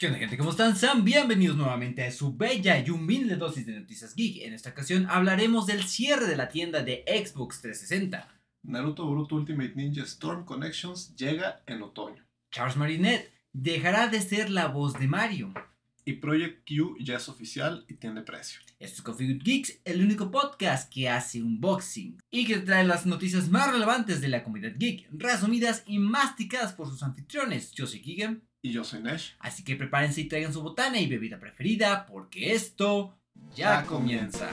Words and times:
¿Qué 0.00 0.06
onda 0.06 0.18
gente? 0.18 0.38
¿Cómo 0.38 0.52
están? 0.52 0.76
Sean 0.76 1.04
bienvenidos 1.04 1.58
nuevamente 1.58 2.02
a 2.02 2.10
su 2.10 2.34
bella 2.34 2.78
y 2.78 2.88
humilde 2.88 3.36
dosis 3.36 3.66
de 3.66 3.78
noticias 3.78 4.14
geek. 4.14 4.44
En 4.46 4.54
esta 4.54 4.70
ocasión 4.70 5.06
hablaremos 5.10 5.66
del 5.66 5.82
cierre 5.84 6.24
de 6.24 6.38
la 6.38 6.48
tienda 6.48 6.82
de 6.82 7.04
Xbox 7.06 7.60
360. 7.60 8.26
Naruto 8.62 9.04
Boruto 9.04 9.34
Ultimate 9.34 9.74
Ninja 9.74 10.04
Storm 10.04 10.46
Connections 10.46 11.14
llega 11.16 11.60
en 11.66 11.82
otoño. 11.82 12.24
Charles 12.50 12.78
Marinette 12.78 13.30
dejará 13.52 14.08
de 14.08 14.22
ser 14.22 14.48
la 14.48 14.68
voz 14.68 14.94
de 14.94 15.06
Mario. 15.06 15.52
Y 16.06 16.14
Project 16.14 16.66
Q 16.66 16.96
ya 16.98 17.16
es 17.16 17.28
oficial 17.28 17.84
y 17.86 17.96
tiene 17.96 18.22
precio. 18.22 18.60
Esto 18.78 18.96
es 18.96 19.02
Coffee 19.02 19.28
with 19.28 19.42
Geeks, 19.42 19.80
el 19.84 20.02
único 20.02 20.30
podcast 20.30 20.90
que 20.90 21.10
hace 21.10 21.42
unboxing 21.42 22.16
y 22.30 22.46
que 22.46 22.56
trae 22.60 22.86
las 22.86 23.04
noticias 23.04 23.50
más 23.50 23.70
relevantes 23.70 24.22
de 24.22 24.28
la 24.28 24.44
comunidad 24.44 24.72
geek, 24.78 25.08
resumidas 25.12 25.82
y 25.86 25.98
masticadas 25.98 26.72
por 26.72 26.88
sus 26.88 27.02
anfitriones. 27.02 27.72
Yo 27.72 27.86
soy 27.86 28.00
Keegan. 28.00 28.49
Y 28.62 28.72
yo 28.72 28.84
soy 28.84 29.00
Nesh. 29.00 29.36
Así 29.38 29.64
que 29.64 29.74
prepárense 29.74 30.20
y 30.20 30.28
traigan 30.28 30.52
su 30.52 30.60
botana 30.60 31.00
y 31.00 31.06
bebida 31.06 31.40
preferida 31.40 32.04
porque 32.04 32.52
esto 32.52 33.18
ya, 33.54 33.80
Ya 33.80 33.86
comienza. 33.86 34.50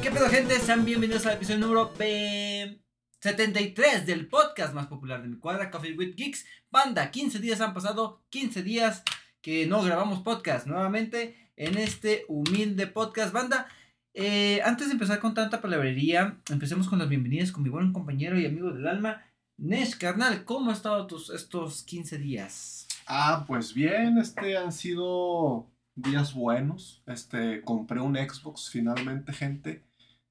¿Qué 0.00 0.10
pedo 0.12 0.28
gente? 0.28 0.60
Sean 0.60 0.84
bienvenidos 0.84 1.26
al 1.26 1.34
episodio 1.34 1.58
número 1.58 1.92
eh, 1.98 2.78
73 3.20 4.06
del 4.06 4.28
podcast 4.28 4.74
más 4.74 4.86
popular 4.86 5.22
de 5.22 5.28
mi 5.28 5.38
cuadra, 5.40 5.72
Coffee 5.72 5.96
with 5.96 6.14
Geeks. 6.14 6.46
Banda, 6.70 7.10
15 7.10 7.40
días 7.40 7.60
han 7.60 7.74
pasado, 7.74 8.22
15 8.28 8.62
días 8.62 9.02
que 9.40 9.66
no 9.66 9.82
grabamos 9.82 10.20
podcast 10.20 10.68
nuevamente 10.68 11.43
en 11.56 11.78
este 11.78 12.24
humilde 12.28 12.86
podcast. 12.86 13.32
Banda, 13.32 13.66
eh, 14.14 14.60
antes 14.62 14.88
de 14.88 14.94
empezar 14.94 15.20
con 15.20 15.34
tanta 15.34 15.60
palabrería, 15.60 16.38
empecemos 16.50 16.88
con 16.88 16.98
las 16.98 17.08
bienvenidas 17.08 17.52
con 17.52 17.62
mi 17.62 17.68
buen 17.68 17.92
compañero 17.92 18.38
y 18.38 18.46
amigo 18.46 18.72
del 18.72 18.86
alma, 18.86 19.22
Nesh, 19.56 19.96
carnal, 19.96 20.44
¿cómo 20.44 20.70
han 20.70 20.76
estado 20.76 21.06
tus, 21.06 21.30
estos 21.30 21.84
15 21.84 22.18
días? 22.18 22.88
Ah, 23.06 23.44
pues 23.46 23.72
bien, 23.72 24.18
este 24.18 24.56
han 24.56 24.72
sido 24.72 25.66
días 25.94 26.34
buenos. 26.34 27.02
Este, 27.06 27.62
compré 27.62 28.00
un 28.00 28.16
Xbox 28.16 28.68
finalmente, 28.68 29.32
gente. 29.32 29.84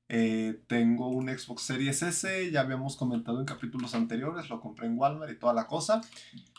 Eh, 0.09 0.61
tengo 0.67 1.07
un 1.07 1.29
Xbox 1.29 1.61
Series 1.61 2.03
S, 2.03 2.51
ya 2.51 2.61
habíamos 2.61 2.97
comentado 2.97 3.39
en 3.39 3.45
capítulos 3.45 3.95
anteriores, 3.95 4.49
lo 4.49 4.59
compré 4.59 4.87
en 4.87 4.97
Walmart 4.97 5.31
y 5.31 5.39
toda 5.39 5.53
la 5.53 5.67
cosa. 5.67 6.01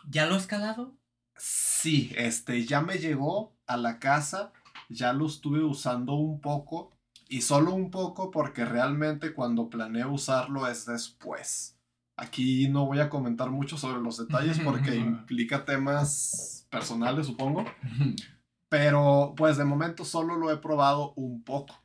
¿Ya 0.08 0.26
lo 0.26 0.34
has 0.34 0.46
calado? 0.46 0.94
Sí, 1.36 2.12
este, 2.16 2.64
ya 2.64 2.80
me 2.80 2.98
llegó 2.98 3.56
a 3.66 3.76
la 3.76 3.98
casa, 3.98 4.52
ya 4.88 5.12
lo 5.12 5.26
estuve 5.26 5.62
usando 5.62 6.14
un 6.14 6.40
poco 6.40 6.92
y 7.28 7.42
solo 7.42 7.74
un 7.74 7.90
poco 7.90 8.30
porque 8.30 8.64
realmente 8.64 9.34
cuando 9.34 9.70
planeo 9.70 10.12
usarlo 10.12 10.66
es 10.66 10.86
después. 10.86 11.78
Aquí 12.16 12.68
no 12.68 12.86
voy 12.86 13.00
a 13.00 13.10
comentar 13.10 13.50
mucho 13.50 13.76
sobre 13.76 14.00
los 14.00 14.18
detalles 14.18 14.60
porque 14.60 14.94
implica 14.96 15.64
temas 15.64 16.66
personales, 16.70 17.26
supongo. 17.26 17.64
Pero 18.68 19.34
pues 19.36 19.56
de 19.56 19.64
momento 19.64 20.04
solo 20.04 20.36
lo 20.36 20.50
he 20.52 20.58
probado 20.58 21.12
un 21.16 21.42
poco. 21.42 21.82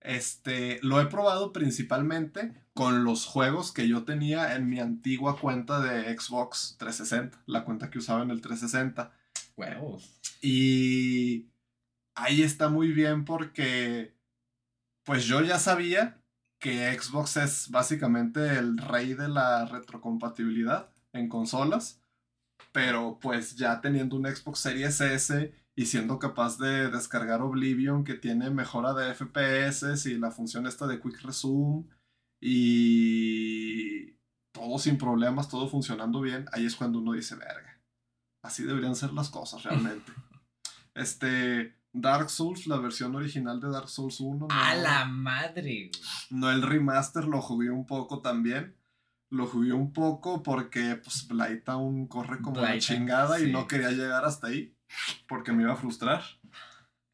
Este, 0.00 0.78
lo 0.82 1.00
he 1.00 1.06
probado 1.06 1.52
principalmente 1.52 2.61
con 2.74 3.04
los 3.04 3.26
juegos 3.26 3.72
que 3.72 3.88
yo 3.88 4.04
tenía 4.04 4.54
en 4.54 4.68
mi 4.68 4.80
antigua 4.80 5.38
cuenta 5.38 5.80
de 5.80 6.18
Xbox 6.18 6.76
360, 6.78 7.42
la 7.46 7.64
cuenta 7.64 7.90
que 7.90 7.98
usaba 7.98 8.22
en 8.22 8.30
el 8.30 8.40
360. 8.40 9.12
Huevos. 9.56 10.20
Y 10.40 11.50
ahí 12.14 12.42
está 12.42 12.68
muy 12.68 12.92
bien 12.92 13.24
porque 13.24 14.14
pues 15.04 15.24
yo 15.26 15.42
ya 15.42 15.58
sabía 15.58 16.22
que 16.58 16.98
Xbox 16.98 17.36
es 17.36 17.70
básicamente 17.70 18.56
el 18.56 18.78
rey 18.78 19.14
de 19.14 19.28
la 19.28 19.66
retrocompatibilidad 19.66 20.90
en 21.12 21.28
consolas, 21.28 22.00
pero 22.72 23.18
pues 23.20 23.56
ya 23.56 23.80
teniendo 23.80 24.16
un 24.16 24.26
Xbox 24.26 24.60
Series 24.60 25.00
S 25.00 25.52
y 25.74 25.86
siendo 25.86 26.18
capaz 26.18 26.58
de 26.58 26.90
descargar 26.90 27.42
Oblivion 27.42 28.04
que 28.04 28.14
tiene 28.14 28.50
mejora 28.50 28.94
de 28.94 29.12
FPS 29.12 30.06
y 30.06 30.18
la 30.18 30.30
función 30.30 30.66
esta 30.66 30.86
de 30.86 31.00
Quick 31.00 31.22
Resume 31.22 31.84
y 32.42 34.12
todo 34.52 34.78
sin 34.78 34.98
problemas, 34.98 35.48
todo 35.48 35.68
funcionando 35.68 36.20
bien, 36.20 36.46
ahí 36.52 36.66
es 36.66 36.76
cuando 36.76 36.98
uno 36.98 37.12
dice, 37.12 37.36
verga, 37.36 37.80
así 38.42 38.64
deberían 38.64 38.96
ser 38.96 39.12
las 39.12 39.30
cosas 39.30 39.62
realmente. 39.64 40.12
este, 40.94 41.76
Dark 41.94 42.30
Souls, 42.30 42.66
la 42.66 42.78
versión 42.78 43.14
original 43.14 43.60
de 43.60 43.70
Dark 43.70 43.88
Souls 43.88 44.18
1. 44.20 44.48
A 44.50 44.74
no- 44.74 44.82
la 44.82 45.04
madre, 45.04 45.90
no, 46.30 46.50
el 46.50 46.62
remaster 46.62 47.24
lo 47.24 47.40
jugué 47.42 47.70
un 47.70 47.86
poco 47.86 48.20
también. 48.20 48.76
Lo 49.30 49.46
jugué 49.46 49.72
un 49.72 49.94
poco 49.94 50.42
porque 50.42 50.96
pues 50.96 51.26
Blighttown 51.26 52.06
corre 52.06 52.42
como 52.42 52.60
la 52.60 52.78
chingada 52.78 53.38
sí. 53.38 53.46
y 53.48 53.52
no 53.52 53.66
quería 53.66 53.90
llegar 53.90 54.26
hasta 54.26 54.48
ahí 54.48 54.74
porque 55.26 55.52
me 55.52 55.62
iba 55.62 55.72
a 55.72 55.76
frustrar. 55.76 56.22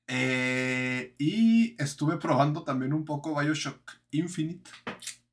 Eh, 0.09 1.15
y 1.19 1.81
estuve 1.81 2.17
probando 2.17 2.65
también 2.65 2.93
un 2.93 3.05
poco 3.05 3.39
Bioshock 3.39 3.93
Infinite. 4.11 4.69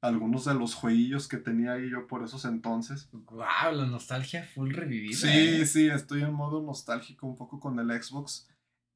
Algunos 0.05 0.45
de 0.45 0.53
los 0.53 0.75
jueguillos 0.75 1.27
que 1.27 1.37
tenía 1.37 1.73
ahí 1.73 1.89
yo 1.89 2.07
por 2.07 2.23
esos 2.23 2.45
entonces. 2.45 3.09
Wow, 3.11 3.71
la 3.73 3.85
nostalgia 3.85 4.43
full 4.43 4.71
revivida. 4.71 5.17
Sí, 5.17 5.27
¿eh? 5.27 5.65
sí, 5.65 5.87
estoy 5.87 6.21
en 6.23 6.33
modo 6.33 6.61
nostálgico 6.61 7.27
un 7.27 7.35
poco 7.35 7.59
con 7.59 7.79
el 7.79 8.03
Xbox. 8.03 8.47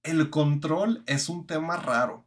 El 0.03 0.29
control 0.29 1.03
es 1.05 1.29
un 1.29 1.45
tema 1.45 1.77
raro. 1.77 2.25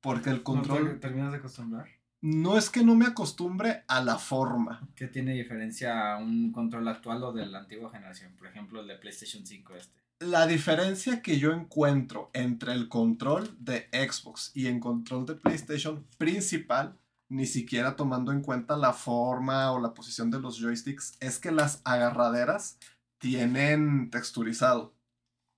Porque 0.00 0.30
el 0.30 0.36
¿No 0.36 0.40
te 0.40 0.44
control 0.44 1.00
terminas 1.00 1.32
de 1.32 1.38
acostumbrar? 1.38 1.98
no 2.20 2.58
es 2.58 2.68
que 2.68 2.82
no 2.82 2.94
me 2.94 3.06
acostumbre 3.06 3.84
a 3.86 4.02
la 4.02 4.18
forma. 4.18 4.88
¿Qué 4.94 5.06
tiene 5.06 5.34
diferencia 5.34 6.14
a 6.14 6.18
un 6.18 6.52
control 6.52 6.88
actual 6.88 7.22
o 7.22 7.32
de 7.32 7.46
la 7.46 7.60
antigua 7.60 7.90
generación? 7.90 8.34
Por 8.36 8.48
ejemplo, 8.48 8.80
el 8.80 8.88
de 8.88 8.96
PlayStation 8.96 9.46
5 9.46 9.76
este. 9.76 9.98
La 10.20 10.48
diferencia 10.48 11.22
que 11.22 11.38
yo 11.38 11.52
encuentro 11.52 12.30
entre 12.32 12.72
el 12.72 12.88
control 12.88 13.54
de 13.60 13.88
Xbox 13.92 14.50
y 14.52 14.66
el 14.66 14.80
control 14.80 15.26
de 15.26 15.34
PlayStation 15.36 16.04
principal, 16.18 16.96
ni 17.28 17.46
siquiera 17.46 17.96
tomando 17.96 18.32
en 18.32 18.42
cuenta 18.42 18.76
la 18.76 18.92
forma 18.92 19.72
o 19.72 19.80
la 19.80 19.94
posición 19.94 20.30
de 20.30 20.40
los 20.40 20.58
joysticks, 20.58 21.16
es 21.20 21.38
que 21.38 21.52
las 21.52 21.82
agarraderas 21.84 22.78
tienen 23.18 24.10
texturizado 24.10 24.94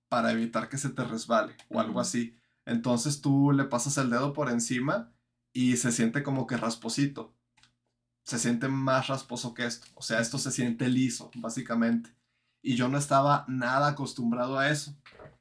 para 0.09 0.33
evitar 0.33 0.69
que 0.69 0.79
se 0.79 0.91
te 0.91 1.05
resbale 1.05 1.57
o 1.69 1.81
algo 1.81 2.01
así. 2.01 2.37
Entonces 2.67 3.21
tú 3.21 3.53
le 3.53 3.65
pasas 3.65 3.97
el 3.99 4.11
dedo 4.11 4.33
por 4.33 4.51
encima 4.51 5.13
y 5.53 5.77
se 5.77 5.93
siente 5.93 6.23
como 6.23 6.47
que 6.47 6.57
rasposito. 6.57 7.35
Se 8.25 8.39
siente 8.39 8.69
más 8.69 9.09
rasposo 9.09 9.55
que 9.55 9.67
esto. 9.67 9.87
O 9.95 10.03
sea, 10.03 10.21
esto 10.21 10.39
se 10.39 10.51
siente 10.51 10.89
liso, 10.89 11.31
básicamente. 11.37 12.15
Y 12.63 12.77
yo 12.77 12.89
no 12.89 12.99
estaba 12.99 13.45
nada 13.49 13.89
acostumbrado 13.89 14.59
a 14.59 14.71
eso. 14.71 14.95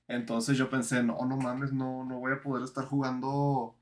Entonces 0.07 0.57
yo 0.57 0.69
pensé, 0.69 1.03
no, 1.03 1.17
no 1.25 1.37
mames, 1.37 1.73
no, 1.73 2.03
no 2.05 2.19
voy 2.19 2.33
a 2.33 2.41
poder 2.41 2.63
estar 2.63 2.85
jugando 2.85 3.78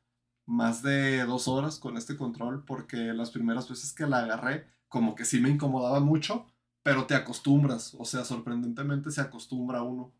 más 0.47 0.81
de 0.81 1.25
dos 1.25 1.47
horas 1.47 1.77
con 1.77 1.97
este 1.97 2.17
control 2.17 2.63
porque 2.65 2.97
las 3.13 3.29
primeras 3.31 3.69
veces 3.69 3.93
que 3.93 4.07
la 4.07 4.19
agarré, 4.19 4.65
como 4.87 5.13
que 5.13 5.25
sí 5.25 5.39
me 5.39 5.49
incomodaba 5.49 5.99
mucho, 5.99 6.47
pero 6.83 7.05
te 7.05 7.15
acostumbras. 7.15 7.93
O 7.99 8.05
sea, 8.05 8.23
sorprendentemente 8.23 9.11
se 9.11 9.21
acostumbra 9.21 9.83
uno. 9.83 10.13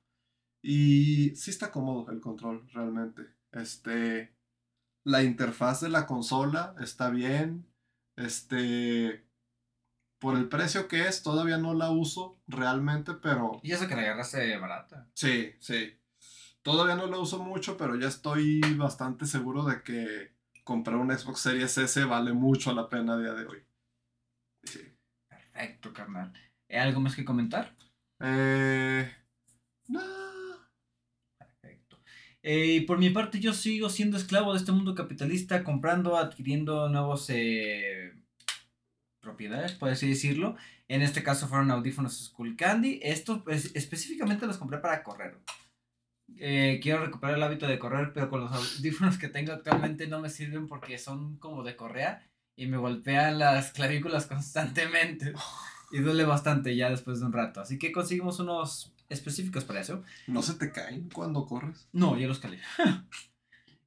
Y 0.62 1.34
sí 1.36 1.50
está 1.50 1.72
cómodo 1.72 2.12
el 2.12 2.20
control, 2.20 2.68
realmente. 2.74 3.24
Este, 3.54 4.36
la 5.06 5.24
interfaz 5.24 5.82
de 5.82 5.90
la 5.90 6.06
consola 6.06 6.76
está 6.82 7.10
bien. 7.10 7.66
Este, 8.18 9.26
por 10.20 10.36
el 10.36 10.50
precio 10.50 10.88
que 10.88 11.08
es, 11.08 11.24
todavía 11.24 11.58
no 11.58 11.74
la 11.74 11.90
uso 11.92 12.38
realmente, 12.48 13.14
pero 13.14 13.60
Y 13.64 13.72
eso 13.72 13.88
que 13.88 13.96
la 13.96 14.02
agarraste 14.02 14.58
barata. 14.58 15.08
sí, 15.14 15.54
sí. 15.60 15.97
Todavía 16.68 16.98
no 16.98 17.08
la 17.08 17.18
uso 17.18 17.42
mucho, 17.42 17.78
pero 17.78 17.96
ya 17.96 18.10
estoy 18.10 18.60
bastante 18.76 19.26
seguro 19.26 19.64
de 19.64 19.82
que 19.84 20.34
comprar 20.66 20.98
un 20.98 21.18
Xbox 21.18 21.40
Series 21.40 21.78
S 21.78 22.04
vale 22.04 22.34
mucho 22.34 22.74
la 22.74 22.90
pena 22.90 23.14
a 23.14 23.18
día 23.18 23.34
de 23.34 23.46
hoy. 23.46 23.64
Sí. 24.66 24.82
Perfecto, 25.30 25.94
carnal. 25.94 26.34
¿Hay 26.70 26.76
¿Algo 26.80 27.00
más 27.00 27.16
que 27.16 27.24
comentar? 27.24 27.74
Eh, 28.20 29.10
no. 29.88 30.02
Perfecto. 31.40 32.02
Eh, 32.44 32.66
y 32.66 32.82
por 32.82 32.98
mi 32.98 33.12
parte, 33.12 33.40
yo 33.40 33.54
sigo 33.54 33.88
siendo 33.88 34.18
esclavo 34.18 34.52
de 34.52 34.60
este 34.60 34.74
mundo 34.74 34.94
capitalista, 34.94 35.64
comprando, 35.64 36.18
adquiriendo 36.18 36.90
nuevos 36.90 37.30
eh, 37.30 38.12
propiedades, 39.22 39.72
por 39.72 39.88
así 39.88 40.10
decirlo. 40.10 40.58
En 40.90 41.02
este 41.02 41.24
caso 41.24 41.48
fueron 41.48 41.72
audífonos 41.72 42.26
Skull 42.26 42.58
Candy. 42.58 43.00
Estos 43.02 43.42
pues, 43.44 43.74
específicamente 43.74 44.46
los 44.46 44.58
compré 44.58 44.80
para 44.80 45.02
correr. 45.02 45.40
Eh, 46.36 46.80
quiero 46.84 47.06
recuperar 47.06 47.38
el 47.38 47.44
hábito 47.44 47.68
de 47.68 47.80
correr, 47.80 48.12
pero 48.14 48.30
con 48.30 48.42
los 48.42 48.52
audífonos 48.52 49.18
que 49.18 49.30
tengo 49.30 49.54
actualmente 49.54 50.08
no 50.08 50.20
me 50.20 50.30
sirven 50.30 50.68
porque 50.68 50.98
son 50.98 51.38
como 51.38 51.64
de 51.64 51.76
correa 51.76 52.28
y 52.56 52.68
me 52.68 52.78
golpean 52.78 53.40
las 53.40 53.72
clavículas 53.72 54.26
constantemente. 54.28 55.34
Y 55.92 56.00
duele 56.00 56.26
bastante 56.26 56.76
ya 56.76 56.90
después 56.90 57.20
de 57.20 57.26
un 57.26 57.34
rato. 57.34 57.62
Así 57.62 57.80
que 57.80 57.94
conseguimos 57.94 58.40
unos 58.40 58.94
específicos 59.10 59.64
para 59.64 59.80
eso. 59.80 60.04
¿No 60.28 60.42
se 60.42 60.56
te 60.56 60.72
caen 60.72 61.10
cuando 61.14 61.46
corres? 61.46 61.88
No, 61.94 62.18
ya 62.18 62.28
los 62.28 62.40
calé. 62.40 62.60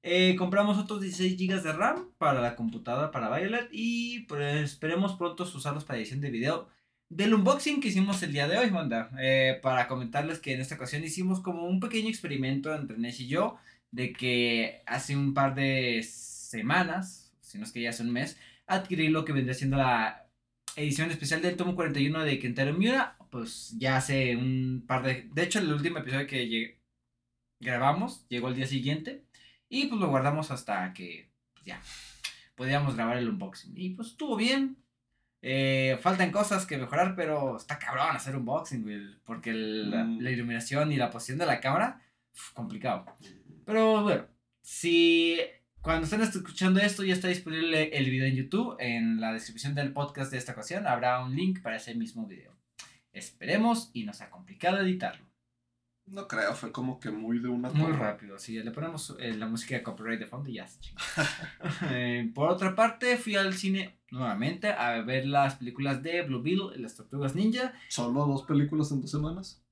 Eh, 0.02 0.34
compramos 0.38 0.78
otros 0.78 1.02
16 1.02 1.36
GB 1.36 1.62
de 1.62 1.72
RAM 1.74 2.08
para 2.16 2.40
la 2.40 2.56
computadora 2.56 3.10
para 3.10 3.36
Violet 3.36 3.68
y 3.70 4.20
pues 4.20 4.72
esperemos 4.72 5.12
pronto 5.16 5.42
usarlos 5.42 5.84
para 5.84 5.98
edición 5.98 6.22
de 6.22 6.30
video 6.30 6.70
del 7.10 7.34
unboxing 7.34 7.80
que 7.80 7.88
hicimos 7.88 8.22
el 8.22 8.32
día 8.32 8.48
de 8.48 8.56
hoy, 8.56 8.70
banda. 8.70 9.10
Eh, 9.20 9.58
para 9.62 9.88
comentarles 9.88 10.38
que 10.38 10.54
en 10.54 10.60
esta 10.60 10.76
ocasión 10.76 11.04
hicimos 11.04 11.40
como 11.40 11.66
un 11.66 11.80
pequeño 11.80 12.08
experimento 12.08 12.74
entre 12.74 12.96
Nesh 12.96 13.22
y 13.22 13.26
yo 13.26 13.58
de 13.90 14.12
que 14.12 14.82
hace 14.86 15.16
un 15.16 15.34
par 15.34 15.54
de 15.54 16.02
semanas, 16.04 17.34
si 17.40 17.58
no 17.58 17.64
es 17.64 17.72
que 17.72 17.82
ya 17.82 17.90
hace 17.90 18.04
un 18.04 18.12
mes, 18.12 18.38
adquirí 18.66 19.08
lo 19.08 19.24
que 19.24 19.32
vendría 19.32 19.54
siendo 19.54 19.76
la 19.76 20.28
edición 20.76 21.10
especial 21.10 21.42
del 21.42 21.56
tomo 21.56 21.74
41 21.74 22.24
de 22.24 22.38
Kentaro 22.38 22.72
Miura, 22.74 23.16
pues 23.30 23.74
ya 23.76 23.96
hace 23.96 24.36
un 24.36 24.84
par 24.86 25.02
de... 25.02 25.28
De 25.34 25.42
hecho, 25.42 25.58
el 25.58 25.72
último 25.72 25.98
episodio 25.98 26.26
que 26.28 26.80
grabamos 27.58 28.26
llegó 28.28 28.48
el 28.48 28.54
día 28.54 28.66
siguiente 28.66 29.24
y 29.68 29.86
pues 29.86 30.00
lo 30.00 30.08
guardamos 30.08 30.50
hasta 30.52 30.92
que 30.92 31.28
ya 31.64 31.82
podíamos 32.54 32.94
grabar 32.94 33.18
el 33.18 33.28
unboxing. 33.28 33.72
Y 33.76 33.90
pues 33.90 34.08
estuvo 34.08 34.36
bien. 34.36 34.76
Eh, 35.42 35.98
faltan 36.02 36.30
cosas 36.30 36.66
que 36.66 36.76
mejorar, 36.76 37.14
pero 37.16 37.56
está 37.56 37.78
cabrón 37.78 38.14
hacer 38.14 38.36
unboxing, 38.36 39.20
porque 39.24 39.52
mm. 39.52 40.20
la, 40.20 40.30
iluminación 40.30 40.92
y 40.92 40.96
la 40.96 41.10
posición 41.10 41.38
de 41.38 41.46
la 41.46 41.60
cámara, 41.60 42.02
complicado. 42.54 43.06
Pero 43.64 44.02
bueno, 44.02 44.26
si 44.60 45.38
cuando 45.80 46.04
estén 46.04 46.20
escuchando 46.20 46.80
esto 46.80 47.04
ya 47.04 47.14
está 47.14 47.28
disponible 47.28 47.96
el 47.96 48.10
video 48.10 48.26
en 48.26 48.36
YouTube, 48.36 48.76
en 48.78 49.20
la 49.20 49.32
descripción 49.32 49.74
del 49.74 49.92
podcast 49.92 50.30
de 50.30 50.38
esta 50.38 50.52
ocasión 50.52 50.86
habrá 50.86 51.24
un 51.24 51.34
link 51.34 51.62
para 51.62 51.76
ese 51.76 51.94
mismo 51.94 52.26
video. 52.26 52.54
Esperemos 53.12 53.90
y 53.94 54.04
nos 54.04 54.20
ha 54.20 54.30
complicado 54.30 54.80
editarlo. 54.80 55.29
No 56.10 56.26
creo, 56.26 56.54
fue 56.54 56.72
como 56.72 56.98
que 56.98 57.10
muy 57.10 57.38
de 57.38 57.48
una 57.48 57.70
Muy 57.70 57.92
rápido, 57.92 58.36
sí, 58.36 58.60
le 58.60 58.72
ponemos 58.72 59.16
eh, 59.20 59.32
la 59.34 59.46
música 59.46 59.76
de 59.76 59.82
copyright 59.84 60.18
de 60.18 60.26
fondo 60.26 60.50
y 60.50 60.54
ya 60.54 60.64
está 60.64 61.24
eh, 61.90 62.28
Por 62.34 62.50
otra 62.50 62.74
parte, 62.74 63.16
fui 63.16 63.36
al 63.36 63.54
cine 63.54 63.96
nuevamente 64.10 64.72
a 64.72 65.00
ver 65.02 65.24
las 65.26 65.54
películas 65.54 66.02
de 66.02 66.22
Blue 66.22 66.42
Beetle 66.42 66.76
y 66.76 66.80
las 66.80 66.96
Tortugas 66.96 67.36
Ninja. 67.36 67.74
¿Solo 67.88 68.26
dos 68.26 68.42
películas 68.42 68.90
en 68.90 69.02
dos 69.02 69.10
semanas? 69.10 69.62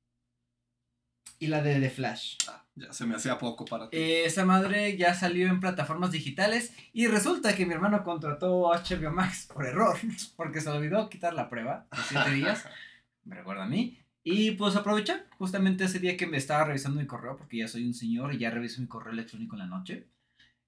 Y 1.40 1.48
la 1.48 1.60
de 1.60 1.80
The 1.80 1.90
Flash. 1.90 2.36
Ah, 2.48 2.64
ya 2.76 2.92
se 2.92 3.04
me 3.04 3.16
hacía 3.16 3.38
poco 3.38 3.64
para 3.64 3.90
ti. 3.90 3.96
Eh, 3.96 4.24
esa 4.24 4.44
madre 4.44 4.96
ya 4.96 5.14
salió 5.14 5.48
en 5.48 5.58
plataformas 5.58 6.12
digitales 6.12 6.72
y 6.92 7.08
resulta 7.08 7.56
que 7.56 7.66
mi 7.66 7.74
hermano 7.74 8.04
contrató 8.04 8.70
HBO 8.72 9.10
Max 9.10 9.48
por 9.52 9.66
error, 9.66 9.98
porque 10.36 10.60
se 10.60 10.70
olvidó 10.70 11.08
quitar 11.08 11.34
la 11.34 11.48
prueba 11.48 11.88
de 11.90 12.02
7 12.08 12.30
días. 12.30 12.64
me 13.24 13.36
recuerda 13.36 13.64
a 13.64 13.68
mí. 13.68 13.98
Y 14.30 14.50
pues 14.50 14.76
aproveché 14.76 15.22
justamente 15.38 15.84
ese 15.84 16.00
día 16.00 16.14
que 16.14 16.26
me 16.26 16.36
estaba 16.36 16.64
revisando 16.64 17.00
mi 17.00 17.06
correo, 17.06 17.38
porque 17.38 17.56
ya 17.56 17.66
soy 17.66 17.86
un 17.86 17.94
señor 17.94 18.34
y 18.34 18.38
ya 18.38 18.50
reviso 18.50 18.82
mi 18.82 18.86
correo 18.86 19.14
electrónico 19.14 19.54
en 19.54 19.60
la 19.60 19.66
noche. 19.66 20.06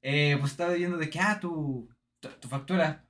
Eh, 0.01 0.35
pues 0.41 0.53
estaba 0.53 0.73
viendo 0.73 0.97
de 0.97 1.11
que, 1.11 1.21
ah, 1.21 1.39
tu, 1.39 1.87
tu, 2.21 2.49
factura. 2.49 3.07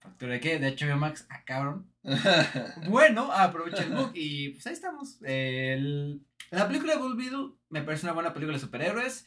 ¿Factura 0.00 0.34
de 0.34 0.40
qué? 0.40 0.58
De 0.58 0.76
HBO 0.76 0.98
Max. 0.98 1.26
Ah, 1.30 1.42
cabrón. 1.46 1.90
bueno, 2.90 3.32
aproveché 3.32 3.84
el 3.84 3.94
book 3.94 4.12
y 4.14 4.50
pues 4.50 4.66
ahí 4.66 4.74
estamos. 4.74 5.16
la 5.22 6.68
película 6.68 6.92
de 6.92 6.98
Bull 6.98 7.16
Beetle 7.16 7.52
me 7.70 7.80
parece 7.80 8.04
una 8.04 8.12
buena 8.12 8.34
película 8.34 8.58
de 8.58 8.62
superhéroes. 8.62 9.24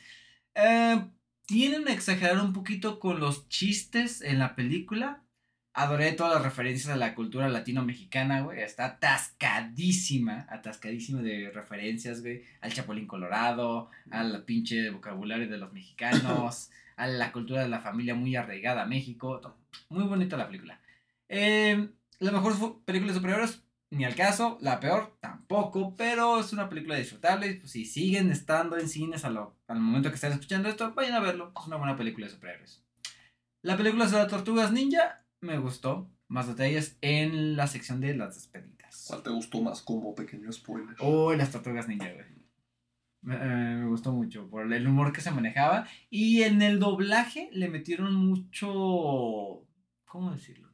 Eh, 0.53 1.09
tienen 1.47 1.87
a 1.87 1.93
exagerar 1.93 2.39
un 2.39 2.53
poquito 2.53 2.99
con 2.99 3.19
los 3.19 3.49
chistes 3.49 4.21
en 4.21 4.37
la 4.37 4.55
película. 4.55 5.23
Adoré 5.79 6.13
todas 6.13 6.33
las 6.33 6.41
referencias 6.41 6.91
a 6.91 6.97
la 6.97 7.13
cultura 7.13 7.47
latino-mexicana, 7.47 8.41
güey. 8.41 8.61
Está 8.61 8.85
atascadísima, 8.85 10.47
atascadísima 10.49 11.21
de 11.21 11.51
referencias, 11.51 12.21
güey. 12.21 12.41
Al 12.61 12.73
Chapulín 12.73 13.05
Colorado, 13.05 13.91
al 14.09 14.43
pinche 14.43 14.89
vocabulario 14.89 15.47
de 15.47 15.59
los 15.59 15.71
mexicanos, 15.73 16.71
a 16.97 17.05
la 17.05 17.31
cultura 17.31 17.61
de 17.61 17.69
la 17.69 17.79
familia 17.79 18.15
muy 18.15 18.35
arraigada 18.35 18.81
a 18.81 18.85
México. 18.87 19.55
Muy 19.89 20.05
bonita 20.05 20.35
la 20.35 20.47
película. 20.47 20.81
Eh, 21.29 21.87
la 22.17 22.31
mejor 22.31 22.81
película 22.83 23.11
de 23.11 23.19
superhéroes, 23.19 23.63
ni 23.91 24.03
al 24.03 24.15
caso. 24.15 24.57
La 24.61 24.79
peor, 24.79 25.15
tampoco. 25.19 25.95
Pero 25.95 26.39
es 26.39 26.53
una 26.53 26.69
película 26.69 26.95
disfrutable. 26.95 27.53
Pues, 27.53 27.71
si 27.71 27.85
siguen 27.85 28.31
estando 28.31 28.79
en 28.79 28.89
cines 28.89 29.25
al 29.25 29.51
momento 29.69 30.09
que 30.09 30.15
están 30.15 30.31
escuchando 30.31 30.69
esto, 30.69 30.95
vayan 30.95 31.13
a 31.13 31.19
verlo. 31.19 31.53
Es 31.55 31.67
una 31.67 31.77
buena 31.77 31.95
película 31.95 32.25
de 32.25 32.33
superhéroes. 32.33 32.83
La 33.61 33.77
película 33.77 34.07
de 34.07 34.11
las 34.13 34.27
tortugas 34.27 34.71
ninja 34.71 35.23
me 35.41 35.57
gustó. 35.57 36.09
Más 36.29 36.47
detalles 36.47 36.97
en 37.01 37.55
la 37.55 37.67
sección 37.67 38.01
de 38.01 38.13
las 38.13 38.35
despedidas. 38.35 39.05
¿Cuál 39.07 39.23
te 39.23 39.29
gustó 39.29 39.61
más 39.61 39.81
como 39.81 40.13
pequeño 40.13 40.51
spoiler? 40.51 40.95
Oh, 40.99 41.33
las 41.33 41.51
tortugas 41.51 41.87
ninja, 41.87 42.11
güey. 42.11 42.25
Me, 43.21 43.35
eh, 43.35 43.75
me, 43.77 43.87
gustó 43.87 44.11
mucho 44.11 44.49
por 44.49 44.71
el 44.71 44.87
humor 44.87 45.13
que 45.13 45.21
se 45.21 45.31
manejaba. 45.31 45.87
Y 46.09 46.43
en 46.43 46.61
el 46.61 46.79
doblaje 46.79 47.49
le 47.53 47.69
metieron 47.69 48.13
mucho. 48.13 49.65
¿Cómo 50.05 50.31
decirlo? 50.31 50.67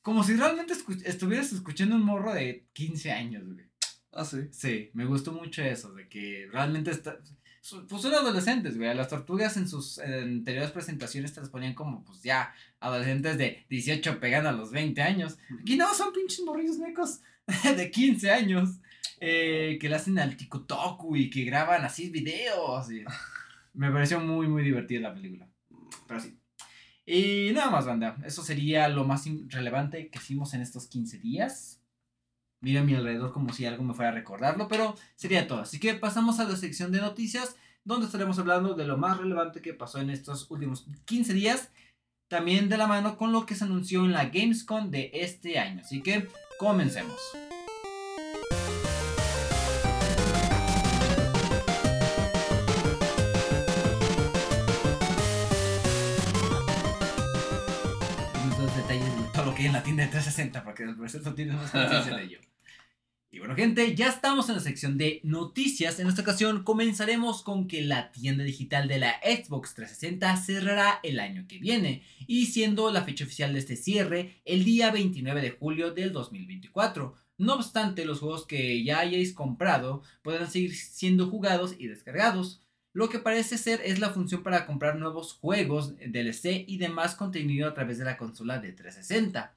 Como 0.00 0.22
si 0.22 0.36
realmente 0.36 0.74
estuvieras 1.04 1.52
escuchando 1.52 1.96
un 1.96 2.04
morro 2.04 2.32
de 2.32 2.68
15 2.72 3.10
años, 3.12 3.44
güey. 3.44 3.66
Ah, 4.12 4.24
sí. 4.24 4.48
Sí, 4.52 4.90
me 4.94 5.06
gustó 5.06 5.32
mucho 5.32 5.62
eso, 5.62 5.92
de 5.94 6.08
que 6.08 6.48
realmente 6.52 6.90
está 6.90 7.18
pues 7.88 8.02
son 8.02 8.14
adolescentes, 8.14 8.76
güey. 8.76 8.94
Las 8.94 9.08
tortugas 9.08 9.56
en 9.56 9.68
sus 9.68 9.98
anteriores 9.98 10.72
presentaciones 10.72 11.32
te 11.32 11.40
las 11.40 11.50
ponían 11.50 11.74
como, 11.74 12.04
pues 12.04 12.22
ya, 12.22 12.52
adolescentes 12.80 13.38
de 13.38 13.64
18 13.68 14.18
pegando 14.18 14.48
a 14.48 14.52
los 14.52 14.72
20 14.72 15.00
años. 15.00 15.38
Aquí 15.60 15.76
no, 15.76 15.92
son 15.94 16.12
pinches 16.12 16.44
morrillos 16.44 16.78
necos 16.78 17.20
de 17.76 17.90
15 17.90 18.30
años. 18.30 18.78
Eh, 19.24 19.78
que 19.80 19.88
le 19.88 19.94
hacen 19.94 20.18
al 20.18 20.36
TikTok 20.36 21.04
y 21.14 21.30
que 21.30 21.44
graban 21.44 21.84
así 21.84 22.10
videos. 22.10 22.88
Me 23.74 23.90
pareció 23.92 24.18
muy, 24.18 24.48
muy 24.48 24.64
divertida 24.64 25.00
la 25.00 25.14
película. 25.14 25.48
Pero 26.08 26.20
sí. 26.20 26.36
Y 27.06 27.52
nada 27.52 27.70
más, 27.70 27.86
banda. 27.86 28.16
Eso 28.24 28.42
sería 28.42 28.88
lo 28.88 29.04
más 29.04 29.24
relevante 29.46 30.08
que 30.08 30.18
hicimos 30.18 30.54
en 30.54 30.62
estos 30.62 30.88
15 30.88 31.18
días. 31.18 31.81
Mira 32.62 32.80
a 32.80 32.84
mi 32.84 32.94
alrededor 32.94 33.32
como 33.32 33.52
si 33.52 33.66
algo 33.66 33.82
me 33.82 33.92
fuera 33.92 34.12
a 34.12 34.14
recordarlo, 34.14 34.68
pero 34.68 34.94
sería 35.16 35.48
todo. 35.48 35.62
Así 35.62 35.80
que 35.80 35.94
pasamos 35.94 36.38
a 36.38 36.44
la 36.44 36.56
sección 36.56 36.92
de 36.92 37.00
noticias, 37.00 37.56
donde 37.82 38.06
estaremos 38.06 38.38
hablando 38.38 38.74
de 38.74 38.86
lo 38.86 38.96
más 38.96 39.18
relevante 39.18 39.60
que 39.60 39.74
pasó 39.74 39.98
en 39.98 40.10
estos 40.10 40.48
últimos 40.48 40.86
15 41.04 41.34
días, 41.34 41.72
también 42.28 42.68
de 42.68 42.78
la 42.78 42.86
mano 42.86 43.16
con 43.16 43.32
lo 43.32 43.46
que 43.46 43.56
se 43.56 43.64
anunció 43.64 44.04
en 44.04 44.12
la 44.12 44.26
Gamescom 44.26 44.92
de 44.92 45.10
este 45.12 45.58
año. 45.58 45.80
Así 45.80 46.02
que 46.02 46.28
comencemos. 46.56 47.18
Detalles 58.76 59.04
de 59.04 59.24
todo 59.34 59.46
lo 59.46 59.54
que 59.54 59.62
hay 59.62 59.66
en 59.66 59.72
la 59.74 59.82
tienda 59.82 60.04
de 60.04 60.10
360, 60.10 60.64
porque 60.64 60.84
al 60.84 60.96
parecer 60.96 61.22
no 61.22 61.34
tienes 61.34 61.56
más 61.56 61.70
conciencia 61.70 62.16
de 62.16 62.22
ello. 62.22 62.38
Y 63.34 63.38
bueno 63.38 63.56
gente, 63.56 63.94
ya 63.94 64.10
estamos 64.10 64.50
en 64.50 64.56
la 64.56 64.60
sección 64.60 64.98
de 64.98 65.22
noticias. 65.24 65.98
En 65.98 66.06
esta 66.06 66.20
ocasión 66.20 66.64
comenzaremos 66.64 67.42
con 67.42 67.66
que 67.66 67.80
la 67.80 68.12
tienda 68.12 68.44
digital 68.44 68.88
de 68.88 68.98
la 68.98 69.14
Xbox 69.22 69.72
360 69.72 70.36
cerrará 70.36 71.00
el 71.02 71.18
año 71.18 71.46
que 71.48 71.58
viene 71.58 72.02
y 72.26 72.46
siendo 72.46 72.90
la 72.90 73.04
fecha 73.04 73.24
oficial 73.24 73.54
de 73.54 73.60
este 73.60 73.76
cierre 73.76 74.42
el 74.44 74.64
día 74.64 74.90
29 74.90 75.40
de 75.40 75.50
julio 75.50 75.92
del 75.92 76.12
2024. 76.12 77.14
No 77.38 77.54
obstante, 77.54 78.04
los 78.04 78.20
juegos 78.20 78.46
que 78.46 78.84
ya 78.84 78.98
hayáis 78.98 79.32
comprado 79.32 80.02
podrán 80.20 80.50
seguir 80.50 80.76
siendo 80.76 81.30
jugados 81.30 81.74
y 81.78 81.86
descargados. 81.86 82.60
Lo 82.92 83.08
que 83.08 83.18
parece 83.18 83.56
ser 83.56 83.80
es 83.82 83.98
la 83.98 84.10
función 84.10 84.42
para 84.42 84.66
comprar 84.66 84.96
nuevos 84.96 85.32
juegos, 85.32 85.96
DLC 85.96 86.66
y 86.68 86.76
demás 86.76 87.14
contenido 87.14 87.66
a 87.66 87.72
través 87.72 87.96
de 87.96 88.04
la 88.04 88.18
consola 88.18 88.58
de 88.58 88.72
360. 88.72 89.54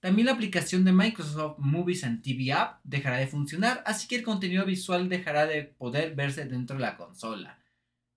También 0.00 0.26
la 0.26 0.32
aplicación 0.32 0.84
de 0.84 0.92
Microsoft 0.92 1.58
Movies 1.58 2.04
and 2.04 2.22
TV 2.22 2.52
App 2.52 2.80
dejará 2.84 3.18
de 3.18 3.26
funcionar, 3.26 3.82
así 3.86 4.08
que 4.08 4.16
el 4.16 4.22
contenido 4.22 4.64
visual 4.64 5.10
dejará 5.10 5.46
de 5.46 5.64
poder 5.64 6.14
verse 6.14 6.46
dentro 6.46 6.76
de 6.76 6.82
la 6.82 6.96
consola. 6.96 7.58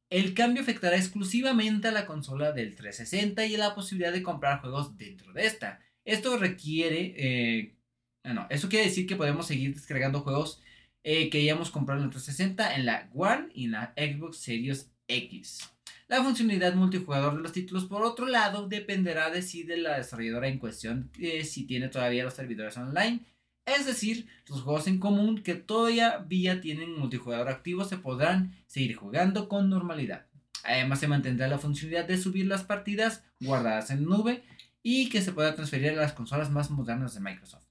El 0.09 0.33
cambio 0.33 0.61
afectará 0.61 0.95
exclusivamente 0.95 1.89
a 1.89 1.91
la 1.91 2.05
consola 2.05 2.51
del 2.53 2.75
360 2.75 3.45
y 3.47 3.55
a 3.55 3.57
la 3.57 3.75
posibilidad 3.75 4.13
de 4.13 4.23
comprar 4.23 4.61
juegos 4.61 4.95
dentro 4.95 5.33
de 5.33 5.45
esta. 5.45 5.79
Esto 6.05 6.37
requiere... 6.37 7.15
Eh, 7.17 7.75
eso 8.49 8.69
quiere 8.69 8.85
decir 8.85 9.05
que 9.05 9.17
podemos 9.17 9.47
seguir 9.47 9.73
descargando 9.73 10.21
juegos 10.21 10.61
eh, 11.03 11.29
que 11.29 11.39
hayamos 11.39 11.71
comprado 11.71 11.99
en 11.99 12.05
el 12.05 12.11
360 12.11 12.75
en 12.75 12.85
la 12.85 13.09
One 13.13 13.49
y 13.53 13.65
en 13.65 13.71
la 13.71 13.93
Xbox 13.97 14.37
Series 14.37 14.93
X. 15.07 15.72
La 16.13 16.21
funcionalidad 16.21 16.75
multijugador 16.75 17.37
de 17.37 17.41
los 17.41 17.53
títulos, 17.53 17.85
por 17.85 18.03
otro 18.03 18.27
lado, 18.27 18.67
dependerá 18.67 19.31
de 19.31 19.41
si 19.41 19.63
de 19.63 19.77
la 19.77 19.97
desarrolladora 19.97 20.47
en 20.47 20.59
cuestión 20.59 21.09
eh, 21.17 21.43
si 21.43 21.65
tiene 21.65 21.87
todavía 21.87 22.23
los 22.23 22.35
servidores 22.35 22.77
online. 22.77 23.21
Es 23.65 23.87
decir, 23.87 24.27
los 24.47 24.61
juegos 24.61 24.85
en 24.85 24.99
común 24.99 25.41
que 25.41 25.55
todavía 25.55 26.61
tienen 26.61 26.99
multijugador 26.99 27.49
activo 27.49 27.83
se 27.83 27.97
podrán 27.97 28.53
seguir 28.67 28.95
jugando 28.95 29.49
con 29.49 29.71
normalidad. 29.71 30.27
Además 30.63 30.99
se 30.99 31.07
mantendrá 31.07 31.47
la 31.47 31.57
funcionalidad 31.57 32.05
de 32.05 32.19
subir 32.19 32.45
las 32.45 32.63
partidas 32.63 33.23
guardadas 33.41 33.89
en 33.89 34.05
nube 34.05 34.43
y 34.83 35.09
que 35.09 35.23
se 35.23 35.31
pueda 35.31 35.55
transferir 35.55 35.93
a 35.93 36.01
las 36.03 36.13
consolas 36.13 36.51
más 36.51 36.69
modernas 36.69 37.15
de 37.15 37.21
Microsoft. 37.21 37.65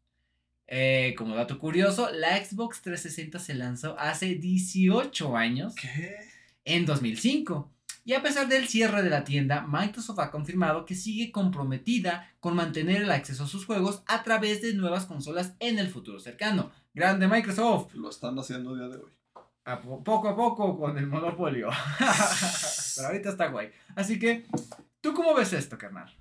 Eh, 0.67 1.15
como 1.17 1.37
dato 1.37 1.61
curioso, 1.61 2.11
la 2.11 2.45
Xbox 2.45 2.83
360 2.83 3.39
se 3.39 3.55
lanzó 3.55 3.97
hace 4.01 4.35
18 4.35 5.37
años. 5.37 5.77
¿Qué? 5.77 6.17
En 6.65 6.87
2005 6.87 7.71
Y 8.05 8.15
a 8.15 8.23
pesar 8.23 8.49
del 8.49 8.67
cierre 8.69 9.03
de 9.03 9.11
la 9.11 9.23
tienda, 9.25 9.65
Microsoft 9.69 10.19
ha 10.19 10.31
confirmado 10.33 10.85
que 10.85 10.95
sigue 10.97 11.31
comprometida 11.31 12.29
con 12.41 12.57
mantener 12.57 13.03
el 13.03 13.11
acceso 13.13 13.45
a 13.45 13.49
sus 13.49 13.65
juegos 13.65 14.03
a 14.07 14.25
través 14.25 14.61
de 14.61 14.75
nuevas 14.75 15.07
consolas 15.07 15.55
en 15.61 15.79
el 15.79 15.89
futuro 15.89 16.19
cercano. 16.19 16.73
Grande 16.95 17.29
Microsoft. 17.29 17.95
Lo 17.95 18.11
están 18.11 18.37
haciendo 18.39 18.75
día 18.75 18.89
de 18.89 18.97
hoy. 18.97 19.11
A 19.65 19.81
po- 19.81 20.03
poco 20.03 20.29
a 20.29 20.35
poco 20.37 20.77
con 20.77 20.99
el 20.99 21.07
monopolio. 21.07 21.69
Pero 22.97 23.07
ahorita 23.09 23.31
está 23.31 23.47
guay. 23.49 23.71
Así 23.95 24.19
que, 24.19 24.47
¿tú 25.01 25.15
cómo 25.15 25.35
ves 25.35 25.53
esto, 25.53 25.79
carnal? 25.79 26.13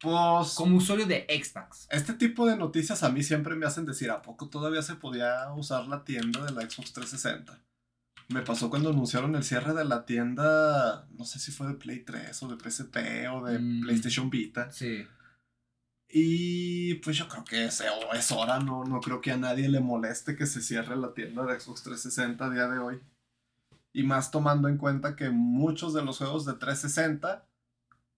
Pues 0.00 0.52
Como 0.54 0.76
usuario 0.76 1.06
de 1.06 1.24
Xbox. 1.42 1.86
este 1.90 2.12
tipo 2.12 2.46
de 2.46 2.56
noticias 2.58 3.02
a 3.02 3.08
mí 3.08 3.22
siempre 3.22 3.54
me 3.54 3.64
hacen 3.64 3.86
decir, 3.86 4.10
¿a 4.10 4.20
poco 4.20 4.50
todavía 4.50 4.82
se 4.82 4.96
podía 4.96 5.50
usar 5.54 5.86
la 5.86 6.04
tienda 6.04 6.44
de 6.44 6.52
la 6.52 6.60
Xbox 6.68 6.92
360? 6.92 7.58
Me 8.28 8.42
pasó 8.42 8.70
cuando 8.70 8.90
anunciaron 8.90 9.34
el 9.36 9.44
cierre 9.44 9.74
de 9.74 9.84
la 9.84 10.06
tienda, 10.06 11.06
no 11.12 11.24
sé 11.24 11.38
si 11.38 11.52
fue 11.52 11.66
de 11.68 11.74
Play 11.74 12.00
3 12.04 12.42
o 12.42 12.48
de 12.48 12.56
PSP 12.70 12.96
o 13.32 13.44
de 13.44 13.58
Mm. 13.58 13.82
PlayStation 13.82 14.30
Vita. 14.30 14.70
Sí. 14.70 15.06
Y 16.08 16.94
pues 16.96 17.16
yo 17.16 17.28
creo 17.28 17.44
que 17.44 17.64
es, 17.66 17.80
o 17.80 18.12
es 18.14 18.30
hora, 18.32 18.60
no, 18.60 18.84
no 18.84 19.00
creo 19.00 19.20
que 19.20 19.32
a 19.32 19.36
nadie 19.36 19.68
le 19.68 19.80
moleste 19.80 20.36
que 20.36 20.46
se 20.46 20.62
cierre 20.62 20.96
la 20.96 21.12
tienda 21.12 21.44
de 21.44 21.58
Xbox 21.58 21.82
360 21.82 22.44
a 22.46 22.50
día 22.50 22.68
de 22.68 22.78
hoy. 22.78 23.00
Y 23.92 24.04
más 24.04 24.30
tomando 24.30 24.68
en 24.68 24.76
cuenta 24.78 25.16
que 25.16 25.30
muchos 25.30 25.92
de 25.94 26.02
los 26.04 26.18
juegos 26.18 26.44
de 26.46 26.54
360 26.54 27.46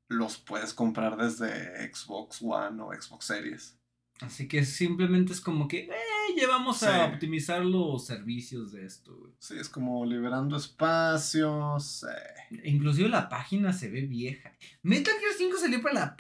los 0.08 0.36
puedes 0.38 0.72
comprar 0.72 1.16
desde 1.16 1.92
Xbox 1.92 2.40
One 2.42 2.80
o 2.82 2.92
Xbox 3.00 3.25
Series. 3.26 3.75
Así 4.20 4.49
que 4.49 4.64
simplemente 4.64 5.32
es 5.32 5.40
como 5.42 5.68
que, 5.68 5.80
eh, 5.80 5.90
ya 6.38 6.49
vamos 6.49 6.82
a 6.82 7.04
optimizar 7.06 7.64
los 7.64 8.06
servicios 8.06 8.73
de 8.73 8.87
esto, 8.87 9.14
güey. 9.14 9.32
Sí, 9.38 9.54
es 9.58 9.68
como 9.68 10.04
liberando 10.06 10.56
espacios. 10.56 12.04
eh. 12.04 12.58
Inclusive 12.64 13.08
la 13.11 13.28
página 13.28 13.73
se 13.73 13.90
ve 13.90 14.02
vieja. 14.02 14.52
Metal 14.82 15.14
Gear 15.20 15.32
5 15.37 15.58
salió 15.58 15.82
para 15.82 15.94
la 15.94 16.16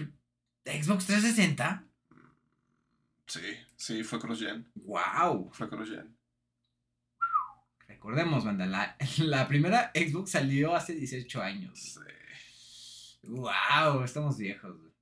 Xbox 0.82 1.06
360. 1.06 1.84
Sí, 3.26 3.40
sí, 3.76 4.04
fue 4.04 4.20
cross-gen. 4.20 4.70
¡Wow! 4.74 5.50
Fue 5.52 5.68
cross-gen. 5.68 6.14
Recordemos, 7.88 8.44
banda, 8.44 8.66
la, 8.66 8.96
la 9.18 9.48
primera 9.48 9.90
Xbox 9.94 10.30
salió 10.32 10.74
hace 10.74 10.94
18 10.94 11.40
años. 11.42 11.78
Sí. 11.78 12.00
¡Wow! 13.28 14.02
Estamos 14.04 14.36
viejos. 14.38 14.76
güey. 14.78 14.92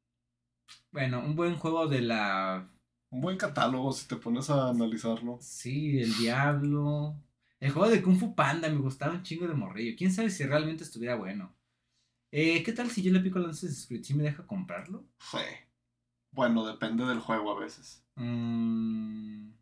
Bueno, 0.93 1.21
un 1.21 1.35
buen 1.35 1.57
juego 1.57 1.89
de 1.89 2.01
la... 2.03 2.69
Un 3.15 3.21
buen 3.21 3.37
catálogo 3.37 3.93
si 3.93 4.09
te 4.09 4.17
pones 4.17 4.51
a 4.51 4.71
analizarlo. 4.71 5.39
Sí, 5.41 6.01
el 6.01 6.17
Diablo. 6.17 7.15
El 7.61 7.71
juego 7.71 7.89
de 7.89 8.03
Kung 8.03 8.19
Fu 8.19 8.35
Panda 8.35 8.69
me 8.69 8.79
gustaba 8.81 9.15
un 9.15 9.23
chingo 9.23 9.47
de 9.47 9.55
morrillo. 9.55 9.95
¿Quién 9.97 10.13
sabe 10.13 10.31
si 10.31 10.45
realmente 10.45 10.83
estuviera 10.83 11.15
bueno? 11.15 11.55
Eh, 12.33 12.65
¿Qué 12.65 12.73
tal 12.73 12.91
si 12.91 13.03
yo 13.03 13.13
le 13.13 13.21
pico 13.21 13.39
el 13.39 13.45
Assassin's 13.47 13.87
Creed? 13.87 14.03
¿Sí 14.03 14.15
me 14.15 14.25
deja 14.25 14.45
comprarlo? 14.45 15.05
Sí. 15.31 15.39
Bueno, 16.33 16.67
depende 16.67 17.05
del 17.05 17.21
juego 17.21 17.57
a 17.57 17.61
veces. 17.61 18.05
Mmm... 18.17 19.53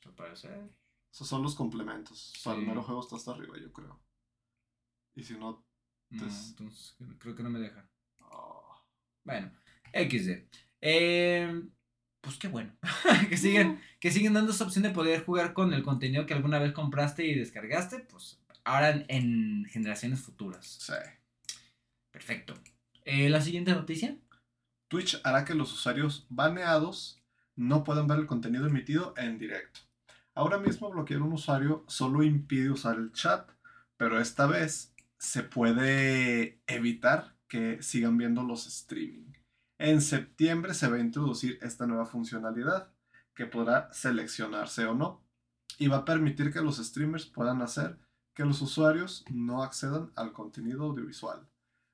¿Qué 0.00 0.10
puede 0.10 0.34
ser? 0.34 0.68
Esos 1.12 1.28
son 1.28 1.42
los 1.44 1.54
complementos. 1.54 2.32
Para 2.42 2.58
el 2.58 2.66
mero 2.66 2.82
juego 2.82 3.00
está 3.02 3.14
hasta 3.14 3.30
arriba, 3.30 3.54
yo 3.56 3.72
creo. 3.72 4.00
Y 5.14 5.22
si 5.22 5.34
no, 5.34 5.64
No, 6.10 6.18
Entonces- 6.18 6.48
entonces 6.50 6.96
creo 7.20 7.34
que 7.36 7.42
no 7.44 7.50
me 7.50 7.60
deja. 7.60 7.88
ah, 8.32 8.82
Bueno, 9.24 9.52
XD. 9.92 10.48
Eh, 10.80 11.62
pues 12.24 12.36
qué 12.38 12.48
bueno. 12.48 12.72
que, 13.28 13.36
siguen, 13.36 13.80
que 14.00 14.10
siguen 14.10 14.32
dando 14.34 14.52
esa 14.52 14.64
opción 14.64 14.82
de 14.82 14.90
poder 14.90 15.24
jugar 15.24 15.52
con 15.52 15.72
el 15.72 15.82
contenido 15.82 16.26
que 16.26 16.34
alguna 16.34 16.58
vez 16.58 16.72
compraste 16.72 17.26
y 17.26 17.34
descargaste. 17.34 18.00
Pues 18.00 18.40
ahora 18.64 18.90
en, 18.90 19.06
en 19.08 19.64
generaciones 19.66 20.20
futuras. 20.20 20.66
sí. 20.80 20.92
Perfecto. 22.12 22.54
Eh, 23.04 23.28
La 23.28 23.40
siguiente 23.40 23.72
noticia. 23.72 24.16
Twitch 24.88 25.20
hará 25.24 25.44
que 25.44 25.54
los 25.54 25.72
usuarios 25.72 26.26
baneados 26.28 27.20
no 27.56 27.84
puedan 27.84 28.06
ver 28.06 28.18
el 28.20 28.26
contenido 28.26 28.66
emitido 28.66 29.14
en 29.16 29.38
directo. 29.38 29.80
Ahora 30.34 30.58
mismo 30.58 30.90
bloquear 30.90 31.22
un 31.22 31.32
usuario 31.32 31.84
solo 31.88 32.22
impide 32.22 32.70
usar 32.70 32.96
el 32.96 33.12
chat, 33.12 33.50
pero 33.96 34.20
esta 34.20 34.46
vez 34.46 34.92
se 35.18 35.42
puede 35.42 36.60
evitar 36.66 37.34
que 37.48 37.82
sigan 37.82 38.16
viendo 38.16 38.42
los 38.42 38.66
streaming. 38.66 39.33
En 39.78 40.00
septiembre 40.00 40.72
se 40.72 40.88
va 40.88 40.96
a 40.96 41.00
introducir 41.00 41.58
esta 41.60 41.86
nueva 41.86 42.06
funcionalidad 42.06 42.92
que 43.34 43.46
podrá 43.46 43.92
seleccionarse 43.92 44.86
o 44.86 44.94
no 44.94 45.24
y 45.78 45.88
va 45.88 45.98
a 45.98 46.04
permitir 46.04 46.52
que 46.52 46.60
los 46.60 46.76
streamers 46.78 47.26
puedan 47.26 47.60
hacer 47.60 47.98
que 48.34 48.44
los 48.44 48.60
usuarios 48.62 49.24
no 49.30 49.62
accedan 49.62 50.12
al 50.16 50.32
contenido 50.32 50.84
audiovisual. 50.84 51.48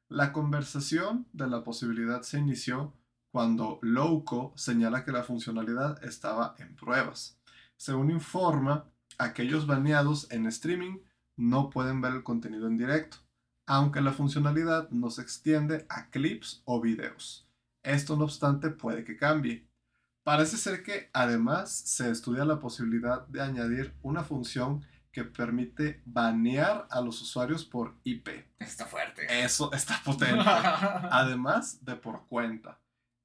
La 0.08 0.32
conversación 0.32 1.26
de 1.32 1.46
la 1.46 1.62
posibilidad 1.62 2.22
se 2.22 2.38
inició 2.38 2.94
cuando 3.30 3.78
Loco 3.82 4.52
señala 4.56 5.04
que 5.04 5.12
la 5.12 5.22
funcionalidad 5.22 6.02
estaba 6.04 6.56
en 6.58 6.74
pruebas. 6.74 7.38
Según 7.76 8.10
informa, 8.10 8.86
aquellos 9.18 9.66
baneados 9.66 10.30
en 10.30 10.46
streaming 10.46 10.98
no 11.36 11.70
pueden 11.70 12.00
ver 12.00 12.14
el 12.14 12.24
contenido 12.24 12.66
en 12.66 12.76
directo, 12.76 13.18
aunque 13.66 14.00
la 14.00 14.12
funcionalidad 14.12 14.90
no 14.90 15.10
se 15.10 15.22
extiende 15.22 15.86
a 15.88 16.10
clips 16.10 16.62
o 16.64 16.80
videos. 16.80 17.49
Esto 17.82 18.16
no 18.16 18.24
obstante 18.24 18.70
puede 18.70 19.04
que 19.04 19.16
cambie. 19.16 19.66
Parece 20.24 20.56
ser 20.58 20.82
que 20.82 21.08
además 21.12 21.70
se 21.72 22.10
estudia 22.10 22.44
la 22.44 22.58
posibilidad 22.58 23.26
de 23.28 23.40
añadir 23.40 23.94
una 24.02 24.22
función 24.22 24.84
que 25.12 25.24
permite 25.24 26.02
banear 26.04 26.86
a 26.90 27.00
los 27.00 27.20
usuarios 27.22 27.64
por 27.64 27.96
IP. 28.04 28.28
Está 28.58 28.84
fuerte. 28.86 29.26
Eso 29.42 29.72
está 29.72 30.00
potente. 30.04 30.44
Además 31.10 31.84
de 31.84 31.96
por 31.96 32.26
cuenta. 32.26 32.78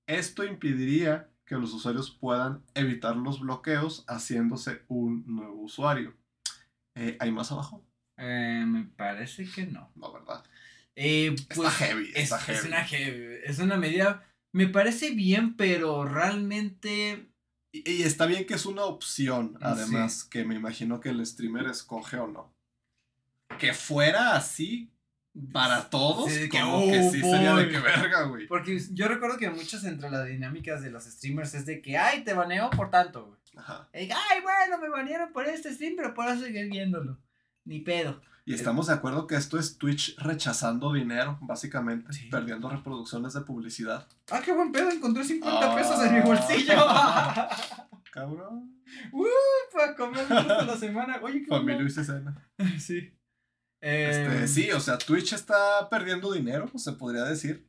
Esto 0.07 0.43
impediría 0.43 1.29
que 1.45 1.55
los 1.55 1.73
usuarios 1.73 2.09
puedan 2.09 2.63
evitar 2.73 3.15
los 3.15 3.39
bloqueos 3.39 4.03
haciéndose 4.07 4.83
un 4.87 5.23
nuevo 5.27 5.61
usuario. 5.61 6.15
Eh, 6.95 7.17
¿Hay 7.19 7.31
más 7.31 7.51
abajo? 7.51 7.85
Eh, 8.17 8.63
me 8.65 8.85
parece 8.85 9.45
que 9.51 9.67
no. 9.67 9.91
No, 9.95 10.11
¿verdad? 10.13 10.43
Eh, 10.95 11.35
pues, 11.53 11.59
está 11.59 11.71
heavy, 11.71 12.11
es, 12.15 12.31
está 12.31 12.37
es 12.37 12.43
heavy. 12.45 12.67
una 12.69 12.83
heavy- 12.85 13.39
es 13.43 13.59
una 13.59 13.77
medida. 13.77 14.23
Me 14.55 14.67
parece 14.67 15.11
bien, 15.11 15.57
pero 15.57 16.05
realmente. 16.05 17.27
Y, 17.73 17.91
y 17.91 18.03
está 18.03 18.25
bien 18.25 18.45
que 18.45 18.53
es 18.53 18.65
una 18.65 18.85
opción, 18.85 19.49
Sí. 19.51 19.57
además, 19.61 20.23
que 20.23 20.45
me 20.45 20.55
imagino 20.55 21.01
que 21.01 21.09
el 21.09 21.25
streamer 21.25 21.65
escoge 21.67 22.15
o 22.15 22.27
no. 22.27 22.53
Que 23.59 23.73
fuera 23.73 24.35
así 24.37 24.89
para 25.51 25.89
todos, 25.89 26.31
Sí, 26.31 26.47
que, 26.47 26.61
como 26.61 26.85
que 26.89 26.99
oh, 26.99 27.11
sí 27.11 27.19
sería 27.19 27.53
de 27.53 27.67
que 27.67 27.79
verga, 27.79 28.23
güey. 28.23 28.47
Porque 28.47 28.79
yo 28.93 29.09
recuerdo 29.09 29.37
que 29.37 29.49
muchas 29.49 29.83
entre 29.83 30.09
las 30.09 30.25
dinámicas 30.25 30.81
de 30.81 30.89
los 30.89 31.03
streamers 31.03 31.53
es 31.53 31.65
de 31.65 31.81
que, 31.81 31.97
ay, 31.97 32.23
te 32.23 32.33
baneo 32.33 32.69
por 32.69 32.89
tanto, 32.89 33.25
güey. 33.25 33.39
Ajá. 33.57 33.89
Y, 33.93 34.09
ay, 34.09 34.41
bueno, 34.41 34.77
me 34.81 34.87
banearon 34.87 35.33
por 35.33 35.45
este 35.47 35.73
stream, 35.73 35.95
pero 35.97 36.13
puedo 36.13 36.33
seguir 36.39 36.69
viéndolo. 36.69 37.19
Ni 37.65 37.81
pedo. 37.81 38.21
Y 38.47 38.53
estamos 38.53 38.87
de 38.87 38.93
acuerdo 38.93 39.25
que 39.25 39.35
esto 39.35 39.57
es 39.57 39.77
Twitch 39.79 40.15
rechazando 40.19 40.93
dinero, 40.93 41.39
básicamente, 41.41 42.13
Sí. 42.13 42.27
perdiendo 42.29 42.69
reproducciones 42.69 43.33
de 43.33 43.41
publicidad. 43.41 44.07
Ah, 44.29 44.39
qué 44.45 44.51
buen 44.53 44.71
pedo, 44.71 44.91
encontré 44.91 45.23
50 45.23 45.71
Ah. 45.71 45.75
pesos 45.75 45.99
en 46.05 46.13
mi 46.13 46.21
bolsillo. 46.21 46.75
Cabrón. 48.11 48.71
uh, 49.11 49.25
para 49.73 49.95
comer 49.95 50.27
toda 50.27 50.63
la 50.63 50.77
semana. 50.77 51.19
Oye, 51.23 51.41
qué 51.41 51.47
Familia 51.47 51.83
y 51.85 51.89
cena. 51.89 52.35
Sí. 52.79 53.11
Este, 53.81 54.43
Eh, 54.43 54.47
sí, 54.47 54.71
o 54.71 54.79
sea, 54.79 54.97
Twitch 54.97 55.33
está 55.33 55.89
perdiendo 55.89 56.31
dinero, 56.31 56.69
se 56.75 56.93
podría 56.93 57.23
decir. 57.23 57.67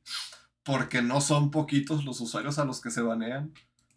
Porque 0.62 1.00
no 1.02 1.21
son 1.21 1.50
poquitos 1.50 2.04
los 2.04 2.21
usuarios 2.21 2.59
a 2.59 2.64
los 2.64 2.80
que 2.80 2.90
se 2.90 3.00
banean. 3.00 3.52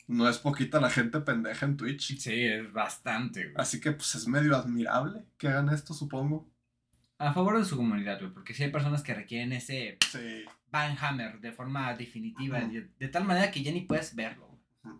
No 0.08 0.28
es 0.30 0.38
poquita 0.40 0.80
la 0.80 0.90
gente 0.90 1.20
pendeja 1.22 1.66
en 1.66 1.78
Twitch. 1.78 2.18
Sí, 2.20 2.44
es 2.46 2.72
bastante, 2.74 3.44
güey. 3.44 3.56
Así 3.58 3.80
que 3.82 3.92
pues 3.92 4.16
es 4.16 4.28
medio 4.28 4.56
admirable 4.56 5.26
que 5.38 5.50
hagan 5.50 5.70
esto, 5.70 5.94
supongo. 5.94 6.50
A 7.20 7.34
favor 7.34 7.58
de 7.60 7.66
su 7.66 7.76
comunidad, 7.76 8.20
güey, 8.20 8.32
porque 8.34 8.54
sí 8.54 8.64
hay 8.64 8.72
personas 8.72 9.04
que 9.04 9.14
requieren 9.14 9.52
ese 9.54 9.98
Sí. 10.12 10.46
banhammer 10.72 11.40
de 11.42 11.52
forma 11.52 11.94
definitiva, 11.94 12.60
de, 12.62 12.88
de 12.98 13.08
tal 13.10 13.26
manera 13.26 13.52
que 13.52 13.62
ya 13.62 13.72
ni 13.72 13.82
puedes 13.82 14.16
verlo. 14.16 14.48
güey. 14.84 14.96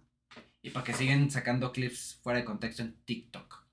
Y 0.62 0.70
para 0.72 0.84
que 0.84 0.94
sigan 0.94 1.32
sacando 1.32 1.72
clips 1.72 2.20
fuera 2.22 2.40
de 2.40 2.46
contexto 2.46 2.82
en 2.84 2.94
TikTok. 3.06 3.64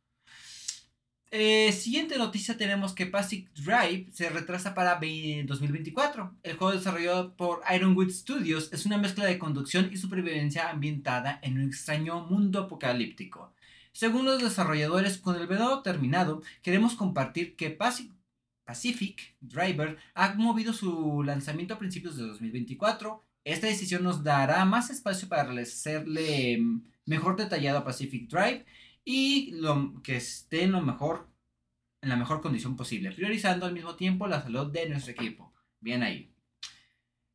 Eh, 1.32 1.72
siguiente 1.72 2.16
noticia 2.18 2.56
tenemos 2.56 2.92
que 2.94 3.04
Pacific 3.06 3.52
Drive 3.52 4.06
se 4.12 4.30
retrasa 4.30 4.74
para 4.74 4.94
ve- 5.00 5.42
2024. 5.44 6.36
El 6.44 6.56
juego 6.56 6.72
desarrollado 6.72 7.34
por 7.36 7.62
Ironwood 7.74 8.10
Studios 8.10 8.72
es 8.72 8.86
una 8.86 8.96
mezcla 8.96 9.24
de 9.26 9.36
conducción 9.38 9.90
y 9.92 9.96
supervivencia 9.96 10.70
ambientada 10.70 11.40
en 11.42 11.58
un 11.58 11.66
extraño 11.66 12.20
mundo 12.26 12.60
apocalíptico. 12.60 13.52
Según 13.92 14.24
los 14.26 14.40
desarrolladores, 14.40 15.18
con 15.18 15.34
el 15.36 15.46
video 15.48 15.82
terminado, 15.82 16.42
queremos 16.62 16.94
compartir 16.94 17.56
que 17.56 17.70
Pacific 17.70 18.12
Pacific 18.66 19.37
Driver 19.40 19.96
ha 20.14 20.35
movido 20.35 20.73
su 20.73 21.23
lanzamiento 21.23 21.75
a 21.75 21.78
principios 21.78 22.16
de 22.16 22.25
2024. 22.25 23.23
Esta 23.44 23.68
decisión 23.68 24.02
nos 24.02 24.25
dará 24.25 24.64
más 24.64 24.90
espacio 24.90 25.28
para 25.28 25.50
hacerle 25.61 26.58
mm, 26.58 26.82
mejor 27.06 27.37
detallado 27.37 27.78
a 27.78 27.85
Pacific 27.85 28.28
Drive 28.28 28.66
y 29.04 29.52
lo, 29.52 30.02
que 30.02 30.16
esté 30.16 30.64
en 30.64 30.73
lo 30.73 30.82
mejor 30.82 31.28
en 32.02 32.11
la 32.11 32.16
mejor 32.16 32.40
condición 32.40 32.76
posible, 32.76 33.11
priorizando 33.12 33.66
al 33.66 33.73
mismo 33.73 33.94
tiempo 33.96 34.26
la 34.26 34.42
salud 34.42 34.70
de 34.70 34.88
nuestro 34.88 35.12
equipo. 35.12 35.52
Bien 35.80 36.02
ahí. 36.02 36.30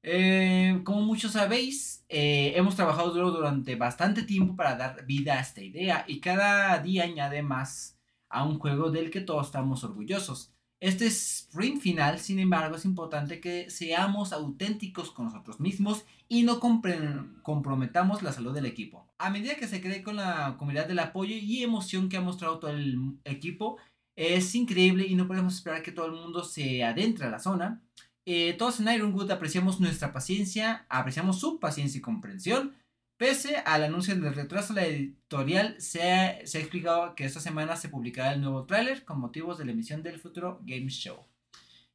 Eh, 0.04 0.82
como 0.84 1.02
muchos 1.02 1.34
sabéis, 1.34 2.06
eh, 2.10 2.54
hemos 2.56 2.76
trabajado 2.76 3.12
duro 3.12 3.32
durante 3.32 3.76
bastante 3.76 4.24
tiempo 4.24 4.56
para 4.56 4.76
dar 4.76 5.06
vida 5.06 5.38
a 5.38 5.42
esta 5.42 5.62
idea 5.62 6.06
y 6.08 6.20
cada 6.20 6.78
día 6.80 7.04
añade 7.04 7.42
más 7.44 8.00
a 8.30 8.44
un 8.44 8.60
juego 8.60 8.92
del 8.92 9.12
que 9.12 9.22
todos 9.22 9.48
estamos 9.48 9.84
orgullosos. 9.84 10.54
Este 10.82 11.06
sprint 11.06 11.80
final, 11.80 12.20
sin 12.20 12.40
embargo, 12.40 12.76
es 12.76 12.86
importante 12.86 13.40
que 13.40 13.70
seamos 13.70 14.34
auténticos 14.34 15.12
con 15.12 15.26
nosotros 15.26 15.60
mismos 15.60 16.06
y 16.28 16.42
no 16.42 16.60
comprometamos 16.60 18.24
la 18.24 18.34
salud 18.34 18.52
del 18.52 18.66
equipo. 18.66 19.08
A 19.20 19.30
medida 19.30 19.58
que 19.58 19.68
se 19.68 19.80
cree 19.80 20.02
con 20.02 20.16
la 20.16 20.56
comunidad 20.58 20.88
del 20.88 20.98
apoyo 20.98 21.36
y 21.36 21.62
emoción 21.62 22.10
que 22.10 22.18
ha 22.18 22.22
mostrado 22.22 22.58
todo 22.58 22.72
el 22.72 23.20
equipo, 23.26 23.78
es 24.16 24.56
increíble 24.56 25.06
y 25.06 25.14
no 25.14 25.28
podemos 25.28 25.54
esperar 25.54 25.84
que 25.84 25.92
todo 25.92 26.08
el 26.08 26.14
mundo 26.14 26.44
se 26.44 26.84
adentre 26.84 27.28
a 27.28 27.30
la 27.30 27.40
zona. 27.40 27.84
Eh, 28.26 28.56
todos 28.58 28.80
en 28.80 28.92
Ironwood 28.92 29.30
apreciamos 29.30 29.80
nuestra 29.80 30.12
paciencia, 30.12 30.88
apreciamos 30.90 31.40
su 31.40 31.60
paciencia 31.60 32.00
y 32.00 32.02
comprensión. 32.02 32.74
Pese 33.22 33.58
al 33.58 33.84
anuncio 33.84 34.16
del 34.16 34.34
retraso, 34.34 34.74
la 34.74 34.84
editorial 34.84 35.80
se 35.80 36.02
ha, 36.02 36.40
explicado 36.40 37.14
que 37.14 37.24
esta 37.24 37.40
semana 37.40 37.76
se 37.76 37.88
publicará 37.88 38.34
el 38.34 38.42
nuevo 38.42 38.66
tráiler 38.66 39.06
con 39.06 39.20
motivos 39.20 39.60
de 39.60 39.66
la 39.66 39.74
emisión 39.74 40.02
del 40.02 40.20
futuro 40.20 40.60
Game 40.64 40.90
Show. 40.90 41.24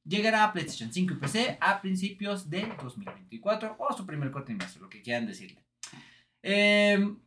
Llegará 0.04 0.44
a 0.44 0.52
PlayStation 0.52 0.92
5 0.92 1.14
y 1.14 1.16
PC 1.16 1.58
a 1.60 1.82
principios 1.82 2.48
de 2.48 2.72
2024 2.80 3.74
o 3.76 3.96
su 3.96 4.06
primer 4.06 4.30
corte 4.30 4.56
lo 4.78 4.88
que 4.88 5.02
quieran 5.02 5.26
decirle. 5.26 5.64
Em, 6.44 7.18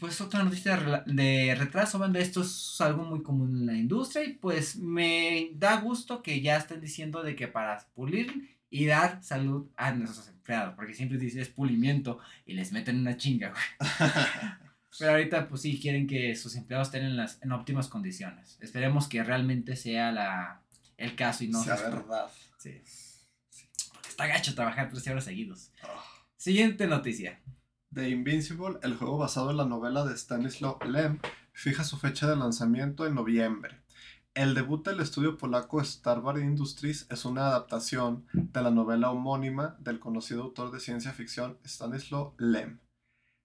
pues 0.00 0.18
otra 0.22 0.42
noticia 0.42 1.04
de 1.04 1.54
retraso, 1.58 1.98
banda, 1.98 2.20
esto 2.20 2.40
es 2.40 2.80
algo 2.80 3.04
muy 3.04 3.22
común 3.22 3.54
en 3.54 3.66
la 3.66 3.74
industria 3.74 4.24
y 4.24 4.32
pues 4.32 4.76
me 4.76 5.50
da 5.52 5.78
gusto 5.82 6.22
que 6.22 6.40
ya 6.40 6.56
estén 6.56 6.80
diciendo 6.80 7.22
de 7.22 7.36
que 7.36 7.48
para 7.48 7.86
pulir 7.94 8.57
y 8.70 8.86
dar 8.86 9.22
salud 9.22 9.68
a 9.76 9.92
nuestros 9.92 10.28
empleados, 10.28 10.74
porque 10.74 10.94
siempre 10.94 11.18
dices 11.18 11.48
pulimiento 11.48 12.18
y 12.44 12.54
les 12.54 12.72
meten 12.72 13.00
una 13.00 13.16
chinga, 13.16 13.52
Pero 14.98 15.12
ahorita 15.12 15.48
pues 15.48 15.62
sí 15.62 15.78
quieren 15.80 16.06
que 16.06 16.34
sus 16.34 16.56
empleados 16.56 16.88
estén 16.88 17.04
en, 17.04 17.16
las, 17.16 17.40
en 17.42 17.52
óptimas 17.52 17.88
condiciones. 17.88 18.58
Esperemos 18.60 19.06
que 19.06 19.22
realmente 19.22 19.76
sea 19.76 20.10
la, 20.10 20.62
el 20.96 21.14
caso 21.14 21.44
y 21.44 21.48
no 21.48 21.62
sea 21.62 21.76
verdad. 21.76 22.30
Sí. 22.58 22.80
Porque 23.92 24.08
está 24.08 24.26
gacho 24.26 24.54
trabajar 24.54 24.90
13 24.90 25.12
horas 25.12 25.24
seguidos. 25.24 25.70
Ah. 25.82 26.02
Siguiente 26.36 26.86
noticia. 26.86 27.40
The 27.92 28.08
Invincible, 28.08 28.78
el 28.82 28.96
juego 28.96 29.18
basado 29.18 29.50
en 29.50 29.56
la 29.58 29.64
novela 29.64 30.04
de 30.04 30.16
Stanislaw 30.16 30.78
Lem, 30.88 31.20
fija 31.52 31.84
su 31.84 31.98
fecha 31.98 32.28
de 32.28 32.36
lanzamiento 32.36 33.06
en 33.06 33.14
noviembre. 33.14 33.80
El 34.38 34.54
debut 34.54 34.86
del 34.86 35.00
estudio 35.00 35.36
polaco 35.36 35.82
Starboard 35.82 36.38
Industries 36.38 37.08
es 37.10 37.24
una 37.24 37.48
adaptación 37.48 38.24
de 38.32 38.62
la 38.62 38.70
novela 38.70 39.10
homónima 39.10 39.76
del 39.80 39.98
conocido 39.98 40.44
autor 40.44 40.70
de 40.70 40.78
ciencia 40.78 41.10
ficción 41.10 41.58
Stanislaw 41.64 42.34
Lem. 42.38 42.78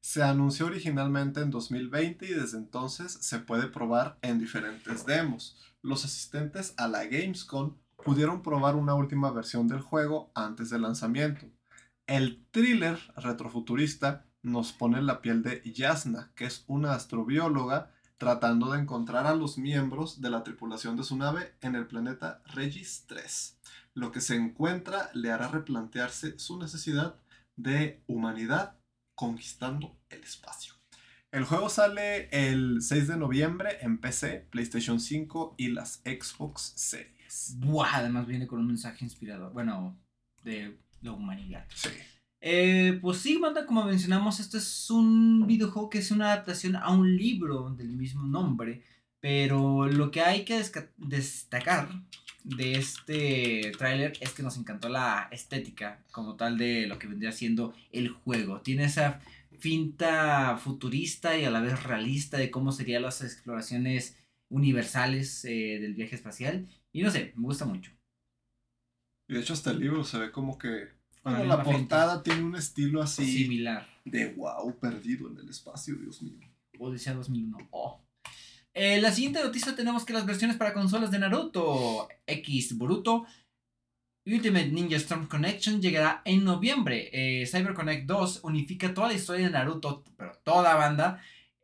Se 0.01 0.21
anunció 0.21 0.67
originalmente 0.67 1.41
en 1.41 1.49
2020 1.49 2.27
y 2.27 2.33
desde 2.35 2.59
entonces 2.59 3.11
se 3.11 3.39
puede 3.39 3.69
probar 3.69 4.19
en 4.21 4.37
diferentes 4.37 5.03
demos. 5.07 5.57
Los 5.81 6.05
asistentes 6.05 6.75
a 6.77 6.87
la 6.87 7.05
Gamescom 7.05 7.75
pudieron 8.05 8.43
probar 8.43 8.75
una 8.75 8.93
última 8.93 9.31
versión 9.31 9.67
del 9.67 9.81
juego 9.81 10.31
antes 10.35 10.69
del 10.69 10.83
lanzamiento. 10.83 11.47
El 12.05 12.45
thriller 12.51 12.99
retrofuturista 13.17 14.27
nos 14.43 14.71
pone 14.73 14.99
en 14.99 15.07
la 15.07 15.21
piel 15.21 15.41
de 15.41 15.63
Yasna, 15.65 16.31
que 16.35 16.45
es 16.45 16.65
una 16.67 16.93
astrobióloga 16.93 17.92
tratando 18.23 18.71
de 18.71 18.79
encontrar 18.79 19.27
a 19.27 19.35
los 19.35 19.57
miembros 19.57 20.21
de 20.21 20.29
la 20.29 20.45
tripulación 20.45 20.95
de 20.95 21.03
su 21.03 21.17
nave 21.17 21.55
en 21.59 21.75
el 21.75 21.87
planeta 21.87 22.41
Regis 22.45 23.03
3. 23.05 23.59
Lo 23.95 24.13
que 24.13 24.21
se 24.21 24.37
encuentra 24.37 25.09
le 25.13 25.29
hará 25.29 25.49
replantearse 25.49 26.39
su 26.39 26.57
necesidad 26.57 27.19
de 27.57 28.01
humanidad 28.07 28.79
conquistando 29.13 29.99
el 30.07 30.23
espacio. 30.23 30.73
El 31.33 31.43
juego 31.43 31.67
sale 31.67 32.29
el 32.31 32.81
6 32.81 33.09
de 33.09 33.17
noviembre 33.17 33.79
en 33.81 33.97
PC, 33.97 34.47
PlayStation 34.51 35.01
5 35.01 35.55
y 35.57 35.71
las 35.71 35.95
Xbox 36.05 36.71
Series. 36.77 37.57
Buah, 37.57 37.97
además 37.97 38.25
viene 38.25 38.47
con 38.47 38.59
un 38.59 38.67
mensaje 38.67 39.03
inspirador, 39.03 39.51
bueno, 39.51 39.99
de 40.43 40.79
la 41.01 41.11
humanidad. 41.11 41.65
Sí. 41.75 41.89
Eh, 42.45 42.99
pues 43.01 43.19
sí, 43.19 43.39
manda, 43.39 43.65
como 43.65 43.85
mencionamos, 43.85 44.41
este 44.41 44.57
es 44.57 44.91
un 44.91 45.47
videojuego 45.47 45.89
que 45.89 45.99
es 45.99 46.11
una 46.11 46.33
adaptación 46.33 46.75
a 46.75 46.89
un 46.91 47.15
libro 47.15 47.69
del 47.69 47.95
mismo 47.95 48.27
nombre. 48.27 48.83
Pero 49.21 49.87
lo 49.87 50.11
que 50.11 50.19
hay 50.19 50.43
que 50.43 50.61
destacar 50.97 51.87
de 52.43 52.73
este 52.73 53.71
tráiler 53.77 54.13
es 54.19 54.33
que 54.33 54.43
nos 54.43 54.57
encantó 54.57 54.89
la 54.89 55.29
estética 55.31 56.03
como 56.11 56.35
tal 56.35 56.57
de 56.57 56.85
lo 56.87 56.99
que 56.99 57.07
vendría 57.07 57.31
siendo 57.31 57.73
el 57.93 58.09
juego. 58.09 58.59
Tiene 58.59 58.83
esa 58.83 59.21
finta 59.59 60.57
futurista 60.57 61.37
y 61.37 61.45
a 61.45 61.51
la 61.51 61.61
vez 61.61 61.81
realista 61.83 62.37
de 62.37 62.51
cómo 62.51 62.73
serían 62.73 63.03
las 63.03 63.21
exploraciones 63.21 64.17
universales 64.49 65.45
eh, 65.45 65.79
del 65.79 65.93
viaje 65.93 66.15
espacial. 66.15 66.67
Y 66.91 67.03
no 67.03 67.09
sé, 67.09 67.31
me 67.37 67.43
gusta 67.43 67.63
mucho. 67.63 67.93
Y 69.29 69.35
de 69.35 69.39
hecho 69.39 69.53
hasta 69.53 69.71
el 69.71 69.79
libro 69.79 70.03
se 70.03 70.19
ve 70.19 70.31
como 70.33 70.57
que 70.57 71.02
la 71.23 71.63
portada 71.63 72.23
tiene 72.23 72.43
un 72.43 72.55
estilo 72.55 73.01
así. 73.01 73.25
Similar. 73.25 73.87
De 74.05 74.33
wow, 74.33 74.77
perdido 74.79 75.29
en 75.29 75.37
el 75.37 75.49
espacio, 75.49 75.95
Dios 75.95 76.21
mío. 76.21 76.39
Odisea 76.79 77.13
2001. 77.13 77.57
Oh. 77.71 78.01
Eh, 78.73 78.99
la 78.99 79.11
siguiente 79.11 79.41
noticia 79.43 79.75
tenemos 79.75 80.03
que 80.03 80.13
las 80.13 80.25
versiones 80.25 80.57
para 80.57 80.73
consolas 80.73 81.11
de 81.11 81.19
Naruto 81.19 82.07
X 82.25 82.75
Boruto 82.75 83.25
Ultimate 84.25 84.69
Ninja 84.69 84.95
Storm 84.97 85.27
Connection 85.27 85.81
llegará 85.81 86.21
en 86.25 86.43
noviembre. 86.43 87.09
Eh, 87.11 87.45
Cyber 87.45 87.73
Connect 87.73 88.05
2 88.05 88.41
unifica 88.43 88.93
toda 88.93 89.09
la 89.09 89.13
historia 89.15 89.45
de 89.45 89.51
Naruto, 89.51 90.03
pero 90.17 90.31
toda 90.43 90.75
banda, 90.75 91.21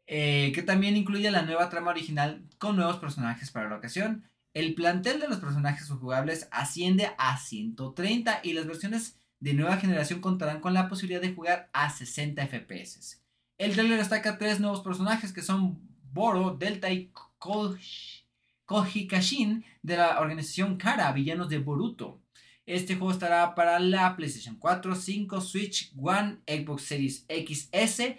eh, 0.07 0.51
que 0.53 0.61
también 0.61 0.97
incluye 0.97 1.31
la 1.31 1.43
nueva 1.43 1.69
trama 1.69 1.91
original 1.91 2.43
con 2.57 2.75
nuevos 2.75 2.97
personajes 2.97 3.49
para 3.51 3.69
la 3.69 3.77
ocasión. 3.77 4.23
El 4.53 4.73
plantel 4.73 5.19
de 5.21 5.29
los 5.29 5.37
personajes 5.37 5.87
jugables 5.87 6.49
asciende 6.51 7.11
a 7.17 7.37
130 7.37 8.41
y 8.43 8.53
las 8.53 8.67
versiones 8.67 9.17
de 9.39 9.53
nueva 9.53 9.77
generación 9.77 10.21
contarán 10.21 10.61
con 10.61 10.73
la 10.73 10.89
posibilidad 10.89 11.21
de 11.21 11.33
jugar 11.33 11.69
a 11.73 11.89
60 11.89 12.45
FPS. 12.47 13.23
El 13.57 13.73
trailer 13.73 13.97
destaca 13.97 14.37
tres 14.37 14.59
nuevos 14.59 14.81
personajes 14.81 15.33
que 15.33 15.41
son 15.41 15.79
Boro, 16.11 16.55
Delta 16.57 16.91
y 16.91 17.11
Koji 17.37 19.07
Kashin 19.07 19.65
de 19.81 19.97
la 19.97 20.19
organización 20.19 20.77
Kara, 20.77 21.11
villanos 21.11 21.49
de 21.49 21.59
Boruto. 21.59 22.21
Este 22.65 22.95
juego 22.95 23.11
estará 23.11 23.55
para 23.55 23.79
la 23.79 24.15
PlayStation 24.15 24.55
4, 24.57 24.95
5, 24.95 25.41
Switch, 25.41 25.91
One, 25.97 26.37
Xbox 26.45 26.83
Series 26.83 27.25
XS 27.27 28.15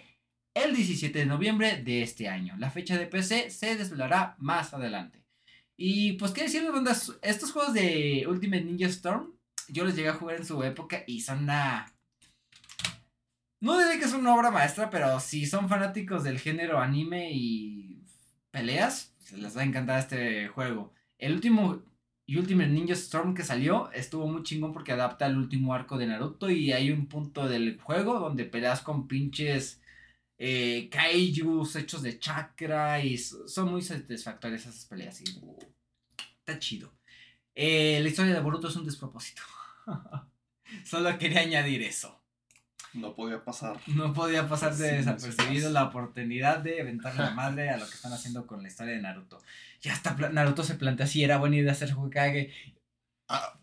el 0.53 0.75
17 0.75 1.17
de 1.17 1.25
noviembre 1.25 1.81
de 1.81 2.01
este 2.01 2.27
año. 2.27 2.55
La 2.57 2.69
fecha 2.69 2.97
de 2.97 3.07
PC 3.07 3.49
se 3.49 3.77
desvelará 3.77 4.35
más 4.39 4.73
adelante. 4.73 5.23
Y 5.77 6.13
pues 6.13 6.31
qué 6.31 6.43
decir, 6.43 6.69
bandas, 6.71 7.17
estos 7.21 7.51
juegos 7.51 7.73
de 7.73 8.25
Ultimate 8.27 8.63
Ninja 8.63 8.87
Storm 8.87 9.33
yo 9.71 9.85
los 9.85 9.95
llegué 9.95 10.09
a 10.09 10.13
jugar 10.13 10.37
en 10.37 10.45
su 10.45 10.61
época 10.63 11.03
y 11.07 11.21
son 11.21 11.43
una... 11.43 11.91
No 13.59 13.77
diré 13.77 13.99
que 13.99 14.05
es 14.05 14.13
una 14.13 14.35
obra 14.35 14.51
maestra, 14.51 14.89
pero 14.89 15.19
si 15.19 15.45
son 15.45 15.69
fanáticos 15.69 16.23
del 16.23 16.39
género 16.39 16.79
anime 16.79 17.31
y 17.31 18.03
peleas, 18.49 19.15
se 19.19 19.37
les 19.37 19.55
va 19.55 19.61
a 19.61 19.65
encantar 19.65 19.99
este 19.99 20.47
juego. 20.47 20.93
El 21.17 21.33
último 21.33 21.83
Ultimate 22.27 22.69
Ninja 22.69 22.93
Storm 22.93 23.33
que 23.33 23.43
salió 23.43 23.91
estuvo 23.91 24.27
muy 24.27 24.43
chingón 24.43 24.73
porque 24.73 24.93
adapta 24.93 25.25
al 25.25 25.37
último 25.37 25.73
arco 25.73 25.97
de 25.97 26.07
Naruto 26.07 26.49
y 26.49 26.71
hay 26.71 26.91
un 26.91 27.07
punto 27.07 27.47
del 27.47 27.79
juego 27.79 28.19
donde 28.19 28.45
peleas 28.45 28.81
con 28.81 29.07
pinches 29.07 29.81
eh, 30.37 30.89
kaijus 30.89 31.75
hechos 31.75 32.01
de 32.01 32.19
chakra 32.19 33.03
y 33.03 33.17
son 33.17 33.69
muy 33.69 33.81
satisfactorias 33.81 34.65
esas 34.65 34.85
peleas. 34.85 35.21
está 36.39 36.57
chido. 36.59 36.93
Eh, 37.53 37.99
la 38.01 38.09
historia 38.09 38.33
de 38.33 38.39
Boruto 38.39 38.67
es 38.69 38.75
un 38.75 38.85
despropósito. 38.85 39.41
Solo 40.85 41.17
quería 41.17 41.41
añadir 41.41 41.81
eso. 41.83 42.21
No 42.93 43.15
podía 43.15 43.43
pasar. 43.43 43.79
No 43.87 44.13
podía 44.13 44.49
pasar 44.49 44.75
de 44.75 44.97
desapercibido 44.97 45.69
la 45.69 45.85
oportunidad 45.85 46.59
de 46.59 46.81
aventar 46.81 47.15
la 47.15 47.31
madre 47.31 47.69
a 47.69 47.77
lo 47.77 47.85
que 47.87 47.95
están 47.95 48.11
haciendo 48.11 48.45
con 48.45 48.61
la 48.61 48.67
historia 48.67 48.93
de 48.93 49.01
Naruto. 49.01 49.41
Ya 49.81 49.93
hasta 49.93 50.13
Naruto 50.29 50.63
se 50.63 50.75
plantea 50.75 51.07
si 51.07 51.23
era 51.23 51.37
buena 51.37 51.55
idea 51.55 51.71
hacer 51.71 51.93
Hokage. 51.93 52.51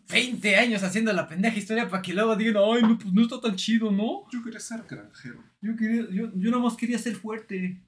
20 0.09 0.55
años 0.55 0.81
haciendo 0.81 1.13
la 1.13 1.27
pendeja 1.27 1.55
historia 1.55 1.87
para 1.87 2.01
que 2.01 2.13
luego 2.13 2.35
digan, 2.35 2.55
ay, 2.57 2.81
no, 2.81 2.97
pues 2.97 3.13
no 3.13 3.21
está 3.21 3.39
tan 3.39 3.55
chido, 3.55 3.91
¿no? 3.91 4.27
Yo 4.31 4.43
quería 4.43 4.59
ser 4.59 4.83
granjero. 4.89 5.43
Yo, 5.61 5.75
quería, 5.75 6.07
yo, 6.09 6.31
yo 6.33 6.49
nada 6.49 6.63
más 6.63 6.75
quería 6.75 6.97
ser 6.97 7.15
fuerte. 7.15 7.79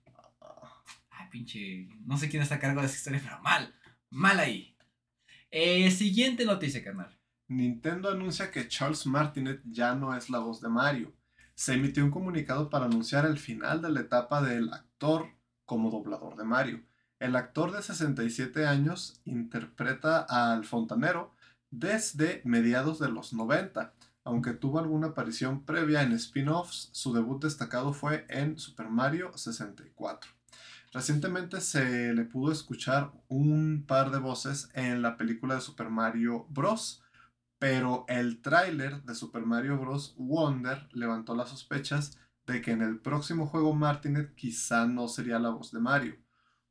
Ay, 1.09 1.27
pinche. 1.31 1.87
No 2.05 2.17
sé 2.17 2.29
quién 2.29 2.43
está 2.43 2.55
a 2.55 2.59
cargo 2.59 2.81
de 2.81 2.87
esa 2.87 2.97
historia, 2.97 3.21
pero 3.23 3.41
mal. 3.41 3.73
Mal 4.11 4.39
ahí. 4.39 4.75
Eh, 5.49 5.89
siguiente 5.89 6.45
noticia, 6.45 6.83
carnal. 6.83 7.17
Nintendo 7.51 8.09
anuncia 8.09 8.49
que 8.49 8.69
Charles 8.69 9.05
Martinet 9.05 9.61
ya 9.65 9.93
no 9.93 10.15
es 10.15 10.29
la 10.29 10.39
voz 10.39 10.61
de 10.61 10.69
Mario. 10.69 11.11
Se 11.53 11.73
emitió 11.73 12.01
un 12.05 12.09
comunicado 12.09 12.69
para 12.69 12.85
anunciar 12.85 13.25
el 13.25 13.37
final 13.37 13.81
de 13.81 13.89
la 13.89 13.99
etapa 13.99 14.41
del 14.41 14.71
actor 14.71 15.27
como 15.65 15.91
doblador 15.91 16.37
de 16.37 16.45
Mario. 16.45 16.81
El 17.19 17.35
actor 17.35 17.73
de 17.73 17.81
67 17.81 18.65
años 18.65 19.19
interpreta 19.25 20.21
al 20.21 20.63
fontanero, 20.63 21.35
desde 21.69 22.41
mediados 22.45 22.99
de 22.99 23.09
los 23.09 23.33
90. 23.33 23.95
Aunque 24.23 24.53
tuvo 24.53 24.79
alguna 24.79 25.07
aparición 25.07 25.65
previa 25.65 26.03
en 26.03 26.13
spin-offs, 26.13 26.89
su 26.93 27.11
debut 27.11 27.43
destacado 27.43 27.91
fue 27.91 28.25
en 28.29 28.57
Super 28.57 28.87
Mario 28.87 29.37
64. 29.37 30.31
Recientemente 30.93 31.59
se 31.59 32.13
le 32.13 32.23
pudo 32.23 32.53
escuchar 32.53 33.11
un 33.27 33.83
par 33.85 34.09
de 34.11 34.19
voces 34.19 34.69
en 34.73 35.01
la 35.01 35.17
película 35.17 35.55
de 35.55 35.61
Super 35.61 35.89
Mario 35.89 36.45
Bros. 36.49 37.03
Pero 37.61 38.05
el 38.07 38.41
tráiler 38.41 39.03
de 39.03 39.13
Super 39.13 39.45
Mario 39.45 39.77
Bros. 39.77 40.15
Wonder 40.17 40.89
levantó 40.93 41.35
las 41.35 41.49
sospechas 41.49 42.17
de 42.47 42.59
que 42.59 42.71
en 42.71 42.81
el 42.81 42.99
próximo 42.99 43.45
juego 43.45 43.75
Martinet 43.75 44.33
quizá 44.33 44.87
no 44.87 45.07
sería 45.07 45.37
la 45.37 45.51
voz 45.51 45.71
de 45.71 45.79
Mario. 45.79 46.15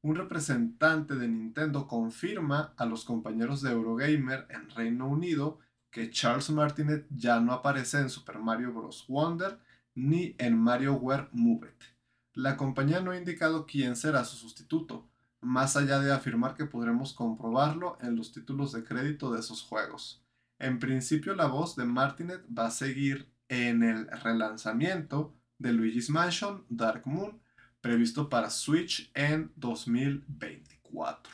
Un 0.02 0.16
representante 0.16 1.14
de 1.14 1.28
Nintendo 1.28 1.86
confirma 1.86 2.74
a 2.76 2.86
los 2.86 3.04
compañeros 3.04 3.62
de 3.62 3.70
Eurogamer 3.70 4.48
en 4.50 4.68
Reino 4.68 5.06
Unido 5.06 5.60
que 5.92 6.10
Charles 6.10 6.50
Martinet 6.50 7.06
ya 7.08 7.38
no 7.38 7.52
aparece 7.52 8.00
en 8.00 8.10
Super 8.10 8.40
Mario 8.40 8.72
Bros. 8.72 9.04
Wonder 9.06 9.60
ni 9.94 10.34
en 10.38 10.58
Mario 10.58 10.94
WarioWare 10.94 11.28
Move 11.30 11.68
It. 11.68 11.84
La 12.32 12.56
compañía 12.56 13.00
no 13.00 13.12
ha 13.12 13.16
indicado 13.16 13.64
quién 13.64 13.94
será 13.94 14.24
su 14.24 14.36
sustituto, 14.36 15.08
más 15.40 15.76
allá 15.76 16.00
de 16.00 16.12
afirmar 16.12 16.56
que 16.56 16.64
podremos 16.64 17.14
comprobarlo 17.14 17.96
en 18.00 18.16
los 18.16 18.32
títulos 18.32 18.72
de 18.72 18.82
crédito 18.82 19.30
de 19.30 19.38
esos 19.38 19.62
juegos. 19.62 20.24
En 20.60 20.78
principio 20.78 21.34
la 21.34 21.46
voz 21.46 21.74
de 21.74 21.84
Martinet 21.84 22.42
va 22.56 22.66
a 22.66 22.70
seguir 22.70 23.32
en 23.48 23.82
el 23.82 24.06
relanzamiento 24.22 25.34
de 25.58 25.72
Luigi's 25.72 26.10
Mansion 26.10 26.64
Dark 26.68 27.06
Moon, 27.06 27.40
previsto 27.80 28.28
para 28.28 28.50
Switch 28.50 29.10
en 29.14 29.52
2024. 29.56 31.32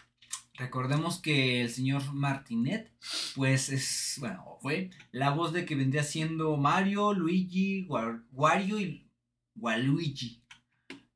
Recordemos 0.55 1.19
que 1.19 1.61
el 1.61 1.69
señor 1.69 2.15
Martinet, 2.15 2.91
pues 3.35 3.69
es, 3.69 4.17
bueno, 4.21 4.59
fue 4.62 4.91
la 5.12 5.31
voz 5.31 5.53
de 5.53 5.67
que 5.67 5.75
vendría 5.75 6.05
siendo 6.05 6.57
Mario, 6.57 7.12
Luigi, 7.12 7.87
Wario 8.33 8.81
y 8.81 9.11
Waluigi 9.57 10.47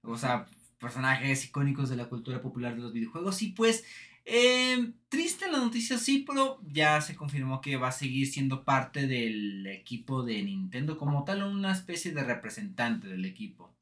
o 0.03 0.17
sea, 0.17 0.47
personajes 0.79 1.45
icónicos 1.45 1.89
de 1.89 1.97
la 1.97 2.09
cultura 2.09 2.41
popular 2.41 2.75
de 2.75 2.83
los 2.83 2.93
videojuegos. 2.93 3.43
Y 3.43 3.51
pues, 3.51 3.85
eh, 4.25 4.93
triste 5.09 5.51
la 5.51 5.59
noticia, 5.59 5.99
sí, 5.99 6.25
pero 6.27 6.61
ya 6.67 7.01
se 7.01 7.17
confirmó 7.17 7.61
que 7.61 7.77
va 7.77 7.89
a 7.89 7.93
seguir 7.93 8.27
siendo 8.27 8.65
parte 8.65 9.07
del 9.07 9.67
equipo 9.67 10.23
de 10.23 10.43
Nintendo 10.43 10.99
como 10.99 11.25
tal, 11.25 11.43
una 11.43 11.73
especie 11.73 12.13
de 12.13 12.23
representante 12.23 13.09
del 13.09 13.25
equipo. 13.25 13.75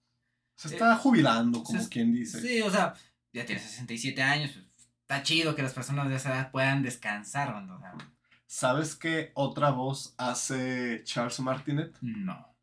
Se 0.56 0.68
está 0.68 0.96
jubilando, 0.96 1.62
como 1.62 1.88
quien 1.88 2.12
dice. 2.12 2.40
Sí, 2.40 2.60
o 2.62 2.70
sea, 2.70 2.94
ya 3.32 3.46
tiene 3.46 3.60
67 3.60 4.20
años. 4.22 4.50
Pues, 4.52 4.66
está 5.02 5.22
chido 5.22 5.54
que 5.54 5.62
las 5.62 5.72
personas 5.72 6.08
de 6.08 6.16
esa 6.16 6.30
edad 6.30 6.50
puedan 6.50 6.82
descansar. 6.82 7.54
O 7.54 7.80
¿Sabes 8.46 8.96
qué 8.96 9.30
otra 9.34 9.70
voz 9.70 10.14
hace 10.18 11.02
Charles 11.04 11.38
Martinet? 11.40 11.96
No. 12.00 12.56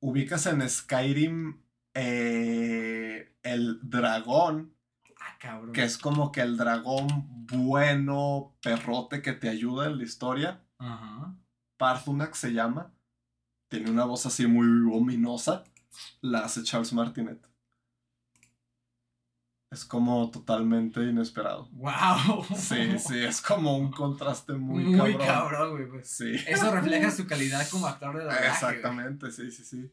Ubicas 0.00 0.46
en 0.46 0.68
Skyrim 0.68 1.60
eh, 1.94 3.34
el 3.42 3.80
dragón. 3.82 4.74
Que 5.72 5.84
es 5.84 5.96
como 5.96 6.32
que 6.32 6.42
el 6.42 6.56
dragón 6.58 7.46
bueno, 7.46 8.56
perrote 8.62 9.22
que 9.22 9.32
te 9.32 9.48
ayuda 9.48 9.86
en 9.86 9.98
la 9.98 10.04
historia. 10.04 10.62
Ajá. 10.78 11.34
Parthunac 11.78 12.34
se 12.34 12.52
llama. 12.52 12.92
Tiene 13.68 13.90
una 13.90 14.04
voz 14.04 14.26
así 14.26 14.46
muy 14.46 14.66
ominosa. 14.92 15.64
La 16.20 16.44
hace 16.44 16.62
Charles 16.62 16.92
Martinet. 16.92 17.48
Es 19.72 19.84
como 19.84 20.30
totalmente 20.30 21.00
inesperado. 21.00 21.68
¡Wow! 21.72 22.44
Sí, 22.56 22.98
sí, 22.98 23.18
es 23.24 23.40
como 23.40 23.78
un 23.78 23.92
contraste 23.92 24.52
muy, 24.54 24.84
muy 24.84 25.16
cabrón. 25.16 25.70
güey. 25.70 25.88
Pues. 25.88 26.10
Sí. 26.10 26.34
Eso 26.46 26.70
refleja 26.72 27.10
su 27.10 27.26
calidad 27.26 27.66
como 27.70 27.86
actor 27.86 28.16
de 28.16 28.24
doblaje. 28.24 28.48
Exactamente, 28.48 29.30
sí, 29.30 29.50
sí, 29.50 29.64
sí. 29.64 29.90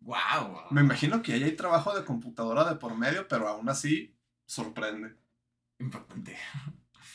Wow. 0.00 0.70
Me 0.70 0.80
imagino 0.80 1.22
que 1.22 1.34
ahí 1.34 1.44
hay 1.44 1.56
trabajo 1.56 1.94
de 1.94 2.04
computadora 2.04 2.64
de 2.64 2.76
por 2.76 2.96
medio, 2.96 3.28
pero 3.28 3.48
aún 3.48 3.68
así 3.68 4.17
sorprende. 4.48 5.14
Importante. 5.78 6.36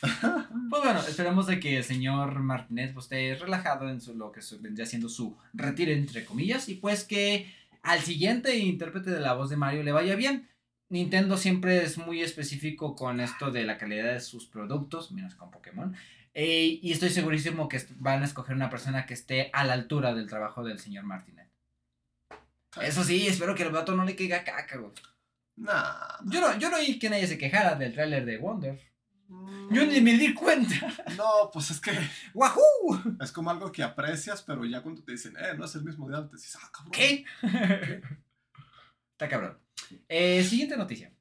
pues 0.00 0.82
bueno, 0.82 1.00
esperamos 1.00 1.46
de 1.46 1.60
que 1.60 1.78
el 1.78 1.84
señor 1.84 2.38
Martínez 2.40 2.92
pues, 2.92 3.06
esté 3.06 3.34
relajado 3.34 3.88
en 3.90 4.00
su, 4.00 4.14
lo 4.14 4.32
que 4.32 4.40
vendría 4.60 4.86
siendo 4.86 5.08
su 5.08 5.36
retiro, 5.52 5.92
entre 5.92 6.24
comillas, 6.24 6.68
y 6.68 6.76
pues 6.76 7.04
que 7.04 7.52
al 7.82 8.00
siguiente 8.00 8.56
intérprete 8.56 9.10
de 9.10 9.20
la 9.20 9.34
voz 9.34 9.50
de 9.50 9.56
Mario 9.56 9.82
le 9.82 9.92
vaya 9.92 10.14
bien. 10.14 10.48
Nintendo 10.88 11.36
siempre 11.36 11.82
es 11.82 11.98
muy 11.98 12.22
específico 12.22 12.94
con 12.94 13.20
esto 13.20 13.50
de 13.50 13.64
la 13.64 13.78
calidad 13.78 14.12
de 14.12 14.20
sus 14.20 14.46
productos, 14.46 15.10
menos 15.12 15.34
con 15.34 15.50
Pokémon. 15.50 15.94
Eh, 16.34 16.78
y 16.82 16.92
estoy 16.92 17.10
segurísimo 17.10 17.68
que 17.68 17.82
van 17.96 18.22
a 18.22 18.26
escoger 18.26 18.54
una 18.54 18.70
persona 18.70 19.06
que 19.06 19.14
esté 19.14 19.50
a 19.52 19.64
la 19.64 19.72
altura 19.72 20.14
del 20.14 20.28
trabajo 20.28 20.62
del 20.62 20.78
señor 20.78 21.04
Martínez. 21.04 21.48
Eso 22.80 23.04
sí, 23.04 23.26
espero 23.26 23.54
que 23.54 23.62
el 23.62 23.70
vato 23.70 23.94
no 23.94 24.04
le 24.04 24.16
caiga 24.16 24.44
caca, 24.44 24.76
güey. 24.76 24.92
Nah. 25.56 26.18
Yo 26.24 26.40
no, 26.40 26.58
yo 26.58 26.70
no 26.70 26.76
oí 26.76 26.98
que 26.98 27.10
nadie 27.10 27.26
se 27.26 27.38
quejara 27.38 27.74
del 27.74 27.92
tráiler 27.92 28.24
de 28.24 28.38
Wonder. 28.38 28.80
Yo 29.70 29.86
ni 29.86 30.00
me 30.00 30.14
di 30.14 30.34
cuenta. 30.34 30.74
No, 31.16 31.50
pues 31.52 31.70
es 31.70 31.80
que. 31.80 31.90
¡Wahoo! 32.34 33.16
Es 33.20 33.32
como 33.32 33.50
algo 33.50 33.72
que 33.72 33.82
aprecias, 33.82 34.42
pero 34.42 34.64
ya 34.64 34.82
cuando 34.82 35.02
te 35.02 35.12
dicen, 35.12 35.34
eh, 35.36 35.54
no 35.56 35.64
es 35.64 35.74
el 35.74 35.84
mismo 35.84 36.08
de 36.08 36.16
antes, 36.16 36.42
dices, 36.42 36.58
ah, 36.62 36.70
cabrón. 36.72 36.92
¿Qué? 36.92 37.24
Está 39.12 39.28
cabrón. 39.28 39.58
Eh, 40.08 40.44
siguiente 40.44 40.76
noticia. 40.76 41.12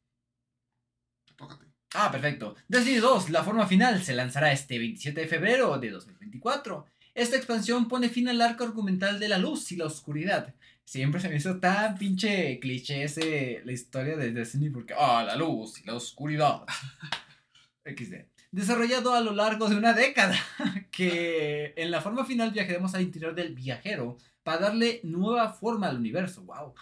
Tócate. 1.36 1.66
Ah, 1.94 2.12
perfecto. 2.12 2.56
Destiny 2.68 2.98
2, 2.98 3.30
la 3.30 3.44
forma 3.44 3.68
final, 3.68 4.04
se 4.04 4.16
lanzará 4.16 4.52
este 4.52 4.80
27 4.80 5.22
de 5.22 5.28
febrero 5.28 5.78
de 5.78 5.92
2024. 5.92 6.86
Esta 7.14 7.38
expansión 7.38 7.88
pone 7.88 8.10
fin 8.10 8.28
al 8.28 8.42
arco 8.42 8.64
argumental 8.64 9.20
de 9.20 9.28
la 9.28 9.38
luz 9.38 9.72
y 9.72 9.76
la 9.76 9.86
oscuridad, 9.86 10.56
Siempre 10.86 11.22
se 11.22 11.30
me 11.30 11.38
hizo 11.38 11.60
tan 11.60 11.98
pinche 11.98 12.60
cliché 12.60 13.04
ese, 13.04 13.62
la 13.66 13.72
historia 13.72 14.16
de 14.18 14.32
Destiny 14.32 14.70
porque, 14.70 14.94
ah, 14.98 15.24
la 15.24 15.36
luz 15.36 15.80
y 15.82 15.86
la 15.86 15.96
oscuridad. 15.96 16.64
XD. 17.86 18.26
Desarrollado 18.52 19.14
a 19.14 19.22
lo 19.22 19.34
largo 19.34 19.68
de 19.68 19.76
una 19.76 19.94
década, 19.94 20.38
que 20.92 21.74
en 21.76 21.90
la 21.90 22.02
forma 22.02 22.26
final 22.26 22.52
viajaremos 22.52 22.94
al 22.94 23.02
interior 23.02 23.34
del 23.34 23.56
viajero 23.56 24.18
para 24.44 24.60
darle 24.60 25.00
nueva 25.04 25.54
forma 25.54 25.88
al 25.88 25.98
universo. 25.98 26.44
¡Wow! 26.44 26.76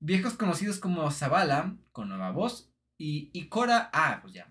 Viejos 0.00 0.34
conocidos 0.34 0.78
como 0.78 1.08
Zavala, 1.10 1.76
con 1.92 2.08
nueva 2.08 2.32
voz, 2.32 2.72
y 2.98 3.30
Ikora, 3.32 3.90
ah, 3.92 4.18
pues 4.20 4.34
ya 4.34 4.46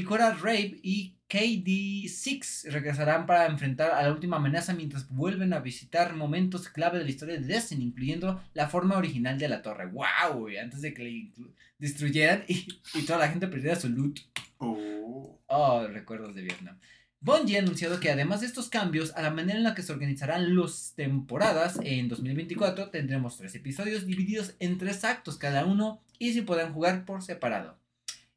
acuerdo. 0.00 0.32
Ikora 0.32 0.32
Rave 0.34 0.80
y 0.82 1.16
KD6 1.28 2.70
regresarán 2.70 3.26
para 3.26 3.46
enfrentar 3.46 3.92
a 3.92 4.02
la 4.02 4.12
última 4.12 4.36
amenaza 4.36 4.74
mientras 4.74 5.08
vuelven 5.08 5.52
a 5.52 5.60
visitar 5.60 6.14
momentos 6.14 6.68
clave 6.68 6.98
de 6.98 7.04
la 7.04 7.10
historia 7.10 7.40
de 7.40 7.46
Destiny, 7.46 7.84
incluyendo 7.84 8.42
la 8.52 8.68
forma 8.68 8.98
original 8.98 9.38
de 9.38 9.48
la 9.48 9.62
torre. 9.62 9.86
¡Wow! 9.86 10.48
Antes 10.60 10.82
de 10.82 10.92
que 10.92 11.04
la 11.04 11.46
destruyeran 11.78 12.44
y, 12.48 12.66
toda 13.06 13.18
la 13.18 13.28
gente 13.28 13.48
perdiera 13.48 13.80
su 13.80 13.88
loot. 13.88 14.20
Oh. 14.58 15.40
oh, 15.46 15.86
recuerdos 15.88 16.34
de 16.34 16.42
Vietnam. 16.42 16.78
Bungie 17.20 17.56
ha 17.56 17.62
anunciado 17.62 18.00
que 18.00 18.10
además 18.10 18.40
de 18.40 18.48
estos 18.48 18.68
cambios 18.68 19.12
a 19.14 19.22
la 19.22 19.30
manera 19.30 19.56
en 19.56 19.62
la 19.62 19.74
que 19.74 19.82
se 19.82 19.92
organizarán 19.92 20.56
las 20.56 20.92
temporadas 20.96 21.78
en 21.82 22.08
2024, 22.08 22.90
tendremos 22.90 23.36
tres 23.36 23.54
episodios 23.54 24.06
divididos 24.06 24.54
en 24.58 24.76
tres 24.76 25.04
actos 25.04 25.38
cada 25.38 25.64
uno 25.64 26.02
y 26.18 26.32
se 26.32 26.42
podrán 26.42 26.72
jugar 26.72 27.04
por 27.04 27.22
separado. 27.22 27.81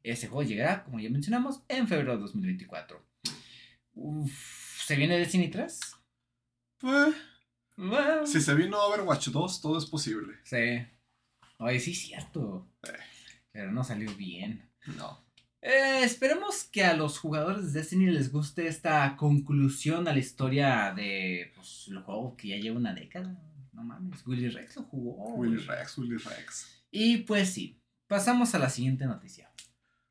Ese 0.06 0.28
juego 0.28 0.48
llegará, 0.48 0.84
como 0.84 1.00
ya 1.00 1.10
mencionamos, 1.10 1.62
en 1.68 1.88
febrero 1.88 2.12
de 2.12 2.18
2024. 2.18 3.04
¿Se 4.86 4.94
viene 4.94 5.18
Destiny 5.18 5.48
3? 5.48 5.80
Pues. 6.78 7.16
Si 8.24 8.40
se 8.40 8.54
vino 8.54 8.78
Overwatch 8.78 9.28
2, 9.28 9.60
todo 9.60 9.76
es 9.78 9.86
posible. 9.86 10.34
Sí. 10.44 10.86
Oye, 11.58 11.80
sí, 11.80 11.92
cierto. 11.92 12.68
Pero 13.50 13.72
no 13.72 13.82
salió 13.82 14.14
bien. 14.14 14.70
No. 14.96 15.26
Eh, 15.60 16.04
esperemos 16.04 16.62
que 16.62 16.84
a 16.84 16.94
los 16.94 17.18
jugadores 17.18 17.72
de 17.72 17.80
Destiny 17.80 18.06
les 18.06 18.30
guste 18.30 18.68
esta 18.68 19.16
conclusión 19.16 20.06
a 20.06 20.12
la 20.12 20.20
historia 20.20 20.94
de 20.94 21.50
pues, 21.56 21.88
el 21.88 21.98
juego 21.98 22.36
que 22.36 22.48
ya 22.48 22.56
lleva 22.58 22.76
una 22.76 22.94
década. 22.94 23.36
No 23.72 23.82
mames, 23.82 24.24
Willy 24.24 24.50
Rex 24.50 24.76
lo 24.76 24.82
jugó. 24.84 25.34
Willy 25.34 25.56
Rex, 25.56 25.98
Willy 25.98 26.16
Rex. 26.16 26.84
Y 26.92 27.18
pues 27.18 27.50
sí, 27.50 27.82
pasamos 28.06 28.54
a 28.54 28.60
la 28.60 28.70
siguiente 28.70 29.04
noticia. 29.06 29.45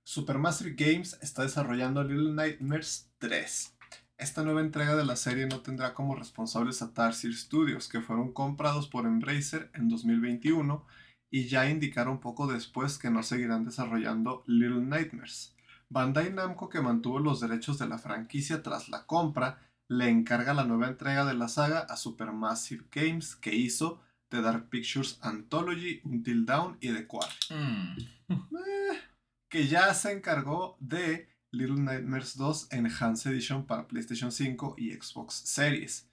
Supermassive 0.07 0.75
Games 0.77 1.17
está 1.23 1.41
desarrollando 1.41 2.03
Little 2.03 2.31
Nightmares 2.31 3.11
3. 3.17 3.75
Esta 4.19 4.43
nueva 4.43 4.61
entrega 4.61 4.95
de 4.95 5.03
la 5.03 5.15
serie 5.15 5.47
no 5.47 5.61
tendrá 5.61 5.95
como 5.95 6.13
responsables 6.13 6.83
a 6.83 6.93
Tarsier 6.93 7.33
Studios, 7.33 7.89
que 7.89 8.01
fueron 8.01 8.31
comprados 8.31 8.87
por 8.87 9.07
Embracer 9.07 9.71
en 9.73 9.89
2021 9.89 10.85
y 11.31 11.47
ya 11.47 11.67
indicaron 11.67 12.19
poco 12.19 12.45
después 12.45 12.99
que 12.99 13.09
no 13.09 13.23
seguirán 13.23 13.65
desarrollando 13.65 14.43
Little 14.45 14.81
Nightmares. 14.81 15.55
Bandai 15.89 16.31
Namco, 16.31 16.69
que 16.69 16.81
mantuvo 16.81 17.17
los 17.17 17.41
derechos 17.41 17.79
de 17.79 17.87
la 17.87 17.97
franquicia 17.97 18.61
tras 18.61 18.89
la 18.89 19.07
compra, 19.07 19.59
le 19.89 20.07
encarga 20.09 20.53
la 20.53 20.65
nueva 20.65 20.87
entrega 20.87 21.25
de 21.25 21.33
la 21.33 21.47
saga 21.47 21.79
a 21.79 21.97
Supermassive 21.97 22.85
Games, 22.91 23.35
que 23.35 23.55
hizo 23.55 24.03
The 24.29 24.43
Dark 24.43 24.69
Pictures 24.69 25.17
Anthology, 25.23 26.01
Until 26.03 26.45
Dawn 26.45 26.77
y 26.79 26.93
The 26.93 27.07
Quarry. 27.07 27.33
Mm. 27.49 27.97
Eh, 28.29 29.14
que 29.49 29.67
ya 29.67 29.93
se 29.93 30.11
encargó 30.11 30.77
de 30.79 31.27
Little 31.51 31.81
Nightmares 31.81 32.37
2 32.37 32.67
Enhanced 32.71 33.31
Edition 33.31 33.65
para 33.65 33.87
PlayStation 33.87 34.31
5 34.31 34.75
y 34.77 34.91
Xbox 34.91 35.35
Series. 35.35 36.09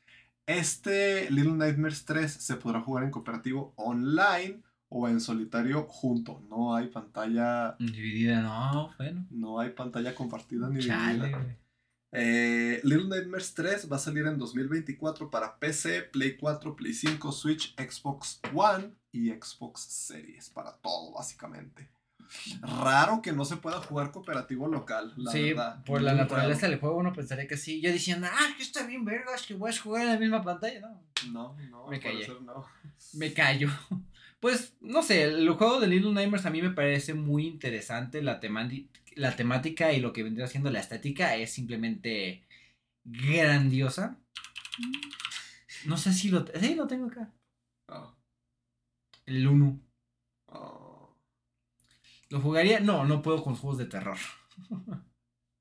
Este 0.46 1.30
Little 1.30 1.52
Nightmares 1.52 2.04
3 2.04 2.30
se 2.30 2.56
podrá 2.56 2.80
jugar 2.80 3.04
en 3.04 3.10
cooperativo 3.10 3.72
online 3.76 4.62
o 4.88 5.08
en 5.08 5.20
solitario 5.20 5.84
junto. 5.88 6.40
No 6.48 6.74
hay 6.74 6.88
pantalla 6.88 7.76
dividida, 7.78 8.42
no, 8.42 8.92
bueno. 8.98 9.26
No 9.30 9.58
hay 9.58 9.70
pantalla 9.70 10.14
compartida 10.14 10.68
ni 10.68 10.80
dividida. 10.80 11.58
Eh, 12.14 12.80
Little 12.84 13.08
Nightmares 13.08 13.54
3 13.54 13.90
va 13.90 13.96
a 13.96 13.98
salir 13.98 14.26
en 14.26 14.36
2024 14.36 15.30
para 15.30 15.58
PC, 15.58 16.02
Play 16.02 16.36
4, 16.36 16.76
Play 16.76 16.92
5, 16.92 17.32
Switch, 17.32 17.74
Xbox 17.76 18.40
One 18.54 18.92
y 19.12 19.30
Xbox 19.30 19.80
Series. 19.80 20.50
Para 20.50 20.76
todo, 20.76 21.14
básicamente. 21.14 21.88
Raro 22.60 23.22
que 23.22 23.32
no 23.32 23.44
se 23.44 23.56
pueda 23.56 23.80
jugar 23.80 24.10
cooperativo 24.10 24.68
local, 24.68 25.12
la 25.16 25.30
sí, 25.30 25.54
por 25.84 26.02
la 26.02 26.14
naturaleza 26.14 26.68
del 26.68 26.78
juego 26.78 26.96
uno 26.96 27.12
pensaría 27.12 27.46
que 27.46 27.56
sí. 27.56 27.80
Yo 27.80 27.92
diciendo, 27.92 28.26
ah, 28.30 28.54
que 28.56 28.62
está 28.62 28.86
bien 28.86 29.04
vergas, 29.04 29.42
que 29.46 29.54
voy 29.54 29.70
a 29.70 29.78
jugar 29.78 30.02
en 30.02 30.08
la 30.08 30.18
misma 30.18 30.42
pantalla. 30.42 30.80
No, 30.80 31.02
no, 31.30 31.56
no 31.70 31.86
me 31.88 32.00
callé. 32.00 32.26
No. 32.42 32.66
Me 33.14 33.32
callo. 33.32 33.68
Pues, 34.42 34.74
no 34.80 35.04
sé, 35.04 35.22
el 35.22 35.48
juego 35.50 35.78
de 35.78 35.86
Little 35.86 36.10
Nightmares 36.10 36.46
a 36.46 36.50
mí 36.50 36.60
me 36.60 36.70
parece 36.70 37.14
muy 37.14 37.46
interesante. 37.46 38.20
La, 38.22 38.40
la 39.14 39.36
temática 39.36 39.92
y 39.92 40.00
lo 40.00 40.12
que 40.12 40.24
vendría 40.24 40.48
siendo 40.48 40.68
la 40.68 40.80
estética 40.80 41.36
es 41.36 41.52
simplemente 41.52 42.42
grandiosa. 43.04 44.18
No 45.84 45.96
sé 45.96 46.12
si 46.12 46.30
lo... 46.30 46.44
Sí, 46.58 46.74
lo 46.74 46.88
tengo 46.88 47.06
acá. 47.06 47.32
Ah. 47.86 48.12
El 49.26 49.46
1. 49.46 49.80
¿Lo 52.32 52.40
jugaría? 52.40 52.80
No, 52.80 53.04
no 53.04 53.20
puedo 53.20 53.44
con 53.44 53.54
juegos 53.56 53.76
de 53.76 53.84
terror. 53.84 54.16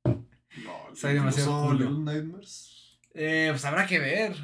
no, 0.05 0.25
Soy 0.95 1.15
demasiado 1.15 1.73
Little 1.73 1.99
Nightmares? 1.99 2.97
Eh, 3.13 3.49
pues 3.51 3.65
habrá 3.65 3.85
que 3.85 3.99
ver. 3.99 4.37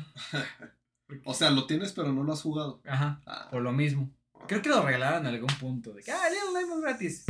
o 1.23 1.33
sea, 1.33 1.51
lo 1.51 1.65
tienes 1.65 1.93
pero 1.93 2.11
no 2.11 2.23
lo 2.23 2.33
has 2.33 2.41
jugado. 2.41 2.81
Ajá. 2.85 3.21
Ah. 3.25 3.47
Por 3.49 3.61
lo 3.61 3.71
mismo. 3.71 4.11
Creo 4.45 4.61
que 4.61 4.67
lo 4.67 4.81
regalaron 4.81 5.25
en 5.25 5.35
algún 5.35 5.55
punto. 5.57 5.93
De 5.93 6.03
que, 6.03 6.11
ah, 6.11 6.29
Little 6.29 6.51
Nightmares 6.53 6.81
gratis. 6.83 7.25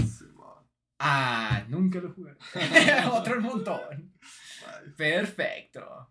ah, 0.98 1.64
nunca 1.68 2.00
lo 2.00 2.12
jugué. 2.14 2.36
Otro 3.14 3.40
montón. 3.40 4.16
Perfecto. 4.98 6.10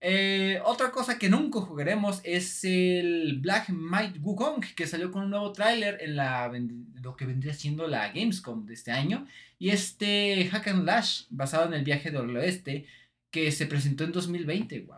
Eh, 0.00 0.60
otra 0.64 0.92
cosa 0.92 1.18
que 1.18 1.28
nunca 1.28 1.60
jugaremos 1.60 2.20
es 2.22 2.62
el 2.64 3.38
Black 3.40 3.70
Might 3.70 4.18
Wukong, 4.20 4.60
que 4.76 4.86
salió 4.86 5.10
con 5.10 5.24
un 5.24 5.30
nuevo 5.30 5.52
tráiler 5.52 5.98
en 6.00 6.14
la 6.14 6.52
lo 7.02 7.16
que 7.16 7.26
vendría 7.26 7.52
siendo 7.52 7.88
la 7.88 8.08
Gamescom 8.12 8.64
de 8.66 8.74
este 8.74 8.92
año. 8.92 9.26
Y 9.58 9.70
este 9.70 10.48
Hack 10.50 10.68
and 10.68 10.84
Lash, 10.86 11.24
basado 11.30 11.66
en 11.66 11.74
el 11.74 11.84
viaje 11.84 12.10
del 12.10 12.36
oeste, 12.36 12.86
que 13.30 13.50
se 13.52 13.66
presentó 13.66 14.04
en 14.04 14.12
2020. 14.12 14.80
Wow. 14.82 14.96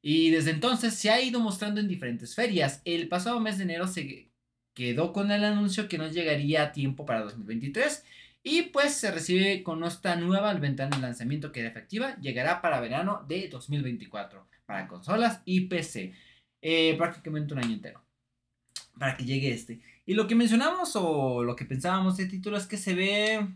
Y 0.00 0.30
desde 0.30 0.50
entonces 0.52 0.94
se 0.94 1.10
ha 1.10 1.20
ido 1.20 1.40
mostrando 1.40 1.80
en 1.80 1.88
diferentes 1.88 2.34
ferias. 2.34 2.80
El 2.84 3.08
pasado 3.08 3.40
mes 3.40 3.58
de 3.58 3.64
enero 3.64 3.86
se 3.86 4.30
quedó 4.74 5.12
con 5.12 5.30
el 5.30 5.44
anuncio 5.44 5.88
que 5.88 5.98
no 5.98 6.08
llegaría 6.08 6.62
a 6.64 6.72
tiempo 6.72 7.06
para 7.06 7.22
2023 7.22 8.04
y 8.46 8.62
pues 8.62 8.94
se 8.94 9.10
recibe 9.10 9.62
con 9.62 9.82
esta 9.84 10.16
nueva 10.16 10.52
ventana 10.52 10.94
de 10.94 11.02
lanzamiento 11.02 11.50
que 11.50 11.62
de 11.62 11.68
efectiva 11.68 12.14
llegará 12.20 12.60
para 12.60 12.78
verano 12.78 13.24
de 13.26 13.48
2024 13.48 14.46
para 14.66 14.86
consolas 14.86 15.40
y 15.44 15.62
PC. 15.62 16.14
Eh, 16.62 16.94
prácticamente 16.96 17.54
un 17.54 17.60
año 17.60 17.72
entero. 17.72 18.02
Para 18.98 19.16
que 19.16 19.24
llegue 19.24 19.52
este. 19.52 19.80
Y 20.06 20.14
lo 20.14 20.26
que 20.26 20.34
mencionamos 20.34 20.94
o 20.94 21.42
lo 21.42 21.56
que 21.56 21.64
pensábamos 21.64 22.16
de 22.16 22.26
título 22.26 22.56
es 22.56 22.66
que 22.66 22.76
se 22.76 22.94
ve 22.94 23.48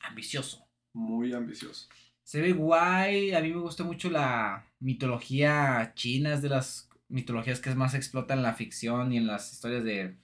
ambicioso. 0.00 0.66
Muy 0.94 1.32
ambicioso. 1.32 1.88
Se 2.22 2.40
ve 2.40 2.52
guay. 2.52 3.32
A 3.32 3.40
mí 3.40 3.50
me 3.52 3.60
gusta 3.60 3.82
mucho 3.82 4.10
la 4.10 4.66
mitología 4.78 5.92
china. 5.94 6.34
Es 6.34 6.42
de 6.42 6.50
las 6.50 6.90
mitologías 7.08 7.60
que 7.60 7.74
más 7.74 7.94
explotan 7.94 8.38
en 8.38 8.44
la 8.44 8.54
ficción 8.54 9.12
y 9.12 9.16
en 9.16 9.26
las 9.26 9.52
historias 9.52 9.84
de, 9.84 10.16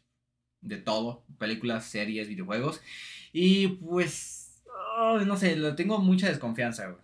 de 0.61 0.77
todo. 0.77 1.25
Películas, 1.38 1.87
series, 1.87 2.29
videojuegos. 2.29 2.83
Y 3.37 3.66
pues, 3.66 4.62
no 5.27 5.37
sé, 5.37 5.57
lo 5.57 5.75
tengo 5.75 5.99
mucha 5.99 6.29
desconfianza, 6.29 6.87
güey. 6.87 7.03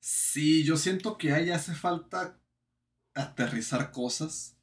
Sí, 0.00 0.64
yo 0.64 0.76
siento 0.76 1.16
que 1.16 1.32
ahí 1.32 1.50
hace 1.50 1.72
falta 1.72 2.36
aterrizar 3.14 3.92
cosas. 3.92 4.56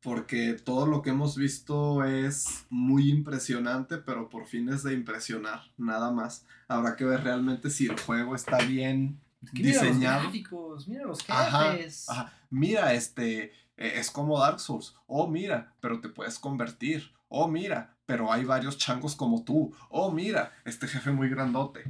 Porque 0.00 0.54
todo 0.54 0.86
lo 0.86 1.00
que 1.02 1.10
hemos 1.10 1.36
visto 1.36 2.02
es 2.04 2.66
muy 2.68 3.08
impresionante, 3.08 3.98
pero 3.98 4.28
por 4.28 4.46
fines 4.46 4.82
de 4.82 4.94
impresionar, 4.94 5.70
nada 5.76 6.10
más. 6.10 6.44
Habrá 6.66 6.96
que 6.96 7.04
ver 7.04 7.22
realmente 7.22 7.70
si 7.70 7.86
el 7.86 8.00
juego 8.00 8.34
está 8.34 8.58
bien 8.58 9.20
diseñado. 9.52 10.28
Mira 10.30 10.50
los 10.50 10.88
mira 10.88 11.04
los 11.04 11.22
jefes. 11.22 12.08
Ajá, 12.08 12.36
Mira, 12.50 12.92
este, 12.94 13.52
e, 13.76 14.00
es 14.00 14.10
como 14.10 14.40
Dark 14.40 14.58
Souls. 14.58 14.96
Oh, 15.06 15.28
mira, 15.28 15.76
pero 15.80 16.00
te 16.00 16.08
puedes 16.08 16.40
convertir. 16.40 17.12
Oh, 17.28 17.46
mira, 17.46 17.96
pero 18.06 18.32
hay 18.32 18.44
varios 18.44 18.78
changos 18.78 19.14
como 19.14 19.44
tú. 19.44 19.74
Oh, 19.88 20.10
mira, 20.10 20.52
este 20.64 20.86
jefe 20.88 21.10
muy 21.10 21.28
grandote. 21.28 21.84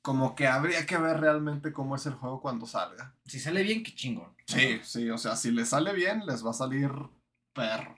Como 0.00 0.34
que 0.34 0.46
habría 0.46 0.84
que 0.84 0.98
ver 0.98 1.20
realmente 1.20 1.72
cómo 1.72 1.96
es 1.96 2.06
el 2.06 2.14
juego 2.14 2.40
cuando 2.40 2.66
salga. 2.66 3.14
Si 3.24 3.38
sale 3.38 3.62
bien, 3.62 3.82
qué 3.82 3.94
chingón. 3.94 4.34
Sí, 4.46 4.80
sí, 4.82 5.10
o 5.10 5.18
sea, 5.18 5.36
si 5.36 5.50
le 5.52 5.64
sale 5.64 5.92
bien, 5.92 6.26
les 6.26 6.44
va 6.44 6.50
a 6.50 6.54
salir 6.54 6.90
perro. 7.52 7.96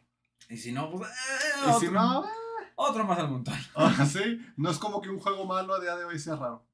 Y 0.50 0.56
si 0.56 0.72
no, 0.72 0.90
pues. 0.90 1.10
Eh, 1.10 1.70
y 1.70 1.80
si 1.80 1.90
no, 1.90 2.24
eh. 2.24 2.28
otro 2.76 3.04
más 3.04 3.18
al 3.18 3.30
montón. 3.30 3.54
Ah, 3.74 4.06
sí, 4.06 4.40
no 4.56 4.70
es 4.70 4.78
como 4.78 5.00
que 5.00 5.08
un 5.08 5.18
juego 5.18 5.46
malo 5.46 5.74
a 5.74 5.80
día 5.80 5.96
de 5.96 6.04
hoy 6.04 6.18
sea 6.18 6.36
raro. 6.36 6.66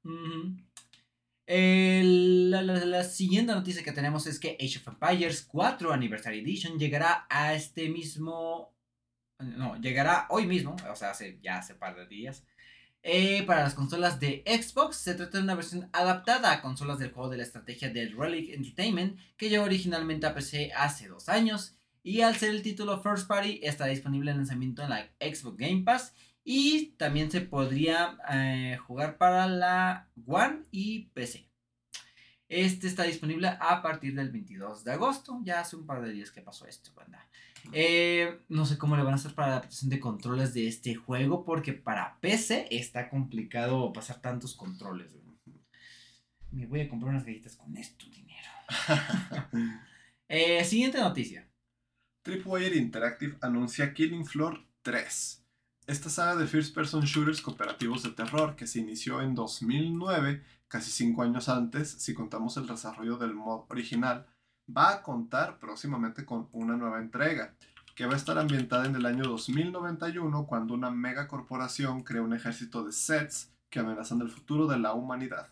la, 1.46 2.62
la, 2.62 3.04
siguiente 3.04 3.52
noticia 3.52 3.84
que 3.84 3.92
tenemos 3.92 4.26
es 4.26 4.38
que 4.38 4.56
Age 4.60 4.78
of 4.78 4.88
Empires 4.88 5.46
4 5.48 5.92
Anniversary 5.92 6.40
Edition 6.40 6.78
llegará 6.78 7.26
a 7.30 7.54
este 7.54 7.88
mismo 7.88 8.74
no, 9.40 9.76
llegará 9.80 10.26
hoy 10.30 10.46
mismo, 10.46 10.76
o 10.90 10.96
sea, 10.96 11.10
hace, 11.10 11.38
ya 11.42 11.58
hace 11.58 11.74
par 11.74 11.96
de 11.96 12.06
días. 12.06 12.44
Eh, 13.02 13.44
para 13.44 13.62
las 13.62 13.74
consolas 13.74 14.20
de 14.20 14.44
Xbox 14.46 14.96
se 14.96 15.14
trata 15.14 15.38
de 15.38 15.44
una 15.44 15.54
versión 15.54 15.88
adaptada 15.92 16.52
a 16.52 16.60
consolas 16.60 16.98
del 16.98 17.12
juego 17.12 17.30
de 17.30 17.38
la 17.38 17.44
estrategia 17.44 17.88
del 17.88 18.14
Relic 18.14 18.50
Entertainment 18.50 19.18
que 19.38 19.48
llegó 19.48 19.64
originalmente 19.64 20.26
a 20.26 20.34
PC 20.34 20.70
hace 20.76 21.08
dos 21.08 21.30
años 21.30 21.78
y 22.02 22.20
al 22.20 22.36
ser 22.36 22.50
el 22.50 22.62
título 22.62 23.00
First 23.02 23.26
Party 23.26 23.60
está 23.62 23.86
disponible 23.86 24.30
en 24.30 24.36
lanzamiento 24.36 24.82
en 24.82 24.90
la 24.90 25.10
Xbox 25.18 25.56
Game 25.56 25.82
Pass 25.82 26.14
y 26.44 26.92
también 26.98 27.30
se 27.30 27.40
podría 27.40 28.18
eh, 28.30 28.76
jugar 28.86 29.16
para 29.16 29.46
la 29.46 30.10
One 30.26 30.64
y 30.70 31.06
PC. 31.14 31.48
Este 32.48 32.86
está 32.88 33.04
disponible 33.04 33.48
a 33.60 33.80
partir 33.80 34.14
del 34.14 34.30
22 34.30 34.84
de 34.84 34.92
agosto, 34.92 35.38
ya 35.42 35.60
hace 35.60 35.76
un 35.76 35.86
par 35.86 36.02
de 36.02 36.12
días 36.12 36.30
que 36.30 36.42
pasó 36.42 36.66
esto, 36.66 36.92
banda. 36.94 37.26
Eh, 37.72 38.40
no 38.48 38.66
sé 38.66 38.78
cómo 38.78 38.96
le 38.96 39.02
van 39.02 39.12
a 39.12 39.16
hacer 39.16 39.34
para 39.34 39.48
la 39.48 39.56
adaptación 39.56 39.90
de 39.90 40.00
controles 40.00 40.54
de 40.54 40.66
este 40.66 40.94
juego, 40.94 41.44
porque 41.44 41.72
para 41.72 42.18
PC 42.20 42.68
está 42.70 43.08
complicado 43.08 43.92
pasar 43.92 44.20
tantos 44.20 44.54
controles. 44.54 45.14
Me 46.50 46.66
voy 46.66 46.80
a 46.80 46.88
comprar 46.88 47.10
unas 47.10 47.24
galletas 47.24 47.56
con 47.56 47.76
esto 47.76 48.06
dinero. 48.06 48.48
Eh, 50.32 50.64
siguiente 50.64 51.00
noticia. 51.00 51.50
Tripwire 52.22 52.76
Interactive 52.76 53.36
anuncia 53.40 53.92
Killing 53.92 54.24
Floor 54.24 54.64
3. 54.82 55.44
Esta 55.88 56.08
saga 56.08 56.36
de 56.36 56.46
first 56.46 56.72
person 56.72 57.02
shooters 57.02 57.42
cooperativos 57.42 58.04
de 58.04 58.10
terror 58.10 58.54
que 58.54 58.68
se 58.68 58.78
inició 58.78 59.22
en 59.22 59.34
2009, 59.34 60.44
casi 60.68 60.92
5 60.92 61.22
años 61.22 61.48
antes, 61.48 61.90
si 61.90 62.14
contamos 62.14 62.56
el 62.58 62.68
desarrollo 62.68 63.16
del 63.16 63.34
mod 63.34 63.64
original, 63.70 64.24
va 64.76 64.94
a 64.94 65.02
contar 65.02 65.58
próximamente 65.58 66.24
con 66.24 66.48
una 66.52 66.76
nueva 66.76 66.98
entrega, 67.00 67.54
que 67.94 68.06
va 68.06 68.14
a 68.14 68.16
estar 68.16 68.38
ambientada 68.38 68.86
en 68.86 68.96
el 68.96 69.06
año 69.06 69.24
2091 69.24 70.46
cuando 70.46 70.74
una 70.74 70.90
megacorporación 70.90 72.02
crea 72.02 72.22
un 72.22 72.34
ejército 72.34 72.84
de 72.84 72.92
sets 72.92 73.52
que 73.68 73.78
amenazan 73.78 74.20
el 74.20 74.30
futuro 74.30 74.66
de 74.66 74.78
la 74.78 74.94
humanidad. 74.94 75.48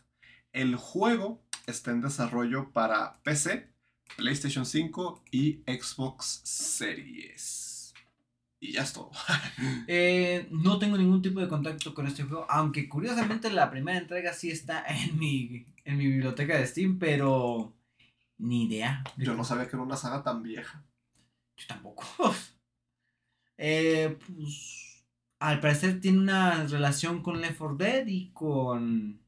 El 0.52 0.76
juego 0.76 1.42
está 1.66 1.90
en 1.90 2.00
desarrollo 2.00 2.70
para 2.72 3.20
PC, 3.22 3.68
PlayStation 4.16 4.64
5 4.64 5.24
y 5.30 5.62
Xbox 5.66 6.40
Series. 6.44 7.94
Y 8.60 8.72
ya 8.72 8.82
es 8.82 8.92
todo. 8.92 9.10
Eh, 9.86 10.48
no 10.50 10.78
tengo 10.78 10.96
ningún 10.96 11.22
tipo 11.22 11.40
de 11.40 11.48
contacto 11.48 11.94
con 11.94 12.06
este 12.06 12.22
juego, 12.22 12.46
aunque 12.48 12.88
curiosamente 12.88 13.50
la 13.50 13.70
primera 13.70 13.98
entrega 13.98 14.32
sí 14.32 14.50
está 14.50 14.84
en 14.86 15.18
mi, 15.18 15.64
en 15.84 15.96
mi 15.96 16.06
biblioteca 16.06 16.56
de 16.56 16.66
Steam, 16.66 16.98
pero 16.98 17.72
ni 18.38 18.64
idea. 18.64 19.04
Yo 19.16 19.34
no 19.34 19.44
sabía 19.44 19.68
que 19.68 19.76
era 19.76 19.82
una 19.82 19.96
saga 19.96 20.22
tan 20.22 20.42
vieja. 20.42 20.84
Yo 21.56 21.66
tampoco. 21.66 22.04
eh, 23.58 24.16
pues. 24.26 24.84
Al 25.40 25.60
parecer 25.60 26.00
tiene 26.00 26.18
una 26.18 26.64
relación 26.66 27.22
con 27.22 27.40
Left 27.40 27.58
4 27.58 27.76
Dead 27.76 28.06
y 28.06 28.30
con. 28.32 29.20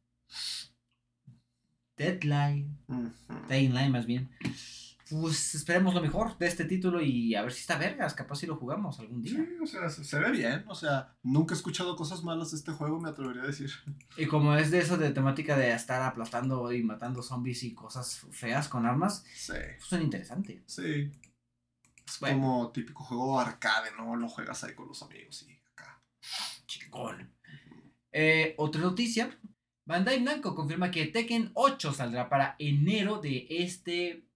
Deadline. 1.96 2.78
Uh 2.88 3.10
Line 3.48 3.90
más 3.90 4.06
bien. 4.06 4.30
Pues 5.10 5.54
esperemos 5.54 5.92
lo 5.94 6.00
mejor 6.00 6.38
de 6.38 6.46
este 6.46 6.64
título 6.64 7.00
y 7.02 7.34
a 7.34 7.42
ver 7.42 7.52
si 7.52 7.60
está 7.60 7.76
vergas, 7.76 8.14
capaz 8.14 8.36
si 8.36 8.46
lo 8.46 8.56
jugamos 8.56 8.98
algún 9.00 9.20
día. 9.22 9.34
Sí, 9.34 9.56
o 9.62 9.66
sea, 9.66 9.88
se, 9.90 10.04
se 10.04 10.18
ve 10.18 10.30
bien. 10.30 10.64
O 10.68 10.74
sea, 10.74 11.14
nunca 11.22 11.54
he 11.54 11.56
escuchado 11.56 11.96
cosas 11.96 12.22
malas 12.22 12.50
de 12.52 12.56
este 12.58 12.72
juego, 12.72 13.00
me 13.00 13.08
atrevería 13.10 13.42
a 13.42 13.46
decir. 13.46 13.70
Y 14.16 14.26
como 14.26 14.54
es 14.54 14.70
de 14.70 14.78
eso 14.78 14.96
de 14.96 15.10
temática 15.10 15.56
de 15.56 15.72
estar 15.74 16.00
aplastando 16.02 16.72
y 16.72 16.82
matando 16.82 17.22
zombies 17.22 17.62
y 17.64 17.74
cosas 17.74 18.20
feas 18.30 18.68
con 18.68 18.86
armas, 18.86 19.24
Sí, 19.34 19.52
pues 19.76 19.84
suena 19.84 20.04
interesante. 20.04 20.62
sí. 20.66 21.10
Es 22.06 22.18
Bueno. 22.18 22.38
como 22.40 22.72
típico 22.72 23.04
juego 23.04 23.38
arcade, 23.38 23.90
¿no? 23.96 24.16
Lo 24.16 24.28
juegas 24.28 24.64
ahí 24.64 24.74
con 24.74 24.88
los 24.88 25.00
amigos 25.02 25.46
y 25.48 25.52
acá. 25.72 26.02
Chingón. 26.66 27.32
Eh, 28.12 28.54
otra 28.58 28.80
noticia. 28.80 29.38
Bandai 29.86 30.20
Namco 30.20 30.54
confirma 30.56 30.90
que 30.90 31.06
Tekken 31.06 31.52
8 31.54 31.92
saldrá 31.92 32.28
para 32.28 32.56
enero 32.58 33.20
de 33.20 33.46
este, 33.48 34.28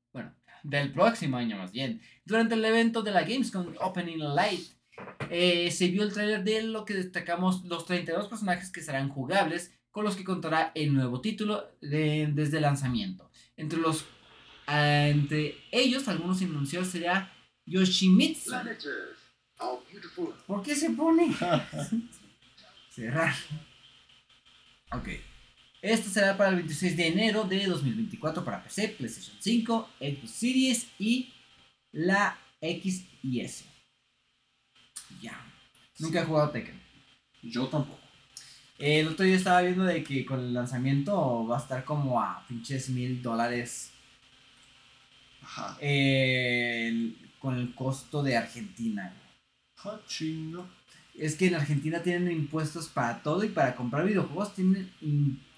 del 0.64 0.92
próximo 0.92 1.36
año 1.36 1.56
más 1.56 1.70
bien. 1.70 2.00
Durante 2.24 2.54
el 2.54 2.64
evento 2.64 3.02
de 3.02 3.12
la 3.12 3.22
Gamescom 3.22 3.74
Opening 3.80 4.18
Light, 4.34 4.66
eh, 5.30 5.70
se 5.70 5.88
vio 5.88 6.02
el 6.02 6.12
tráiler 6.12 6.42
de 6.42 6.62
lo 6.62 6.84
que 6.84 6.94
destacamos 6.94 7.64
los 7.64 7.86
32 7.86 8.26
personajes 8.28 8.70
que 8.70 8.80
serán 8.82 9.08
jugables, 9.08 9.72
con 9.90 10.04
los 10.04 10.16
que 10.16 10.24
contará 10.24 10.72
el 10.74 10.92
nuevo 10.92 11.20
título 11.20 11.70
de- 11.80 12.28
desde 12.32 12.56
el 12.56 12.62
lanzamiento. 12.62 13.30
Entre 13.56 13.78
los, 13.78 14.04
ah, 14.66 15.06
entre 15.08 15.56
ellos, 15.70 16.08
algunos 16.08 16.42
anunciados 16.42 16.88
será 16.88 17.32
Yoshimitsu. 17.66 18.50
¿Por 20.46 20.62
qué 20.62 20.74
se 20.74 20.90
pone? 20.90 21.32
Cerrar. 22.90 23.34
Ok. 24.92 25.08
Esto 25.84 26.08
será 26.08 26.34
para 26.34 26.48
el 26.48 26.56
26 26.56 26.96
de 26.96 27.08
enero 27.08 27.44
de 27.44 27.66
2024 27.66 28.42
para 28.42 28.64
PC, 28.64 28.88
PlayStation 28.96 29.36
5, 29.38 29.90
Xbox 30.00 30.30
Series 30.30 30.86
y 30.98 31.30
la 31.92 32.38
X 32.58 33.04
y 33.22 33.40
S. 33.40 33.66
Ya. 35.20 35.44
Nunca 35.98 36.22
he 36.22 36.24
jugado 36.24 36.52
Tekken. 36.52 36.80
Yo 37.42 37.66
tampoco. 37.66 38.00
El 38.78 39.08
otro 39.08 39.26
día 39.26 39.36
estaba 39.36 39.60
viendo 39.60 39.84
de 39.84 40.02
que 40.02 40.24
con 40.24 40.40
el 40.40 40.54
lanzamiento 40.54 41.46
va 41.46 41.58
a 41.58 41.60
estar 41.60 41.84
como 41.84 42.18
a 42.18 42.46
pinches 42.48 42.88
mil 42.88 43.20
dólares 43.20 43.90
Ajá. 45.42 45.76
eh, 45.82 47.14
con 47.38 47.56
el 47.56 47.74
costo 47.74 48.22
de 48.22 48.38
Argentina. 48.38 49.12
Ja, 49.76 50.00
chingo. 50.06 50.66
Es 51.14 51.36
que 51.36 51.48
en 51.48 51.56
Argentina 51.56 52.02
tienen 52.02 52.32
impuestos 52.32 52.88
para 52.88 53.22
todo 53.22 53.44
y 53.44 53.50
para 53.50 53.76
comprar 53.76 54.06
videojuegos 54.06 54.54
tienen 54.54 54.90
impuestos 55.02 55.52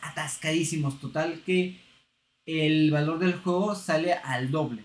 atascadísimos. 0.00 1.00
Total 1.00 1.42
que 1.44 1.80
el 2.46 2.90
valor 2.90 3.18
del 3.18 3.34
juego 3.34 3.74
sale 3.74 4.14
al 4.14 4.50
doble. 4.50 4.84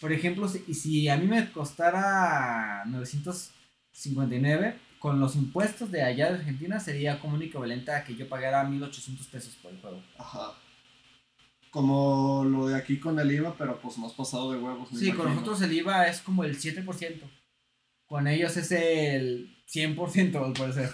Por 0.00 0.12
ejemplo, 0.12 0.48
si, 0.48 0.74
si 0.74 1.08
a 1.08 1.16
mí 1.16 1.26
me 1.26 1.50
costara 1.52 2.84
959, 2.86 4.76
con 5.00 5.18
los 5.18 5.34
impuestos 5.34 5.90
de 5.90 6.02
allá 6.02 6.30
de 6.30 6.38
Argentina 6.38 6.78
sería 6.78 7.18
como 7.20 7.34
un 7.34 7.42
equivalente 7.42 7.90
a 7.90 8.04
que 8.04 8.14
yo 8.14 8.28
pagara 8.28 8.62
1800 8.64 9.26
pesos 9.28 9.56
por 9.62 9.72
el 9.72 9.80
juego. 9.80 10.02
Ajá. 10.18 10.52
Como 11.70 12.44
lo 12.44 12.66
de 12.68 12.76
aquí 12.76 12.98
con 12.98 13.18
el 13.18 13.32
IVA, 13.32 13.54
pero 13.56 13.80
pues 13.80 13.96
más 13.96 14.12
pasado 14.12 14.52
de 14.52 14.58
huevos. 14.58 14.88
Sí, 14.94 15.12
con 15.12 15.30
nosotros 15.30 15.62
el 15.62 15.72
IVA 15.72 16.08
es 16.08 16.20
como 16.20 16.44
el 16.44 16.58
7%. 16.58 17.22
Con 18.06 18.26
ellos 18.26 18.56
es 18.56 18.72
el 18.72 19.56
100% 19.72 20.44
al 20.44 20.52
parecer. 20.52 20.90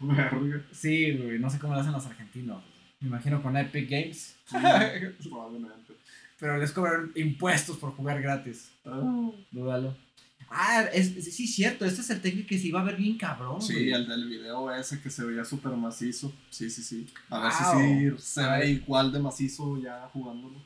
Sí, 0.72 1.12
güey, 1.16 1.38
no 1.38 1.48
sé 1.50 1.58
cómo 1.58 1.74
lo 1.74 1.80
hacen 1.80 1.92
los 1.92 2.06
argentinos. 2.06 2.62
Me 3.00 3.08
imagino 3.08 3.42
con 3.42 3.56
Epic 3.56 3.88
Games. 3.88 4.36
Probablemente. 4.50 5.94
Pero 6.38 6.56
les 6.58 6.72
cobran 6.72 7.12
impuestos 7.16 7.76
por 7.76 7.92
jugar 7.92 8.20
gratis. 8.22 8.70
Ah. 8.84 9.30
Dúdalo. 9.50 9.96
Ah, 10.50 10.84
es, 10.92 11.16
es- 11.16 11.34
sí, 11.36 11.46
cierto. 11.46 11.84
Este 11.84 12.00
es 12.00 12.10
el 12.10 12.20
técnico 12.20 12.48
que 12.48 12.58
se 12.58 12.66
iba 12.68 12.80
a 12.80 12.84
ver 12.84 12.96
bien 12.96 13.16
cabrón. 13.16 13.60
Sí, 13.62 13.72
güey. 13.74 13.92
el 13.92 14.08
del 14.08 14.28
video 14.28 14.74
ese 14.74 15.00
que 15.00 15.10
se 15.10 15.24
veía 15.24 15.44
súper 15.44 15.72
macizo. 15.72 16.32
Sí, 16.50 16.68
sí, 16.70 16.82
sí. 16.82 17.06
A 17.28 17.38
Wow. 17.38 17.44
ver 17.44 17.52
si 18.18 18.18
sí 18.18 18.32
se 18.32 18.46
ve 18.46 18.70
igual 18.70 19.12
de 19.12 19.18
macizo 19.20 19.80
ya 19.80 20.08
jugándolo. 20.12 20.60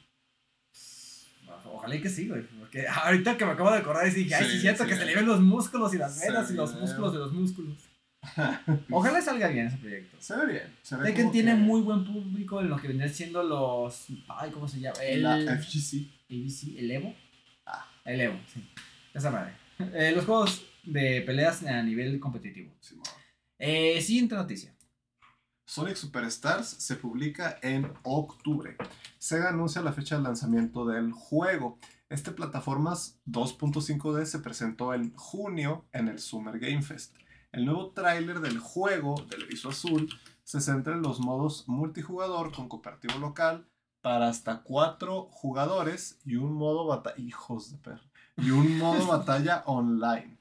Ojalá 1.72 1.96
y 1.96 2.00
que 2.00 2.08
sí, 2.08 2.28
güey. 2.28 2.42
Porque 2.58 2.86
ahorita 2.88 3.36
que 3.36 3.44
me 3.44 3.52
acabo 3.52 3.70
de 3.70 3.78
acordar, 3.78 4.04
dije, 4.12 4.34
ay, 4.34 4.44
sí, 4.44 4.50
Sí, 4.50 4.56
es 4.56 4.62
cierto 4.62 4.84
sí. 4.84 4.90
que 4.90 4.96
se 4.96 5.04
le 5.04 5.14
ven 5.14 5.26
los 5.26 5.40
músculos 5.40 5.92
y 5.94 5.98
las 5.98 6.20
venas 6.20 6.50
y 6.50 6.54
los 6.54 6.74
músculos 6.80 7.12
de 7.12 7.18
los 7.18 7.32
músculos. 7.32 7.76
Ojalá 8.90 9.20
salga 9.20 9.48
bien 9.48 9.66
ese 9.66 9.76
proyecto. 9.76 10.16
Se 10.20 10.36
ve 10.36 10.46
bien. 10.46 10.76
Se 10.82 10.96
ve 10.96 11.04
Tekken 11.04 11.30
tiene 11.30 11.52
que 11.52 11.56
muy 11.58 11.80
buen 11.80 12.04
público 12.04 12.60
en 12.60 12.68
lo 12.68 12.76
que 12.76 12.88
vendrían 12.88 13.12
siendo 13.12 13.42
los. 13.42 14.06
Ay, 14.28 14.50
¿cómo 14.50 14.68
se 14.68 14.80
llama? 14.80 14.98
El. 15.02 15.22
La 15.22 15.38
FGC. 15.38 16.08
ABC, 16.30 16.78
el 16.78 16.90
Evo. 16.90 17.14
Ah. 17.66 17.86
El 18.04 18.20
Evo, 18.20 18.38
sí. 18.52 18.68
Esa 19.12 19.30
madre. 19.30 19.52
Eh, 19.92 20.12
los 20.14 20.24
juegos 20.24 20.64
de 20.84 21.20
peleas 21.22 21.64
a 21.64 21.82
nivel 21.82 22.20
competitivo. 22.20 22.72
Simón. 22.78 23.04
Eh, 23.58 24.00
siguiente 24.00 24.36
noticia. 24.36 24.72
Sonic 25.66 25.96
Superstars 25.96 26.68
se 26.68 26.94
publica 26.94 27.58
en 27.60 27.90
octubre. 28.04 28.76
Sega 29.18 29.48
anuncia 29.48 29.82
la 29.82 29.92
fecha 29.92 30.16
de 30.16 30.22
lanzamiento 30.22 30.86
del 30.86 31.10
juego. 31.10 31.78
Este 32.08 32.30
plataformas 32.30 33.18
2.5D 33.26 34.26
se 34.26 34.38
presentó 34.38 34.94
en 34.94 35.12
junio 35.16 35.86
en 35.92 36.08
el 36.08 36.18
Summer 36.20 36.58
Game 36.60 36.82
Fest. 36.82 37.16
El 37.54 37.66
nuevo 37.66 37.92
tráiler 37.92 38.40
del 38.40 38.58
juego, 38.58 39.14
del 39.30 39.44
erizo 39.44 39.68
azul, 39.68 40.08
se 40.42 40.60
centra 40.60 40.94
en 40.94 41.02
los 41.02 41.20
modos 41.20 41.68
multijugador 41.68 42.50
con 42.50 42.68
cooperativo 42.68 43.16
local 43.20 43.68
para 44.00 44.28
hasta 44.28 44.64
cuatro 44.64 45.28
jugadores 45.30 46.18
y 46.24 46.34
un 46.34 46.52
modo 46.52 46.84
batalla. 46.84 47.16
Hijos 47.16 47.70
de 47.70 47.78
perro. 47.78 48.02
Y 48.38 48.50
un 48.50 48.76
modo 48.78 49.06
batalla 49.18 49.62
online. 49.66 50.36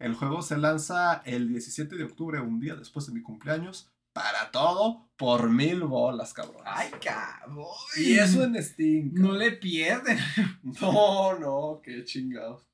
El 0.00 0.16
juego 0.16 0.42
se 0.42 0.56
lanza 0.56 1.22
el 1.24 1.46
17 1.48 1.94
de 1.94 2.02
octubre, 2.02 2.40
un 2.40 2.58
día 2.58 2.74
después 2.74 3.06
de 3.06 3.12
mi 3.12 3.22
cumpleaños, 3.22 3.92
para 4.12 4.50
todo 4.50 5.08
por 5.16 5.48
mil 5.48 5.84
bolas, 5.84 6.34
cabrón. 6.34 6.64
Ay, 6.64 6.90
cabrón. 7.00 7.68
Y 7.96 8.14
eso 8.14 8.42
en 8.42 8.60
Steam. 8.60 9.12
No 9.14 9.34
le 9.34 9.52
pierden. 9.52 10.18
No, 10.80 11.38
no, 11.38 11.80
qué 11.80 12.02
chingados. 12.02 12.66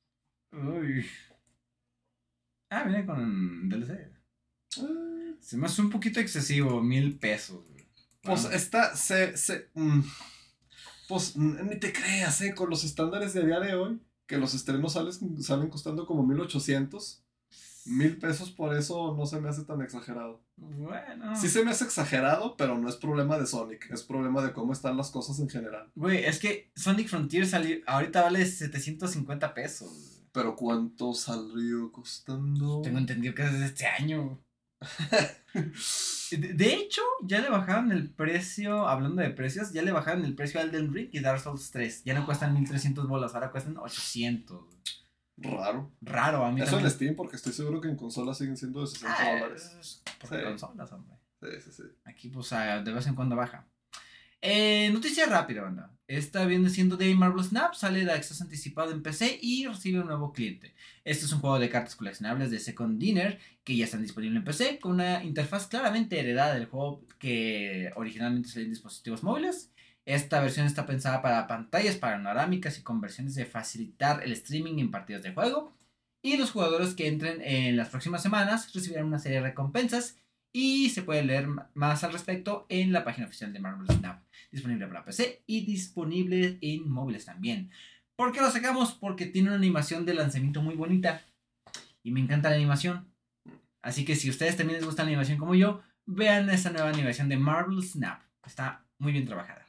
Uy. 0.51 1.05
Ah, 2.75 2.83
viene 2.83 3.05
con 3.05 3.69
DLC. 3.69 3.91
Ah, 4.79 5.33
Se 5.39 5.57
me 5.57 5.67
hace 5.67 5.81
un 5.81 5.91
poquito 5.91 6.19
excesivo, 6.19 6.81
mil 6.81 7.17
pesos. 7.19 7.63
güey. 7.69 7.85
Pues 8.23 8.41
Bueno, 8.43 8.55
está, 8.57 8.95
se, 8.95 9.37
se, 9.37 9.69
mm, 9.75 9.99
pues 11.07 11.35
mm, 11.37 11.67
ni 11.69 11.75
te 11.79 11.93
creas, 11.93 12.41
eh, 12.41 12.55
con 12.55 12.69
los 12.69 12.83
estándares 12.83 13.33
de 13.33 13.45
día 13.45 13.59
de 13.59 13.75
hoy, 13.75 14.01
que 14.25 14.37
los 14.37 14.53
estrenos 14.55 14.93
salen, 14.93 15.43
salen 15.43 15.69
costando 15.69 16.07
como 16.07 16.25
1800, 16.25 17.23
mil 17.85 18.17
pesos 18.17 18.49
por 18.49 18.75
eso 18.75 19.13
no 19.15 19.25
se 19.25 19.39
me 19.41 19.49
hace 19.49 19.65
tan 19.65 19.81
exagerado. 19.81 20.41
bueno. 20.55 21.35
Sí 21.35 21.49
se 21.49 21.63
me 21.63 21.71
hace 21.71 21.83
exagerado, 21.83 22.55
pero 22.57 22.77
no 22.79 22.87
es 22.89 22.95
problema 22.95 23.37
de 23.37 23.45
Sonic, 23.45 23.91
es 23.91 24.01
problema 24.03 24.41
de 24.41 24.53
cómo 24.53 24.73
están 24.73 24.97
las 24.97 25.11
cosas 25.11 25.37
en 25.39 25.49
general. 25.49 25.91
Güey, 25.93 26.23
es 26.23 26.39
que 26.39 26.71
Sonic 26.75 27.09
Frontier 27.09 27.45
salió, 27.45 27.77
ahorita 27.85 28.21
vale 28.23 28.43
750 28.45 29.53
pesos. 29.53 30.12
Pero 30.33 30.55
¿cuánto 30.55 31.13
salió 31.13 31.91
costando? 31.91 32.81
Tengo 32.81 32.97
entendido 32.97 33.33
que 33.33 33.43
es 33.43 33.53
de 33.59 33.65
este 33.65 33.85
año. 33.87 34.43
De, 36.31 36.53
de 36.53 36.73
hecho, 36.73 37.01
ya 37.23 37.39
le 37.39 37.49
bajaron 37.49 37.91
el 37.91 38.09
precio, 38.09 38.87
hablando 38.87 39.21
de 39.21 39.29
precios, 39.29 39.71
ya 39.71 39.83
le 39.83 39.91
bajaron 39.91 40.25
el 40.25 40.33
precio 40.35 40.59
a 40.59 40.63
Elden 40.63 40.91
Ring 40.91 41.09
y 41.11 41.19
Dark 41.19 41.39
Souls 41.39 41.69
3. 41.69 42.03
Ya 42.05 42.15
no 42.15 42.25
cuestan 42.25 42.53
1300 42.55 43.07
bolas, 43.07 43.35
ahora 43.35 43.51
cuestan 43.51 43.77
800. 43.77 44.65
Raro. 45.37 45.91
Raro, 46.01 46.43
a 46.43 46.51
mí 46.51 46.59
Eso 46.61 46.71
también. 46.71 46.87
en 46.87 46.91
Steam, 46.91 47.15
porque 47.15 47.35
estoy 47.35 47.53
seguro 47.53 47.79
que 47.79 47.87
en 47.89 47.95
consolas 47.95 48.37
siguen 48.39 48.57
siendo 48.57 48.81
de 48.81 48.87
60 48.87 49.15
Ah, 49.15 49.33
dólares. 49.39 49.77
es 49.79 50.03
porque 50.19 50.37
Sí. 50.37 50.43
consolas, 50.43 50.91
hombre. 50.91 51.17
Sí, 51.39 51.47
sí, 51.63 51.71
sí. 51.71 51.83
Aquí, 52.05 52.29
pues, 52.29 52.51
ah, 52.53 52.81
de 52.81 52.91
vez 52.91 53.05
en 53.05 53.13
cuando 53.15 53.35
baja. 53.35 53.67
Eh, 54.45 54.89
noticia 54.91 55.25
rápida, 55.25 55.61
banda. 55.61 55.95
Esta 56.05 56.43
viene 56.45 56.69
siendo 56.69 56.97
de 56.97 57.15
Marvel 57.15 57.45
Snap, 57.45 57.75
sale 57.75 58.03
de 58.03 58.11
acceso 58.11 58.43
anticipado 58.43 58.91
en 58.91 59.01
PC 59.01 59.39
y 59.41 59.65
recibe 59.65 60.01
un 60.01 60.07
nuevo 60.07 60.33
cliente. 60.33 60.75
Este 61.05 61.23
es 61.23 61.31
un 61.31 61.39
juego 61.39 61.59
de 61.59 61.69
cartas 61.69 61.95
coleccionables 61.95 62.51
de 62.51 62.59
Second 62.59 62.99
Dinner 62.99 63.39
que 63.63 63.77
ya 63.77 63.85
están 63.85 64.01
disponibles 64.01 64.39
en 64.39 64.43
PC 64.43 64.79
con 64.79 64.91
una 64.91 65.23
interfaz 65.23 65.67
claramente 65.67 66.19
heredada 66.19 66.55
del 66.55 66.65
juego 66.65 67.05
que 67.19 67.89
originalmente 67.95 68.49
salió 68.49 68.65
en 68.65 68.73
dispositivos 68.73 69.23
móviles. 69.23 69.71
Esta 70.03 70.41
versión 70.41 70.67
está 70.67 70.85
pensada 70.85 71.21
para 71.21 71.47
pantallas 71.47 71.95
panorámicas 71.95 72.77
y 72.77 72.83
conversiones 72.83 73.35
de 73.35 73.45
facilitar 73.45 74.23
el 74.25 74.33
streaming 74.33 74.77
en 74.79 74.91
partidas 74.91 75.23
de 75.23 75.33
juego. 75.33 75.73
Y 76.21 76.35
los 76.35 76.51
jugadores 76.51 76.95
que 76.95 77.07
entren 77.07 77.41
en 77.41 77.77
las 77.77 77.87
próximas 77.87 78.21
semanas 78.21 78.73
recibirán 78.73 79.05
una 79.05 79.19
serie 79.19 79.37
de 79.37 79.47
recompensas 79.47 80.17
y 80.53 80.89
se 80.91 81.01
puede 81.01 81.23
leer 81.23 81.47
más 81.73 82.03
al 82.03 82.13
respecto 82.13 82.65
en 82.69 82.93
la 82.93 83.03
página 83.03 83.25
oficial 83.27 83.51
de 83.51 83.59
Marvel 83.59 83.87
Snap. 83.89 84.21
Disponible 84.51 84.85
para 84.87 85.03
PC 85.03 85.41
y 85.47 85.65
disponible 85.65 86.59
en 86.61 86.87
móviles 86.89 87.25
también. 87.25 87.71
¿Por 88.15 88.31
qué 88.31 88.39
lo 88.39 88.51
sacamos? 88.51 88.93
Porque 88.93 89.25
tiene 89.25 89.47
una 89.49 89.57
animación 89.57 90.05
de 90.05 90.13
lanzamiento 90.13 90.61
muy 90.61 90.75
bonita. 90.75 91.23
Y 92.03 92.11
me 92.11 92.19
encanta 92.19 92.49
la 92.49 92.55
animación. 92.55 93.07
Así 93.81 94.05
que 94.05 94.15
si 94.15 94.27
a 94.27 94.31
ustedes 94.31 94.55
también 94.55 94.77
les 94.77 94.85
gusta 94.85 95.01
la 95.03 95.07
animación 95.09 95.39
como 95.39 95.55
yo, 95.55 95.81
vean 96.05 96.49
esta 96.51 96.69
nueva 96.69 96.89
animación 96.89 97.27
de 97.29 97.37
Marvel 97.37 97.81
Snap. 97.81 98.21
Está 98.45 98.85
muy 98.99 99.11
bien 99.11 99.25
trabajada. 99.25 99.65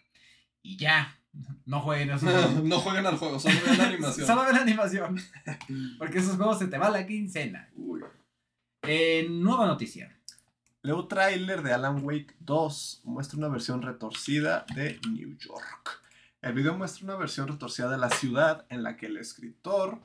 Y 0.62 0.76
ya, 0.76 1.18
No 1.64 1.80
jueguen 1.80 2.10
esos 2.10 2.22
juegos. 2.30 2.62
no 2.62 2.78
jueguen 2.80 3.06
al 3.06 3.16
juego, 3.16 3.40
solo 3.40 3.54
vean 3.64 3.78
la 3.78 3.88
animación. 3.88 4.26
Solo 4.26 4.44
ven 4.44 4.54
la 4.54 4.62
animación. 4.62 5.16
Porque 5.98 6.18
esos 6.18 6.36
juegos 6.36 6.58
se 6.58 6.66
te 6.68 6.76
va 6.76 6.90
la 6.90 7.06
quincena. 7.06 7.70
Uy. 7.74 8.02
Eh, 8.86 9.26
nueva 9.30 9.66
noticia. 9.66 10.14
Luego 10.84 11.08
tráiler 11.08 11.62
de 11.62 11.72
Alan 11.72 12.04
Wake 12.04 12.36
2 12.40 13.00
muestra 13.04 13.38
una 13.38 13.48
versión 13.48 13.80
retorcida 13.80 14.66
de 14.74 15.00
New 15.08 15.34
York. 15.38 16.02
El 16.42 16.52
video 16.52 16.76
muestra 16.76 17.04
una 17.06 17.16
versión 17.16 17.48
retorcida 17.48 17.88
de 17.88 17.96
la 17.96 18.10
ciudad 18.10 18.66
en 18.68 18.82
la 18.82 18.98
que 18.98 19.06
el 19.06 19.16
escritor 19.16 20.02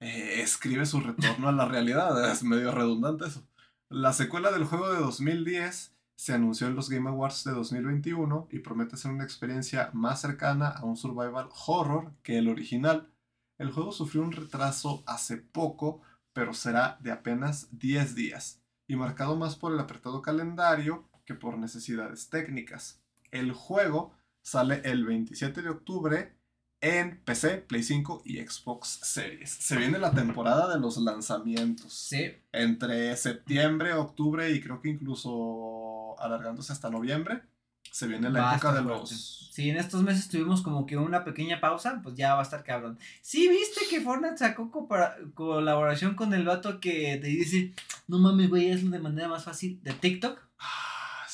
eh, 0.00 0.40
escribe 0.40 0.86
su 0.86 1.00
retorno 1.00 1.50
a 1.50 1.52
la 1.52 1.66
realidad. 1.66 2.32
Es 2.32 2.42
medio 2.42 2.72
redundante 2.72 3.26
eso. 3.26 3.46
La 3.90 4.14
secuela 4.14 4.50
del 4.50 4.64
juego 4.64 4.90
de 4.90 5.00
2010 5.00 5.94
se 6.16 6.32
anunció 6.32 6.68
en 6.68 6.74
los 6.74 6.88
Game 6.88 7.10
Awards 7.10 7.44
de 7.44 7.52
2021 7.52 8.48
y 8.50 8.60
promete 8.60 8.96
ser 8.96 9.10
una 9.10 9.24
experiencia 9.24 9.90
más 9.92 10.22
cercana 10.22 10.68
a 10.68 10.86
un 10.86 10.96
survival 10.96 11.50
horror 11.66 12.14
que 12.22 12.38
el 12.38 12.48
original. 12.48 13.12
El 13.58 13.72
juego 13.72 13.92
sufrió 13.92 14.22
un 14.22 14.32
retraso 14.32 15.04
hace 15.06 15.36
poco, 15.36 16.00
pero 16.32 16.54
será 16.54 16.96
de 17.02 17.12
apenas 17.12 17.68
10 17.78 18.14
días 18.14 18.63
y 18.86 18.96
marcado 18.96 19.36
más 19.36 19.56
por 19.56 19.72
el 19.72 19.80
apretado 19.80 20.22
calendario 20.22 21.08
que 21.24 21.34
por 21.34 21.58
necesidades 21.58 22.28
técnicas. 22.28 23.00
El 23.30 23.52
juego 23.52 24.14
sale 24.42 24.82
el 24.84 25.04
27 25.04 25.62
de 25.62 25.70
octubre 25.70 26.34
en 26.80 27.18
PC, 27.24 27.64
Play 27.66 27.82
5 27.82 28.22
y 28.26 28.38
Xbox 28.46 29.00
Series. 29.02 29.50
Se 29.50 29.76
viene 29.76 29.98
la 29.98 30.12
temporada 30.12 30.72
de 30.72 30.78
los 30.78 30.98
lanzamientos. 30.98 31.94
Sí. 31.94 32.30
Entre 32.52 33.16
septiembre, 33.16 33.94
octubre 33.94 34.50
y 34.50 34.60
creo 34.60 34.82
que 34.82 34.90
incluso 34.90 36.20
alargándose 36.20 36.74
hasta 36.74 36.90
noviembre. 36.90 37.42
Se 37.90 38.06
viene 38.06 38.30
la 38.30 38.40
Va 38.42 38.52
época 38.54 38.72
de 38.72 38.82
los... 38.82 39.08
fuerte. 39.08 39.14
Sí, 39.54 39.70
en 39.70 39.76
estos 39.76 40.02
meses 40.02 40.28
tuvimos 40.28 40.62
como 40.62 40.84
que 40.84 40.96
una 40.96 41.22
pequeña 41.22 41.60
pausa, 41.60 42.00
pues 42.02 42.16
ya 42.16 42.34
va 42.34 42.40
a 42.40 42.42
estar 42.42 42.64
cabrón. 42.64 42.98
Sí, 43.22 43.48
viste 43.48 43.82
que 43.88 44.00
Fortnite 44.00 44.36
sacó 44.36 44.68
copara- 44.72 45.16
colaboración 45.34 46.16
con 46.16 46.34
el 46.34 46.44
vato 46.44 46.80
que 46.80 47.18
te 47.18 47.28
dice, 47.28 47.72
no 48.08 48.18
mames, 48.18 48.48
güey, 48.50 48.72
hazlo 48.72 48.90
de 48.90 48.98
manera 48.98 49.28
más 49.28 49.44
fácil 49.44 49.80
de 49.84 49.92
TikTok. 49.92 50.40
Ah, 50.58 51.26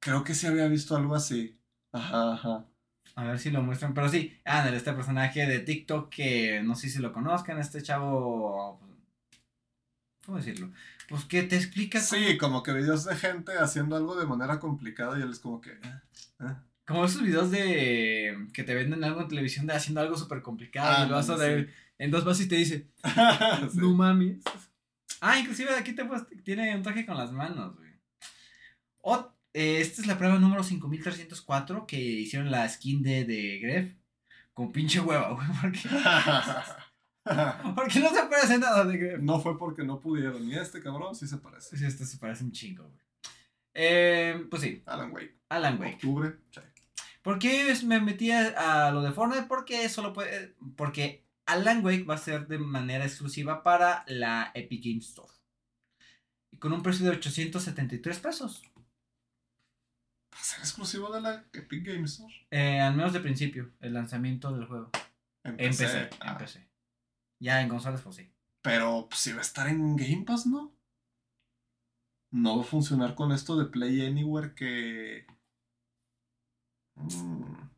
creo 0.00 0.24
que 0.24 0.34
sí 0.34 0.46
había 0.46 0.66
visto 0.68 0.96
algo 0.96 1.14
así. 1.14 1.58
Ajá, 1.92 2.32
ajá. 2.32 2.64
A 3.14 3.24
ver 3.24 3.38
si 3.38 3.50
lo 3.50 3.62
muestran, 3.62 3.92
pero 3.92 4.08
sí, 4.08 4.32
ándale, 4.44 4.76
este 4.78 4.92
personaje 4.92 5.46
de 5.46 5.58
TikTok 5.58 6.08
que 6.08 6.62
no 6.62 6.74
sé 6.74 6.88
si 6.88 7.00
lo 7.00 7.12
conozcan, 7.12 7.58
este 7.58 7.82
chavo, 7.82 8.80
¿cómo 10.26 10.36
decirlo? 10.38 10.70
Pues 11.08 11.24
que 11.24 11.42
te 11.44 11.56
explica 11.56 11.98
cómo- 12.00 12.10
Sí, 12.22 12.36
como 12.36 12.62
que 12.62 12.72
videos 12.74 13.04
de 13.04 13.16
gente 13.16 13.52
haciendo 13.58 13.96
algo 13.96 14.14
de 14.16 14.26
manera 14.26 14.58
complicada 14.60 15.18
y 15.18 15.22
él 15.22 15.30
es 15.30 15.38
como 15.38 15.60
que... 15.60 15.70
eh, 15.70 16.00
eh. 16.40 16.54
como 16.84 17.04
esos 17.04 17.22
videos 17.22 17.50
de 17.50 18.48
que 18.52 18.62
te 18.64 18.74
venden 18.74 19.02
algo 19.04 19.22
en 19.22 19.28
televisión 19.28 19.66
de 19.66 19.74
haciendo 19.74 20.00
algo 20.00 20.16
súper 20.18 20.42
complicado 20.42 21.04
y 21.04 21.08
lo 21.08 21.14
vas 21.14 21.30
a 21.30 21.36
ver 21.36 21.72
en 21.98 22.10
dos 22.10 22.24
pasos 22.24 22.42
y 22.44 22.48
te 22.48 22.56
dice, 22.56 22.88
Sí. 23.72 23.78
No 23.78 23.92
mames. 23.94 24.42
Ah, 25.20 25.38
inclusive 25.38 25.74
aquí 25.74 25.92
te 25.92 26.04
puedes- 26.04 26.26
tiene 26.44 26.74
un 26.76 26.82
traje 26.82 27.06
con 27.06 27.16
las 27.16 27.32
manos, 27.32 27.74
güey. 27.76 27.90
Ot- 29.02 29.32
eh, 29.54 29.80
esta 29.80 30.02
es 30.02 30.06
la 30.06 30.18
prueba 30.18 30.38
número 30.38 30.62
5304 30.62 31.86
que 31.86 31.98
hicieron 31.98 32.50
la 32.50 32.68
skin 32.68 33.02
de, 33.02 33.24
de 33.24 33.58
Gref. 33.60 33.92
Con 34.52 34.72
pinche 34.72 35.00
hueva, 35.00 35.30
güey. 35.32 35.46
Porque, 35.60 35.80
porque 37.74 38.00
no 38.00 38.10
se 38.10 38.22
parece 38.24 38.58
nada 38.58 38.84
de 38.84 38.96
Gref. 38.96 39.20
no 39.20 39.40
fue 39.40 39.58
porque 39.58 39.84
no 39.84 40.00
pudieron. 40.00 40.48
Y 40.48 40.54
este 40.54 40.82
cabrón 40.82 41.14
sí 41.14 41.26
se 41.26 41.38
parece. 41.38 41.76
Sí, 41.76 41.84
esto 41.84 42.04
se 42.04 42.18
parece 42.18 42.44
un 42.44 42.52
chingo, 42.52 42.84
güey. 42.84 43.04
Eh, 43.74 44.46
pues 44.48 44.62
sí, 44.62 44.82
Alan 44.86 45.12
Wake. 45.12 45.36
Alan 45.48 45.78
Wake. 45.78 45.94
Octubre. 45.94 46.36
sí. 46.50 46.60
¿Por 47.26 47.40
qué 47.40 47.76
me 47.84 48.00
metí 48.00 48.30
a, 48.30 48.92
lo 48.92 49.02
de 49.02 49.10
Fortnite? 49.10 49.48
Porque 49.48 49.88
solo 49.88 50.12
puede. 50.12 50.54
Porque 50.76 51.26
Alan 51.44 51.84
Wake 51.84 52.04
va 52.04 52.14
a 52.14 52.18
ser 52.18 52.46
de 52.46 52.56
manera 52.56 53.04
exclusiva 53.04 53.64
para 53.64 54.04
la 54.06 54.52
Epic 54.54 54.84
Games 54.84 55.08
Store. 55.08 55.32
Y 56.52 56.58
con 56.58 56.72
un 56.72 56.84
precio 56.84 57.04
de 57.04 57.16
873 57.16 58.20
pesos. 58.20 58.62
¿Va 60.32 60.38
a 60.38 60.44
ser 60.44 60.60
exclusivo 60.60 61.12
de 61.12 61.20
la 61.20 61.44
Epic 61.52 61.84
Games 61.84 62.12
Store? 62.12 62.32
Eh, 62.52 62.78
al 62.78 62.94
menos 62.94 63.12
de 63.12 63.18
principio, 63.18 63.72
el 63.80 63.94
lanzamiento 63.94 64.52
del 64.52 64.66
juego. 64.66 64.92
En 65.42 65.56
PC. 65.56 66.10
Ah, 66.20 66.30
En 66.30 66.38
PC. 66.38 66.68
Ya 67.40 67.60
en 67.60 67.68
consolas, 67.68 68.00
pues 68.02 68.16
sí. 68.16 68.30
Pero 68.62 69.06
pues, 69.08 69.20
si 69.20 69.32
va 69.32 69.38
a 69.38 69.42
estar 69.42 69.68
en 69.68 69.96
Game 69.96 70.24
Pass, 70.26 70.46
¿no? 70.46 70.72
No 72.32 72.56
va 72.56 72.62
a 72.62 72.66
funcionar 72.66 73.14
con 73.14 73.32
esto 73.32 73.56
de 73.56 73.66
Play 73.66 74.04
Anywhere 74.06 74.54
que... 74.54 75.26
Mm, 76.96 77.68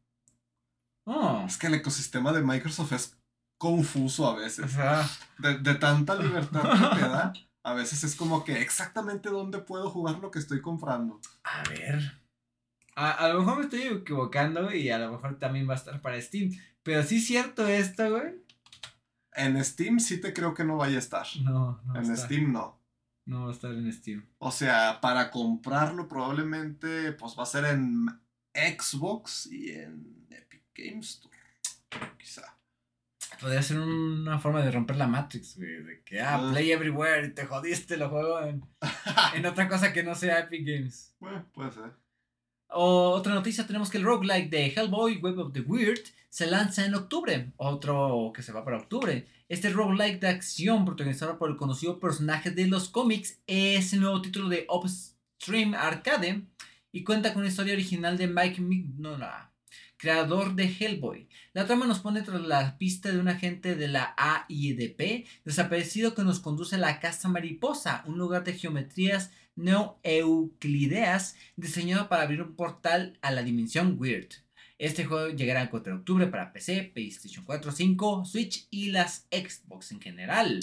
Oh, 1.10 1.44
Es 1.46 1.56
que 1.56 1.68
el 1.68 1.74
ecosistema 1.74 2.32
de 2.32 2.42
Microsoft 2.42 2.92
es 2.92 3.16
confuso 3.58 4.26
a 4.26 4.34
o 4.34 4.36
veces. 4.36 4.70
sea, 4.72 5.08
De, 5.38 5.58
de 5.58 5.74
tanta 5.76 6.14
libertad 6.14 6.62
que 6.62 7.00
te 7.00 7.08
da, 7.08 7.32
a 7.62 7.72
veces 7.72 8.04
es 8.04 8.14
como 8.14 8.44
que 8.44 8.60
exactamente 8.60 9.30
dónde 9.30 9.58
puedo 9.58 9.88
jugar 9.90 10.18
lo 10.18 10.30
que 10.30 10.38
estoy 10.38 10.60
comprando. 10.60 11.18
a 11.44 11.62
ver. 11.70 12.20
A, 12.94 13.12
a 13.12 13.28
lo 13.28 13.38
mejor 13.40 13.56
me 13.58 13.64
estoy 13.64 13.82
equivocando 13.82 14.72
y 14.74 14.90
a 14.90 14.98
lo 14.98 15.12
mejor 15.12 15.38
también 15.38 15.68
va 15.68 15.72
a 15.74 15.76
estar 15.76 16.00
para 16.02 16.20
Steam. 16.20 16.50
Pero 16.82 17.02
sí 17.04 17.16
es 17.16 17.26
cierto 17.26 17.66
esto, 17.66 18.10
güey. 18.10 18.34
En 19.38 19.64
Steam 19.64 20.00
sí 20.00 20.20
te 20.20 20.32
creo 20.32 20.52
que 20.54 20.64
no 20.64 20.76
vaya 20.76 20.96
a 20.96 20.98
estar. 21.00 21.26
No, 21.42 21.80
no. 21.86 21.96
en 21.96 22.02
está. 22.10 22.26
Steam 22.26 22.52
no. 22.52 22.78
No 23.26 23.44
va 23.44 23.50
a 23.50 23.52
estar 23.52 23.70
en 23.72 23.92
Steam. 23.92 24.26
O 24.38 24.50
sea, 24.50 25.00
para 25.00 25.30
comprarlo 25.30 26.08
probablemente 26.08 27.12
pues 27.12 27.36
va 27.38 27.42
a 27.42 27.46
ser 27.46 27.64
en 27.66 28.06
Xbox 28.54 29.46
y 29.52 29.70
en 29.72 30.26
Epic 30.30 30.62
Games 30.74 31.08
Store. 31.10 31.36
Quizá. 32.18 32.42
Podría 33.40 33.62
ser 33.62 33.78
una 33.78 34.38
forma 34.38 34.62
de 34.62 34.70
romper 34.72 34.96
la 34.96 35.06
Matrix, 35.06 35.56
güey. 35.56 35.82
De 35.84 36.02
que, 36.02 36.20
ah, 36.20 36.36
Ah. 36.36 36.50
play 36.50 36.72
everywhere 36.72 37.26
y 37.28 37.30
te 37.34 37.44
jodiste, 37.46 37.96
lo 37.96 38.08
juego 38.08 38.40
en, 38.42 38.64
en 39.34 39.46
otra 39.46 39.68
cosa 39.68 39.92
que 39.92 40.02
no 40.02 40.14
sea 40.14 40.40
Epic 40.40 40.66
Games. 40.66 41.14
Bueno, 41.20 41.44
puede 41.52 41.72
ser. 41.72 41.92
Otra 42.70 43.34
noticia, 43.34 43.66
tenemos 43.66 43.90
que 43.90 43.96
el 43.96 44.04
roguelike 44.04 44.50
de 44.50 44.66
Hellboy 44.66 45.16
Web 45.16 45.38
of 45.38 45.52
the 45.52 45.60
Weird 45.62 46.02
se 46.28 46.46
lanza 46.46 46.84
en 46.84 46.94
octubre. 46.94 47.50
Otro 47.56 48.30
que 48.34 48.42
se 48.42 48.52
va 48.52 48.64
para 48.64 48.76
octubre. 48.76 49.26
Este 49.48 49.70
roguelike 49.70 50.20
de 50.20 50.28
acción 50.28 50.84
protagonizado 50.84 51.38
por 51.38 51.48
el 51.48 51.56
conocido 51.56 51.98
personaje 51.98 52.50
de 52.50 52.66
los 52.66 52.90
cómics 52.90 53.38
es 53.46 53.94
el 53.94 54.00
nuevo 54.00 54.20
título 54.20 54.50
de 54.50 54.66
Upstream 54.68 55.74
Arcade 55.74 56.42
y 56.92 57.04
cuenta 57.04 57.32
con 57.32 57.40
una 57.40 57.48
historia 57.48 57.72
original 57.72 58.18
de 58.18 58.26
Mike 58.26 58.60
Mignola, 58.60 59.50
creador 59.96 60.54
de 60.54 60.64
Hellboy. 60.64 61.26
La 61.54 61.64
trama 61.64 61.86
nos 61.86 62.00
pone 62.00 62.20
tras 62.20 62.42
la 62.42 62.76
pista 62.76 63.10
de 63.10 63.18
un 63.18 63.28
agente 63.28 63.76
de 63.76 63.88
la 63.88 64.14
AIDP 64.18 65.26
desaparecido 65.46 66.14
que 66.14 66.22
nos 66.22 66.40
conduce 66.40 66.76
a 66.76 66.78
la 66.78 67.00
Casa 67.00 67.30
Mariposa, 67.30 68.04
un 68.06 68.18
lugar 68.18 68.44
de 68.44 68.52
geometrías 68.52 69.30
neo-euclideas 69.58 71.36
diseñado 71.56 72.08
para 72.08 72.22
abrir 72.22 72.40
un 72.42 72.54
portal 72.54 73.18
a 73.20 73.30
la 73.30 73.42
dimensión 73.42 73.96
Weird. 73.98 74.28
Este 74.78 75.04
juego 75.04 75.34
llegará 75.34 75.62
el 75.62 75.70
4 75.70 75.92
de 75.92 75.98
octubre 75.98 76.26
para 76.28 76.52
PC, 76.52 76.92
PlayStation 76.94 77.44
4, 77.44 77.72
5, 77.72 78.24
Switch 78.24 78.68
y 78.70 78.92
las 78.92 79.26
Xbox 79.30 79.90
en 79.90 80.00
general. 80.00 80.60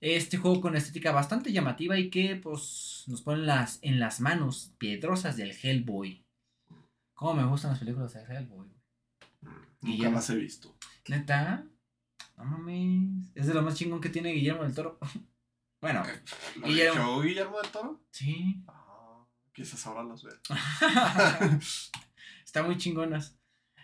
Este 0.00 0.36
juego 0.36 0.60
con 0.60 0.76
estética 0.76 1.12
bastante 1.12 1.52
llamativa 1.52 1.98
y 1.98 2.10
que 2.10 2.36
pues 2.36 3.04
nos 3.06 3.22
pone 3.22 3.42
las, 3.42 3.78
en 3.82 3.98
las 3.98 4.20
manos 4.20 4.74
piedrosas 4.76 5.36
del 5.36 5.52
Hellboy. 5.52 6.26
Cómo 7.14 7.34
me 7.34 7.46
gustan 7.46 7.70
las 7.70 7.80
películas 7.80 8.12
de 8.12 8.20
Hellboy. 8.20 8.68
Nunca 9.40 9.56
Guillermo. 9.80 10.16
las 10.16 10.28
he 10.28 10.36
visto. 10.36 10.76
¿Neta? 11.08 11.64
No 12.36 12.44
mames. 12.44 13.30
Es 13.34 13.46
de 13.46 13.54
lo 13.54 13.62
más 13.62 13.76
chingón 13.76 14.00
que 14.00 14.10
tiene 14.10 14.32
Guillermo 14.32 14.64
del 14.64 14.74
Toro. 14.74 14.98
bueno, 15.82 16.02
¿Lo 16.56 16.66
Guillermo. 16.68 16.94
dirigió 17.02 17.20
Guillermo 17.20 17.60
del 17.60 17.70
Toro? 17.70 18.00
sí. 18.10 18.62
Ah, 18.68 19.24
quizás 19.52 19.86
ahora 19.86 20.02
las 20.04 20.22
vea. 20.22 20.38
Está 22.44 22.62
muy 22.62 22.76
chingonas. 22.78 23.36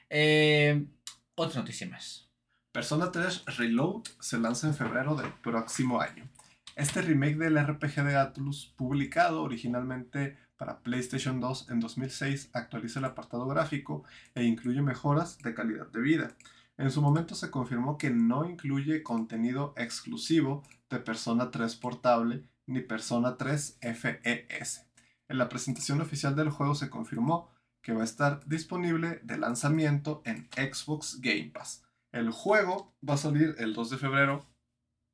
Eh, 0.09 0.87
otra 1.35 1.61
noticia 1.61 1.87
más. 1.89 2.29
Persona 2.73 3.11
3 3.11 3.45
Reload 3.57 4.05
se 4.21 4.39
lanza 4.39 4.67
en 4.69 4.75
febrero 4.75 5.15
del 5.17 5.33
próximo 5.35 6.01
año. 6.01 6.29
Este 6.77 7.03
remake 7.03 7.37
del 7.37 7.59
RPG 7.59 8.05
de 8.05 8.17
Atlus, 8.17 8.73
publicado 8.77 9.43
originalmente 9.43 10.39
para 10.57 10.81
PlayStation 10.81 11.41
2 11.41 11.71
en 11.71 11.81
2006, 11.81 12.51
actualiza 12.53 13.01
el 13.01 13.07
apartado 13.07 13.47
gráfico 13.49 14.05
e 14.35 14.45
incluye 14.45 14.81
mejoras 14.83 15.39
de 15.39 15.55
calidad 15.55 15.87
de 15.89 16.01
vida. 16.01 16.37
En 16.79 16.93
su 16.93 17.03
momento 17.03 17.35
se 17.35 17.51
confirmó 17.51 17.99
que 17.99 18.11
no 18.11 18.49
incluye 18.49 19.03
contenido 19.03 19.75
exclusivo 19.77 20.63
de 20.89 21.01
Persona 21.01 21.51
3 21.51 21.75
portable 21.75 22.45
ni 22.67 22.81
Persona 22.81 23.37
3 23.37 23.79
FES. 23.81 24.87
En 25.27 25.39
la 25.39 25.49
presentación 25.49 26.01
oficial 26.01 26.37
del 26.37 26.51
juego 26.51 26.77
se 26.77 26.89
confirmó 26.89 27.51
que 27.83 27.93
va 27.93 28.03
a 28.03 28.05
estar 28.05 28.47
disponible 28.47 29.21
de 29.25 29.39
lanzamiento 29.39 30.23
en 30.25 30.49
Xbox 30.55 31.21
Game 31.21 31.51
Pass. 31.53 31.85
El 32.13 32.31
juego 32.31 32.95
va 33.07 33.15
a 33.15 33.19
salir 33.19 33.57
el 33.59 33.75
2 33.75 33.91
de 33.91 33.99
febrero 33.99 34.47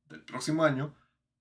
del 0.04 0.22
próximo 0.22 0.64
año 0.64 0.94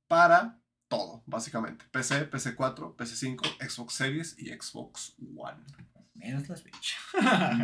para 0.08 0.62
todo, 0.88 1.22
básicamente. 1.26 1.86
PC, 1.92 2.32
PC4, 2.32 2.96
PC5, 2.96 3.70
Xbox 3.70 3.94
Series 3.94 4.40
y 4.40 4.50
Xbox 4.50 5.16
One. 5.36 5.64
Menos 6.24 6.48
la 6.48 6.56
Switch. 6.56 6.96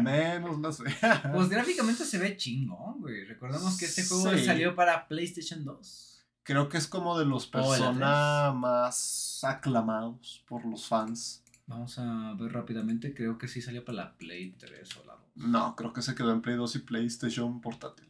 Menos 0.03 0.59
la 0.59 0.71
sé. 0.71 0.83
pues 1.33 1.49
gráficamente 1.49 2.03
se 2.05 2.17
ve 2.17 2.35
chingón, 2.35 2.99
güey. 2.99 3.23
Recordemos 3.25 3.77
que 3.77 3.85
este 3.85 4.03
juego 4.05 4.37
Sí. 4.37 4.45
salió 4.45 4.75
para 4.75 5.07
PlayStation 5.07 5.63
2. 5.63 6.25
Creo 6.43 6.67
que 6.67 6.77
es 6.77 6.87
como 6.87 7.17
de 7.17 7.25
los 7.25 7.45
O 7.53 7.57
la 7.57 7.61
persona 7.61 8.51
más 8.53 9.39
aclamados 9.43 10.43
por 10.47 10.65
los 10.65 10.87
fans. 10.87 11.43
Vamos 11.67 11.97
a 11.99 12.33
ver 12.33 12.51
rápidamente. 12.51 13.13
Creo 13.13 13.37
que 13.37 13.47
sí 13.47 13.61
salió 13.61 13.85
para 13.85 13.95
la 13.97 14.17
Play 14.17 14.51
3 14.53 14.97
o 14.97 15.05
la 15.05 15.13
2. 15.13 15.21
No, 15.35 15.75
creo 15.75 15.93
que 15.93 16.01
se 16.01 16.15
quedó 16.15 16.33
en 16.33 16.41
Play 16.41 16.55
2 16.55 16.75
y 16.75 16.79
PlayStation 16.79 17.61
portátil. 17.61 18.09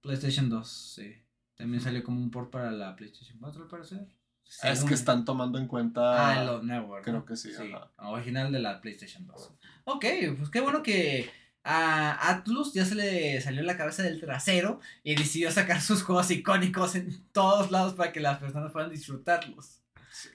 PlayStation 0.00 0.48
2, 0.48 0.68
sí. 0.96 1.14
También 1.54 1.82
salió 1.82 2.02
como 2.02 2.20
un 2.20 2.30
port 2.30 2.50
para 2.50 2.70
la 2.70 2.96
PlayStation 2.96 3.38
4, 3.38 3.62
al 3.62 3.68
parecer. 3.68 4.08
Es 4.62 4.84
que 4.84 4.94
están 4.94 5.24
tomando 5.24 5.58
en 5.58 5.66
cuenta. 5.66 6.32
Ah, 6.32 6.60
¿verdad? 6.60 7.02
creo 7.02 7.24
que 7.24 7.36
sí, 7.36 7.52
ajá. 7.54 7.90
Original 7.98 8.52
de 8.52 8.60
la 8.60 8.80
PlayStation 8.80 9.26
2. 9.26 9.52
Ok, 9.84 10.04
pues 10.38 10.50
qué 10.50 10.60
bueno 10.60 10.82
que 10.82 11.30
a 11.62 12.30
Atlus 12.30 12.72
ya 12.72 12.84
se 12.84 12.94
le 12.94 13.40
salió 13.40 13.62
la 13.62 13.76
cabeza 13.76 14.02
del 14.04 14.20
trasero 14.20 14.80
y 15.02 15.16
decidió 15.16 15.50
sacar 15.50 15.80
sus 15.80 16.02
juegos 16.02 16.30
icónicos 16.30 16.94
en 16.94 17.24
todos 17.32 17.70
lados 17.70 17.94
para 17.94 18.12
que 18.12 18.20
las 18.20 18.38
personas 18.38 18.70
puedan 18.70 18.90
disfrutarlos. 18.90 19.82
Sí. 20.12 20.28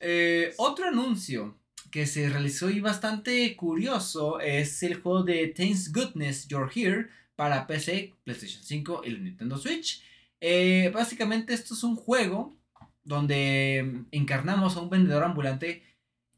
Eh, 0.00 0.54
otro 0.56 0.86
anuncio 0.88 1.58
que 1.90 2.06
se 2.06 2.28
realizó 2.28 2.70
y 2.70 2.80
bastante 2.80 3.54
curioso 3.56 4.40
es 4.40 4.82
el 4.82 4.94
juego 5.00 5.22
de 5.22 5.48
Thanks 5.48 5.92
Goodness 5.92 6.48
You're 6.48 6.70
Here 6.74 7.08
para 7.36 7.66
PC, 7.66 8.14
PlayStation 8.24 8.62
5 8.62 9.02
y 9.04 9.10
Nintendo 9.18 9.58
Switch. 9.58 10.02
Eh, 10.40 10.90
básicamente 10.94 11.52
esto 11.52 11.74
es 11.74 11.82
un 11.82 11.96
juego 11.96 12.54
donde 13.04 14.04
encarnamos 14.10 14.76
a 14.76 14.80
un 14.80 14.90
vendedor 14.90 15.24
ambulante 15.24 15.82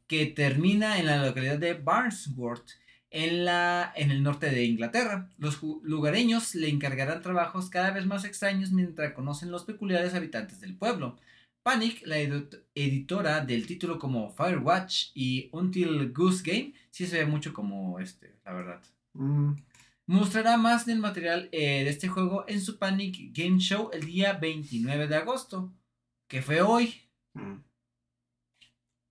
que 0.07 0.25
termina 0.25 0.99
en 0.99 1.05
la 1.07 1.25
localidad 1.25 1.57
de 1.57 1.73
Barnsworth, 1.73 2.69
en, 3.09 3.45
la, 3.45 3.93
en 3.95 4.11
el 4.11 4.23
norte 4.23 4.49
de 4.49 4.65
Inglaterra. 4.65 5.29
Los 5.37 5.61
lugareños 5.83 6.55
le 6.55 6.69
encargarán 6.69 7.21
trabajos 7.21 7.69
cada 7.69 7.91
vez 7.91 8.05
más 8.05 8.25
extraños 8.25 8.71
mientras 8.71 9.13
conocen 9.13 9.51
los 9.51 9.63
peculiares 9.65 10.13
habitantes 10.13 10.59
del 10.61 10.75
pueblo. 10.75 11.17
Panic, 11.61 12.01
la 12.05 12.17
edit- 12.19 12.59
editora 12.75 13.39
del 13.45 13.65
título 13.67 13.97
como 13.99 14.31
Firewatch 14.31 15.11
y 15.13 15.47
Until 15.53 16.11
Goose 16.11 16.43
Game, 16.43 16.73
sí 16.89 17.05
se 17.05 17.19
ve 17.19 17.25
mucho 17.25 17.53
como 17.53 17.99
este, 17.99 18.33
la 18.45 18.53
verdad. 18.53 18.81
Mm, 19.13 19.53
Mostrará 20.05 20.57
más 20.57 20.85
del 20.85 20.99
material 20.99 21.47
eh, 21.53 21.85
de 21.85 21.89
este 21.89 22.09
juego 22.09 22.43
en 22.49 22.59
su 22.59 22.77
Panic 22.77 23.31
Game 23.31 23.59
Show 23.59 23.89
el 23.93 24.05
día 24.05 24.33
29 24.33 25.07
de 25.07 25.15
agosto, 25.15 25.71
que 26.33 26.41
fue 26.41 26.61
hoy. 26.63 26.95
mm. 27.35 27.57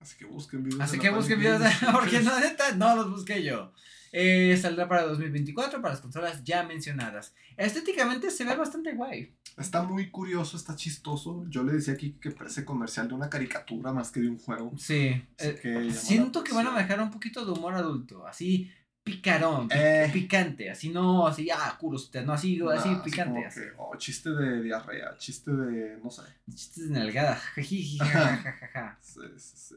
Así 0.01 0.17
que 0.17 0.25
busquen 0.25 0.61
videos. 0.61 0.81
Así 0.81 0.97
de 0.97 1.03
que 1.03 1.07
la 1.11 1.15
busquen 1.15 1.39
videos, 1.39 1.61
porque 1.93 2.19
no, 2.19 2.37
neta, 2.37 2.75
no 2.75 2.97
los 2.97 3.09
busqué 3.09 3.41
yo. 3.41 3.71
Eh, 4.11 4.57
saldrá 4.61 4.89
para 4.89 5.03
2024 5.03 5.81
para 5.81 5.93
las 5.93 6.01
consolas 6.01 6.43
ya 6.43 6.63
mencionadas. 6.63 7.33
Estéticamente 7.55 8.29
se 8.29 8.43
ve 8.43 8.57
bastante 8.57 8.91
guay. 8.93 9.33
Está 9.57 9.83
muy 9.83 10.11
curioso, 10.11 10.57
está 10.57 10.75
chistoso. 10.75 11.45
Yo 11.47 11.63
le 11.63 11.71
decía 11.71 11.93
aquí 11.93 12.17
que 12.19 12.31
parece 12.31 12.65
comercial 12.65 13.07
de 13.07 13.13
una 13.13 13.29
caricatura 13.29 13.93
más 13.93 14.11
que 14.11 14.19
de 14.19 14.27
un 14.27 14.37
juego. 14.37 14.73
Sí. 14.77 15.23
Eh, 15.37 15.59
que 15.61 15.91
siento 15.93 16.43
que 16.43 16.51
van 16.51 16.67
a 16.67 16.71
manejar 16.71 16.99
un 17.01 17.09
poquito 17.09 17.45
de 17.45 17.53
humor 17.53 17.73
adulto, 17.75 18.27
así 18.27 18.69
picarón, 19.03 19.67
pi- 19.67 19.75
Eh. 19.77 20.09
picante, 20.13 20.69
así 20.69 20.89
no, 20.89 21.27
así, 21.27 21.49
ah, 21.51 21.75
culos, 21.79 22.09
no 22.25 22.33
así, 22.33 22.59
así 22.75 22.89
Nah, 22.89 23.03
picante. 23.03 23.33
como 23.33 23.47
así. 23.47 23.59
que, 23.59 23.67
oh, 23.77 23.95
chiste 23.97 24.29
de 24.31 24.63
diarrea, 24.63 25.17
chiste 25.17 25.51
de. 25.51 25.97
no 26.03 26.09
sé. 26.09 26.21
Chistes 26.49 26.89
de 26.89 26.93
nalgada. 26.99 27.35
jiji, 27.55 27.97
jajajaja. 27.97 28.97
Sí, 29.01 29.19
sí, 29.37 29.57
sí. 29.57 29.75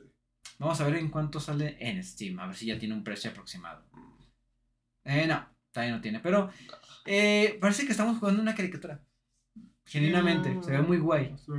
Vamos 0.59 0.81
a 0.81 0.85
ver 0.87 0.97
en 0.97 1.11
cuánto 1.11 1.39
sale 1.41 1.77
en 1.81 2.03
Steam, 2.03 2.39
a 2.41 2.47
ver 2.47 2.57
si 2.57 2.67
ya 2.67 2.79
tiene 2.79 2.95
un 2.95 3.05
precio 3.05 3.31
aproximado. 3.31 3.85
Eh, 5.05 5.27
no, 5.27 5.47
todavía 5.73 5.95
no 5.97 6.01
tiene, 6.01 6.21
pero 6.21 6.51
eh, 7.05 7.59
parece 7.61 7.85
que 7.85 7.93
estamos 7.93 8.19
jugando 8.19 8.41
una 8.43 8.55
caricatura. 8.55 9.01
Genuinamente, 9.85 10.57
se 10.65 10.71
ve 10.73 10.83
muy 10.83 10.99
guay. 10.99 11.35
Sí. 11.45 11.53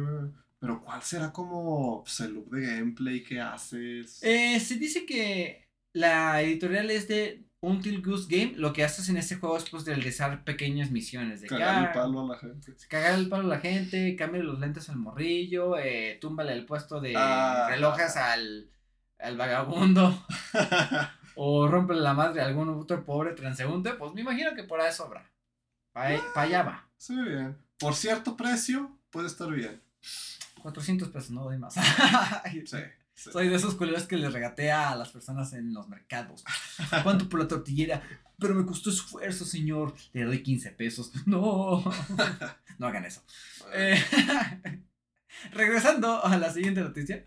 Pero 0.60 0.82
¿cuál 0.84 1.02
será 1.04 1.32
como 1.32 2.02
pues, 2.04 2.20
el 2.22 2.34
loop 2.34 2.50
de 2.52 2.66
gameplay 2.78 3.24
que 3.24 3.40
haces? 3.40 4.20
Eh, 4.24 4.60
se 4.60 4.76
dice 4.78 5.06
que 5.06 5.70
la 5.94 6.42
editorial 6.42 6.90
es 6.90 7.08
de 7.08 7.46
Until 7.62 8.02
Goose 8.04 8.28
Game. 8.30 8.54
Lo 8.56 8.72
que 8.74 8.84
haces 8.84 9.10
en 9.10 9.18
este 9.18 9.36
juego 9.36 9.58
es 9.58 9.70
pues 9.70 9.86
realizar 9.86 10.44
pequeñas 10.44 10.92
misiones. 10.92 11.42
De 11.42 11.48
que, 11.48 11.56
Cagar 11.56 11.76
ah, 11.76 11.88
el 11.88 11.92
palo 11.94 12.22
a 12.26 12.34
la 12.34 12.40
gente. 12.40 12.76
Cagar 12.88 13.16
el 13.16 13.30
palo 13.30 13.44
a 13.46 13.56
la 13.56 13.60
gente, 13.60 14.16
cambia 14.16 14.44
los 14.44 14.60
lentes 14.60 14.90
al 14.90 14.98
morrillo, 14.98 15.78
eh, 15.78 16.18
túmbale 16.22 16.54
el 16.54 16.66
puesto 16.66 17.00
de 17.02 17.14
Ah. 17.18 17.68
relojes 17.70 18.16
al, 18.16 18.70
al 19.20 19.38
vagabundo. 19.38 20.26
o 21.36 21.68
rompe 21.68 21.94
la 21.94 22.14
madre 22.14 22.42
a 22.42 22.46
algún 22.46 22.70
otro 22.70 23.04
pobre 23.06 23.34
transeúnte, 23.34 23.94
pues 23.94 24.14
me 24.14 24.22
imagino 24.22 24.54
que 24.56 24.64
por 24.64 24.80
ahí 24.82 24.92
sobra. 24.94 25.30
Para 25.94 26.20
allá 26.36 26.64
va. 26.64 26.88
Ve 27.10 27.24
bien. 27.30 27.58
Por 27.80 27.96
cierto 27.96 28.36
precio, 28.38 28.92
puede 29.10 29.28
estar 29.28 29.50
bien. 29.52 29.82
400 30.62 31.10
pesos, 31.10 31.32
no 31.32 31.44
doy 31.44 31.58
más. 31.58 31.76
Sí. 32.66 32.78
Soy 33.18 33.50
de 33.50 33.56
esos 33.56 33.74
culeros 33.74 34.04
que 34.04 34.16
le 34.16 34.30
regatea 34.30 34.92
a 34.92 34.96
las 34.96 35.10
personas 35.10 35.52
en 35.54 35.74
los 35.74 35.90
mercados. 35.90 36.44
¿Cuánto 37.04 37.28
por 37.28 37.40
la 37.40 37.48
tortillera? 37.48 38.04
Pero 38.38 38.54
me 38.54 38.66
costó 38.66 38.92
esfuerzo, 38.92 39.44
señor. 39.44 39.96
Le 40.14 40.24
doy 40.24 40.44
15 40.44 40.72
pesos. 40.72 41.12
No. 41.26 41.84
No 42.78 42.88
hagan 42.88 43.06
eso. 43.06 43.24
Eh, 43.74 44.00
regresando 45.52 46.24
a 46.24 46.38
la 46.38 46.54
siguiente 46.54 46.82
noticia. 46.82 47.26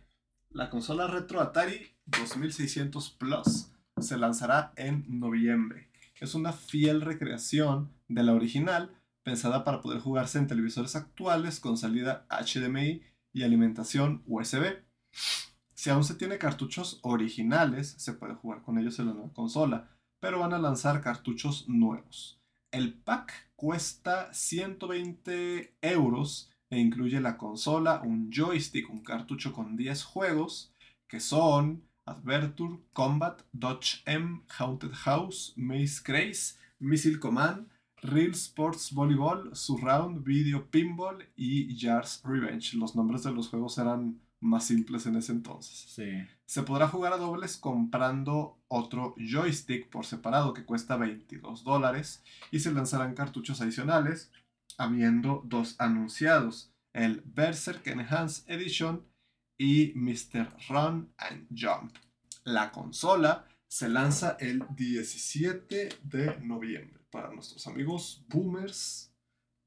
La 0.50 0.70
consola 0.70 1.08
retro 1.08 1.40
Atari 1.40 1.90
2600 2.06 3.10
Plus 3.10 3.72
se 3.98 4.16
lanzará 4.16 4.72
en 4.76 5.04
noviembre. 5.08 5.90
Es 6.20 6.36
una 6.36 6.52
fiel 6.52 7.00
recreación 7.00 7.92
de 8.06 8.22
la 8.22 8.32
original, 8.32 8.94
pensada 9.24 9.64
para 9.64 9.80
poder 9.80 10.00
jugarse 10.00 10.38
en 10.38 10.46
televisores 10.46 10.94
actuales 10.94 11.58
con 11.58 11.76
salida 11.76 12.26
HDMI 12.30 13.02
y 13.32 13.42
alimentación 13.42 14.22
USB. 14.26 14.84
Si 15.80 15.88
aún 15.88 16.04
se 16.04 16.14
tiene 16.14 16.36
cartuchos 16.36 17.00
originales, 17.00 17.94
se 17.96 18.12
puede 18.12 18.34
jugar 18.34 18.60
con 18.60 18.76
ellos 18.76 18.98
en 18.98 19.06
la 19.06 19.14
nueva 19.14 19.32
consola, 19.32 19.88
pero 20.20 20.40
van 20.40 20.52
a 20.52 20.58
lanzar 20.58 21.00
cartuchos 21.00 21.70
nuevos. 21.70 22.38
El 22.70 22.92
pack 22.92 23.50
cuesta 23.56 24.30
120 24.34 25.78
euros 25.80 26.50
e 26.68 26.78
incluye 26.78 27.18
la 27.22 27.38
consola, 27.38 28.02
un 28.04 28.30
joystick, 28.30 28.90
un 28.90 29.02
cartucho 29.02 29.54
con 29.54 29.78
10 29.78 30.04
juegos, 30.04 30.74
que 31.08 31.18
son 31.18 31.82
Adventure, 32.04 32.76
Combat, 32.92 33.40
Dodge 33.54 34.02
M, 34.04 34.42
Haunted 34.58 34.92
House, 34.92 35.54
Maze 35.56 36.02
Craze, 36.02 36.58
Missile 36.78 37.18
Command, 37.18 37.70
Real 38.02 38.32
Sports 38.32 38.92
Volleyball, 38.92 39.56
Surround, 39.56 40.24
Video 40.24 40.70
Pinball 40.70 41.26
y 41.36 41.74
Jars 41.80 42.20
Revenge. 42.22 42.74
Los 42.74 42.94
nombres 42.94 43.22
de 43.22 43.32
los 43.32 43.48
juegos 43.48 43.78
eran 43.78 44.20
más 44.40 44.66
simples 44.66 45.06
en 45.06 45.16
ese 45.16 45.32
entonces. 45.32 45.76
Sí. 45.94 46.10
Se 46.46 46.62
podrá 46.62 46.88
jugar 46.88 47.12
a 47.12 47.18
dobles 47.18 47.56
comprando 47.56 48.58
otro 48.68 49.14
joystick 49.18 49.88
por 49.88 50.06
separado 50.06 50.54
que 50.54 50.64
cuesta 50.64 50.96
22 50.96 51.62
dólares 51.62 52.22
y 52.50 52.60
se 52.60 52.72
lanzarán 52.72 53.14
cartuchos 53.14 53.60
adicionales, 53.60 54.32
habiendo 54.78 55.42
dos 55.44 55.76
anunciados, 55.78 56.72
el 56.92 57.22
Berserk 57.24 57.86
Enhanced 57.86 58.50
Edition 58.50 59.06
y 59.58 59.92
Mr. 59.94 60.48
Run 60.68 61.12
and 61.18 61.46
Jump. 61.54 61.94
La 62.44 62.72
consola 62.72 63.46
se 63.68 63.88
lanza 63.88 64.36
el 64.40 64.64
17 64.74 65.90
de 66.02 66.40
noviembre 66.40 67.00
para 67.10 67.32
nuestros 67.32 67.66
amigos 67.66 68.24
boomers. 68.28 69.12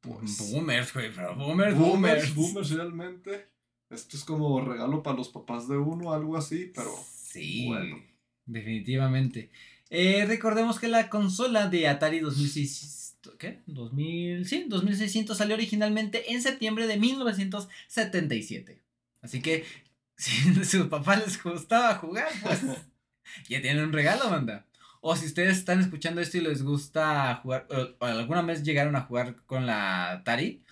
Pues, 0.01 0.51
Boomers, 0.51 0.93
güey, 0.93 1.15
pero 1.15 1.33
boomers, 1.35 1.77
boomers, 1.77 2.35
boomers. 2.35 2.35
boomers 2.35 2.71
realmente. 2.71 3.52
Esto 3.93 4.17
es 4.17 4.23
como 4.23 4.59
regalo 4.61 5.03
para 5.03 5.17
los 5.17 5.29
papás 5.29 5.67
de 5.67 5.77
uno, 5.77 6.13
algo 6.13 6.35
así, 6.37 6.71
pero 6.75 6.91
Sí, 7.13 7.65
bueno. 7.67 7.97
definitivamente. 8.45 9.49
Eh, 9.89 10.25
recordemos 10.25 10.79
que 10.79 10.87
la 10.87 11.09
consola 11.09 11.67
de 11.69 11.87
Atari 11.87 12.19
2600, 12.19 13.35
¿qué? 13.37 13.61
2000, 13.67 14.45
sí, 14.47 14.65
2600 14.67 15.37
salió 15.37 15.55
originalmente 15.55 16.31
en 16.33 16.41
septiembre 16.41 16.87
de 16.87 16.97
1977. 16.97 18.81
Así 19.21 19.41
que 19.41 19.63
si 20.17 20.49
a 20.59 20.63
sus 20.63 20.87
papás 20.87 21.19
les 21.25 21.41
gustaba 21.43 21.95
jugar, 21.95 22.27
pues 22.41 22.61
ya 23.49 23.61
tienen 23.61 23.83
un 23.85 23.93
regalo, 23.93 24.29
banda. 24.29 24.65
O 25.01 25.15
si 25.15 25.25
ustedes 25.25 25.57
están 25.57 25.81
escuchando 25.81 26.21
esto 26.21 26.37
y 26.37 26.41
les 26.41 26.63
gusta 26.63 27.35
jugar, 27.43 27.67
o, 27.69 28.03
o 28.03 28.05
alguna 28.05 28.41
vez 28.41 28.63
llegaron 28.63 28.95
a 28.95 29.01
jugar 29.01 29.35
con 29.45 29.65
la 29.65 30.11
Atari, 30.11 30.63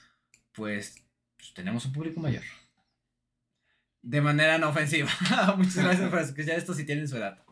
pues, 0.54 0.96
pues 1.38 1.54
tenemos 1.54 1.86
un 1.86 1.92
público 1.92 2.20
mayor. 2.22 2.44
De 4.02 4.22
manera 4.22 4.58
no 4.58 4.70
ofensiva. 4.70 5.10
Muchas 5.58 5.78
gracias 5.78 6.10
por 6.10 6.20
escuchar 6.20 6.58
esto 6.58 6.74
si 6.74 6.86
tienen 6.86 7.08
su 7.08 7.18
edad. 7.18 7.44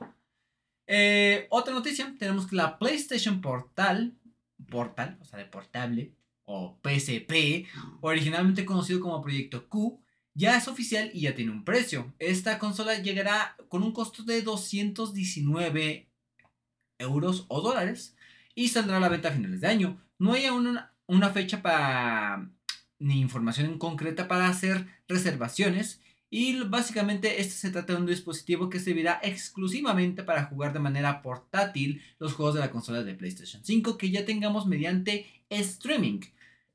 Eh, 0.88 1.46
otra 1.52 1.74
noticia, 1.74 2.16
tenemos 2.18 2.48
que 2.48 2.56
la 2.56 2.80
PlayStation 2.80 3.42
Portal, 3.42 4.18
Portal, 4.70 5.18
o 5.22 5.26
sea, 5.26 5.38
de 5.38 5.46
portable, 5.46 6.14
o 6.46 6.80
PSP, 6.82 7.68
originalmente 8.02 8.66
conocido 8.66 9.00
como 9.00 9.22
Proyecto 9.22 9.70
Q, 9.70 10.02
ya 10.34 10.58
es 10.58 10.68
oficial 10.68 11.12
y 11.14 11.22
ya 11.22 11.36
tiene 11.36 11.52
un 11.52 11.64
precio. 11.64 12.12
Esta 12.18 12.58
consola 12.58 12.98
llegará 12.98 13.56
con 13.68 13.84
un 13.84 13.92
costo 13.92 14.24
de 14.24 14.42
219 14.42 16.10
euros 16.98 17.46
o 17.50 17.62
dólares 17.62 18.16
y 18.56 18.70
saldrá 18.70 18.98
a 18.98 19.00
la 19.00 19.10
venta 19.10 19.30
a 19.30 19.34
finales 19.34 19.62
de 19.62 19.68
año. 19.68 20.02
No 20.18 20.34
hay 20.34 20.46
aún 20.46 20.66
una, 20.66 20.96
una 21.06 21.30
fecha 21.30 21.62
para 21.62 22.50
ni 22.98 23.20
información 23.22 23.68
en 23.68 23.78
concreta 23.78 24.28
para 24.28 24.48
hacer 24.48 24.88
reservaciones 25.08 26.02
y 26.30 26.62
básicamente 26.64 27.42
este 27.42 27.54
se 27.54 27.72
trata 27.72 27.94
de 27.94 28.00
un 28.00 28.06
dispositivo 28.06 28.70
que 28.70 28.80
servirá 28.80 29.20
exclusivamente 29.24 30.24
para 30.24 30.46
jugar 30.46 30.74
de 30.74 30.80
manera 30.80 31.22
portátil 31.22 32.02
los 32.20 32.34
juegos 32.34 32.54
de 32.54 32.62
la 32.62 32.70
consola 32.70 33.04
de 33.04 33.16
PlayStation 33.16 33.64
5 33.64 33.98
que 33.98 34.12
ya 34.12 34.26
tengamos 34.26 34.68
mediante 34.68 35.44
streaming. 35.50 36.20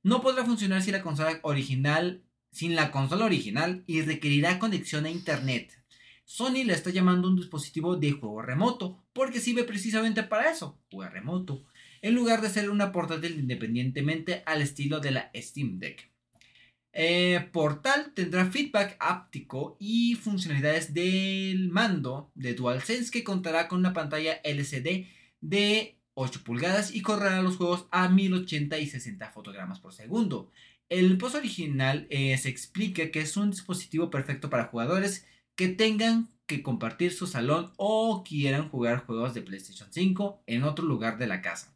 No 0.02 0.20
podrá 0.20 0.44
funcionar 0.44 0.82
sin 0.82 0.92
la 0.92 1.02
consola 1.02 1.38
original, 1.42 2.22
sin 2.50 2.74
la 2.74 2.90
consola 2.90 3.24
original 3.24 3.84
y 3.86 4.02
requerirá 4.02 4.59
conexión 4.59 5.05
a 5.05 5.11
internet. 5.11 5.72
Sony 6.24 6.64
le 6.64 6.72
está 6.72 6.90
llamando 6.90 7.28
un 7.28 7.36
dispositivo 7.36 7.96
de 7.96 8.12
juego 8.12 8.42
remoto 8.42 9.05
porque 9.12 9.40
sirve 9.40 9.64
precisamente 9.64 10.24
para 10.24 10.50
eso, 10.50 10.80
jugar 10.90 11.12
remoto, 11.12 11.64
en 12.02 12.14
lugar 12.14 12.40
de 12.40 12.48
ser 12.48 12.70
una 12.70 12.90
portátil 12.90 13.38
independientemente 13.38 14.42
al 14.46 14.62
estilo 14.62 15.00
de 15.00 15.12
la 15.12 15.30
Steam 15.34 15.78
Deck. 15.78 16.13
Eh, 16.97 17.49
Portal 17.53 18.12
tendrá 18.14 18.47
feedback 18.47 18.97
áptico 19.01 19.76
y 19.80 20.14
funcionalidades 20.14 20.95
del 20.95 21.68
mando 21.68 22.30
de 22.36 22.55
DualSense 22.55 23.11
que 23.11 23.24
contará 23.24 23.66
con 23.66 23.80
una 23.80 23.92
pantalla 23.92 24.40
LCD 24.45 25.09
de 25.40 25.99
8 26.14 26.45
pulgadas 26.45 26.95
y 26.95 27.03
correrá 27.03 27.42
los 27.42 27.57
juegos 27.57 27.86
a 27.90 28.09
1080 28.09 28.78
y 28.78 28.86
60 28.86 29.28
fotogramas 29.30 29.80
por 29.80 29.92
segundo. 29.92 30.53
El 30.88 31.18
post 31.18 31.34
original 31.34 32.07
eh, 32.11 32.38
se 32.38 32.49
explica 32.49 33.11
que 33.11 33.20
es 33.20 33.36
un 33.36 33.51
dispositivo 33.51 34.11
perfecto 34.11 34.49
para 34.49 34.66
jugadores 34.66 35.26
que 35.57 35.66
tengan 35.66 36.28
que 36.47 36.62
compartir 36.62 37.12
su 37.12 37.26
salón 37.26 37.72
o 37.76 38.22
quieran 38.22 38.68
jugar 38.68 39.05
juegos 39.05 39.34
de 39.34 39.42
PlayStation 39.42 39.92
5 39.92 40.45
en 40.47 40.62
otro 40.62 40.84
lugar 40.84 41.18
de 41.18 41.26
la 41.26 41.42
casa. 41.42 41.73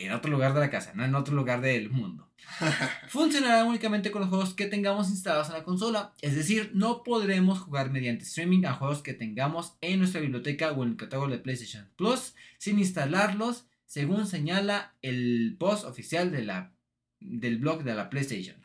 En 0.00 0.12
otro 0.12 0.30
lugar 0.30 0.54
de 0.54 0.60
la 0.60 0.70
casa, 0.70 0.92
no 0.94 1.04
en 1.04 1.14
otro 1.14 1.34
lugar 1.34 1.60
del 1.60 1.90
mundo. 1.90 2.26
Funcionará 3.08 3.66
únicamente 3.66 4.10
con 4.10 4.22
los 4.22 4.30
juegos 4.30 4.54
que 4.54 4.64
tengamos 4.64 5.10
instalados 5.10 5.48
en 5.48 5.54
la 5.54 5.62
consola, 5.62 6.14
es 6.22 6.34
decir, 6.34 6.70
no 6.72 7.02
podremos 7.02 7.58
jugar 7.58 7.90
mediante 7.90 8.24
streaming 8.24 8.64
a 8.64 8.72
juegos 8.72 9.02
que 9.02 9.12
tengamos 9.12 9.76
en 9.82 9.98
nuestra 9.98 10.22
biblioteca 10.22 10.72
o 10.72 10.82
en 10.82 10.90
el 10.90 10.96
catálogo 10.96 11.28
de 11.28 11.38
PlayStation 11.38 11.86
Plus 11.96 12.34
sin 12.56 12.78
instalarlos, 12.78 13.66
según 13.84 14.26
señala 14.26 14.94
el 15.02 15.56
post 15.58 15.84
oficial 15.84 16.32
de 16.32 16.44
la, 16.44 16.72
del 17.20 17.58
blog 17.58 17.84
de 17.84 17.94
la 17.94 18.08
PlayStation. 18.08 18.56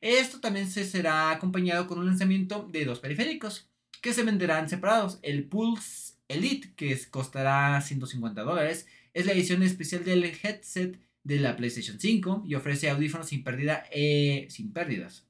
Esto 0.00 0.40
también 0.40 0.68
se 0.68 0.84
será 0.84 1.30
acompañado 1.30 1.86
con 1.86 2.00
un 2.00 2.06
lanzamiento 2.06 2.68
de 2.68 2.84
dos 2.84 2.98
periféricos 2.98 3.70
que 4.02 4.12
se 4.12 4.24
venderán 4.24 4.68
separados. 4.68 5.20
El 5.22 5.44
Pulse 5.44 6.14
Elite, 6.28 6.72
que 6.74 6.98
costará 7.10 7.80
150 7.80 8.42
dólares, 8.42 8.86
es 9.14 9.26
la 9.26 9.32
edición 9.32 9.62
especial 9.62 10.04
del 10.04 10.24
headset 10.24 11.00
de 11.22 11.38
la 11.38 11.56
PlayStation 11.56 12.00
5 12.00 12.44
y 12.46 12.54
ofrece 12.54 12.90
audífonos 12.90 13.28
sin 13.28 13.44
pérdida, 13.44 13.84
eh, 13.92 14.46
sin 14.50 14.72
pérdidas. 14.72 15.26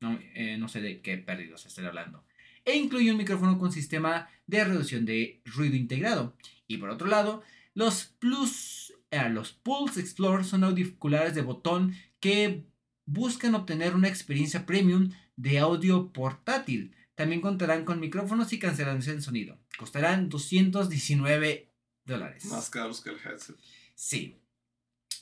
No, 0.00 0.18
eh, 0.34 0.56
no 0.58 0.68
sé 0.68 0.80
de 0.80 1.00
qué 1.00 1.18
pérdidas 1.18 1.64
estoy 1.66 1.84
hablando. 1.84 2.24
E 2.64 2.76
incluye 2.76 3.10
un 3.10 3.18
micrófono 3.18 3.58
con 3.58 3.72
sistema 3.72 4.28
de 4.46 4.64
reducción 4.64 5.04
de 5.04 5.42
ruido 5.44 5.76
integrado. 5.76 6.36
Y 6.66 6.78
por 6.78 6.90
otro 6.90 7.08
lado, 7.08 7.42
los 7.74 8.04
Plus, 8.18 8.94
eh, 9.10 9.28
los 9.30 9.52
Pulse 9.52 10.00
Explore 10.00 10.44
son 10.44 10.64
auriculares 10.64 11.34
de 11.34 11.42
botón 11.42 11.94
que 12.20 12.64
buscan 13.04 13.54
obtener 13.54 13.94
una 13.94 14.08
experiencia 14.08 14.64
premium 14.66 15.10
de 15.36 15.58
audio 15.58 16.12
portátil. 16.12 16.94
También 17.14 17.40
contarán 17.40 17.84
con 17.84 18.00
micrófonos 18.00 18.52
y 18.52 18.58
cancelación 18.58 19.16
de 19.16 19.22
sonido. 19.22 19.58
Costarán 19.76 20.28
219 20.28 21.71
dólares. 22.04 22.44
Más 22.46 22.68
caros 22.70 23.00
que 23.00 23.10
el 23.10 23.16
headset. 23.16 23.56
Sí. 23.94 24.38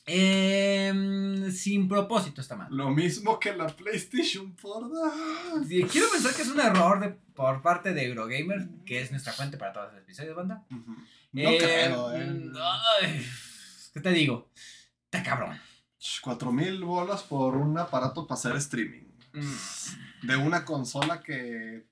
Em, 0.07 1.51
sin 1.53 1.89
propósito 1.89 2.41
está 2.41 2.57
mal. 2.57 2.68
Lo 2.70 2.91
mismo 2.91 3.39
que 3.39 3.55
la 3.55 3.66
PlayStation 3.68 4.55
por 4.57 4.91
Sí, 5.68 5.83
quiero 5.85 6.09
pensar 6.11 6.35
que 6.35 6.43
es 6.43 6.49
un 6.49 6.61
error 6.61 7.01
de- 7.01 7.11
por 7.35 7.62
parte 7.62 7.93
de 7.95 8.07
Eurogamer, 8.07 8.68
que 8.85 9.01
es 9.01 9.11
nuestra 9.11 9.33
fuente 9.33 9.57
para 9.57 9.72
todos 9.72 9.93
los 9.93 10.03
episodios, 10.03 10.35
banda. 10.35 10.66
Ujú. 10.70 10.97
No 11.33 11.49
Eh, 11.51 11.59
creo, 11.59 12.12
eh. 12.12 12.26
mm, 12.26 12.53
ay, 13.03 13.26
¿Qué 13.95 14.01
te 14.01 14.11
digo? 14.11 14.51
Está 15.05 15.22
cabrón. 15.22 15.59
Cuatro 16.22 16.51
mil 16.53 16.83
bolas 16.85 17.22
por 17.22 17.57
un 17.57 17.78
aparato 17.78 18.26
para 18.26 18.39
hacer 18.39 18.57
streaming. 18.57 19.05
Mm. 19.33 20.26
De 20.26 20.37
una 20.37 20.64
consola 20.64 21.22
que 21.22 21.87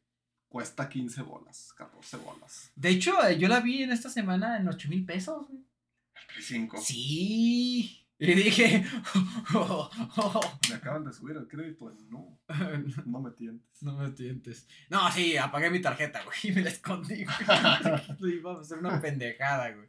cuesta 0.49 0.89
15 0.89 1.23
bolas, 1.23 1.73
14 1.77 2.17
bolas. 2.19 2.73
De 2.75 2.91
hecho, 2.91 3.25
eh, 3.27 3.39
yo 3.39 3.49
la 3.49 3.61
vi 3.61 3.83
en 3.83 3.93
esta 3.93 4.09
semana 4.09 4.57
en 4.59 4.69
8 4.69 4.89
mil 4.89 5.05
pesos. 5.05 5.47
El 5.51 6.27
Play 6.27 6.43
5. 6.43 6.81
Sí. 6.81 8.05
Y 8.21 8.35
dije, 8.35 8.85
oh, 9.55 9.89
oh, 10.17 10.59
Me 10.69 10.75
acaban 10.75 11.05
de 11.05 11.13
subir 11.13 11.37
el 11.37 11.47
crédito. 11.47 11.93
No, 12.11 12.19
oh. 12.19 12.49
no 13.07 13.21
me 13.21 13.31
tientes. 13.31 13.83
No 13.83 13.97
me 13.97 14.11
tientes. 14.11 14.67
No, 14.91 15.11
sí, 15.13 15.37
apagué 15.37 15.71
mi 15.71 15.81
tarjeta, 15.81 16.25
güey, 16.25 16.37
y 16.43 16.53
me 16.53 16.63
la 16.63 16.71
escondí, 16.71 17.25
güey. 17.25 18.35
Iba 18.39 18.61
a 18.61 18.65
ser 18.65 18.79
una 18.79 19.01
pendejada, 19.01 19.71
güey. 19.71 19.89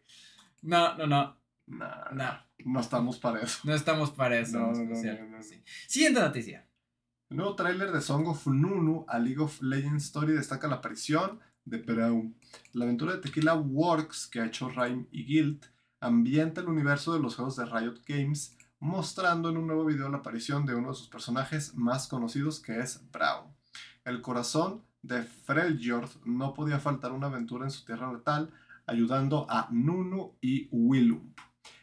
No, 0.62 0.96
no, 0.96 1.08
no, 1.08 1.40
Nah, 1.70 2.10
no. 2.12 2.46
no 2.66 2.80
estamos 2.80 3.20
para 3.20 3.42
eso. 3.42 3.60
No 3.64 3.76
estamos 3.76 4.12
para 4.12 4.40
eso. 4.40 4.60
No, 4.60 4.68
en 4.68 4.72
no, 4.74 4.78
no, 4.86 4.94
especial, 4.96 5.30
no, 5.30 5.38
no. 5.38 5.44
sí. 5.44 5.62
Siguiente 5.88 6.20
noticia. 6.20 6.66
El 7.30 7.38
nuevo 7.38 7.56
tráiler 7.56 7.92
de 7.92 8.02
Song 8.02 8.28
of 8.28 8.48
Nunu 8.48 9.06
a 9.08 9.20
League 9.20 9.40
of 9.40 9.62
Legends 9.62 10.06
Story 10.06 10.34
destaca 10.34 10.68
la 10.68 10.78
aparición 10.78 11.40
de 11.64 11.78
Braum. 11.78 12.34
La 12.74 12.86
aventura 12.86 13.14
de 13.14 13.20
Tequila 13.20 13.54
Works 13.54 14.26
que 14.26 14.40
ha 14.40 14.48
hecho 14.48 14.68
Rhyme 14.68 15.06
y 15.12 15.26
Guild 15.26 15.64
ambienta 16.00 16.62
el 16.62 16.70
universo 16.70 17.14
de 17.14 17.20
los 17.20 17.36
juegos 17.36 17.56
de 17.56 17.68
Riot 17.68 18.02
Games, 18.08 18.58
mostrando 18.80 19.52
en 19.52 19.58
un 19.58 19.68
nuevo 19.68 19.86
video 19.86 20.10
la 20.10 20.18
aparición 20.18 20.66
de 20.66 20.74
uno 20.74 20.90
de 20.90 20.96
sus 20.96 21.08
personajes 21.08 21.76
más 21.76 22.08
conocidos 22.08 22.60
que 22.60 22.80
es 22.80 23.00
Braum. 23.12 23.46
El 24.06 24.24
corazón 24.24 24.82
de 25.04 25.22
Freljord 25.22 26.10
no 26.26 26.56
podía 26.56 26.80
faltar 26.80 27.12
una 27.12 27.28
aventura 27.28 27.66
en 27.66 27.72
su 27.72 27.86
tierra 27.86 28.12
natal, 28.12 28.52
ayudando 28.88 29.46
a 29.48 29.68
Nunu 29.70 30.34
y 30.42 30.68
Willump. 30.72 31.40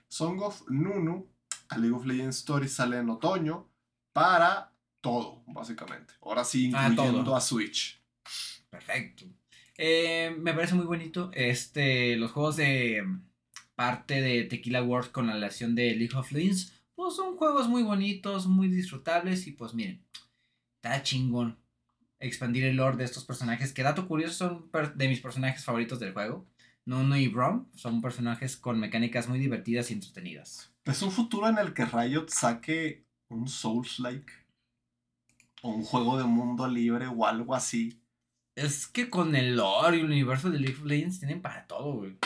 Song 0.09 0.42
of 0.42 0.68
Nunu 0.68 1.28
a 1.68 1.78
League 1.78 1.94
of 1.94 2.05
Legends 2.05 2.38
Story 2.38 2.68
sale 2.68 2.99
en 2.99 3.11
otoño 3.11 3.68
para 4.12 4.72
todo, 5.07 5.43
básicamente. 5.47 6.15
Ahora 6.21 6.45
sí, 6.45 6.71
Ah, 6.75 6.89
incluyendo 6.91 7.35
a 7.35 7.41
Switch. 7.41 8.01
Perfecto. 8.71 9.25
Eh, 9.79 10.35
me 10.39 10.53
parece 10.55 10.75
muy 10.75 10.87
bonito. 10.87 11.31
Este, 11.33 12.17
los 12.17 12.33
juegos 12.33 12.57
de 12.57 13.05
parte 13.75 14.21
de 14.21 14.45
Tequila 14.45 14.83
Works 14.83 15.11
con 15.11 15.27
la 15.27 15.35
relación 15.35 15.75
de 15.75 15.95
League 15.95 16.17
of 16.17 16.33
Legends, 16.33 16.73
pues 16.95 17.15
son 17.15 17.37
juegos 17.37 17.69
muy 17.69 17.83
bonitos, 17.83 18.47
muy 18.47 18.69
disfrutables 18.69 19.47
y 19.47 19.53
pues 19.53 19.75
miren, 19.75 20.03
está 20.77 21.03
chingón 21.03 21.59
expandir 22.19 22.65
el 22.65 22.77
lore 22.77 22.97
de 22.97 23.05
estos 23.05 23.25
personajes. 23.25 23.73
Que 23.73 23.83
dato 23.83 24.09
curioso 24.09 24.35
son 24.71 24.71
de 24.97 25.09
mis 25.09 25.21
personajes 25.21 25.65
favoritos 25.65 26.01
del 26.01 26.15
juego. 26.15 26.47
Nuno 26.87 27.17
y 27.17 27.29
Braum 27.29 27.67
son 27.75 28.01
personajes 28.01 28.57
con 28.57 28.79
mecánicas 28.81 29.29
muy 29.29 29.39
divertidas 29.39 29.91
y 29.91 29.95
entretenidas. 29.95 30.73
¿Es 30.85 31.03
un 31.03 31.11
futuro 31.11 31.49
en 31.49 31.59
el 31.59 31.75
que 31.75 31.85
Riot 31.85 32.27
saque 32.29 33.05
un 33.29 33.49
Souls-like? 33.49 34.33
O 35.63 35.71
un 35.71 35.83
juego 35.83 36.19
de 36.19 36.25
mundo 36.25 36.69
libre 36.69 37.07
o 37.07 37.27
algo 37.27 37.55
así. 37.55 38.01
Es 38.55 38.87
que 38.87 39.11
con 39.11 39.35
el 39.35 39.57
lore 39.57 39.99
y 39.99 40.01
el 40.01 40.07
universo 40.07 40.51
de 40.51 40.59
League 40.59 40.77
of 40.79 40.85
Legends 40.85 41.19
tienen 41.19 41.43
para 41.43 41.67
todo, 41.67 41.93
güey. 41.95 42.17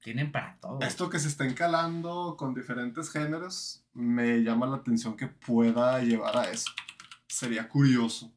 Tienen 0.00 0.32
para 0.32 0.56
todo. 0.60 0.80
Esto 0.80 1.10
que 1.10 1.18
se 1.18 1.28
está 1.28 1.44
encalando 1.44 2.36
con 2.38 2.54
diferentes 2.54 3.10
géneros 3.10 3.84
me 3.92 4.42
llama 4.42 4.66
la 4.66 4.76
atención 4.76 5.16
que 5.16 5.26
pueda 5.26 6.00
llevar 6.02 6.36
a 6.36 6.50
eso. 6.50 6.70
Sería 7.28 7.68
curioso. 7.68 8.32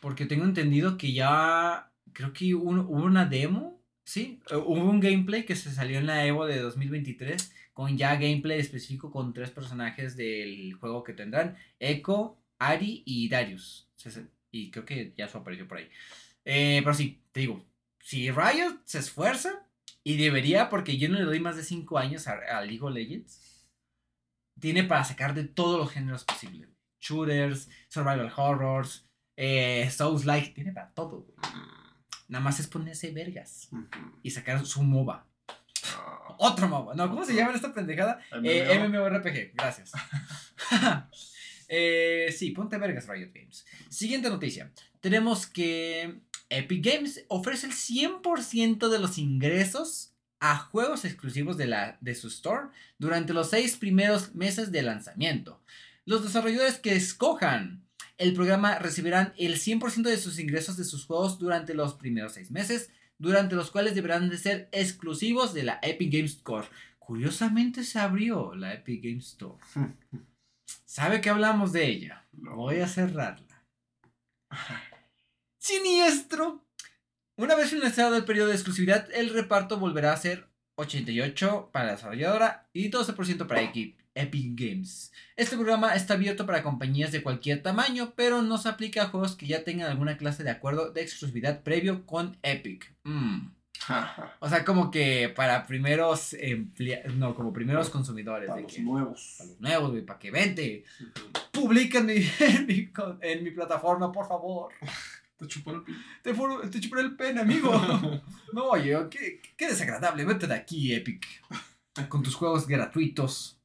Porque 0.00 0.26
tengo 0.26 0.44
entendido 0.44 0.96
que 0.96 1.12
ya. 1.12 1.92
Creo 2.12 2.32
que 2.32 2.54
hubo, 2.54 2.70
hubo 2.70 3.04
una 3.04 3.26
demo. 3.26 3.82
Sí. 4.04 4.40
Eh, 4.50 4.56
Hubo 4.56 4.88
un 4.88 5.00
gameplay 5.00 5.44
que 5.44 5.56
se 5.56 5.72
salió 5.72 5.98
en 5.98 6.06
la 6.06 6.24
Evo 6.24 6.46
de 6.46 6.60
2023. 6.60 7.52
Con 7.72 7.96
ya 7.96 8.14
gameplay 8.14 8.58
específico 8.58 9.10
con 9.10 9.32
tres 9.32 9.50
personajes 9.50 10.16
del 10.16 10.74
juego 10.74 11.02
que 11.02 11.12
tendrán: 11.12 11.56
Echo, 11.80 12.38
Ari 12.58 13.02
y 13.06 13.28
Darius. 13.28 13.88
Y 14.50 14.70
creo 14.70 14.84
que 14.84 15.12
ya 15.16 15.28
su 15.28 15.38
apareció 15.38 15.66
por 15.68 15.78
ahí. 15.78 15.88
Eh, 16.44 16.80
pero 16.82 16.94
sí, 16.94 17.22
te 17.32 17.40
digo. 17.40 17.64
Si 18.00 18.30
Riot 18.30 18.80
se 18.84 18.98
esfuerza. 18.98 19.64
Y 20.04 20.16
debería, 20.16 20.70
porque 20.70 20.96
yo 20.96 21.08
no 21.10 21.18
le 21.18 21.24
doy 21.24 21.38
más 21.40 21.56
de 21.56 21.64
5 21.64 21.98
años 21.98 22.28
a, 22.28 22.32
a 22.56 22.62
League 22.62 22.80
of 22.82 22.92
Legends. 22.92 23.66
Tiene 24.58 24.84
para 24.84 25.04
sacar 25.04 25.34
de 25.34 25.44
todos 25.44 25.78
los 25.78 25.90
géneros 25.92 26.24
posibles. 26.24 26.68
Shooters, 27.00 27.68
survival 27.88 28.32
horrors, 28.34 29.06
eh, 29.36 29.88
Souls 29.90 30.24
like, 30.24 30.50
tiene 30.50 30.72
para 30.72 30.90
todo, 30.94 31.20
güey. 31.20 31.36
Nada 32.28 32.42
más 32.42 32.58
es 32.58 32.66
ponerse 32.66 33.10
vergas 33.12 33.68
Ujú. 33.70 33.86
y 34.22 34.30
sacar 34.30 34.64
su 34.66 34.82
MOBA. 34.82 35.26
Ah, 35.94 36.34
Otro 36.38 36.68
MOBA. 36.68 36.94
No, 36.94 37.08
¿cómo 37.08 37.24
se 37.24 37.34
llama 37.34 37.52
esta 37.54 37.72
pendejada? 37.72 38.20
Eh, 38.42 38.78
MMO. 38.80 38.98
MMORPG, 39.00 39.52
gracias. 39.54 39.92
Eh, 41.68 42.34
sí, 42.36 42.50
ponte 42.50 42.78
vergas 42.78 43.06
Riot 43.06 43.30
Games. 43.34 43.64
Siguiente 43.90 44.30
noticia. 44.30 44.72
Tenemos 45.00 45.46
que 45.46 46.20
Epic 46.48 46.84
Games 46.84 47.24
ofrece 47.28 47.66
el 47.66 47.72
100% 47.72 48.88
de 48.88 48.98
los 48.98 49.18
ingresos 49.18 50.14
a 50.40 50.56
juegos 50.56 51.04
exclusivos 51.04 51.56
de, 51.56 51.66
la, 51.66 51.98
de 52.00 52.14
su 52.14 52.28
store 52.28 52.68
durante 52.98 53.32
los 53.32 53.50
seis 53.50 53.76
primeros 53.76 54.34
meses 54.34 54.72
de 54.72 54.82
lanzamiento. 54.82 55.60
Los 56.04 56.22
desarrolladores 56.22 56.78
que 56.78 56.96
escojan 56.96 57.84
el 58.16 58.34
programa 58.34 58.78
recibirán 58.78 59.32
el 59.36 59.56
100% 59.56 60.02
de 60.02 60.16
sus 60.16 60.38
ingresos 60.38 60.76
de 60.76 60.84
sus 60.84 61.04
juegos 61.04 61.38
durante 61.38 61.74
los 61.74 61.94
primeros 61.94 62.32
seis 62.32 62.50
meses, 62.50 62.90
durante 63.18 63.54
los 63.54 63.70
cuales 63.70 63.94
deberán 63.94 64.28
de 64.28 64.38
ser 64.38 64.68
exclusivos 64.72 65.54
de 65.54 65.64
la 65.64 65.78
Epic 65.82 66.12
Games 66.12 66.32
Store. 66.32 66.68
Curiosamente 66.98 67.84
se 67.84 67.98
abrió 67.98 68.54
la 68.54 68.74
Epic 68.74 69.02
Games 69.02 69.26
Store. 69.28 69.58
¿Sabe 70.84 71.20
que 71.20 71.30
hablamos 71.30 71.72
de 71.72 71.86
ella? 71.86 72.26
Voy 72.32 72.80
a 72.80 72.88
cerrarla. 72.88 73.64
Siniestro. 75.58 76.64
Una 77.36 77.54
vez 77.54 77.70
finalizado 77.70 78.16
el 78.16 78.24
periodo 78.24 78.48
de 78.48 78.54
exclusividad, 78.54 79.08
el 79.12 79.30
reparto 79.32 79.78
volverá 79.78 80.12
a 80.12 80.16
ser 80.16 80.48
88 80.76 81.70
para 81.72 81.86
la 81.86 81.92
desarrolladora 81.92 82.68
y 82.72 82.90
12% 82.90 83.46
para 83.46 83.62
Equi- 83.62 83.96
Epic 84.14 84.58
Games. 84.58 85.12
Este 85.36 85.54
programa 85.56 85.94
está 85.94 86.14
abierto 86.14 86.44
para 86.46 86.64
compañías 86.64 87.12
de 87.12 87.22
cualquier 87.22 87.62
tamaño, 87.62 88.14
pero 88.16 88.42
no 88.42 88.58
se 88.58 88.68
aplica 88.68 89.02
a 89.02 89.08
juegos 89.08 89.36
que 89.36 89.46
ya 89.46 89.62
tengan 89.62 89.88
alguna 89.88 90.16
clase 90.16 90.42
de 90.42 90.50
acuerdo 90.50 90.90
de 90.90 91.02
exclusividad 91.02 91.62
previo 91.62 92.04
con 92.06 92.36
Epic. 92.42 92.92
Mm. 93.04 93.50
O 94.40 94.48
sea, 94.48 94.64
como 94.64 94.90
que 94.90 95.28
para 95.34 95.66
primeros 95.66 96.34
empleados, 96.34 97.14
no, 97.14 97.34
como 97.34 97.52
primeros 97.52 97.90
consumidores. 97.90 98.48
Para 98.48 98.56
de 98.58 98.62
los 98.64 98.72
que- 98.72 98.82
nuevos. 98.82 99.34
para 99.38 99.50
los 99.50 99.60
nuevos, 99.60 99.90
güey, 99.90 100.02
para 100.04 100.18
que 100.18 100.30
vente. 100.30 100.84
Publica 101.52 101.98
en 101.98 102.06
mi, 102.06 102.14
en 102.40 102.66
mi, 102.66 102.86
con- 102.88 103.18
en 103.22 103.42
mi 103.44 103.50
plataforma, 103.50 104.10
por 104.12 104.26
favor. 104.28 104.72
Te 105.36 105.46
chupó 105.46 105.70
el 105.72 105.82
pito. 105.82 105.98
Te, 106.22 106.68
te 106.68 106.80
chuparé 106.80 107.02
el 107.02 107.16
pene, 107.16 107.40
amigo. 107.40 107.70
no, 108.52 108.64
oye, 108.70 108.96
qué, 109.10 109.40
qué 109.56 109.68
desagradable. 109.68 110.24
Vete 110.24 110.46
de 110.46 110.54
aquí, 110.54 110.92
Epic. 110.94 111.26
Con 112.08 112.22
tus 112.22 112.34
juegos 112.34 112.66
gratuitos. 112.66 113.60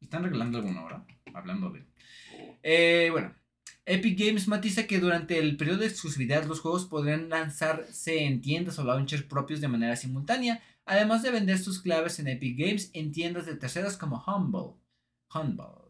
¿Están 0.00 0.22
regalando 0.24 0.58
alguno 0.58 0.80
ahora? 0.80 1.04
Hablando 1.32 1.70
de... 1.70 1.84
Eh, 2.62 3.08
bueno, 3.10 3.34
Epic 3.86 4.18
Games 4.18 4.48
matiza 4.48 4.86
que 4.86 4.98
durante 4.98 5.38
el 5.38 5.56
periodo 5.56 5.78
de 5.78 5.86
exclusividad 5.86 6.46
los 6.46 6.60
juegos 6.60 6.86
podrán 6.86 7.28
lanzarse 7.28 8.24
en 8.24 8.40
tiendas 8.40 8.78
o 8.78 8.84
launchers 8.84 9.24
propios 9.24 9.60
de 9.60 9.68
manera 9.68 9.94
simultánea, 9.96 10.62
además 10.86 11.22
de 11.22 11.30
vender 11.30 11.58
sus 11.58 11.82
claves 11.82 12.18
en 12.18 12.28
Epic 12.28 12.58
Games 12.58 12.90
en 12.94 13.12
tiendas 13.12 13.46
de 13.46 13.56
terceras 13.56 13.96
como 13.96 14.24
Humble. 14.26 14.80
Humble. 15.34 15.84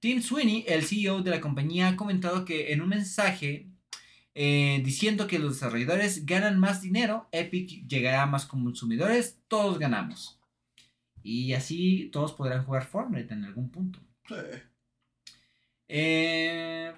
Tim 0.00 0.20
Sweeney, 0.20 0.64
el 0.66 0.82
CEO 0.82 1.22
de 1.22 1.30
la 1.30 1.40
compañía, 1.40 1.88
ha 1.88 1.96
comentado 1.96 2.44
que 2.44 2.72
en 2.72 2.80
un 2.80 2.88
mensaje 2.88 3.70
eh, 4.34 4.82
diciendo 4.84 5.28
que 5.28 5.38
los 5.38 5.52
desarrolladores 5.52 6.26
ganan 6.26 6.58
más 6.58 6.82
dinero, 6.82 7.28
Epic 7.30 7.86
llegará 7.86 8.22
a 8.22 8.26
más 8.26 8.46
consumidores, 8.46 9.38
todos 9.46 9.78
ganamos. 9.78 10.40
Y 11.22 11.52
así 11.52 12.08
todos 12.12 12.32
podrán 12.32 12.64
jugar 12.64 12.84
Fortnite 12.84 13.32
en 13.32 13.44
algún 13.44 13.70
punto. 13.70 14.00
Sí. 14.26 14.34
Eh, 15.94 16.90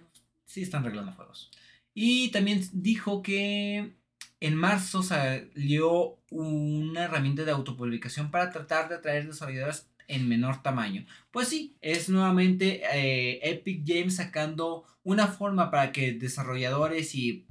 sí, 0.47 0.63
están 0.63 0.85
arreglando 0.85 1.11
juegos. 1.13 1.51
Y 1.95 2.31
también 2.31 2.65
dijo 2.73 3.23
que 3.23 3.95
en 4.39 4.55
marzo 4.55 5.03
salió 5.03 6.21
una 6.31 7.05
herramienta 7.05 7.45
de 7.45 7.51
autopublicación 7.51 8.31
para 8.31 8.51
tratar 8.51 8.89
de 8.89 8.95
atraer 8.97 9.27
desarrolladores 9.27 9.89
en 10.07 10.29
menor 10.29 10.63
tamaño. 10.63 11.07
Pues 11.33 11.49
sí, 11.49 11.77
es 11.81 12.09
nuevamente 12.09 12.83
eh, 12.93 13.41
Epic 13.43 13.83
Games 13.85 14.17
sacando 14.17 14.85
una 15.03 15.27
forma 15.27 15.73
para 15.73 15.91
que 15.91 16.13
desarrolladores 16.13 17.17
y, 17.17 17.47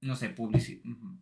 no 0.00 0.14
sé, 0.14 0.34
publici- 0.36 0.82
ujú. 0.84 1.18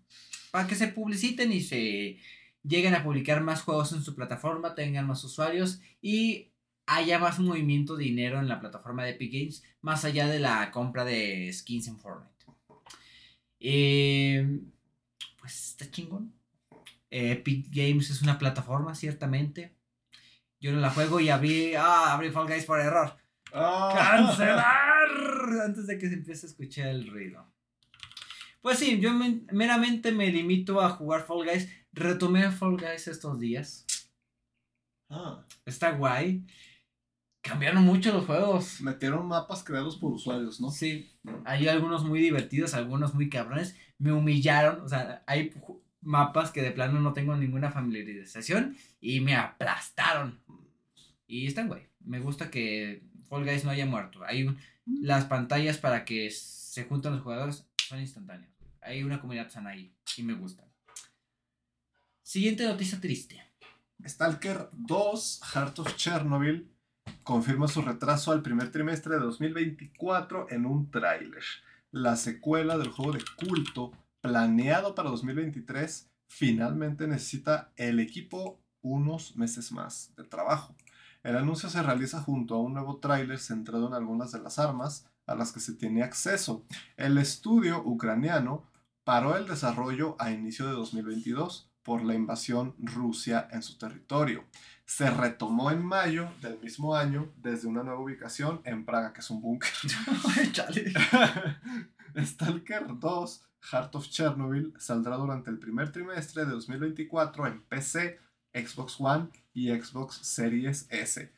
para 0.51 0.67
que 0.69 0.75
se 0.75 0.89
publiciten 0.89 1.53
y 1.53 1.63
se 1.63 2.19
lleguen 2.63 2.95
a 2.95 3.03
publicar 3.03 3.43
más 3.43 3.63
juegos 3.63 3.93
en 3.93 4.03
su 4.03 4.15
plataforma, 4.15 4.75
tengan 4.75 5.07
más 5.07 5.25
usuarios 5.25 5.81
y 6.03 6.49
haya 6.89 7.18
más 7.18 7.39
movimiento 7.39 7.97
de 7.97 8.05
dinero 8.05 8.39
en 8.41 8.49
la 8.49 8.59
plataforma 8.61 9.05
de 9.05 9.11
Epic 9.11 9.32
Games, 9.32 9.62
más 9.82 10.05
allá 10.05 10.26
de 10.26 10.41
la 10.41 10.70
compra 10.70 11.05
de 11.05 11.53
skins 11.53 11.86
en 11.89 11.99
Fortnite. 11.99 12.34
Eh, 13.61 14.61
pues 15.39 15.70
está 15.70 15.91
chingón. 15.91 16.32
Eh, 17.11 17.32
Epic 17.32 17.66
Games 17.70 18.11
es 18.11 18.22
una 18.22 18.39
plataforma, 18.39 18.95
ciertamente. 18.95 19.74
Yo 20.61 20.72
no 20.72 20.80
la 20.80 20.91
juego 20.91 21.20
y 21.20 21.28
abrí, 21.28 21.74
ah, 21.74 22.12
abrí 22.14 22.30
Fall 22.30 22.47
Guys 22.49 22.64
por 22.64 22.80
error. 22.80 23.16
Ah. 23.53 23.93
¡Cancelar! 23.95 25.62
Antes 25.64 25.86
de 25.86 25.99
que 25.99 26.09
se 26.09 26.14
empiece 26.14 26.47
a 26.47 26.51
escuchar 26.51 26.89
el 26.89 27.07
ruido. 27.09 27.47
Pues 28.61 28.78
sí, 28.78 28.99
yo 29.01 29.12
me- 29.14 29.43
meramente 29.53 30.11
me 30.12 30.30
limito 30.30 30.80
a 30.80 30.91
jugar 30.91 31.24
Fall 31.26 31.45
Guys. 31.47 31.68
Retomé 31.93 32.51
Fall 32.51 32.76
Guys 32.76 33.09
estos 33.09 33.39
días. 33.39 33.86
Ah, 35.09 35.45
Está 35.64 35.93
guay. 35.93 36.45
Cambiaron 37.49 37.83
mucho 37.85 38.13
los 38.13 38.27
juegos. 38.27 38.81
metieron 38.81 39.27
mapas 39.27 39.65
creados 39.65 39.97
por 39.97 40.13
usuarios, 40.13 40.61
¿no? 40.61 40.71
Sí, 40.71 41.11
hay 41.45 41.67
algunos 41.69 42.05
muy 42.05 42.21
divertidos, 42.21 42.75
algunos 42.75 43.15
muy 43.15 43.29
cabrones. 43.31 43.77
Me 43.99 44.13
humillaron, 44.13 44.81
o 44.83 44.89
sea, 44.89 45.23
hay 45.27 45.53
mapas 46.01 46.51
que 46.51 46.63
de 46.63 46.71
plano 46.71 47.01
no 47.01 47.13
tengo 47.13 47.35
ninguna 47.37 47.71
familiarización 47.71 48.77
y 49.01 49.21
me 49.21 49.35
aplastaron. 49.35 50.39
Y 51.27 51.47
están 51.47 51.69
guay. 51.69 51.87
Me 52.05 52.21
gusta 52.21 52.51
que 52.51 53.03
Fall 53.29 53.45
Guys 53.45 53.65
no 53.65 53.71
haya 53.71 53.87
muerto. 53.87 54.21
Hay 54.25 54.45
un- 54.45 54.59
las 54.87 55.25
pantallas 55.27 55.77
para 55.79 56.05
que 56.05 56.31
se 56.31 56.85
juntan 56.85 57.13
los 57.15 57.23
jugadores 57.23 57.67
son 57.89 58.01
instantáneas. 58.01 58.51
Hay 58.81 59.03
una 59.03 59.21
comunidad 59.21 59.51
sana 59.51 59.71
ahí 59.71 59.93
y 60.17 60.23
me 60.23 60.35
gusta. 60.35 60.65
Siguiente 62.23 62.65
noticia 62.67 63.01
triste. 63.01 63.43
Stalker 64.07 64.69
2, 64.73 65.41
Heart 65.55 65.79
of 65.81 65.97
Chernobyl, 65.97 66.71
confirma 67.29 67.68
su 67.68 67.83
retraso 67.83 68.33
al 68.33 68.41
primer 68.41 68.72
trimestre 68.72 69.16
de 69.16 69.20
2024 69.20 70.47
en 70.49 70.64
un 70.64 70.91
tráiler. 70.91 71.43
La 71.91 72.16
secuela 72.16 72.79
del 72.79 72.89
juego 72.89 73.12
de 73.12 73.24
culto, 73.37 73.93
planeado 74.22 74.95
para 74.95 75.11
2023, 75.11 76.09
finalmente 76.26 77.07
necesita 77.07 77.70
el 77.76 78.01
equipo 78.01 78.59
unos 78.81 79.37
meses 79.37 79.72
más 79.72 80.14
de 80.16 80.24
trabajo. 80.24 80.74
El 81.22 81.37
anuncio 81.37 81.68
se 81.68 81.83
realiza 81.83 82.22
junto 82.22 82.55
a 82.55 82.62
un 82.62 82.72
nuevo 82.72 82.97
tráiler 82.97 83.39
centrado 83.39 83.89
en 83.89 83.93
algunas 83.93 84.33
de 84.33 84.41
las 84.41 84.59
armas 84.59 85.05
a 85.26 85.35
las 85.35 85.53
que 85.53 85.61
se 85.61 85.74
tiene 85.74 86.03
acceso. 86.03 86.64
El 86.97 87.18
estudio 87.18 87.83
ucraniano 87.85 88.64
paró 89.05 89.37
el 89.37 89.47
desarrollo 89.47 90.16
a 90.18 90.31
inicio 90.31 90.66
de 90.66 90.72
2022 90.72 91.68
por 91.83 92.05
la 92.05 92.14
invasión 92.14 92.74
Rusia 92.79 93.49
en 93.51 93.62
su 93.62 93.76
territorio. 93.76 94.45
Se 94.89 95.11
retomó 95.11 95.70
en 95.70 95.84
mayo 95.84 96.32
del 96.41 96.59
mismo 96.61 96.97
año 96.97 97.30
desde 97.36 97.68
una 97.68 97.82
nueva 97.82 98.01
ubicación 98.01 98.62
en 98.64 98.86
Praga, 98.86 99.12
que 99.12 99.20
es 99.20 99.28
un 99.28 99.43
búnker. 99.43 99.68
Stalker 102.16 102.86
2, 102.99 103.45
Heart 103.70 103.95
of 103.95 104.09
Chernobyl, 104.09 104.72
saldrá 104.78 105.16
durante 105.16 105.51
el 105.51 105.59
primer 105.59 105.93
trimestre 105.93 106.47
de 106.47 106.53
2024 106.53 107.47
en 107.49 107.62
PC, 107.64 108.18
Xbox 108.55 108.99
One 108.99 109.28
y 109.53 109.68
Xbox 109.68 110.20
Series 110.22 110.86
S. 110.89 111.34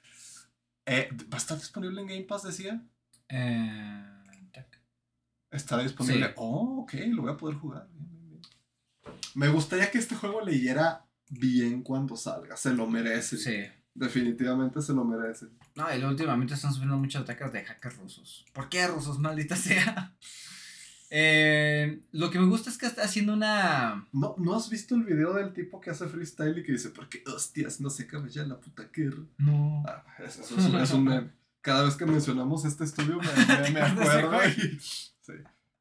Eh, 0.86 1.08
¿Va 1.12 1.34
a 1.34 1.38
estar 1.38 1.58
disponible 1.58 2.02
en 2.02 2.06
Game 2.06 2.22
Pass, 2.22 2.44
decía? 2.44 2.80
Eh. 3.28 4.06
Está 5.50 5.78
disponible. 5.78 6.28
Sí. 6.28 6.32
Oh, 6.36 6.82
ok, 6.82 6.94
lo 7.08 7.22
voy 7.22 7.32
a 7.32 7.36
poder 7.36 7.56
jugar. 7.56 7.88
Me 9.34 9.48
gustaría 9.48 9.90
que 9.90 9.98
este 9.98 10.14
juego 10.14 10.40
leyera 10.40 11.09
bien 11.30 11.82
cuando 11.82 12.16
salga. 12.16 12.56
Se 12.56 12.74
lo 12.74 12.86
merece. 12.86 13.38
sí. 13.38 13.56
Definitivamente 13.92 14.80
se 14.82 14.92
lo 14.92 15.04
merece. 15.04 15.46
No, 15.74 15.84
y 15.94 16.02
últimamente 16.04 16.54
están 16.54 16.70
sufriendo 16.72 16.96
muchos 16.96 17.22
ataques 17.22 17.52
de 17.52 17.64
hackers 17.64 17.96
rusos. 17.96 18.46
¿Por 18.52 18.68
qué 18.68 18.86
rusos, 18.86 19.18
maldita 19.18 19.56
sea? 19.56 20.14
Eh, 21.12 22.02
lo 22.12 22.30
que 22.30 22.38
me 22.38 22.46
gusta 22.46 22.70
es 22.70 22.78
que 22.78 22.86
está 22.86 23.02
haciendo 23.02 23.32
una. 23.32 24.06
¿No, 24.12 24.36
¿No 24.38 24.54
has 24.54 24.70
visto 24.70 24.94
el 24.94 25.02
video 25.02 25.32
del 25.34 25.52
tipo 25.52 25.80
que 25.80 25.90
hace 25.90 26.06
freestyle 26.06 26.56
y 26.58 26.62
que 26.62 26.70
dice, 26.70 26.90
porque 26.90 27.24
hostias, 27.26 27.80
no 27.80 27.90
se 27.90 28.06
cabe 28.06 28.30
ya 28.30 28.44
la 28.44 28.60
puta 28.60 28.84
guerra? 28.94 29.24
No. 29.38 29.82
Ah, 29.88 30.04
eso, 30.24 30.42
eso 30.42 30.56
es, 30.56 30.66
un- 30.66 30.76
es 30.80 30.90
un 30.92 31.02
meme. 31.04 31.30
Cada 31.62 31.82
vez 31.82 31.96
que 31.96 32.06
mencionamos 32.06 32.64
este 32.64 32.84
estudio 32.84 33.18
me, 33.18 33.62
me- 33.62 33.70
me 33.72 33.80
acuerdo 33.80 34.38
y... 34.50 34.78
Sí. 34.80 35.32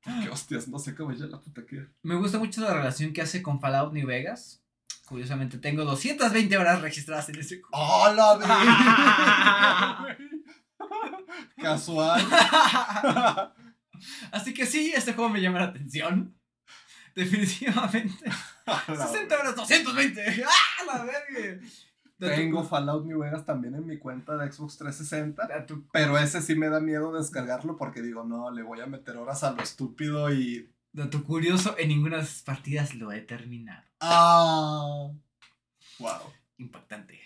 Porque 0.04 0.30
hostias, 0.30 0.68
no 0.68 0.80
se 0.80 0.96
cabe 0.96 1.16
ya 1.16 1.28
la 1.28 1.40
puta 1.40 1.62
guerra. 1.62 1.90
Me 2.02 2.16
gusta 2.16 2.40
mucho 2.40 2.62
la 2.62 2.74
relación 2.74 3.14
que 3.14 3.22
hace 3.22 3.44
con 3.44 3.60
Fallout 3.60 3.94
New 3.94 4.08
Vegas. 4.08 4.64
Curiosamente, 5.10 5.58
tengo 5.58 5.84
220 5.86 6.56
horas 6.56 6.82
registradas 6.84 7.28
en 7.30 7.40
ese 7.40 7.60
juego. 7.60 7.70
¡Oh, 7.72 8.14
la 8.14 8.38
vi! 8.38 8.46
Casual. 11.62 12.22
Así 14.32 14.54
que 14.54 14.66
sí, 14.68 14.94
este 14.96 15.14
juego 15.14 15.30
me 15.32 15.42
llama 15.42 15.60
la 15.60 15.66
atención. 15.66 16.36
Definitivamente. 17.16 18.24
60 18.88 19.36
horas, 19.36 19.56
220. 19.56 20.44
¡Ah, 20.48 20.84
la 20.86 21.04
verga! 21.04 21.60
Tengo 22.20 22.64
Fallout 22.64 23.06
New 23.06 23.20
Vegas 23.20 23.46
también 23.46 23.74
en 23.76 23.86
mi 23.88 23.98
cuenta 23.98 24.38
de 24.38 24.52
Xbox 24.52 24.78
360. 24.78 25.44
A 25.44 25.66
tu- 25.66 25.88
Pero 25.92 26.18
ese 26.20 26.42
sí 26.42 26.54
me 26.54 26.70
da 26.70 26.80
miedo 26.80 27.12
descargarlo 27.14 27.78
porque 27.78 28.02
digo, 28.04 28.24
no, 28.26 28.52
le 28.52 28.62
voy 28.62 28.82
a 28.82 28.86
meter 28.86 29.18
horas 29.18 29.44
a 29.44 29.52
lo 29.54 29.64
estúpido 29.64 30.32
y. 30.32 30.70
Dato 30.92 31.24
curioso, 31.24 31.76
en 31.78 31.90
ninguna 31.90 32.18
de 32.18 32.24
esas 32.24 32.42
partidas 32.44 32.94
lo 32.96 33.12
he 33.12 33.22
terminado. 33.22 33.89
¡Ah! 34.00 35.12
Wow, 36.00 36.34
Impactante. 36.58 37.20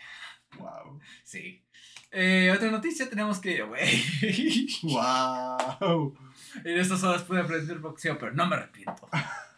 wow, 0.57 0.99
Sí. 1.23 1.63
Eh, 2.11 2.51
otra 2.55 2.69
noticia 2.69 3.09
tenemos 3.09 3.39
que. 3.39 3.61
Güey. 3.63 4.67
wow. 4.83 6.15
En 6.63 6.77
estas 6.79 7.03
horas 7.03 7.23
pude 7.23 7.39
aprender 7.39 7.79
boxeo, 7.79 8.19
pero 8.19 8.31
no 8.33 8.45
me 8.45 8.55
arrepiento. 8.55 9.09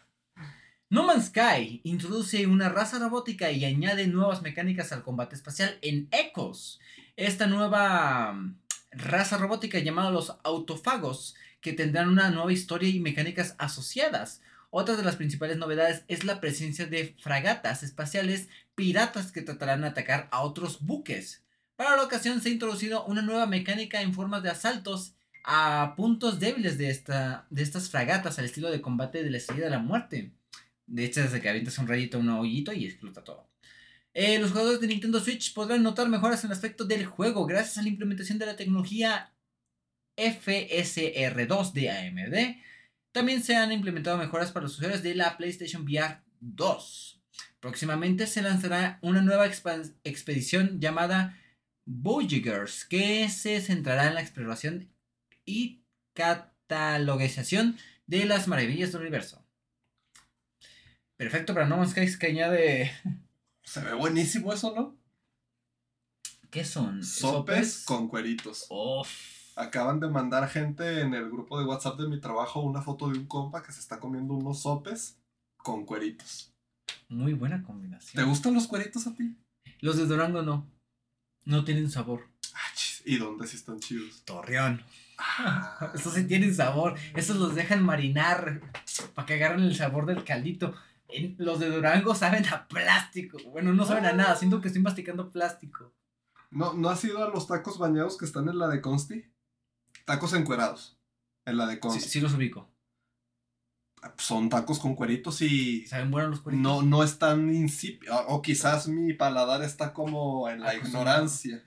No 0.88 1.02
Man's 1.02 1.26
Sky 1.26 1.80
introduce 1.82 2.46
una 2.46 2.68
raza 2.68 3.00
robótica 3.00 3.50
y 3.50 3.64
añade 3.64 4.06
nuevas 4.06 4.42
mecánicas 4.42 4.92
al 4.92 5.02
combate 5.02 5.34
espacial 5.34 5.78
en 5.82 6.08
Echoes. 6.12 6.78
Esta 7.16 7.48
nueva 7.48 8.32
mm, 8.32 8.56
raza 8.92 9.36
robótica 9.36 9.80
llamada 9.80 10.12
los 10.12 10.36
autofagos, 10.44 11.34
que 11.60 11.72
tendrán 11.72 12.08
una 12.08 12.30
nueva 12.30 12.52
historia 12.52 12.88
y 12.88 13.00
mecánicas 13.00 13.56
asociadas. 13.58 14.42
Otra 14.78 14.94
de 14.94 15.02
las 15.02 15.16
principales 15.16 15.56
novedades 15.56 16.04
es 16.06 16.24
la 16.24 16.38
presencia 16.38 16.84
de 16.84 17.16
fragatas 17.18 17.82
espaciales 17.82 18.50
piratas 18.74 19.32
que 19.32 19.40
tratarán 19.40 19.80
de 19.80 19.86
atacar 19.86 20.28
a 20.30 20.42
otros 20.42 20.84
buques. 20.84 21.42
Para 21.76 21.96
la 21.96 22.02
ocasión 22.02 22.42
se 22.42 22.50
ha 22.50 22.52
introducido 22.52 23.06
una 23.06 23.22
nueva 23.22 23.46
mecánica 23.46 24.02
en 24.02 24.12
forma 24.12 24.42
de 24.42 24.50
asaltos 24.50 25.14
a 25.44 25.94
puntos 25.96 26.40
débiles 26.40 26.76
de, 26.76 26.90
esta, 26.90 27.46
de 27.48 27.62
estas 27.62 27.88
fragatas 27.88 28.38
al 28.38 28.44
estilo 28.44 28.70
de 28.70 28.82
combate 28.82 29.24
de 29.24 29.30
la 29.30 29.38
estrella 29.38 29.64
de 29.64 29.70
la 29.70 29.78
muerte. 29.78 30.32
De 30.86 31.06
hecho, 31.06 31.22
desde 31.22 31.40
que 31.40 31.48
avientas 31.48 31.78
un 31.78 31.88
rayito 31.88 32.18
un 32.18 32.28
hoyito 32.28 32.74
y 32.74 32.84
explota 32.84 33.24
todo. 33.24 33.48
Eh, 34.12 34.38
los 34.38 34.50
jugadores 34.50 34.82
de 34.82 34.88
Nintendo 34.88 35.20
Switch 35.20 35.54
podrán 35.54 35.82
notar 35.82 36.06
mejoras 36.10 36.44
en 36.44 36.50
el 36.50 36.54
aspecto 36.54 36.84
del 36.84 37.06
juego 37.06 37.46
gracias 37.46 37.78
a 37.78 37.82
la 37.82 37.88
implementación 37.88 38.38
de 38.38 38.44
la 38.44 38.56
tecnología 38.56 39.32
FSR2 40.18 41.72
de 41.72 41.90
AMD. 41.90 42.66
También 43.16 43.42
se 43.42 43.56
han 43.56 43.72
implementado 43.72 44.18
mejoras 44.18 44.52
para 44.52 44.64
los 44.64 44.74
usuarios 44.74 45.02
de 45.02 45.14
la 45.14 45.38
PlayStation 45.38 45.84
VR 45.84 46.20
2. 46.40 47.22
Próximamente 47.60 48.26
se 48.26 48.42
lanzará 48.42 48.98
una 49.00 49.22
nueva 49.22 49.46
expedición 49.46 50.80
llamada 50.80 51.34
Voyagers, 51.86 52.84
que 52.84 53.26
se 53.30 53.62
centrará 53.62 54.08
en 54.08 54.16
la 54.16 54.20
exploración 54.20 54.92
y 55.46 55.80
catalogización 56.12 57.78
de 58.06 58.26
las 58.26 58.48
maravillas 58.48 58.92
del 58.92 59.00
universo. 59.00 59.42
Perfecto 61.16 61.54
para 61.54 61.64
No 61.64 61.78
Man's 61.78 61.92
Sky 61.92 62.18
que 62.18 62.26
añade... 62.26 62.92
Se 63.64 63.80
ve 63.80 63.94
buenísimo 63.94 64.52
eso, 64.52 64.74
¿no? 64.76 64.94
¿Qué 66.50 66.66
son? 66.66 67.02
Sopes 67.02 67.82
con 67.86 68.08
cueritos. 68.08 68.66
Uf. 68.68 69.35
Acaban 69.58 70.00
de 70.00 70.08
mandar 70.08 70.46
gente 70.50 71.00
en 71.00 71.14
el 71.14 71.30
grupo 71.30 71.58
de 71.58 71.64
WhatsApp 71.64 71.98
de 71.98 72.08
mi 72.08 72.20
trabajo 72.20 72.60
una 72.60 72.82
foto 72.82 73.08
de 73.08 73.18
un 73.18 73.26
compa 73.26 73.62
que 73.62 73.72
se 73.72 73.80
está 73.80 73.98
comiendo 73.98 74.34
unos 74.34 74.60
sopes 74.60 75.18
con 75.56 75.86
cueritos. 75.86 76.52
Muy 77.08 77.32
buena 77.32 77.62
combinación. 77.62 78.22
¿Te 78.22 78.28
gustan 78.28 78.52
los 78.52 78.66
cueritos 78.66 79.06
a 79.06 79.14
ti? 79.14 79.34
Los 79.80 79.96
de 79.96 80.04
Durango 80.04 80.42
no. 80.42 80.66
No 81.46 81.64
tienen 81.64 81.90
sabor. 81.90 82.26
Ah, 82.52 82.68
chis, 82.74 83.02
¿Y 83.06 83.16
dónde 83.16 83.46
sí 83.46 83.56
están 83.56 83.80
chidos? 83.80 84.22
Torreón. 84.26 84.82
Ah, 85.16 85.90
Estos 85.94 86.12
sí 86.12 86.24
tienen 86.24 86.54
sabor. 86.54 86.94
Estos 87.14 87.36
los 87.36 87.54
dejan 87.54 87.82
marinar 87.82 88.60
para 89.14 89.24
que 89.24 89.34
agarren 89.34 89.62
el 89.62 89.74
sabor 89.74 90.04
del 90.04 90.22
caldito. 90.24 90.74
Los 91.38 91.60
de 91.60 91.70
Durango 91.70 92.14
saben 92.14 92.44
a 92.48 92.68
plástico. 92.68 93.38
Bueno, 93.50 93.72
no 93.72 93.86
saben 93.86 94.04
a 94.04 94.12
nada. 94.12 94.36
Siento 94.36 94.60
que 94.60 94.68
estoy 94.68 94.82
masticando 94.82 95.30
plástico. 95.30 95.94
¿No, 96.50 96.74
¿No 96.74 96.90
has 96.90 97.02
ido 97.04 97.24
a 97.24 97.30
los 97.30 97.46
tacos 97.46 97.78
bañados 97.78 98.18
que 98.18 98.26
están 98.26 98.48
en 98.50 98.58
la 98.58 98.68
de 98.68 98.82
Consti? 98.82 99.24
Tacos 100.06 100.32
encuerados. 100.32 100.98
En 101.44 101.58
la 101.58 101.66
de 101.66 101.74
Sí, 101.74 101.80
Consti. 101.80 102.08
sí 102.08 102.20
los 102.20 102.32
ubico. 102.34 102.68
Son 104.18 104.48
tacos 104.48 104.78
con 104.78 104.94
cueritos 104.94 105.42
y 105.42 105.84
¿Saben 105.86 106.10
buenos 106.10 106.30
los 106.30 106.40
cueritos? 106.40 106.62
no, 106.62 106.82
no 106.82 107.02
es 107.02 107.18
tan 107.18 107.52
insípido. 107.52 108.14
O 108.28 108.40
quizás 108.40 108.88
mi 108.88 109.12
paladar 109.14 109.62
está 109.62 109.92
como 109.92 110.48
en 110.48 110.60
la 110.60 110.74
ignorancia. 110.74 111.62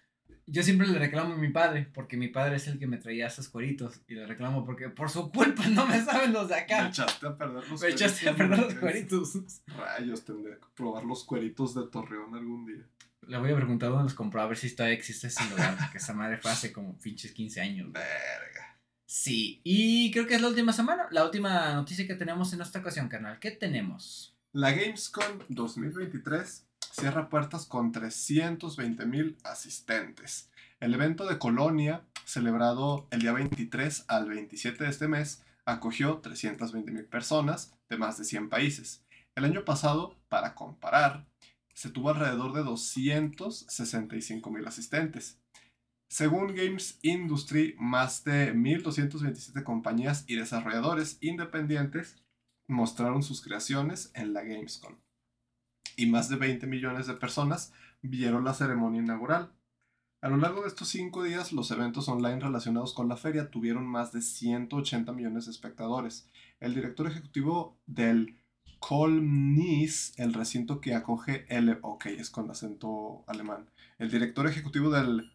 Yo 0.46 0.64
siempre 0.64 0.88
le 0.88 0.98
reclamo 0.98 1.34
a 1.36 1.38
mi 1.38 1.50
padre, 1.50 1.92
porque 1.94 2.18
mi 2.18 2.28
padre 2.30 2.56
es 2.56 2.68
el 2.68 2.80
que 2.80 2.88
me 2.88 2.98
traía 2.98 3.28
esos 3.28 3.50
cueritos. 3.50 4.02
Y 4.08 4.16
le 4.16 4.26
reclamo 4.26 4.66
porque 4.66 4.90
por 4.90 5.10
su 5.10 5.32
culpa 5.32 5.68
no 5.70 5.86
me 5.86 6.02
saben 6.04 6.32
los 6.34 6.48
de 6.48 6.56
Me 6.56 6.62
acá. 6.62 6.88
echaste 6.88 7.28
a 7.28 7.38
perder 7.38 7.70
los 7.70 7.82
Me 7.82 7.90
echaste 7.90 8.30
a 8.30 8.34
cueritos, 8.36 8.58
perder 8.58 8.72
los 8.74 8.80
cueritos. 8.80 9.62
Rayos, 9.68 10.26
tendré 10.26 10.60
que 10.60 10.66
probar 10.76 11.04
los 11.04 11.24
cueritos 11.26 11.76
de 11.76 11.88
Torreón 11.88 12.34
algún 12.36 12.66
día. 12.66 12.88
Le 13.30 13.38
voy 13.38 13.52
a 13.52 13.56
preguntar 13.56 13.90
dónde 13.90 14.06
los 14.06 14.16
compró, 14.16 14.42
a 14.42 14.48
ver 14.48 14.58
si 14.58 14.76
todavía 14.76 14.98
existe 14.98 15.28
ese 15.28 15.48
lugar. 15.52 15.78
Que 15.92 16.00
esa 16.00 16.16
madre 16.16 16.38
fue 16.38 16.50
hace 16.50 16.74
como 16.74 16.98
pinches 16.98 17.32
15 17.32 17.62
años. 17.62 17.92
Verga. 17.92 18.80
Sí, 19.06 19.62
y 19.64 20.10
creo 20.10 20.26
que 20.26 20.34
es 20.34 20.42
la 20.42 20.48
última 20.48 20.74
semana, 20.74 21.08
la 21.12 21.24
última 21.24 21.74
noticia 21.76 22.08
que 22.08 22.16
tenemos 22.16 22.54
en 22.54 22.62
esta 22.62 22.80
ocasión, 22.80 23.08
canal. 23.08 23.38
¿Qué 23.38 23.52
tenemos? 23.52 24.36
La 24.52 24.72
Gamescom 24.72 25.42
2023 25.48 26.66
cierra 26.92 27.30
puertas 27.30 27.68
con 27.68 27.92
320 27.92 29.06
mil 29.06 29.38
asistentes. 29.44 30.50
El 30.80 30.96
evento 30.96 31.28
de 31.28 31.38
Colonia, 31.38 32.02
celebrado 32.26 33.08
el 33.12 33.22
día 33.22 33.34
23 33.34 34.06
al 34.08 34.28
27 34.28 34.84
de 34.84 34.90
este 34.90 35.08
mes, 35.08 35.44
acogió 35.66 36.18
320 36.18 36.92
mil 36.92 37.06
personas 37.06 37.76
de 37.90 37.98
más 37.98 38.18
de 38.18 38.24
100 38.24 38.50
países. 38.50 39.04
El 39.36 39.46
año 39.46 39.66
pasado, 39.66 40.18
para 40.30 40.56
comparar, 40.56 41.28
se 41.80 41.90
tuvo 41.90 42.10
alrededor 42.10 42.52
de 42.52 42.62
265 42.62 44.52
mil 44.52 44.68
asistentes. 44.68 45.40
Según 46.10 46.54
Games 46.54 47.00
Industry, 47.04 47.74
más 47.80 48.26
de 48.26 48.54
1.227 48.54 49.64
compañías 49.64 50.26
y 50.28 50.36
desarrolladores 50.36 51.18
independientes 51.22 52.22
mostraron 52.68 53.24
sus 53.24 53.42
creaciones 53.42 54.12
en 54.14 54.34
la 54.34 54.42
Gamescom. 54.42 54.98
Y 55.96 56.08
más 56.08 56.28
de 56.28 56.36
20 56.36 56.68
millones 56.68 57.08
de 57.08 57.14
personas 57.14 57.72
vieron 58.02 58.44
la 58.44 58.54
ceremonia 58.54 59.02
inaugural. 59.02 59.54
A 60.20 60.28
lo 60.28 60.36
largo 60.36 60.64
de 60.64 60.68
estos 60.68 60.90
cinco 60.90 61.24
días, 61.24 61.54
los 61.54 61.72
eventos 61.72 62.10
online 62.10 62.42
relacionados 62.42 62.94
con 62.94 63.08
la 63.08 63.16
feria 63.16 63.52
tuvieron 63.52 63.88
más 63.88 64.12
de 64.12 64.22
180 64.22 65.14
millones 65.14 65.46
de 65.46 65.52
espectadores. 65.52 66.30
El 66.60 66.76
director 66.76 67.08
ejecutivo 67.08 67.80
del 67.86 68.38
Colnis, 68.80 70.14
el 70.18 70.34
recinto 70.34 70.82
que 70.82 70.94
acoge 70.96 71.46
el... 71.50 71.78
Ok, 71.82 72.08
es 72.08 72.30
con 72.30 72.50
acento 72.50 73.24
alemán. 73.28 73.70
El 73.98 74.10
director 74.10 74.48
ejecutivo 74.48 74.90
del 74.90 75.32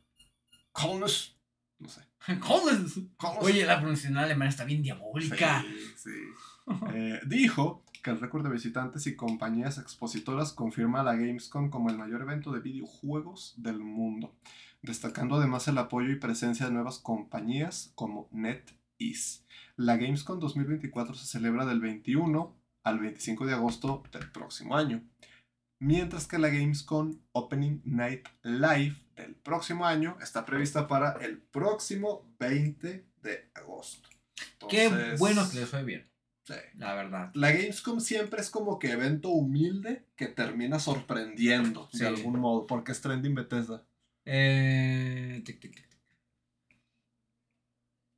Colnis... 0.73 1.37
No 1.79 1.89
sé. 1.89 2.03
Colnis- 2.41 3.09
Oye, 3.41 3.67
la 3.67 3.79
pronunciación 3.79 4.19
alemana 4.19 4.49
está 4.51 4.65
bien 4.65 4.83
diabólica. 4.83 5.63
Sí, 5.97 6.11
sí. 6.11 6.71
Eh, 6.95 7.21
dijo 7.27 7.85
que 8.03 8.11
el 8.11 8.21
récord 8.21 8.43
de 8.45 8.51
visitantes 8.51 9.07
y 9.07 9.17
compañías 9.17 9.79
expositoras 9.79 10.53
confirma 10.53 11.01
a 11.01 11.05
la 11.05 11.15
Gamescom 11.15 11.71
como 11.71 11.91
el 11.91 11.99
mayor 11.99 12.23
evento 12.23 12.53
de 12.53 12.61
videojuegos 12.61 13.55
del 13.59 13.79
mundo, 13.81 14.35
destacando 14.83 15.37
además 15.37 15.69
el 15.69 15.79
apoyo 15.79 16.11
y 16.11 16.17
presencia 16.19 16.67
de 16.67 16.73
nuevas 16.73 16.99
compañías 16.99 17.93
como 17.95 18.29
NetEase. 18.31 19.43
La 19.77 19.97
Gamescom 19.97 20.39
2024 20.39 21.15
se 21.15 21.27
celebra 21.27 21.67
del 21.67 21.81
21 21.81 22.55
al 22.85 22.99
25 23.01 23.47
de 23.47 23.55
agosto 23.55 24.03
del 24.12 24.30
próximo 24.30 24.76
año, 24.76 25.03
mientras 25.80 26.26
que 26.26 26.39
la 26.39 26.49
Gamescom 26.49 27.18
Opening 27.32 27.80
Night 27.85 28.28
Live 28.43 28.97
del 29.16 29.35
próximo 29.35 29.85
año 29.87 30.16
está 30.20 30.45
prevista 30.45 30.87
para 30.87 31.12
el 31.24 31.39
próximo 31.39 32.28
20 32.39 33.07
de 33.22 33.51
agosto. 33.55 34.09
Qué 34.68 34.89
bueno 35.18 35.49
que 35.51 35.61
les 35.61 35.68
fue 35.68 35.82
bien, 35.85 36.09
sí. 36.47 36.55
la 36.76 36.95
verdad. 36.95 37.30
La 37.35 37.53
Gamescom 37.53 38.01
siempre 38.01 38.41
es 38.41 38.51
como 38.51 38.78
que 38.78 38.91
evento 38.93 39.28
humilde 39.30 40.07
que 40.16 40.26
termina 40.26 40.78
sorprendiendo 40.78 41.89
Sí. 41.93 41.99
de 42.01 42.09
algún 42.09 42.39
modo, 42.41 42.66
porque 42.66 42.93
es 42.93 43.01
trending 43.01 43.35
Bethesda. 43.35 43.85
Eh, 44.26 45.43
tic, 45.45 45.61
tic, 45.61 45.74
tic. 45.74 45.89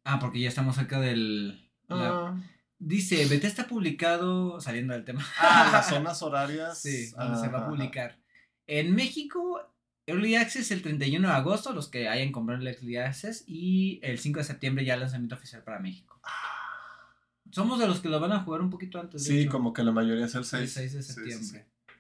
Ah, 0.04 0.18
porque 0.20 0.40
ya 0.40 0.48
estamos 0.48 0.76
cerca 0.76 1.00
del... 1.00 1.68
la- 1.88 2.28
Ah, 2.28 2.40
Dice, 2.78 3.24
Bethesda 3.26 3.62
ha 3.64 3.68
publicado, 3.68 4.60
saliendo 4.60 4.92
del 4.94 5.04
tema. 5.04 5.24
Ah, 5.38 5.70
las 5.72 5.88
zonas 5.90 6.22
horarias. 6.22 6.78
Sí, 6.80 7.10
donde 7.12 7.40
se 7.40 7.48
va 7.48 7.60
a 7.60 7.68
publicar. 7.68 8.18
En 8.66 8.94
México, 8.94 9.72
Early 10.06 10.34
Access 10.36 10.70
el 10.70 10.82
31 10.82 11.26
de 11.28 11.34
agosto, 11.34 11.72
los 11.72 11.88
que 11.88 12.08
hayan 12.08 12.32
comprado 12.32 12.60
el 12.60 12.66
Early 12.68 12.96
Access, 12.98 13.44
y 13.46 13.98
el 14.02 14.18
5 14.18 14.38
de 14.40 14.44
septiembre 14.44 14.84
ya 14.84 14.94
el 14.94 15.00
lanzamiento 15.00 15.36
oficial 15.36 15.62
para 15.64 15.78
México. 15.78 16.20
Somos 17.50 17.78
de 17.78 17.86
los 17.86 18.00
que 18.00 18.08
lo 18.08 18.20
van 18.20 18.32
a 18.32 18.40
jugar 18.40 18.60
un 18.60 18.70
poquito 18.70 19.00
antes. 19.00 19.24
Sí, 19.24 19.40
hecho. 19.42 19.50
como 19.52 19.72
que 19.72 19.82
la 19.82 19.92
mayoría 19.92 20.26
es 20.26 20.34
el 20.34 20.44
6. 20.44 20.62
El 20.62 20.68
6 20.68 20.92
de 20.92 21.02
Sí, 21.02 21.08
sí, 21.08 21.14
septiembre. 21.14 21.46
sí. 21.64 21.94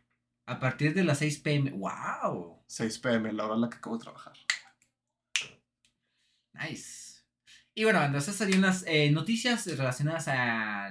A 0.48 0.60
partir 0.60 0.92
de 0.94 1.04
las 1.04 1.18
6 1.18 1.38
pm. 1.38 1.70
¡Wow! 1.70 2.62
6 2.66 2.98
pm, 2.98 3.32
la 3.32 3.46
hora 3.46 3.54
en 3.54 3.60
la 3.62 3.70
que 3.70 3.76
acabo 3.76 3.96
de 3.96 4.02
trabajar. 4.02 4.34
Nice. 6.54 7.05
Y 7.78 7.84
bueno, 7.84 8.02
entonces 8.02 8.34
esas 8.34 8.38
serían 8.38 8.62
las 8.62 8.84
eh, 8.86 9.10
noticias 9.10 9.66
relacionadas 9.66 10.28
a 10.28 10.90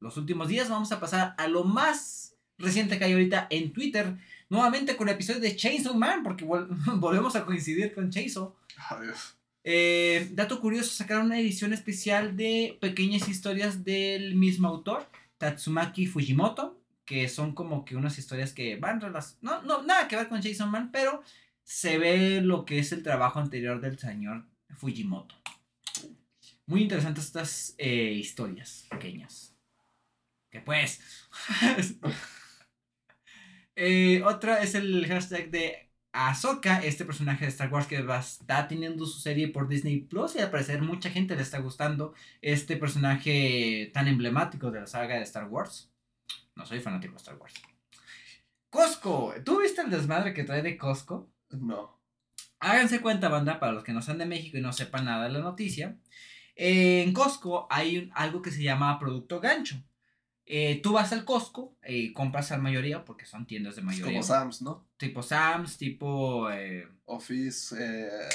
los 0.00 0.16
últimos 0.16 0.48
días. 0.48 0.68
Vamos 0.68 0.90
a 0.90 0.98
pasar 0.98 1.34
a 1.38 1.46
lo 1.46 1.62
más 1.62 2.34
reciente 2.58 2.98
que 2.98 3.04
hay 3.04 3.12
ahorita 3.12 3.46
en 3.50 3.72
Twitter. 3.72 4.16
Nuevamente 4.50 4.96
con 4.96 5.08
el 5.08 5.14
episodio 5.14 5.40
de 5.40 5.54
Chainsaw 5.54 5.94
Man, 5.94 6.24
porque 6.24 6.44
vol- 6.44 6.66
volvemos 6.98 7.36
a 7.36 7.46
coincidir 7.46 7.94
con 7.94 8.10
Chainsaw. 8.10 8.52
Adiós. 8.90 9.36
Eh, 9.62 10.28
dato 10.32 10.60
curioso, 10.60 10.90
sacaron 10.90 11.26
una 11.26 11.38
edición 11.38 11.72
especial 11.72 12.36
de 12.36 12.76
pequeñas 12.80 13.28
historias 13.28 13.84
del 13.84 14.34
mismo 14.34 14.66
autor, 14.66 15.06
Tatsumaki 15.36 16.06
Fujimoto, 16.06 16.80
que 17.04 17.28
son 17.28 17.54
como 17.54 17.84
que 17.84 17.94
unas 17.94 18.18
historias 18.18 18.52
que 18.52 18.74
van 18.76 19.00
relacionadas, 19.00 19.62
no, 19.64 19.78
no, 19.78 19.82
nada 19.84 20.08
que 20.08 20.16
ver 20.16 20.26
con 20.28 20.42
Jason 20.42 20.70
Man, 20.70 20.90
pero 20.90 21.22
se 21.62 21.98
ve 21.98 22.40
lo 22.40 22.64
que 22.64 22.80
es 22.80 22.90
el 22.92 23.02
trabajo 23.04 23.38
anterior 23.38 23.80
del 23.80 23.98
señor 23.98 24.44
Fujimoto. 24.76 25.34
Muy 26.68 26.82
interesantes 26.82 27.24
estas 27.24 27.74
eh, 27.78 28.12
historias 28.12 28.86
pequeñas. 28.90 29.56
Que 30.50 30.60
pues... 30.60 31.00
Eh, 33.80 34.24
otra 34.24 34.60
es 34.60 34.74
el 34.74 35.06
hashtag 35.06 35.52
de 35.52 35.88
Ahsoka, 36.10 36.80
este 36.80 37.04
personaje 37.04 37.44
de 37.44 37.50
Star 37.52 37.72
Wars 37.72 37.86
que 37.86 38.02
va, 38.02 38.18
está 38.18 38.66
teniendo 38.66 39.06
su 39.06 39.20
serie 39.20 39.46
por 39.46 39.68
Disney 39.68 40.00
Plus 40.00 40.34
y 40.34 40.40
al 40.40 40.50
parecer 40.50 40.82
mucha 40.82 41.10
gente 41.10 41.36
le 41.36 41.42
está 41.42 41.58
gustando 41.60 42.12
este 42.42 42.76
personaje 42.76 43.92
tan 43.94 44.08
emblemático 44.08 44.72
de 44.72 44.80
la 44.80 44.88
saga 44.88 45.14
de 45.14 45.22
Star 45.22 45.44
Wars. 45.44 45.92
No 46.56 46.66
soy 46.66 46.80
fanático 46.80 47.12
de 47.12 47.18
Star 47.18 47.36
Wars. 47.36 47.54
Costco, 48.68 49.32
¿tú 49.44 49.60
viste 49.60 49.80
el 49.80 49.90
desmadre 49.90 50.34
que 50.34 50.42
trae 50.42 50.62
de 50.62 50.76
Costco? 50.76 51.30
No. 51.50 52.00
Háganse 52.58 53.00
cuenta, 53.00 53.28
banda, 53.28 53.60
para 53.60 53.70
los 53.70 53.84
que 53.84 53.92
no 53.92 54.02
sean 54.02 54.18
de 54.18 54.26
México 54.26 54.58
y 54.58 54.60
no 54.60 54.72
sepan 54.72 55.04
nada 55.04 55.28
de 55.28 55.34
la 55.34 55.38
noticia. 55.38 55.96
Eh, 56.60 57.02
en 57.04 57.12
Costco 57.12 57.66
hay 57.70 57.96
un- 57.98 58.10
algo 58.14 58.42
que 58.42 58.50
se 58.50 58.62
llama 58.62 58.98
producto 58.98 59.40
gancho. 59.40 59.76
Eh, 60.44 60.80
tú 60.82 60.92
vas 60.94 61.12
al 61.12 61.24
Costco 61.24 61.76
y 61.86 62.12
compras 62.12 62.50
al 62.52 62.60
mayoría 62.62 63.04
porque 63.04 63.26
son 63.26 63.46
tiendas 63.46 63.76
de 63.76 63.82
Es 63.82 63.84
mayoría. 63.86 64.06
como 64.12 64.22
Sam's, 64.22 64.60
¿no? 64.62 64.86
Tipo 64.96 65.22
Sam's, 65.22 65.76
tipo 65.76 66.50
eh, 66.50 66.88
Office. 67.04 67.76
Eh... 67.78 68.28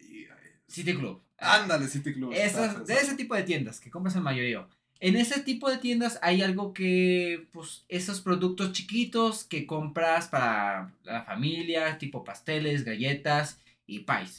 y- 0.00 0.26
City 0.66 0.94
Club. 0.94 1.22
Ándale, 1.38 1.86
City 1.88 2.12
Club. 2.12 2.32
Esas- 2.32 2.86
de 2.86 2.94
ese 2.94 3.14
tipo 3.16 3.34
de 3.34 3.42
tiendas 3.42 3.80
que 3.80 3.90
compras 3.90 4.16
al 4.16 4.22
mayoría. 4.22 4.66
En 5.00 5.16
ese 5.16 5.40
tipo 5.40 5.70
de 5.70 5.78
tiendas 5.78 6.18
hay 6.22 6.42
algo 6.42 6.74
que, 6.74 7.48
pues, 7.52 7.84
esos 7.88 8.20
productos 8.20 8.72
chiquitos 8.72 9.44
que 9.44 9.66
compras 9.66 10.28
para 10.28 10.92
la 11.04 11.22
familia, 11.24 11.96
tipo 11.98 12.22
pasteles, 12.24 12.84
galletas 12.84 13.58
y 13.86 14.00
pies. 14.00 14.36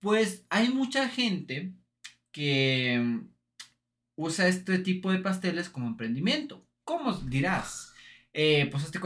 Pues 0.00 0.44
hay 0.48 0.68
mucha 0.70 1.08
gente 1.10 1.72
que 2.32 2.98
mm, 3.02 3.28
usa 4.16 4.48
este 4.48 4.78
tipo 4.78 5.10
de 5.12 5.18
pasteles 5.18 5.68
como 5.68 5.86
emprendimiento. 5.86 6.66
¿Cómo 6.84 7.12
dirás? 7.12 7.92
Eh, 8.32 8.68
pues 8.70 8.84
este 8.84 9.00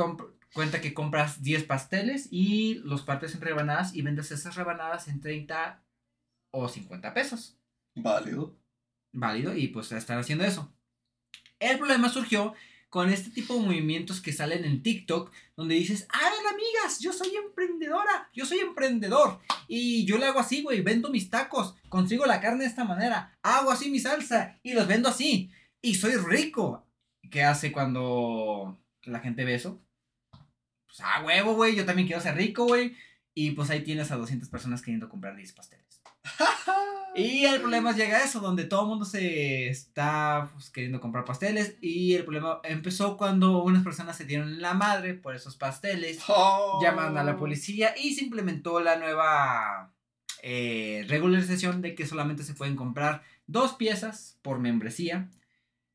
cuenta 0.53 0.81
que 0.81 0.95
compras 0.95 1.43
10 1.43 1.65
pasteles 1.65 2.29
y 2.31 2.75
los 2.85 3.03
partes 3.03 3.35
en 3.35 3.41
rebanadas 3.41 3.95
y 3.95 4.03
vendes 4.03 4.31
esas 4.31 4.55
rebanadas 4.55 5.09
en 5.09 5.21
30 5.21 5.83
o 6.51 6.69
50 6.69 7.15
pesos 7.15 7.57
Válido. 7.95 8.55
válido 9.13 9.57
y 9.57 9.69
pues 9.69 9.91
están 9.93 10.19
haciendo 10.19 10.45
eso. 10.45 10.73
El 11.59 11.79
problema 11.79 12.09
surgió 12.09 12.55
con 12.93 13.09
este 13.09 13.31
tipo 13.31 13.55
de 13.55 13.61
movimientos 13.61 14.21
que 14.21 14.35
salen 14.35 14.67
en 14.67 14.83
TikTok, 14.83 15.33
donde 15.57 15.77
dices, 15.77 16.07
a 16.11 16.19
ver 16.19 16.47
amigas, 16.47 16.99
yo 17.01 17.11
soy 17.15 17.35
emprendedora, 17.35 18.29
yo 18.35 18.45
soy 18.45 18.59
emprendedor, 18.59 19.41
y 19.67 20.05
yo 20.05 20.19
le 20.19 20.27
hago 20.27 20.41
así, 20.41 20.63
güey, 20.63 20.83
vendo 20.83 21.09
mis 21.09 21.31
tacos, 21.31 21.75
consigo 21.89 22.27
la 22.27 22.43
carne 22.43 22.65
de 22.65 22.69
esta 22.69 22.85
manera, 22.85 23.39
hago 23.43 23.71
así 23.71 23.91
mi 23.91 23.99
salsa, 23.99 24.61
y 24.63 24.75
los 24.75 24.87
vendo 24.87 25.09
así, 25.09 25.51
y 25.81 25.95
soy 25.95 26.17
rico. 26.17 26.87
¿Qué 27.31 27.43
hace 27.43 27.73
cuando 27.73 28.79
la 29.05 29.21
gente 29.21 29.47
ve 29.47 29.55
eso? 29.55 29.83
Pues, 30.87 31.01
ah, 31.01 31.23
huevo, 31.25 31.55
güey, 31.55 31.75
yo 31.75 31.87
también 31.87 32.07
quiero 32.07 32.21
ser 32.21 32.37
rico, 32.37 32.67
güey, 32.67 32.95
y 33.33 33.53
pues 33.53 33.71
ahí 33.71 33.83
tienes 33.83 34.11
a 34.11 34.17
200 34.17 34.51
personas 34.51 34.83
queriendo 34.83 35.09
comprar 35.09 35.35
10 35.35 35.51
pasteles. 35.55 35.92
Y 37.15 37.45
el 37.45 37.61
problema 37.61 37.93
llega 37.93 38.19
a 38.19 38.25
eso, 38.25 38.41
donde 38.41 38.65
todo 38.65 38.83
el 38.83 38.89
mundo 38.89 39.05
se 39.05 39.69
está 39.69 40.49
pues, 40.55 40.71
queriendo 40.71 41.01
comprar 41.01 41.25
pasteles. 41.25 41.77
Y 41.81 42.15
el 42.15 42.25
problema 42.25 42.61
empezó 42.65 43.19
cuando 43.19 43.63
unas 43.63 43.85
personas 43.85 44.17
se 44.17 44.25
dieron 44.25 44.63
la 44.63 44.73
madre 44.73 45.15
por 45.15 45.35
esos 45.35 45.57
pasteles. 45.57 46.21
Oh. 46.29 46.81
Llamaron 46.83 47.19
a 47.19 47.25
la 47.25 47.37
policía 47.37 47.95
y 47.97 48.15
se 48.15 48.25
implementó 48.25 48.81
la 48.81 48.97
nueva 48.97 49.93
eh, 50.43 51.05
regularización 51.09 51.83
de 51.83 51.95
que 51.95 52.07
solamente 52.07 52.45
se 52.45 52.55
pueden 52.55 52.77
comprar 52.77 53.23
dos 53.47 53.75
piezas 53.75 54.39
por 54.41 54.59
membresía 54.59 55.31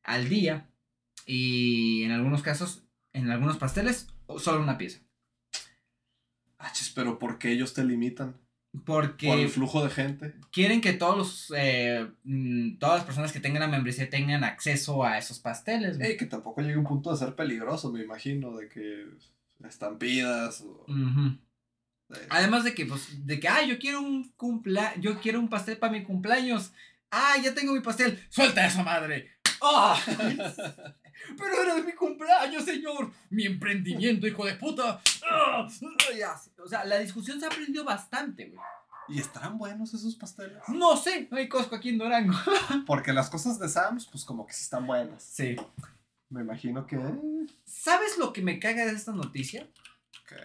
al 0.04 0.28
día. 0.28 0.70
Y 1.26 2.04
en 2.04 2.12
algunos 2.12 2.42
casos, 2.42 2.84
en 3.12 3.28
algunos 3.30 3.56
pasteles, 3.56 4.06
solo 4.38 4.62
una 4.62 4.78
pieza. 4.78 5.00
Ah, 6.58 6.72
chis, 6.72 6.90
pero 6.90 7.18
¿por 7.18 7.38
qué 7.38 7.50
ellos 7.50 7.74
te 7.74 7.84
limitan? 7.84 8.36
Porque 8.84 9.26
Por 9.28 9.38
el 9.38 9.48
flujo 9.48 9.82
de 9.82 9.90
gente. 9.90 10.34
quieren 10.52 10.80
que 10.80 10.92
todos 10.92 11.16
los, 11.16 11.52
eh, 11.56 12.06
mm, 12.24 12.78
todas 12.78 12.96
las 12.98 13.04
personas 13.06 13.32
que 13.32 13.40
tengan 13.40 13.60
la 13.62 13.68
membresía 13.68 14.08
tengan 14.10 14.44
acceso 14.44 15.04
a 15.04 15.16
esos 15.18 15.38
pasteles. 15.38 15.96
güey. 15.98 16.10
Ey, 16.10 16.16
que 16.16 16.26
tampoco 16.26 16.60
llegue 16.60 16.76
un 16.76 16.84
punto 16.84 17.10
de 17.10 17.16
ser 17.16 17.34
peligroso, 17.34 17.90
me 17.90 18.02
imagino, 18.02 18.56
de 18.56 18.68
que 18.68 19.06
estampidas 19.66 20.60
o... 20.62 20.84
De- 22.08 22.18
Además 22.30 22.64
de 22.64 22.74
que, 22.74 22.86
pues, 22.86 23.26
de 23.26 23.38
que, 23.40 23.48
ah, 23.48 23.62
yo 23.64 23.78
quiero 23.78 24.00
un 24.00 24.30
cumpla, 24.36 24.94
yo 25.00 25.20
quiero 25.20 25.40
un 25.40 25.48
pastel 25.48 25.76
para 25.78 25.92
mi 25.92 26.02
cumpleaños. 26.04 26.72
Ah, 27.10 27.34
ya 27.42 27.54
tengo 27.54 27.72
mi 27.74 27.80
pastel. 27.80 28.18
Suelta 28.30 28.66
eso, 28.66 28.82
madre. 28.82 29.30
¡Ah! 29.62 29.98
Pero 31.36 31.62
era 31.62 31.74
de 31.74 31.82
mi 31.82 31.92
cumpleaños, 31.92 32.64
señor. 32.64 33.12
Mi 33.30 33.44
emprendimiento, 33.44 34.26
hijo 34.26 34.46
de 34.46 34.54
puta. 34.54 35.00
O 36.64 36.68
sea, 36.68 36.84
la 36.84 36.98
discusión 36.98 37.40
se 37.40 37.46
aprendió 37.46 37.84
bastante, 37.84 38.46
güey. 38.46 38.60
¿Y 39.08 39.20
estarán 39.20 39.56
buenos 39.56 39.94
esos 39.94 40.14
pasteles? 40.16 40.58
No 40.68 40.96
sé, 40.96 41.28
no 41.30 41.38
hay 41.38 41.48
Costco 41.48 41.76
aquí 41.76 41.88
en 41.90 41.98
Durango. 41.98 42.34
Porque 42.86 43.12
las 43.12 43.30
cosas 43.30 43.58
de 43.58 43.68
Sam's, 43.68 44.06
pues 44.06 44.24
como 44.24 44.46
que 44.46 44.52
sí 44.52 44.62
están 44.64 44.86
buenas. 44.86 45.22
Sí. 45.22 45.56
Me 46.28 46.42
imagino 46.42 46.86
que... 46.86 46.98
¿Sabes 47.64 48.18
lo 48.18 48.34
que 48.34 48.42
me 48.42 48.58
caga 48.58 48.84
de 48.84 48.92
esta 48.92 49.12
noticia? 49.12 49.66
que- 50.28 50.36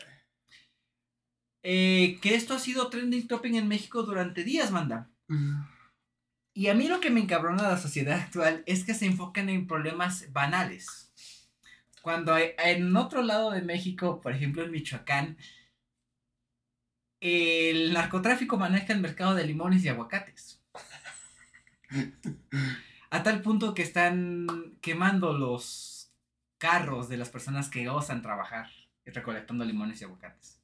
Eh, 1.64 2.20
que 2.22 2.36
esto 2.36 2.54
ha 2.54 2.60
sido 2.60 2.90
trending 2.90 3.28
topping 3.28 3.56
en 3.56 3.68
México 3.68 4.04
durante 4.04 4.44
días, 4.44 4.72
manda. 4.72 5.10
Y 6.54 6.68
a 6.68 6.74
mí 6.74 6.88
lo 6.88 7.00
que 7.00 7.10
me 7.10 7.20
encabrona 7.22 7.64
de 7.64 7.70
la 7.70 7.78
sociedad 7.78 8.20
actual 8.20 8.64
es 8.66 8.84
que 8.86 8.94
se 8.94 9.06
enfocan 9.08 9.50
en 9.50 9.66
problemas 9.68 10.32
banales. 10.32 11.03
Cuando 12.04 12.36
en 12.38 12.98
otro 12.98 13.24
lado 13.24 13.52
de 13.52 13.62
México, 13.62 14.20
por 14.20 14.34
ejemplo 14.34 14.62
en 14.62 14.72
Michoacán, 14.72 15.38
el 17.22 17.94
narcotráfico 17.94 18.58
maneja 18.58 18.92
el 18.92 19.00
mercado 19.00 19.36
de 19.36 19.46
limones 19.46 19.86
y 19.86 19.88
aguacates. 19.88 20.62
A 23.10 23.24
tal 23.24 23.42
punto 23.42 23.74
que 23.74 23.84
están 23.84 24.78
quemando 24.82 25.32
los 25.32 26.12
carros 26.58 27.08
de 27.08 27.16
las 27.16 27.30
personas 27.30 27.70
que 27.70 27.88
osan 27.88 28.22
trabajar 28.22 28.68
recolectando 29.06 29.64
limones 29.64 30.02
y 30.02 30.04
aguacates. 30.04 30.62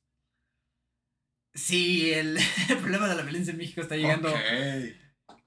Sí, 1.54 2.12
el, 2.12 2.38
problema 2.82 3.08
de 3.08 3.16
la 3.16 3.22
violencia 3.22 3.52
en 3.52 3.60
México 3.60 3.80
está 3.80 3.96
llegando 3.96 4.30
Ok. 4.30 5.38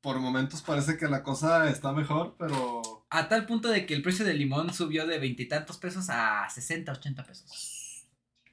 Por 0.00 0.20
momentos 0.20 0.62
parece 0.62 0.96
que 0.96 1.08
la 1.08 1.24
cosa 1.24 1.68
está 1.68 1.90
mejor, 1.90 2.36
pero... 2.38 2.93
a 3.18 3.28
tal 3.28 3.46
punto 3.46 3.68
de 3.68 3.86
que 3.86 3.94
el 3.94 4.02
precio 4.02 4.24
del 4.24 4.38
limón 4.38 4.72
subió 4.72 5.06
de 5.06 5.18
veintitantos 5.18 5.78
pesos 5.78 6.06
a 6.10 6.48
60, 6.48 6.92
80 6.92 7.24
pesos. 7.24 8.06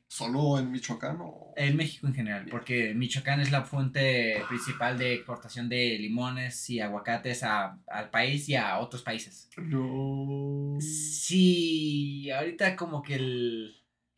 ¿Solo 0.08 0.60
en 0.60 0.70
Michoacán 0.72 1.18
o...? 1.22 1.54
En 1.56 1.78
México 1.78 2.06
en 2.06 2.14
general, 2.14 2.46
porque 2.52 2.94
Michoacán 2.94 3.40
es 3.40 3.50
la 3.50 3.64
fuente 3.64 4.44
principal 4.50 4.98
de 4.98 5.14
exportación 5.14 5.70
de 5.70 5.98
limones 6.00 6.70
y 6.70 6.82
aguacates 6.82 7.44
a- 7.44 7.80
al 7.88 8.10
país 8.10 8.50
y 8.50 8.56
a 8.56 8.78
otros 8.80 9.04
países. 9.04 9.50
No... 9.58 10.78
Sí, 10.82 12.30
ahorita 12.30 12.76
como 12.76 13.02
que 13.02 13.16
el- 13.16 13.76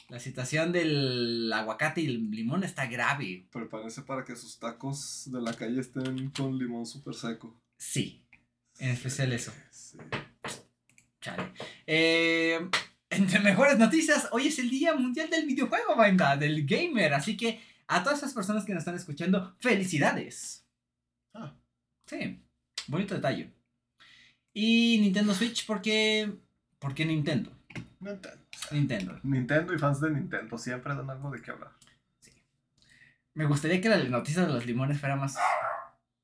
la 0.10 0.20
situación 0.20 0.72
del 0.72 1.52
aguacate 1.54 2.02
y 2.02 2.08
el 2.08 2.32
limón 2.32 2.64
está 2.64 2.88
grave. 2.88 3.48
Prepárense 3.52 4.02
para 4.02 4.24
que 4.26 4.36
sus 4.36 4.58
tacos 4.60 5.30
de 5.32 5.42
la 5.42 5.54
calle 5.54 5.80
estén 5.80 6.30
con 6.32 6.58
limón 6.58 6.86
súper 6.86 7.14
seco. 7.14 7.56
Sí, 7.78 8.26
en 8.80 8.90
especial 8.90 9.32
eso. 9.32 9.54
Sí. 9.72 9.98
Chale. 11.24 11.54
Eh, 11.88 12.70
entre 13.10 13.40
mejores 13.40 13.80
noticias, 13.80 14.28
hoy 14.34 14.48
es 14.48 14.60
el 14.60 14.70
Día 14.70 14.94
Mundial 14.94 15.30
del 15.30 15.46
Videojuego, 15.46 15.96
banda, 15.96 16.36
del 16.36 16.66
gamer. 16.68 17.14
Así 17.14 17.38
que 17.38 17.62
a 17.88 18.04
todas 18.04 18.20
esas 18.20 18.34
personas 18.34 18.66
que 18.66 18.74
nos 18.74 18.82
están 18.82 18.96
escuchando, 18.96 19.56
felicidades. 19.60 20.66
Ah. 21.34 21.56
Sí, 22.06 22.44
bonito 22.88 23.16
detalle. 23.16 23.54
Y 24.54 25.00
Nintendo 25.00 25.34
Switch, 25.34 25.66
porque. 25.66 26.30
¿Por 26.78 26.94
qué 26.94 27.06
Nintendo? 27.06 27.52
Nintendo. 28.02 28.40
Nintendo. 28.72 29.20
Nintendo 29.24 29.74
y 29.74 29.80
fans 29.80 30.02
de 30.02 30.12
Nintendo 30.12 30.58
siempre 30.58 30.94
dan 30.94 31.10
algo 31.10 31.32
de 31.32 31.42
qué 31.42 31.52
hablar. 31.52 31.72
Me 33.34 33.46
gustaría 33.46 33.80
que 33.80 33.88
la 33.88 34.04
noticia 34.04 34.46
de 34.46 34.52
los 34.52 34.66
limones 34.66 35.00
fuera 35.00 35.16
más, 35.16 35.38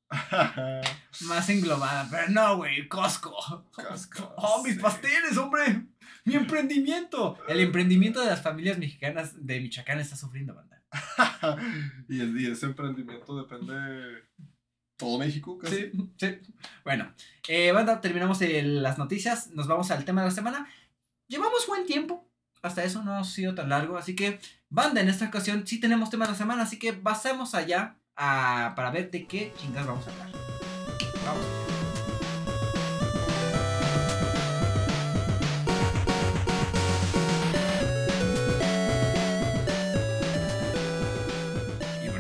más 1.22 1.50
englobada, 1.50 2.08
pero 2.10 2.30
no, 2.30 2.58
güey, 2.58 2.88
Costco. 2.88 3.66
Costco, 3.72 4.34
Oh, 4.38 4.64
mis 4.64 4.76
sí. 4.76 4.80
pasteles, 4.80 5.38
hombre. 5.38 5.86
Mi 6.26 6.36
emprendimiento. 6.36 7.38
El 7.48 7.60
emprendimiento 7.60 8.20
de 8.22 8.28
las 8.28 8.42
familias 8.42 8.78
mexicanas 8.78 9.46
de 9.46 9.60
Michoacán 9.60 10.00
está 10.00 10.16
sufriendo, 10.16 10.54
banda. 10.56 10.82
y, 12.10 12.20
el- 12.20 12.40
y 12.40 12.52
ese 12.52 12.66
emprendimiento 12.68 13.38
depende 13.38 13.74
de 13.74 14.24
todo 14.98 15.18
México, 15.20 15.58
casi. 15.58 15.92
Sí, 15.92 16.12
sí. 16.18 16.40
Bueno, 16.84 17.14
eh, 17.48 17.72
banda, 17.72 18.02
terminamos 18.02 18.42
el- 18.42 18.82
las 18.84 18.98
noticias. 18.98 19.48
Nos 19.52 19.68
vamos 19.68 19.92
al 19.92 20.06
tema 20.06 20.22
de 20.22 20.28
la 20.30 20.34
semana. 20.36 20.68
llevamos 21.28 21.68
buen 21.68 21.86
tiempo. 21.86 22.26
Hasta 22.62 22.84
eso 22.84 23.04
no 23.04 23.14
ha 23.16 23.24
sido 23.24 23.56
tan 23.56 23.70
largo. 23.70 23.98
Así 23.98 24.16
que, 24.16 24.40
banda, 24.70 25.00
en 25.00 25.08
esta 25.10 25.28
ocasión 25.28 25.66
sí 25.66 25.80
tenemos 25.80 26.10
tema 26.10 26.26
de 26.26 26.32
la 26.32 26.38
semana. 26.38 26.64
Así 26.64 26.78
que 26.80 26.92
pasemos 26.92 27.56
allá 27.56 27.96
a- 28.20 28.74
para 28.76 28.92
ver 28.92 29.10
de 29.10 29.26
qué 29.26 29.54
chingas 29.58 29.88
vamos 29.88 30.06
a 30.08 30.12
hablar. 30.12 30.30
Vamos 31.26 31.46
allá. 31.46 31.70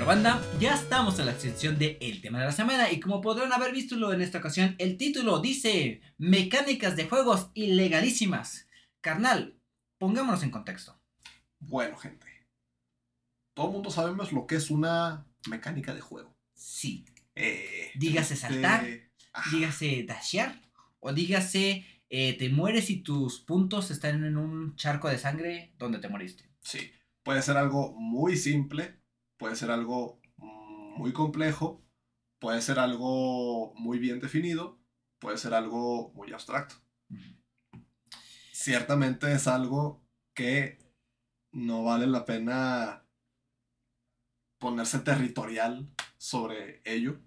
Banda, 0.10 0.42
ya 0.60 0.74
estamos 0.74 1.20
en 1.20 1.28
la 1.28 1.38
sección 1.38 1.78
de 1.78 2.00
El 2.02 2.20
tema 2.20 2.40
de 2.40 2.46
la 2.46 2.52
semana. 2.52 2.92
Y 2.92 3.00
como 3.00 3.22
podrán 3.22 3.54
haber 3.54 3.72
visto 3.72 4.12
en 4.12 4.22
esta 4.24 4.40
ocasión, 4.40 4.74
el 4.80 4.98
título 4.98 5.40
dice 5.40 6.02
Mecánicas 6.18 6.96
de 6.96 7.08
juegos 7.08 7.52
ilegalísimas. 7.54 8.68
Carnal, 9.02 9.60
pongámonos 10.00 10.42
en 10.42 10.50
contexto. 10.50 11.00
Bueno, 11.60 11.96
gente. 11.96 12.26
Todo 13.56 13.68
el 13.68 13.74
mundo 13.74 13.92
sabemos 13.92 14.32
lo 14.32 14.48
que 14.48 14.56
es 14.56 14.72
una 14.72 15.28
mecánica 15.48 15.94
de 15.94 16.02
juego. 16.02 16.36
Sí, 16.54 17.06
Eh, 17.36 17.92
Dígase 17.96 18.36
saltar. 18.36 18.86
ajá, 19.32 19.50
dígase 19.56 20.04
dashear 20.04 20.62
o 21.00 21.14
dígase 21.14 21.86
eh, 22.10 22.34
te 22.38 22.50
mueres 22.50 22.90
y 22.90 22.98
tus 23.02 23.40
puntos 23.40 23.92
están 23.92 24.24
en 24.26 24.36
un 24.36 24.76
charco 24.76 25.08
de 25.10 25.18
sangre 25.20 25.74
donde 25.78 26.00
te 26.00 26.10
moriste. 26.10 26.50
Sí. 26.62 26.92
Puede 27.24 27.42
ser 27.42 27.56
algo 27.58 27.94
muy 27.94 28.36
simple, 28.36 29.00
puede 29.38 29.56
ser 29.56 29.70
algo 29.72 30.20
muy 30.38 31.14
complejo, 31.14 31.86
puede 32.40 32.62
ser 32.62 32.80
algo 32.80 33.74
muy 33.76 34.00
bien 34.00 34.20
definido, 34.20 34.82
puede 35.20 35.38
ser 35.38 35.54
algo 35.54 36.12
muy 36.14 36.34
abstracto. 36.34 36.76
Ciertamente 38.52 39.32
es 39.32 39.48
algo 39.48 40.04
que 40.34 40.80
no 41.52 41.84
vale 41.84 42.08
la 42.08 42.26
pena 42.26 43.06
ponerse 44.60 45.00
territorial 45.00 45.88
sobre 46.18 46.82
ello. 46.84 47.20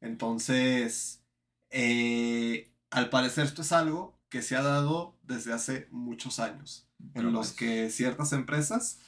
Entonces, 0.00 1.22
eh, 1.70 2.70
al 2.90 3.10
parecer 3.10 3.44
esto 3.44 3.62
es 3.62 3.72
algo 3.72 4.18
que 4.28 4.42
se 4.42 4.56
ha 4.56 4.62
dado 4.62 5.16
desde 5.22 5.52
hace 5.52 5.88
muchos 5.90 6.38
años, 6.38 6.88
Pero 7.12 7.28
en 7.28 7.34
los 7.34 7.48
pues, 7.48 7.58
que 7.58 7.90
ciertas 7.90 8.32
empresas 8.32 8.98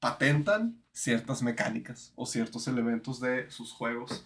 patentan 0.00 0.82
ciertas 0.92 1.42
mecánicas 1.42 2.12
o 2.16 2.26
ciertos 2.26 2.68
elementos 2.68 3.20
de 3.20 3.50
sus 3.50 3.72
juegos. 3.72 4.24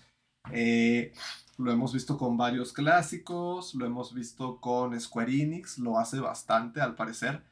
Eh, 0.53 1.13
lo 1.59 1.73
hemos 1.73 1.93
visto 1.93 2.17
con 2.17 2.37
varios 2.37 2.73
clásicos, 2.73 3.75
lo 3.75 3.87
hemos 3.87 4.15
visto 4.15 4.61
con 4.61 4.99
Square 4.99 5.33
Enix, 5.33 5.79
lo 5.79 5.99
hace 5.99 6.21
bastante 6.21 6.81
al 6.81 6.95
parecer. 6.95 7.43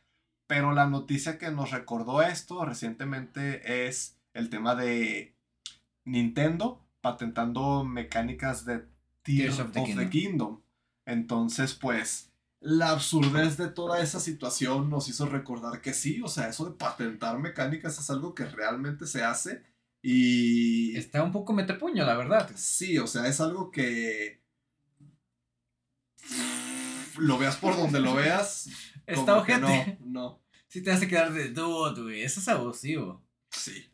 Pero 0.46 0.72
la 0.72 0.86
noticia 0.86 1.36
que 1.38 1.50
nos 1.50 1.72
recordó 1.72 2.22
esto 2.22 2.64
recientemente 2.64 3.88
es 3.88 4.17
el 4.34 4.50
tema 4.50 4.74
de 4.74 5.36
Nintendo 6.04 6.86
patentando 7.00 7.84
mecánicas 7.84 8.64
de 8.64 8.86
Tears, 9.22 9.58
of, 9.60 9.68
of 9.68 9.72
the 9.72 9.94
the, 9.94 10.10
Kingdom. 10.10 10.62
Entonces, 11.06 11.74
pues, 11.74 12.32
la 12.60 12.90
absurdez 12.90 13.56
de 13.56 13.68
toda 13.68 14.02
esa 14.02 14.20
situación 14.20 14.90
nos 14.90 15.08
hizo 15.08 15.26
recordar 15.26 15.80
que 15.80 15.94
sí, 15.94 16.20
o 16.22 16.28
sea, 16.28 16.48
eso 16.48 16.64
de 16.64 16.76
patentar 16.76 17.38
mecánicas 17.38 17.98
es 17.98 18.10
algo 18.10 18.34
que 18.34 18.44
realmente 18.44 19.06
se 19.06 19.22
hace 19.22 19.62
y... 20.02 20.96
Está 20.96 21.22
un 21.22 21.32
poco 21.32 21.52
metepuño, 21.52 22.04
la 22.04 22.16
verdad. 22.16 22.50
Sí, 22.54 22.98
o 22.98 23.06
sea, 23.06 23.26
es 23.26 23.40
algo 23.40 23.70
que... 23.70 24.42
Lo 27.16 27.38
veas 27.38 27.56
por 27.56 27.76
donde 27.76 28.00
lo 28.00 28.14
veas. 28.14 28.68
Está 29.06 29.36
ojete. 29.38 29.98
No, 30.00 30.06
no. 30.06 30.42
Sí 30.68 30.82
te 30.82 30.92
hace 30.92 31.08
quedar 31.08 31.32
de 31.32 31.48
dude, 31.48 32.02
güey. 32.02 32.22
Eso 32.22 32.40
es 32.40 32.48
abusivo. 32.48 33.24
Sí. 33.50 33.90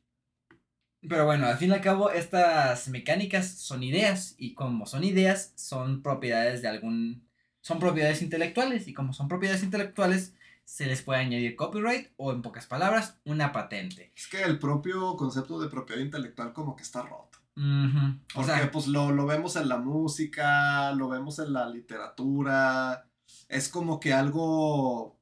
Pero 1.09 1.25
bueno, 1.25 1.47
al 1.47 1.59
fin 1.59 1.71
y 1.71 1.75
al 1.75 1.81
cabo, 1.81 2.11
estas 2.11 2.89
mecánicas 2.89 3.49
son 3.49 3.83
ideas. 3.83 4.35
Y 4.39 4.55
como 4.55 4.87
son 4.87 5.05
ideas, 5.05 5.53
son 5.57 6.03
propiedades 6.03 6.63
de 6.63 6.69
algún. 6.69 7.29
Son 7.61 7.79
propiedades 7.79 8.23
intelectuales. 8.23 8.89
Y 8.89 8.95
como 8.95 9.13
son 9.13 9.29
propiedades 9.29 9.63
intelectuales, 9.63 10.35
se 10.65 10.87
les 10.87 11.03
puede 11.03 11.21
añadir 11.21 11.57
copyright 11.57 12.09
o, 12.17 12.33
en 12.33 12.43
pocas 12.43 12.67
palabras, 12.67 13.19
una 13.25 13.53
patente. 13.53 14.13
Es 14.17 14.27
que 14.27 14.43
el 14.43 14.59
propio 14.59 15.17
concepto 15.17 15.61
de 15.61 15.69
propiedad 15.69 16.01
intelectual 16.01 16.53
como 16.53 16.75
que 16.75 16.83
está 16.83 17.03
roto. 17.03 17.39
Porque 17.55 18.51
sea, 18.51 18.71
pues 18.73 18.89
lo, 18.89 19.13
lo 19.13 19.27
vemos 19.27 19.55
en 19.57 19.69
la 19.69 19.79
música, 19.79 20.91
lo 20.93 21.09
vemos 21.09 21.39
en 21.39 21.53
la 21.53 21.69
literatura. 21.69 23.07
Es 23.49 23.69
como 23.69 24.01
que 24.01 24.13
algo 24.13 25.17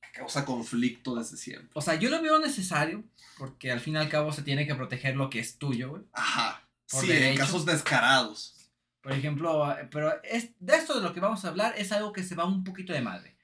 que 0.00 0.12
causa 0.12 0.44
conflicto 0.44 1.16
desde 1.16 1.36
siempre. 1.36 1.70
o 1.74 1.80
sea, 1.80 1.96
yo 1.96 2.08
lo 2.08 2.22
veo 2.22 2.38
necesario. 2.38 3.02
Porque 3.38 3.72
al 3.72 3.80
fin 3.80 3.94
y 3.94 3.98
al 3.98 4.08
cabo 4.08 4.32
se 4.32 4.42
tiene 4.42 4.66
que 4.66 4.74
proteger 4.74 5.16
lo 5.16 5.30
que 5.30 5.40
es 5.40 5.58
tuyo, 5.58 5.90
güey. 5.90 6.02
Ajá. 6.12 6.68
Por 6.90 7.04
sí, 7.04 7.12
en 7.12 7.36
casos 7.36 7.64
descarados. 7.64 8.70
Por 9.00 9.12
ejemplo, 9.12 9.76
pero 9.90 10.22
es, 10.22 10.52
de 10.60 10.76
esto 10.76 10.94
de 10.94 11.02
lo 11.02 11.12
que 11.12 11.20
vamos 11.20 11.44
a 11.44 11.48
hablar 11.48 11.74
es 11.76 11.92
algo 11.92 12.12
que 12.12 12.22
se 12.22 12.34
va 12.34 12.46
un 12.46 12.64
poquito 12.64 12.92
de 12.92 13.02
madre. 13.02 13.36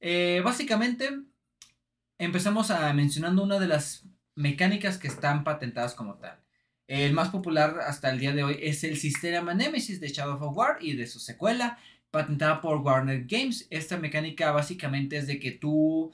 Eh, 0.00 0.40
básicamente, 0.44 1.10
empezamos 2.18 2.70
a 2.70 2.92
mencionando 2.92 3.42
una 3.42 3.58
de 3.58 3.68
las 3.68 4.04
mecánicas 4.34 4.98
que 4.98 5.08
están 5.08 5.44
patentadas 5.44 5.94
como 5.94 6.14
tal. 6.14 6.40
El 6.86 7.12
más 7.12 7.28
popular 7.28 7.78
hasta 7.86 8.10
el 8.10 8.18
día 8.18 8.32
de 8.32 8.44
hoy 8.44 8.58
es 8.60 8.84
el 8.84 8.96
sistema 8.96 9.54
Nemesis 9.54 10.00
de 10.00 10.08
Shadow 10.08 10.42
of 10.42 10.56
War 10.56 10.78
y 10.80 10.94
de 10.94 11.06
su 11.06 11.20
secuela, 11.20 11.78
patentada 12.10 12.60
por 12.60 12.78
Warner 12.78 13.24
Games. 13.26 13.66
Esta 13.70 13.96
mecánica 13.96 14.50
básicamente 14.50 15.16
es 15.16 15.26
de 15.26 15.38
que 15.38 15.52
tú, 15.52 16.12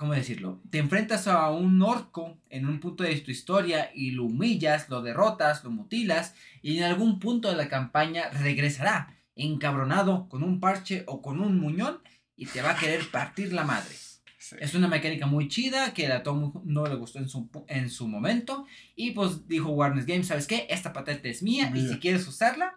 ¿cómo 0.00 0.14
decirlo? 0.14 0.62
Te 0.70 0.78
enfrentas 0.78 1.28
a 1.28 1.50
un 1.50 1.82
orco 1.82 2.38
en 2.48 2.66
un 2.66 2.80
punto 2.80 3.04
de 3.04 3.14
tu 3.16 3.30
historia 3.30 3.90
y 3.94 4.12
lo 4.12 4.24
humillas, 4.24 4.88
lo 4.88 5.02
derrotas, 5.02 5.62
lo 5.62 5.70
mutilas 5.70 6.34
y 6.62 6.78
en 6.78 6.84
algún 6.84 7.20
punto 7.20 7.50
de 7.50 7.56
la 7.56 7.68
campaña 7.68 8.30
regresará 8.30 9.14
encabronado 9.36 10.26
con 10.30 10.42
un 10.42 10.58
parche 10.58 11.04
o 11.06 11.20
con 11.20 11.38
un 11.38 11.60
muñón 11.60 11.98
y 12.34 12.46
te 12.46 12.62
va 12.62 12.70
a 12.70 12.78
querer 12.78 13.10
partir 13.10 13.52
la 13.52 13.64
madre. 13.64 13.94
Sí. 14.38 14.56
Es 14.58 14.74
una 14.74 14.88
mecánica 14.88 15.26
muy 15.26 15.48
chida 15.48 15.92
que 15.92 16.10
a 16.10 16.22
todo 16.22 16.62
no 16.64 16.86
le 16.86 16.94
gustó 16.94 17.18
en 17.18 17.28
su, 17.28 17.50
en 17.68 17.90
su 17.90 18.08
momento 18.08 18.64
y 18.96 19.10
pues 19.10 19.46
dijo 19.48 19.68
Warner 19.68 20.06
Games, 20.06 20.28
¿sabes 20.28 20.46
qué? 20.46 20.66
Esta 20.70 20.94
patente 20.94 21.28
es 21.28 21.42
mía 21.42 21.68
y 21.68 21.72
Mía. 21.74 21.92
si 21.92 21.98
quieres 21.98 22.26
usarla 22.26 22.74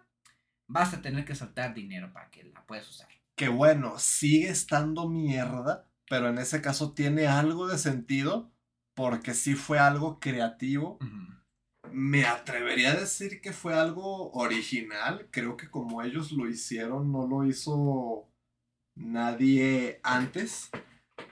vas 0.67 0.93
a 0.93 1.01
tener 1.01 1.23
que 1.23 1.35
soltar 1.35 1.73
dinero 1.73 2.11
para 2.11 2.29
que 2.29 2.43
la 2.43 2.65
puedas 2.65 2.89
usar. 2.89 3.07
Que 3.35 3.47
bueno, 3.47 3.97
sigue 3.97 4.49
estando 4.49 5.07
mierda, 5.07 5.87
pero 6.09 6.29
en 6.29 6.37
ese 6.37 6.61
caso 6.61 6.93
tiene 6.93 7.27
algo 7.27 7.67
de 7.67 7.77
sentido 7.77 8.51
porque 8.95 9.33
sí 9.33 9.55
fue 9.55 9.79
algo 9.79 10.19
creativo. 10.19 10.99
Me 11.91 12.25
atrevería 12.25 12.91
a 12.91 12.95
decir 12.95 13.41
que 13.41 13.53
fue 13.53 13.73
algo 13.73 14.31
original. 14.31 15.27
Creo 15.31 15.57
que 15.57 15.69
como 15.69 16.01
ellos 16.01 16.31
lo 16.31 16.49
hicieron, 16.49 17.11
no 17.11 17.27
lo 17.27 17.45
hizo 17.45 18.29
nadie 18.95 19.99
antes. 20.03 20.69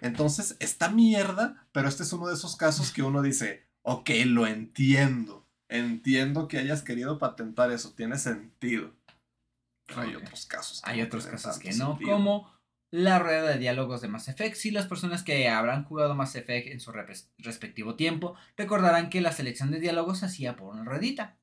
Entonces, 0.01 0.57
está 0.59 0.89
mierda, 0.89 1.67
pero 1.71 1.87
este 1.87 2.03
es 2.03 2.13
uno 2.13 2.27
de 2.27 2.33
esos 2.33 2.55
casos 2.55 2.91
que 2.91 3.03
uno 3.03 3.21
dice, 3.21 3.67
ok, 3.83 4.09
lo 4.25 4.47
entiendo. 4.47 5.47
Entiendo 5.69 6.47
que 6.47 6.57
hayas 6.57 6.81
querido 6.83 7.17
patentar 7.17 7.71
eso, 7.71 7.93
tiene 7.93 8.17
sentido. 8.17 8.93
Pero 9.87 10.01
hay 10.01 10.15
otros 10.15 10.45
casos. 10.45 10.81
Hay 10.83 11.01
otros 11.01 11.25
casos 11.27 11.59
que 11.59 11.73
no, 11.73 11.91
sentido. 11.91 12.11
como 12.11 12.60
la 12.91 13.19
rueda 13.19 13.49
de 13.49 13.57
diálogos 13.57 14.01
de 14.01 14.09
Mass 14.09 14.27
Effect. 14.27 14.55
Si 14.55 14.69
las 14.69 14.85
personas 14.85 15.23
que 15.23 15.47
habrán 15.47 15.85
jugado 15.85 16.13
Mass 16.13 16.35
Effect 16.35 16.67
en 16.67 16.79
su 16.81 16.91
respectivo 17.37 17.95
tiempo 17.95 18.35
recordarán 18.57 19.09
que 19.09 19.21
la 19.21 19.31
selección 19.31 19.71
de 19.71 19.79
diálogos 19.79 20.19
se 20.19 20.25
hacía 20.25 20.55
por 20.55 20.73
una 20.73 20.83
ruedita. 20.83 21.37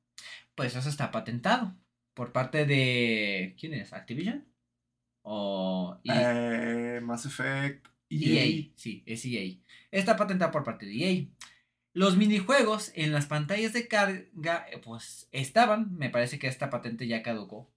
Pues 0.55 0.75
eso 0.75 0.87
está 0.87 1.11
patentado 1.11 1.75
por 2.13 2.31
parte 2.31 2.65
de... 2.65 3.55
¿Quién 3.59 3.73
es? 3.73 3.93
¿Activision? 3.93 4.45
¿O 5.23 5.99
EA? 6.03 6.97
Eh, 6.97 7.01
Mass 7.01 7.25
Effect. 7.25 7.87
EA, 8.09 8.45
EA. 8.45 8.71
sí, 8.75 9.03
es 9.05 9.25
EA. 9.25 9.57
Está 9.91 10.15
patentada 10.17 10.51
por 10.51 10.63
parte 10.63 10.85
de 10.85 10.93
EA. 10.93 11.25
Los 11.93 12.15
minijuegos 12.17 12.91
en 12.93 13.11
las 13.11 13.25
pantallas 13.25 13.73
de 13.73 13.87
carga, 13.87 14.67
eh, 14.71 14.77
pues 14.83 15.27
estaban, 15.31 15.95
me 15.97 16.11
parece 16.11 16.37
que 16.37 16.47
esta 16.47 16.69
patente 16.69 17.07
ya 17.07 17.23
caducó, 17.23 17.71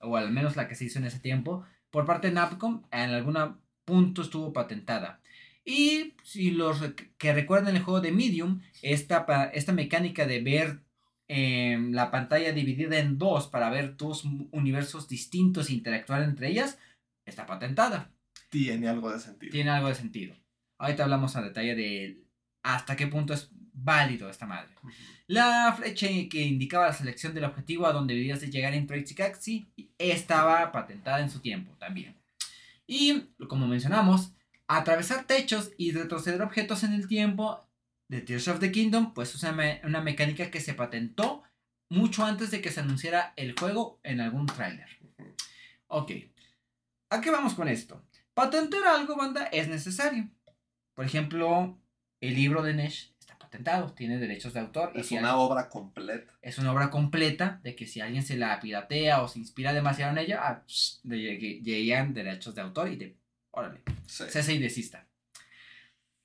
o 0.00 0.16
al 0.16 0.32
menos 0.32 0.56
la 0.56 0.66
que 0.66 0.74
se 0.74 0.86
hizo 0.86 0.98
en 0.98 1.04
ese 1.04 1.20
tiempo, 1.20 1.64
por 1.90 2.06
parte 2.06 2.28
de 2.28 2.34
Napcom, 2.34 2.82
en 2.90 3.10
algún 3.10 3.36
punto 3.84 4.22
estuvo 4.22 4.52
patentada. 4.52 5.20
Y 5.64 6.14
si 6.22 6.50
los 6.50 6.80
que 7.18 7.32
recuerdan 7.32 7.76
el 7.76 7.82
juego 7.82 8.00
de 8.00 8.12
Medium, 8.12 8.62
esta, 8.82 9.50
esta 9.52 9.72
mecánica 9.72 10.26
de 10.26 10.40
ver 10.40 10.80
em, 11.28 11.92
la 11.92 12.10
pantalla 12.10 12.52
dividida 12.52 12.98
en 12.98 13.18
dos 13.18 13.48
para 13.48 13.68
ver 13.68 13.96
dos 13.96 14.24
universos 14.52 15.08
distintos 15.08 15.68
e 15.68 15.74
interactuar 15.74 16.22
entre 16.22 16.48
ellas, 16.48 16.78
está 17.26 17.44
patentada 17.46 18.10
Tiene 18.50 18.88
algo 18.88 19.12
de 19.12 19.18
sentido. 19.18 19.52
tiene 19.52 19.70
algo 19.70 19.88
de 19.88 19.94
sentido. 19.94 20.36
Ahorita 20.78 21.04
hablamos 21.04 21.36
a 21.36 21.42
detalle 21.42 21.74
de 21.74 22.24
hasta 22.62 22.96
qué 22.96 23.06
punto 23.06 23.34
es 23.34 23.50
válido 23.82 24.28
esta 24.28 24.46
madre. 24.46 24.74
La 25.26 25.74
flecha 25.76 26.06
que 26.30 26.42
indicaba 26.42 26.86
la 26.86 26.92
selección 26.92 27.34
del 27.34 27.44
objetivo 27.44 27.86
a 27.86 27.92
donde 27.92 28.14
debías 28.14 28.40
de 28.40 28.50
llegar 28.50 28.74
en 28.74 28.86
Taxi 28.86 29.68
estaba 29.98 30.72
patentada 30.72 31.20
en 31.20 31.30
su 31.30 31.40
tiempo 31.40 31.74
también. 31.78 32.16
Y, 32.86 33.20
como 33.48 33.66
mencionamos, 33.66 34.32
atravesar 34.66 35.24
techos 35.24 35.70
y 35.76 35.92
retroceder 35.92 36.42
objetos 36.42 36.82
en 36.84 36.92
el 36.94 37.06
tiempo 37.08 37.66
de 38.08 38.22
Tears 38.22 38.48
of 38.48 38.60
the 38.60 38.72
Kingdom, 38.72 39.12
pues 39.12 39.34
es 39.34 39.42
una, 39.42 39.52
me- 39.52 39.80
una 39.84 40.00
mecánica 40.00 40.50
que 40.50 40.60
se 40.60 40.74
patentó 40.74 41.42
mucho 41.90 42.24
antes 42.24 42.50
de 42.50 42.60
que 42.62 42.70
se 42.70 42.80
anunciara 42.80 43.32
el 43.36 43.54
juego 43.58 44.00
en 44.02 44.20
algún 44.20 44.46
tráiler. 44.46 44.88
Ok, 45.88 46.12
¿a 47.10 47.20
qué 47.20 47.30
vamos 47.30 47.54
con 47.54 47.68
esto? 47.68 48.02
Patentar 48.34 48.86
algo, 48.86 49.16
banda, 49.16 49.44
es 49.46 49.68
necesario. 49.68 50.28
Por 50.94 51.04
ejemplo, 51.04 51.78
el 52.20 52.34
libro 52.34 52.62
de 52.62 52.74
Nesh 52.74 53.12
está 53.48 53.58
patentado, 53.58 53.92
tiene 53.94 54.18
derechos 54.18 54.52
de 54.52 54.60
autor. 54.60 54.92
y 54.94 55.00
Es 55.00 55.06
si 55.08 55.16
una 55.16 55.30
alguien- 55.30 55.46
obra 55.46 55.68
completa. 55.68 56.32
es 56.42 56.58
una 56.58 56.72
obra 56.72 56.90
completa 56.90 57.60
de 57.62 57.74
que 57.74 57.86
si 57.86 58.00
alguien 58.00 58.22
se 58.22 58.36
la 58.36 58.60
piratea 58.60 59.22
o 59.22 59.28
se 59.28 59.38
inspira 59.38 59.72
demasiado 59.72 60.12
en 60.12 60.18
ella, 60.18 60.40
ah, 60.42 60.64
le 61.04 61.38
llegan 61.62 62.14
derechos 62.14 62.54
de 62.54 62.60
autor 62.62 62.88
y 62.90 62.96
de, 62.96 63.16
órale, 63.50 63.80
Sí. 64.06 64.24
cese 64.28 64.54
y 64.54 64.58
desista. 64.58 65.06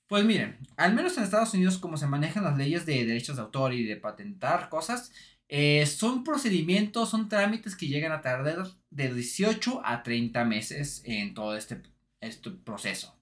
Pues 0.07 0.25
miren, 0.25 0.57
al 0.77 0.93
menos 0.93 1.17
en 1.17 1.23
Estados 1.23 1.53
Unidos 1.53 1.77
como 1.77 1.97
se 1.97 2.05
manejan 2.07 2.43
las 2.43 2.57
leyes 2.57 2.85
de 2.85 3.05
derechos 3.05 3.37
de 3.37 3.41
autor 3.41 3.73
y 3.73 3.83
de 3.83 3.95
patentar 3.95 4.69
cosas, 4.69 5.11
eh, 5.49 5.85
son 5.85 6.23
procedimientos, 6.23 7.09
son 7.09 7.29
trámites 7.29 7.75
que 7.75 7.87
llegan 7.87 8.11
a 8.11 8.21
tardar 8.21 8.67
de 8.89 9.13
18 9.13 9.81
a 9.85 10.03
30 10.03 10.45
meses 10.45 11.01
en 11.05 11.33
todo 11.33 11.55
este, 11.55 11.81
este 12.21 12.51
proceso. 12.51 13.17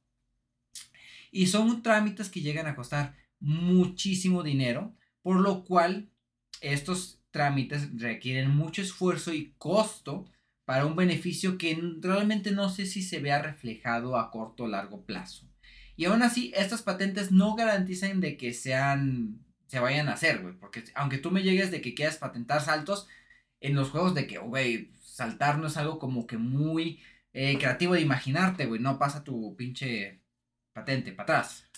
Y 1.32 1.48
son 1.48 1.82
trámites 1.82 2.30
que 2.30 2.42
llegan 2.42 2.68
a 2.68 2.76
costar 2.76 3.16
muchísimo 3.42 4.44
dinero, 4.44 4.96
por 5.22 5.40
lo 5.40 5.66
cual 5.66 6.10
estos 6.62 7.20
trámites 7.32 7.90
requieren 8.00 8.56
mucho 8.56 8.82
esfuerzo 8.82 9.34
y 9.34 9.54
costo 9.58 10.26
para 10.66 10.86
un 10.86 10.96
beneficio 10.96 11.58
que 11.58 11.78
realmente 12.00 12.52
no 12.52 12.70
sé 12.70 12.86
si 12.86 13.02
se 13.02 13.20
vea 13.20 13.42
reflejado 13.42 14.18
a 14.18 14.32
corto 14.32 14.64
o 14.64 14.68
largo 14.68 15.06
plazo. 15.06 15.50
Y 15.98 16.06
aún 16.06 16.22
así, 16.24 16.52
estas 16.56 16.82
patentes 16.82 17.32
no 17.32 17.56
garantizan 17.56 18.22
de 18.22 18.38
que 18.38 18.54
sean, 18.54 19.44
se 19.68 19.80
vayan 19.80 20.08
a 20.08 20.14
hacer, 20.14 20.42
güey, 20.42 20.56
porque 20.56 20.84
aunque 20.96 21.18
tú 21.18 21.32
me 21.32 21.44
llegues 21.44 21.72
de 21.72 21.82
que 21.82 21.94
quieras 21.94 22.18
patentar 22.18 22.62
saltos, 22.62 23.08
en 23.60 23.76
los 23.76 23.90
juegos 23.90 24.16
de 24.16 24.28
que, 24.28 24.40
güey, 24.40 24.92
saltar 25.02 25.60
no 25.60 25.68
es 25.68 25.78
algo 25.78 26.00
como 26.00 26.26
que 26.26 26.38
muy 26.38 27.00
eh, 27.34 27.58
creativo 27.58 27.94
de 27.94 28.02
imaginarte, 28.02 28.66
güey, 28.66 28.82
no 28.82 28.98
pasa 28.98 29.24
tu 29.24 29.56
pinche 29.56 30.22
patente 30.74 31.12
para 31.12 31.40
atrás. 31.40 31.71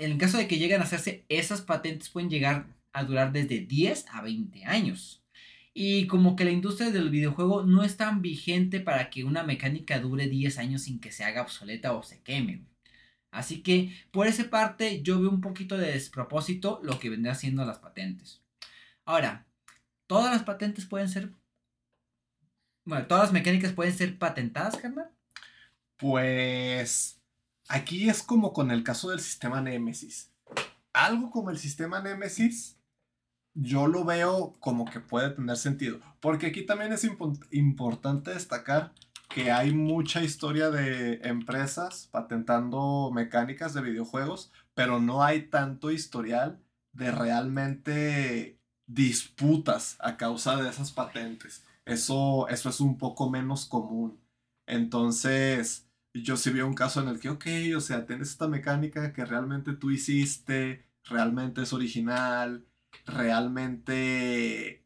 En 0.00 0.12
el 0.12 0.16
caso 0.16 0.38
de 0.38 0.48
que 0.48 0.56
lleguen 0.56 0.80
a 0.80 0.84
hacerse, 0.84 1.26
esas 1.28 1.60
patentes 1.60 2.08
pueden 2.08 2.30
llegar 2.30 2.64
a 2.94 3.04
durar 3.04 3.32
desde 3.32 3.58
10 3.58 4.06
a 4.10 4.22
20 4.22 4.64
años. 4.64 5.22
Y 5.74 6.06
como 6.06 6.36
que 6.36 6.46
la 6.46 6.52
industria 6.52 6.90
del 6.90 7.10
videojuego 7.10 7.64
no 7.64 7.84
es 7.84 7.98
tan 7.98 8.22
vigente 8.22 8.80
para 8.80 9.10
que 9.10 9.24
una 9.24 9.42
mecánica 9.42 10.00
dure 10.00 10.26
10 10.26 10.56
años 10.56 10.84
sin 10.84 11.00
que 11.00 11.12
se 11.12 11.22
haga 11.22 11.42
obsoleta 11.42 11.92
o 11.92 12.02
se 12.02 12.22
queme. 12.22 12.64
Así 13.30 13.62
que 13.62 13.94
por 14.10 14.26
esa 14.26 14.48
parte 14.48 15.02
yo 15.02 15.20
veo 15.20 15.28
un 15.28 15.42
poquito 15.42 15.76
de 15.76 15.92
despropósito 15.92 16.80
lo 16.82 16.98
que 16.98 17.10
vendrá 17.10 17.34
siendo 17.34 17.66
las 17.66 17.80
patentes. 17.80 18.42
Ahora, 19.04 19.46
todas 20.06 20.32
las 20.32 20.44
patentes 20.44 20.86
pueden 20.86 21.10
ser... 21.10 21.30
Bueno, 22.86 23.06
todas 23.06 23.24
las 23.24 23.32
mecánicas 23.34 23.74
pueden 23.74 23.92
ser 23.92 24.18
patentadas, 24.18 24.78
carnal. 24.78 25.10
Pues 25.98 27.19
aquí 27.70 28.08
es 28.08 28.22
como 28.22 28.52
con 28.52 28.70
el 28.70 28.82
caso 28.82 29.10
del 29.10 29.20
sistema 29.20 29.60
Nemesis. 29.60 30.32
Algo 30.92 31.30
como 31.30 31.50
el 31.50 31.58
sistema 31.58 32.00
Nemesis, 32.00 32.76
yo 33.54 33.86
lo 33.86 34.04
veo 34.04 34.54
como 34.60 34.84
que 34.84 35.00
puede 35.00 35.30
tener 35.30 35.56
sentido. 35.56 36.00
Porque 36.20 36.48
aquí 36.48 36.66
también 36.66 36.92
es 36.92 37.04
impo- 37.04 37.38
importante 37.50 38.32
destacar 38.32 38.92
que 39.28 39.52
hay 39.52 39.72
mucha 39.72 40.22
historia 40.22 40.70
de 40.70 41.20
empresas 41.22 42.08
patentando 42.10 43.12
mecánicas 43.14 43.72
de 43.72 43.82
videojuegos, 43.82 44.50
pero 44.74 44.98
no 45.00 45.22
hay 45.22 45.42
tanto 45.42 45.92
historial 45.92 46.60
de 46.92 47.12
realmente 47.12 48.58
disputas 48.88 49.96
a 50.00 50.16
causa 50.16 50.56
de 50.56 50.68
esas 50.68 50.90
patentes. 50.90 51.64
Eso, 51.84 52.48
eso 52.48 52.68
es 52.68 52.80
un 52.80 52.98
poco 52.98 53.30
menos 53.30 53.66
común. 53.66 54.18
Entonces, 54.66 55.86
yo 56.14 56.36
sí 56.36 56.50
vi 56.50 56.60
un 56.60 56.74
caso 56.74 57.00
en 57.00 57.08
el 57.08 57.20
que, 57.20 57.30
ok, 57.30 57.46
o 57.76 57.80
sea, 57.80 58.06
tienes 58.06 58.30
esta 58.30 58.48
mecánica 58.48 59.12
que 59.12 59.24
realmente 59.24 59.74
tú 59.74 59.90
hiciste, 59.90 60.86
realmente 61.04 61.62
es 61.62 61.72
original, 61.72 62.66
realmente 63.06 64.84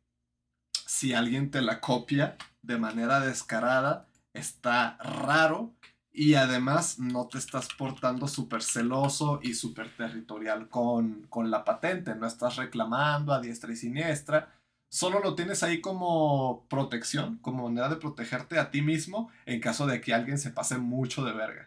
si 0.87 1.13
alguien 1.13 1.51
te 1.51 1.63
la 1.63 1.81
copia 1.81 2.37
de 2.63 2.79
manera 2.79 3.21
descarada, 3.21 4.09
está 4.33 4.97
raro 4.99 5.75
y 6.13 6.35
además 6.35 6.99
no 6.99 7.27
te 7.27 7.39
estás 7.39 7.69
portando 7.77 8.29
súper 8.29 8.63
celoso 8.63 9.41
y 9.43 9.55
súper 9.55 9.97
territorial 9.97 10.69
con, 10.69 11.27
con 11.29 11.51
la 11.51 11.65
patente, 11.65 12.15
no 12.15 12.27
estás 12.27 12.57
reclamando 12.57 13.33
a 13.33 13.41
diestra 13.41 13.73
y 13.73 13.77
siniestra, 13.77 14.54
solo 14.95 15.19
lo 15.19 15.35
tienes 15.35 15.65
ahí 15.65 15.81
como 15.81 16.69
protección, 16.69 17.39
como 17.39 17.69
manera 17.69 17.89
de 17.89 17.97
protegerte 17.97 18.61
a 18.61 18.71
ti 18.71 18.81
mismo 18.81 19.29
en 19.45 19.61
caso 19.61 19.89
de 19.89 20.01
que 20.01 20.15
alguien 20.15 20.39
se 20.39 20.53
pase 20.53 20.79
mucho 20.79 21.25
de 21.25 21.33
verga. 21.33 21.67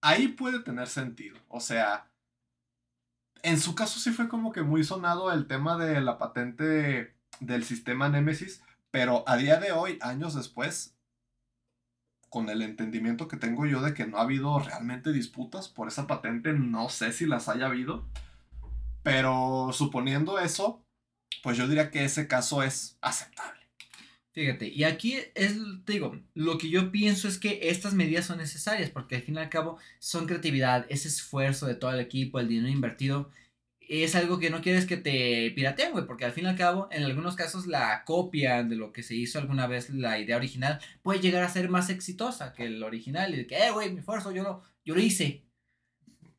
Ahí 0.00 0.28
puede 0.28 0.60
tener 0.60 0.88
sentido, 0.88 1.36
o 1.48 1.60
sea, 1.60 2.10
en 3.42 3.60
su 3.60 3.74
caso 3.74 4.00
sí 4.00 4.12
fue 4.12 4.30
como 4.30 4.50
que 4.50 4.62
muy 4.62 4.82
sonado 4.82 5.30
el 5.30 5.46
tema 5.46 5.76
de 5.76 6.00
la 6.00 6.16
patente 6.16 7.14
del 7.40 7.64
sistema 7.64 8.08
Nemesis, 8.08 8.62
pero 8.90 9.24
a 9.26 9.36
día 9.36 9.60
de 9.60 9.72
hoy, 9.72 9.98
años 10.00 10.34
después, 10.34 10.96
con 12.30 12.48
el 12.48 12.62
entendimiento 12.62 13.28
que 13.28 13.36
tengo 13.36 13.66
yo 13.66 13.82
de 13.82 13.92
que 13.92 14.06
no 14.06 14.16
ha 14.16 14.22
habido 14.22 14.58
realmente 14.58 15.12
disputas 15.12 15.68
por 15.68 15.86
esa 15.86 16.06
patente, 16.06 16.54
no 16.54 16.88
sé 16.88 17.12
si 17.12 17.26
las 17.26 17.50
haya 17.50 17.66
habido, 17.66 18.06
pero 19.02 19.68
suponiendo 19.74 20.38
eso, 20.38 20.81
pues 21.42 21.56
yo 21.56 21.68
diría 21.68 21.90
que 21.90 22.04
ese 22.04 22.26
caso 22.26 22.62
es 22.62 22.98
aceptable. 23.00 23.60
Fíjate, 24.32 24.68
y 24.68 24.84
aquí 24.84 25.18
es, 25.34 25.56
te 25.84 25.92
digo, 25.92 26.18
lo 26.34 26.56
que 26.56 26.70
yo 26.70 26.90
pienso 26.90 27.28
es 27.28 27.38
que 27.38 27.60
estas 27.68 27.92
medidas 27.92 28.24
son 28.26 28.38
necesarias 28.38 28.88
porque 28.88 29.16
al 29.16 29.22
fin 29.22 29.34
y 29.34 29.38
al 29.38 29.50
cabo 29.50 29.78
son 29.98 30.26
creatividad, 30.26 30.86
ese 30.88 31.08
esfuerzo 31.08 31.66
de 31.66 31.74
todo 31.74 31.92
el 31.92 32.00
equipo, 32.00 32.40
el 32.40 32.48
dinero 32.48 32.72
invertido, 32.72 33.30
es 33.88 34.14
algo 34.14 34.38
que 34.38 34.48
no 34.48 34.62
quieres 34.62 34.86
que 34.86 34.96
te 34.96 35.50
pirateen, 35.54 35.92
güey, 35.92 36.06
porque 36.06 36.24
al 36.24 36.32
fin 36.32 36.44
y 36.44 36.48
al 36.48 36.56
cabo, 36.56 36.88
en 36.90 37.04
algunos 37.04 37.36
casos, 37.36 37.66
la 37.66 38.04
copia 38.06 38.62
de 38.64 38.76
lo 38.76 38.90
que 38.92 39.02
se 39.02 39.14
hizo 39.14 39.38
alguna 39.38 39.66
vez, 39.66 39.90
la 39.90 40.18
idea 40.18 40.36
original, 40.36 40.80
puede 41.02 41.20
llegar 41.20 41.42
a 41.42 41.48
ser 41.50 41.68
más 41.68 41.90
exitosa 41.90 42.54
que 42.54 42.64
el 42.64 42.82
original 42.82 43.34
y 43.34 43.38
de 43.38 43.46
que, 43.46 43.56
eh, 43.56 43.70
güey, 43.70 43.92
mi 43.92 43.98
esfuerzo, 43.98 44.32
yo 44.32 44.42
lo, 44.42 44.62
yo 44.84 44.94
lo 44.94 45.00
hice. 45.02 45.44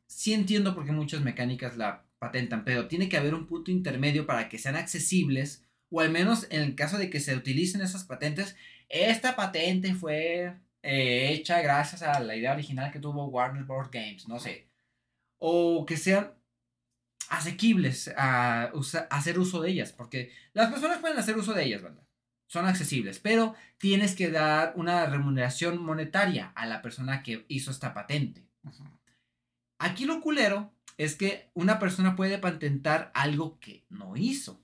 Sí 0.06 0.32
entiendo 0.32 0.74
por 0.74 0.84
qué 0.84 0.92
muchas 0.92 1.20
mecánicas 1.20 1.76
la 1.76 2.04
patentan, 2.24 2.64
pero 2.64 2.88
tiene 2.88 3.08
que 3.08 3.18
haber 3.18 3.34
un 3.34 3.46
punto 3.46 3.70
intermedio 3.70 4.26
para 4.26 4.48
que 4.48 4.58
sean 4.58 4.76
accesibles 4.76 5.64
o 5.94 6.00
al 6.00 6.10
menos 6.10 6.48
en 6.50 6.62
el 6.62 6.74
caso 6.74 6.98
de 6.98 7.08
que 7.08 7.20
se 7.20 7.36
utilicen 7.36 7.80
esas 7.80 8.02
patentes, 8.02 8.56
esta 8.88 9.36
patente 9.36 9.94
fue 9.94 10.58
eh, 10.82 11.28
hecha 11.32 11.60
gracias 11.62 12.02
a 12.02 12.18
la 12.18 12.34
idea 12.34 12.52
original 12.52 12.90
que 12.90 12.98
tuvo 12.98 13.26
Warner 13.26 13.62
Bros. 13.62 13.92
Games, 13.92 14.26
no 14.26 14.40
sé. 14.40 14.68
O 15.38 15.86
que 15.86 15.96
sean 15.96 16.32
asequibles 17.28 18.12
a, 18.16 18.64
a 18.64 19.16
hacer 19.16 19.38
uso 19.38 19.60
de 19.60 19.70
ellas, 19.70 19.92
porque 19.92 20.32
las 20.52 20.68
personas 20.68 20.98
pueden 20.98 21.16
hacer 21.16 21.36
uso 21.36 21.54
de 21.54 21.62
ellas, 21.62 21.82
¿verdad? 21.82 22.02
Son 22.48 22.66
accesibles, 22.66 23.20
pero 23.20 23.54
tienes 23.78 24.16
que 24.16 24.32
dar 24.32 24.72
una 24.74 25.06
remuneración 25.06 25.80
monetaria 25.80 26.52
a 26.56 26.66
la 26.66 26.82
persona 26.82 27.22
que 27.22 27.44
hizo 27.46 27.70
esta 27.70 27.94
patente. 27.94 28.44
Aquí 29.78 30.06
lo 30.06 30.20
culero 30.20 30.73
es 30.96 31.16
que 31.16 31.50
una 31.54 31.78
persona 31.78 32.16
puede 32.16 32.38
patentar 32.38 33.10
algo 33.14 33.58
que 33.60 33.84
no 33.88 34.16
hizo. 34.16 34.60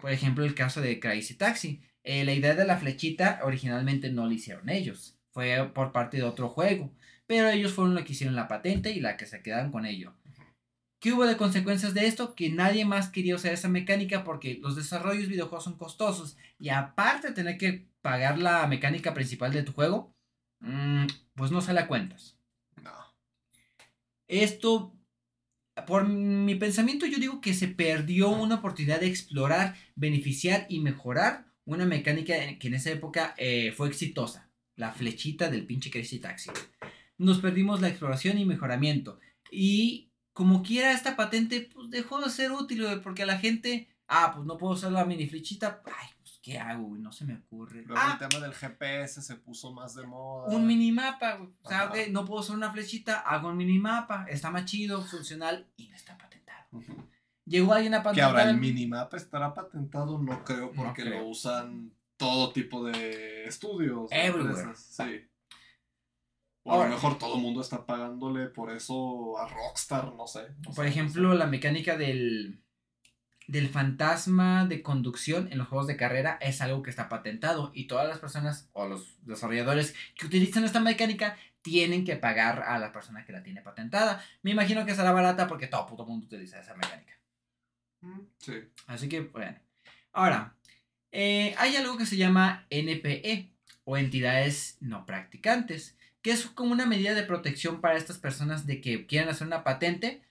Por 0.00 0.12
ejemplo, 0.12 0.44
el 0.44 0.54
caso 0.54 0.80
de 0.80 1.00
Crazy 1.00 1.34
Taxi. 1.34 1.82
Eh, 2.04 2.24
la 2.24 2.32
idea 2.32 2.54
de 2.54 2.64
la 2.64 2.78
flechita 2.78 3.40
originalmente 3.44 4.10
no 4.10 4.26
la 4.26 4.34
hicieron 4.34 4.68
ellos. 4.68 5.16
Fue 5.30 5.70
por 5.72 5.92
parte 5.92 6.16
de 6.16 6.24
otro 6.24 6.48
juego. 6.48 6.92
Pero 7.26 7.48
ellos 7.48 7.72
fueron 7.72 7.94
los 7.94 8.04
que 8.04 8.12
hicieron 8.12 8.36
la 8.36 8.48
patente 8.48 8.90
y 8.90 9.00
la 9.00 9.16
que 9.16 9.26
se 9.26 9.42
quedaron 9.42 9.70
con 9.70 9.86
ello. 9.86 10.14
¿Qué 11.02 11.12
hubo 11.12 11.26
de 11.26 11.36
consecuencias 11.36 11.94
de 11.94 12.06
esto? 12.06 12.34
Que 12.34 12.50
nadie 12.50 12.84
más 12.84 13.10
quería 13.10 13.34
usar 13.34 13.52
esa 13.52 13.68
mecánica 13.68 14.22
porque 14.22 14.58
los 14.62 14.76
desarrollos 14.76 15.28
videojuegos 15.28 15.64
son 15.64 15.76
costosos. 15.76 16.36
Y 16.58 16.68
aparte 16.68 17.28
de 17.28 17.34
tener 17.34 17.58
que 17.58 17.88
pagar 18.02 18.38
la 18.38 18.66
mecánica 18.68 19.12
principal 19.14 19.52
de 19.52 19.64
tu 19.64 19.72
juego, 19.72 20.14
mm, 20.60 21.06
pues 21.34 21.50
no 21.50 21.60
sale 21.60 21.80
a 21.80 21.88
cuentas. 21.88 22.38
No. 22.82 22.92
Esto, 24.28 24.94
por 25.86 26.06
mi 26.08 26.54
pensamiento, 26.54 27.06
yo 27.06 27.18
digo 27.18 27.40
que 27.40 27.54
se 27.54 27.68
perdió 27.68 28.28
una 28.28 28.56
oportunidad 28.56 29.00
de 29.00 29.06
explorar, 29.06 29.76
beneficiar 29.94 30.66
y 30.68 30.80
mejorar 30.80 31.46
una 31.64 31.86
mecánica 31.86 32.34
que 32.58 32.68
en 32.68 32.74
esa 32.74 32.90
época 32.90 33.34
eh, 33.38 33.72
fue 33.72 33.88
exitosa. 33.88 34.50
La 34.76 34.92
flechita 34.92 35.50
del 35.50 35.66
pinche 35.66 35.90
Crazy 35.90 36.18
Taxi. 36.18 36.50
Nos 37.18 37.40
perdimos 37.40 37.80
la 37.80 37.88
exploración 37.88 38.38
y 38.38 38.44
mejoramiento. 38.44 39.20
Y 39.50 40.10
como 40.32 40.62
quiera, 40.62 40.92
esta 40.92 41.14
patente 41.14 41.68
pues, 41.72 41.90
dejó 41.90 42.20
de 42.20 42.30
ser 42.30 42.52
útil, 42.52 42.84
porque 43.02 43.22
a 43.22 43.26
la 43.26 43.38
gente, 43.38 43.88
ah, 44.08 44.32
pues 44.34 44.46
no 44.46 44.56
puedo 44.56 44.74
usar 44.74 44.92
la 44.92 45.04
mini 45.04 45.26
flechita. 45.26 45.82
Ay, 45.84 46.08
¿qué 46.42 46.58
hago, 46.58 46.82
güey? 46.88 47.00
No 47.00 47.12
se 47.12 47.24
me 47.24 47.34
ocurre. 47.36 47.82
Luego 47.82 48.02
Ah, 48.04 48.18
el 48.20 48.28
tema 48.28 48.42
del 48.44 48.52
GPS 48.54 49.22
se 49.22 49.36
puso 49.36 49.72
más 49.72 49.94
de 49.94 50.04
moda. 50.06 50.48
un 50.54 50.66
minimapa, 50.66 51.36
güey. 51.36 51.50
O 51.62 51.68
sea, 51.68 51.82
Ajá. 51.84 51.90
ok, 51.90 51.96
no 52.10 52.24
puedo 52.24 52.40
usar 52.40 52.56
una 52.56 52.70
flechita, 52.72 53.20
hago 53.20 53.48
un 53.48 53.56
minimapa. 53.56 54.26
Está 54.28 54.50
más 54.50 54.64
chido, 54.66 55.00
funcional 55.02 55.66
y 55.76 55.88
no 55.88 55.96
está 55.96 56.18
patentado. 56.18 56.66
Llegó 57.46 57.72
alguien 57.72 57.94
a 57.94 57.98
Que 57.98 58.04
patentar. 58.04 58.30
ahora 58.30 58.50
el 58.50 58.58
minimapa 58.58 59.16
estará 59.16 59.54
patentado, 59.54 60.18
no 60.18 60.44
creo, 60.44 60.66
No 60.66 60.82
porque 60.84 61.02
creo. 61.02 61.20
lo 61.22 61.28
usan 61.28 61.92
todo 62.16 62.52
tipo 62.52 62.84
de 62.84 63.44
estudios. 63.44 64.10
Everywhere. 64.12 64.60
empresas, 64.60 64.84
Sí. 64.84 65.26
O 66.64 66.74
a 66.80 66.84
lo 66.84 66.90
mejor 66.94 67.18
todo 67.18 67.34
el 67.36 67.42
mundo 67.42 67.60
está 67.60 67.84
pagándole 67.84 68.46
por 68.46 68.70
eso 68.70 69.36
a 69.36 69.48
Rockstar, 69.48 70.14
no 70.14 70.28
sé. 70.28 70.42
no 70.64 70.72
Por 70.72 70.84
sé, 70.84 70.90
ejemplo, 70.90 71.22
no 71.22 71.32
sé. 71.32 71.38
la 71.38 71.46
mecánica 71.46 71.96
del, 71.96 72.62
del 73.46 73.68
fantasma 73.68 74.66
de 74.66 74.82
conducción 74.82 75.48
en 75.50 75.58
los 75.58 75.68
juegos 75.68 75.86
de 75.86 75.96
carrera 75.96 76.38
es 76.40 76.60
algo 76.60 76.82
que 76.82 76.90
está 76.90 77.08
patentado 77.08 77.70
y 77.74 77.86
todas 77.86 78.08
las 78.08 78.18
personas 78.18 78.68
o 78.72 78.86
los 78.86 79.16
desarrolladores 79.22 79.94
que 80.16 80.26
utilizan 80.26 80.64
esta 80.64 80.80
mecánica 80.80 81.36
tienen 81.62 82.04
que 82.04 82.16
pagar 82.16 82.62
a 82.62 82.78
la 82.78 82.92
persona 82.92 83.24
que 83.24 83.32
la 83.32 83.42
tiene 83.42 83.62
patentada. 83.62 84.24
Me 84.42 84.50
imagino 84.50 84.84
que 84.84 84.94
será 84.94 85.12
barata 85.12 85.46
porque 85.46 85.68
todo 85.68 85.86
puto 85.86 86.04
mundo 86.04 86.26
utiliza 86.26 86.60
esa 86.60 86.74
mecánica. 86.74 87.12
Sí. 88.38 88.54
Así 88.86 89.08
que, 89.08 89.20
bueno. 89.20 89.58
Ahora, 90.12 90.56
eh, 91.12 91.54
hay 91.58 91.76
algo 91.76 91.96
que 91.96 92.06
se 92.06 92.16
llama 92.16 92.66
NPE 92.70 93.52
o 93.84 93.96
entidades 93.96 94.76
no 94.80 95.06
practicantes, 95.06 95.96
que 96.20 96.32
es 96.32 96.46
como 96.46 96.72
una 96.72 96.86
medida 96.86 97.14
de 97.14 97.22
protección 97.22 97.80
para 97.80 97.96
estas 97.96 98.18
personas 98.18 98.66
de 98.66 98.80
que 98.80 99.06
quieran 99.06 99.28
hacer 99.28 99.46
una 99.46 99.64
patente, 99.64 100.22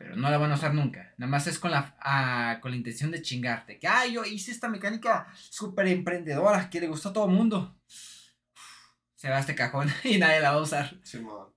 pero 0.00 0.16
no 0.16 0.30
la 0.30 0.38
van 0.38 0.50
a 0.50 0.54
usar 0.54 0.72
nunca. 0.72 1.12
Nada 1.18 1.30
más 1.30 1.46
es 1.46 1.58
con 1.58 1.72
la, 1.72 1.94
ah, 2.00 2.56
con 2.62 2.70
la 2.70 2.78
intención 2.78 3.10
de 3.10 3.20
chingarte. 3.20 3.78
Que, 3.78 3.86
ah, 3.86 4.06
yo 4.06 4.24
hice 4.24 4.50
esta 4.50 4.66
mecánica 4.66 5.26
súper 5.50 5.88
emprendedora 5.88 6.70
que 6.70 6.80
le 6.80 6.86
gustó 6.86 7.10
a 7.10 7.12
todo 7.12 7.26
el 7.26 7.32
mundo. 7.32 7.78
Se 9.14 9.28
va 9.28 9.36
a 9.36 9.40
este 9.40 9.54
cajón 9.54 9.90
y 10.04 10.16
nadie 10.16 10.40
la 10.40 10.52
va 10.52 10.56
a 10.56 10.62
usar. 10.62 10.98
Simón. 11.02 11.48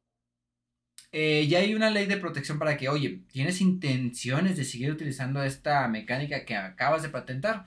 Eh, 1.13 1.47
ya 1.47 1.59
hay 1.59 1.73
una 1.73 1.89
ley 1.89 2.05
de 2.05 2.17
protección 2.17 2.59
para 2.59 2.75
que, 2.75 2.89
oye, 2.89 3.23
¿tienes 3.31 3.61
intenciones 3.61 4.57
de 4.57 4.65
seguir 4.65 4.91
utilizando 4.91 5.41
esta 5.41 5.87
mecánica 5.87 6.43
que 6.43 6.57
acabas 6.57 7.01
de 7.01 7.09
patentar? 7.09 7.63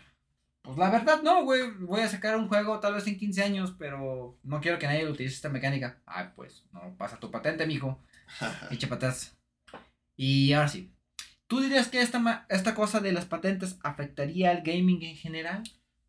Pues 0.60 0.76
la 0.76 0.90
verdad 0.90 1.22
no, 1.22 1.42
güey. 1.42 1.70
Voy 1.80 2.02
a 2.02 2.08
sacar 2.08 2.36
un 2.36 2.48
juego 2.48 2.80
tal 2.80 2.92
vez 2.92 3.06
en 3.06 3.16
15 3.16 3.42
años, 3.42 3.74
pero 3.78 4.38
no 4.42 4.60
quiero 4.60 4.78
que 4.78 4.88
nadie 4.88 5.08
utilice 5.08 5.36
esta 5.36 5.48
mecánica. 5.48 6.02
Ah, 6.06 6.34
pues 6.36 6.66
no 6.70 6.94
pasa 6.98 7.18
tu 7.18 7.30
patente, 7.30 7.66
mijo. 7.66 7.98
Echa 8.70 8.90
patas. 8.90 9.35
Y 10.16 10.52
ahora 10.52 10.68
sí. 10.68 10.90
¿Tú 11.46 11.60
dirías 11.60 11.88
que 11.88 12.00
esta, 12.00 12.46
esta 12.48 12.74
cosa 12.74 13.00
de 13.00 13.12
las 13.12 13.24
patentes 13.26 13.78
afectaría 13.82 14.50
al 14.50 14.62
gaming 14.62 15.02
en 15.02 15.16
general? 15.16 15.62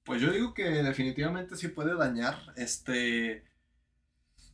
Pues 0.03 0.21
yo 0.21 0.31
digo 0.31 0.53
que 0.53 0.63
definitivamente 0.63 1.55
sí 1.55 1.67
puede 1.67 1.95
dañar. 1.95 2.53
Este. 2.55 3.43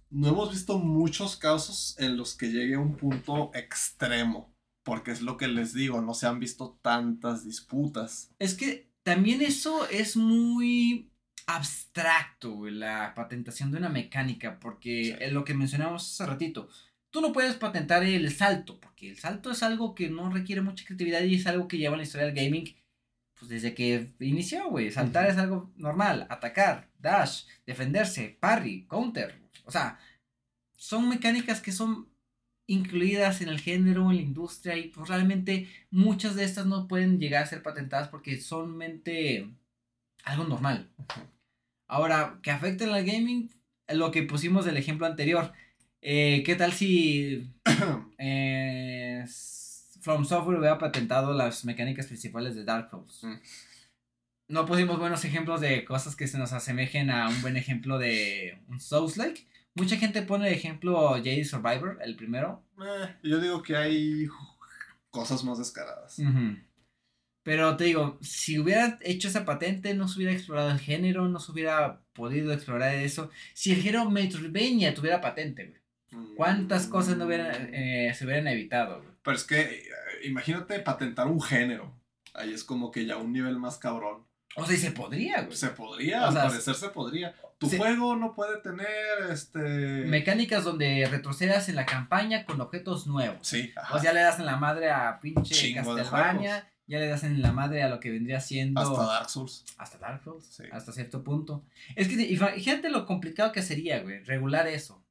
No 0.10 0.28
hemos 0.30 0.52
visto 0.52 0.78
muchos 0.80 1.38
casos 1.38 1.96
en 2.00 2.18
los 2.18 2.36
que 2.36 2.52
llegue 2.52 2.76
a 2.76 2.80
un 2.80 2.98
punto 2.98 3.52
extremo. 3.54 4.54
Porque 4.84 5.12
es 5.12 5.22
lo 5.22 5.38
que 5.38 5.48
les 5.48 5.74
digo, 5.74 6.02
no 6.02 6.14
se 6.14 6.28
han 6.28 6.40
visto 6.42 6.78
tantas 6.82 7.46
disputas. 7.46 8.32
Es 8.38 8.54
que 8.54 8.90
también 9.04 9.42
eso 9.42 9.88
es 9.90 10.18
muy 10.18 11.10
abstracto, 11.48 12.70
la 12.70 13.14
patentación 13.16 13.72
de 13.72 13.78
una 13.78 13.90
mecánica, 13.90 14.60
porque 14.60 15.06
Sí. 15.06 15.16
es 15.20 15.32
lo 15.32 15.46
que 15.46 15.54
mencionamos 15.54 16.04
hace 16.12 16.26
ratito. 16.30 16.68
Tú 17.14 17.22
no 17.22 17.32
puedes 17.32 17.56
patentar 17.56 18.04
el 18.04 18.34
salto, 18.34 18.80
porque 18.80 19.08
el 19.08 19.20
salto 19.20 19.52
es 19.52 19.62
algo 19.62 19.94
que 19.94 20.10
no 20.10 20.32
requiere 20.32 20.62
mucha 20.62 20.84
creatividad 20.84 21.22
y 21.22 21.36
es 21.36 21.46
algo 21.46 21.68
que 21.68 21.78
lleva 21.78 21.94
en 21.94 22.00
la 22.00 22.04
historia 22.06 22.26
del 22.26 22.36
gaming 22.36 22.76
pues 23.44 23.50
desde 23.50 23.74
que 23.74 24.14
inició, 24.20 24.70
güey. 24.70 24.90
Saltar 24.90 25.30
es 25.30 25.38
algo 25.38 25.72
normal, 25.76 26.28
atacar, 26.30 26.90
dash, 27.00 27.44
defenderse, 27.66 28.38
parry, 28.40 28.86
counter. 28.88 29.42
O 29.66 29.72
sea, 29.72 30.00
son 30.78 31.10
mecánicas 31.10 31.62
que 31.62 31.72
son 31.74 32.10
incluidas 32.68 33.42
en 33.42 33.50
el 33.50 33.60
género, 33.60 34.10
en 34.10 34.18
la 34.18 34.22
industria 34.22 34.78
y 34.78 34.88
pues 34.90 35.10
realmente 35.10 35.68
muchas 35.92 36.36
de 36.36 36.46
estas 36.46 36.66
no 36.66 36.88
pueden 36.88 37.20
llegar 37.20 37.44
a 37.44 37.48
ser 37.48 37.62
patentadas 37.62 38.08
porque 38.08 38.40
son 38.40 38.78
mente 38.78 39.54
algo 40.24 40.46
normal. 40.46 40.90
Ahora, 41.88 42.40
que 42.42 42.52
afecten 42.52 42.90
al 42.90 43.06
gaming, 43.06 43.52
lo 43.90 44.12
que 44.12 44.24
pusimos 44.24 44.64
del 44.64 44.78
ejemplo 44.78 45.06
anterior. 45.06 45.52
Eh, 46.06 46.44
¿Qué 46.46 46.56
tal 46.56 46.74
si 46.74 47.50
eh, 48.18 49.26
From 50.02 50.26
Software 50.26 50.60
hubiera 50.60 50.78
patentado 50.78 51.34
las 51.34 51.64
mecánicas 51.64 52.08
principales 52.08 52.56
de 52.56 52.66
Dark 52.66 52.90
Souls? 52.90 53.24
Mm. 53.24 53.36
No 54.50 54.66
pusimos 54.66 55.00
buenos 55.00 55.24
ejemplos 55.24 55.62
de 55.62 55.86
cosas 55.86 56.18
que 56.18 56.28
se 56.28 56.38
nos 56.38 56.52
asemejen 56.52 57.10
a 57.10 57.30
un 57.30 57.42
buen 57.42 57.56
ejemplo 57.56 57.98
de 58.00 58.62
un 58.68 58.82
Souls-like. 58.82 59.48
Mucha 59.76 59.96
gente 59.96 60.22
pone 60.24 60.50
de 60.50 60.54
ejemplo 60.54 61.12
Jade 61.12 61.46
Survivor, 61.46 61.98
el 62.04 62.18
primero. 62.18 62.62
Eh, 62.80 63.16
yo 63.24 63.40
digo 63.40 63.64
que 63.64 63.78
hay 63.78 64.28
cosas 65.10 65.46
más 65.46 65.58
descaradas. 65.58 66.20
Pero 67.44 67.78
te 67.78 67.86
digo, 67.86 68.20
si 68.22 68.60
hubiera 68.60 69.00
hecho 69.02 69.30
esa 69.30 69.46
patente, 69.46 69.94
no 69.94 70.10
se 70.10 70.18
hubiera 70.18 70.34
explorado 70.34 70.70
el 70.70 70.80
género, 70.80 71.30
no 71.30 71.40
se 71.40 71.52
hubiera 71.54 72.02
podido 72.12 72.52
explorar 72.52 72.94
eso. 72.96 73.32
Si 73.54 73.72
el 73.72 73.82
género 73.82 74.10
Metroidvania 74.10 74.94
tuviera 74.94 75.22
patente, 75.22 75.66
güey. 75.66 75.83
¿Cuántas 76.36 76.88
cosas 76.88 77.18
no 77.18 77.26
hubieran, 77.26 77.74
eh, 77.74 78.14
se 78.18 78.26
hubieran 78.26 78.48
evitado, 78.48 79.02
güey? 79.02 79.14
Pero 79.24 79.38
es 79.38 79.44
que 79.44 79.62
eh, 79.62 79.84
imagínate 80.26 80.80
patentar 80.80 81.28
un 81.28 81.42
género. 81.42 81.94
Ahí 82.34 82.54
es 82.54 82.64
como 82.64 82.92
que 82.92 83.06
ya 83.06 83.18
un 83.18 83.32
nivel 83.32 83.58
más 83.58 83.78
cabrón. 83.78 84.26
O 84.56 84.66
sea, 84.66 84.76
y 84.76 84.80
se 84.80 84.92
podría, 84.92 85.42
güey. 85.44 85.56
Se 85.58 85.70
podría, 85.70 86.28
O 86.28 86.32
sea, 86.32 86.44
al 86.44 86.50
parecer 86.50 86.76
se 86.76 86.90
podría. 86.90 87.34
Tu 87.58 87.70
juego 87.70 88.16
no 88.16 88.34
puede 88.34 88.60
tener 88.62 88.88
este. 89.32 89.60
Mecánicas 89.60 90.64
donde 90.64 91.08
retrocedas 91.10 91.70
en 91.70 91.76
la 91.76 91.86
campaña 91.86 92.46
con 92.46 92.60
objetos 92.62 93.08
nuevos. 93.08 93.48
Sí, 93.48 93.72
ajá. 93.76 93.96
O 93.96 94.00
sea, 94.00 94.12
ya 94.12 94.14
le 94.14 94.22
das 94.22 94.40
en 94.40 94.46
la 94.46 94.58
madre 94.58 94.92
a 94.92 95.20
pinche 95.22 95.54
Chingo 95.56 95.96
Castlevania, 95.96 96.70
ya 96.88 97.00
le 97.00 97.08
das 97.08 97.24
en 97.24 97.42
la 97.42 97.52
madre 97.52 97.82
a 97.84 97.90
lo 97.90 98.00
que 98.00 98.12
vendría 98.12 98.42
siendo 98.42 98.82
hasta 98.82 99.06
Dark 99.06 99.30
Souls. 99.30 99.64
hasta 99.78 99.98
Dark 99.98 100.24
Souls, 100.24 100.46
Sí. 100.46 100.64
hasta 100.72 100.92
cierto 100.92 101.24
punto. 101.24 101.64
Es 101.96 102.08
que 102.10 102.16
fíjate 102.56 102.90
lo 102.90 103.06
complicado 103.06 103.52
que 103.54 103.62
sería, 103.62 104.02
güey, 104.02 104.24
regular 104.24 104.68
eso. 104.68 105.03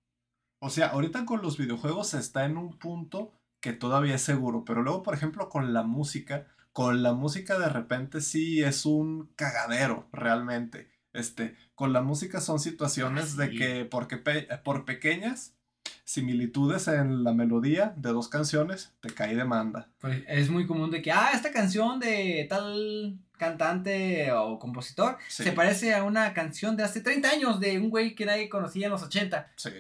O 0.64 0.70
sea, 0.70 0.86
ahorita 0.88 1.24
con 1.24 1.42
los 1.42 1.58
videojuegos 1.58 2.14
está 2.14 2.44
en 2.44 2.56
un 2.56 2.78
punto 2.78 3.32
que 3.60 3.72
todavía 3.72 4.14
es 4.14 4.22
seguro, 4.22 4.64
pero 4.64 4.82
luego, 4.82 5.02
por 5.02 5.12
ejemplo, 5.14 5.48
con 5.48 5.72
la 5.72 5.82
música, 5.82 6.46
con 6.72 7.02
la 7.02 7.14
música 7.14 7.58
de 7.58 7.68
repente 7.68 8.20
sí 8.20 8.62
es 8.62 8.86
un 8.86 9.32
cagadero, 9.34 10.08
realmente. 10.12 10.88
Este, 11.12 11.56
con 11.74 11.92
la 11.92 12.00
música 12.00 12.40
son 12.40 12.60
situaciones 12.60 13.34
Ah, 13.34 13.42
de 13.42 13.50
que 13.50 13.84
porque 13.84 14.18
pe- 14.18 14.46
por 14.64 14.84
pequeñas 14.84 15.56
similitudes 16.04 16.86
en 16.88 17.24
la 17.24 17.32
melodía 17.32 17.92
de 17.96 18.10
dos 18.10 18.28
canciones 18.28 18.92
te 19.00 19.10
cae 19.12 19.34
demanda. 19.34 19.90
Pues 19.98 20.22
es 20.28 20.48
muy 20.48 20.66
común 20.66 20.90
de 20.92 21.02
que, 21.02 21.10
ah, 21.10 21.30
esta 21.34 21.50
canción 21.52 21.98
de 21.98 22.46
tal 22.48 23.18
cantante 23.36 24.30
o 24.32 24.58
compositor 24.60 25.18
Sí. 25.28 25.42
se 25.42 25.52
parece 25.52 25.94
a 25.94 26.04
una 26.04 26.32
canción 26.34 26.76
de 26.76 26.84
hace 26.84 27.00
30 27.00 27.30
años 27.30 27.58
de 27.58 27.78
un 27.80 27.90
güey 27.90 28.14
que 28.14 28.26
nadie 28.26 28.48
conocía 28.48 28.86
en 28.86 28.92
los 28.92 29.02
80 29.02 29.50
Sí. 29.56 29.70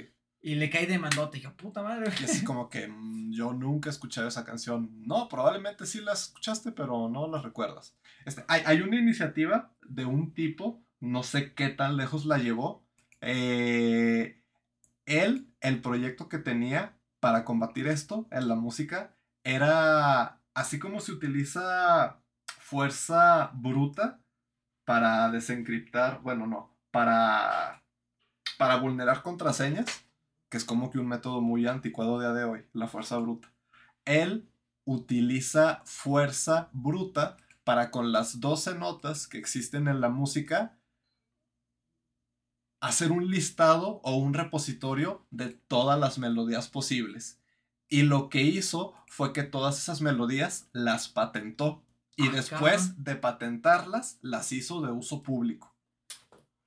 Y 0.42 0.56
le 0.56 0.68
cae 0.68 0.86
de 0.86 0.98
mandote. 0.98 1.40
Yo, 1.40 1.56
puta 1.56 1.82
madre. 1.82 2.12
Y 2.20 2.24
así 2.24 2.44
como 2.44 2.68
que 2.68 2.88
mm, 2.88 3.32
yo 3.32 3.52
nunca 3.52 3.88
he 3.88 3.92
escuchado 3.92 4.28
esa 4.28 4.44
canción. 4.44 4.90
No, 5.06 5.28
probablemente 5.28 5.86
sí 5.86 6.00
la 6.00 6.12
escuchaste, 6.12 6.72
pero 6.72 7.08
no 7.08 7.28
la 7.28 7.40
recuerdas. 7.40 7.96
Este, 8.26 8.44
hay, 8.48 8.62
hay 8.66 8.80
una 8.80 8.96
iniciativa 8.96 9.72
de 9.86 10.04
un 10.04 10.34
tipo, 10.34 10.82
no 11.00 11.22
sé 11.22 11.54
qué 11.54 11.68
tan 11.68 11.96
lejos 11.96 12.26
la 12.26 12.38
llevó. 12.38 12.84
eh, 13.20 14.38
él, 15.06 15.48
el 15.60 15.80
proyecto 15.80 16.28
que 16.28 16.38
tenía 16.38 16.96
para 17.20 17.44
combatir 17.44 17.86
esto 17.86 18.26
en 18.30 18.48
la 18.48 18.56
música, 18.56 19.14
era 19.44 20.40
así 20.54 20.78
como 20.78 21.00
se 21.00 21.12
utiliza 21.12 22.20
fuerza 22.58 23.50
bruta 23.54 24.20
para 24.84 25.30
desencriptar, 25.30 26.20
bueno, 26.22 26.46
no, 26.46 26.76
para, 26.90 27.84
para 28.58 28.76
vulnerar 28.76 29.22
contraseñas 29.22 30.04
que 30.52 30.58
es 30.58 30.66
como 30.66 30.90
que 30.90 30.98
un 30.98 31.08
método 31.08 31.40
muy 31.40 31.66
anticuado 31.66 32.20
día 32.20 32.34
de 32.34 32.44
hoy, 32.44 32.66
la 32.74 32.86
fuerza 32.86 33.16
bruta. 33.16 33.50
Él 34.04 34.46
utiliza 34.84 35.80
fuerza 35.86 36.68
bruta 36.74 37.38
para 37.64 37.90
con 37.90 38.12
las 38.12 38.38
12 38.38 38.74
notas 38.74 39.26
que 39.26 39.38
existen 39.38 39.88
en 39.88 40.02
la 40.02 40.10
música 40.10 40.76
hacer 42.82 43.12
un 43.12 43.30
listado 43.30 44.02
o 44.04 44.16
un 44.16 44.34
repositorio 44.34 45.24
de 45.30 45.48
todas 45.48 45.98
las 45.98 46.18
melodías 46.18 46.68
posibles. 46.68 47.40
Y 47.88 48.02
lo 48.02 48.28
que 48.28 48.42
hizo 48.42 48.92
fue 49.06 49.32
que 49.32 49.44
todas 49.44 49.78
esas 49.78 50.02
melodías 50.02 50.68
las 50.74 51.08
patentó 51.08 51.82
y 52.14 52.28
Ah, 52.28 52.32
después 52.32 53.02
de 53.02 53.16
patentarlas 53.16 54.18
las 54.20 54.52
hizo 54.52 54.82
de 54.82 54.92
uso 54.92 55.22
público. 55.22 55.71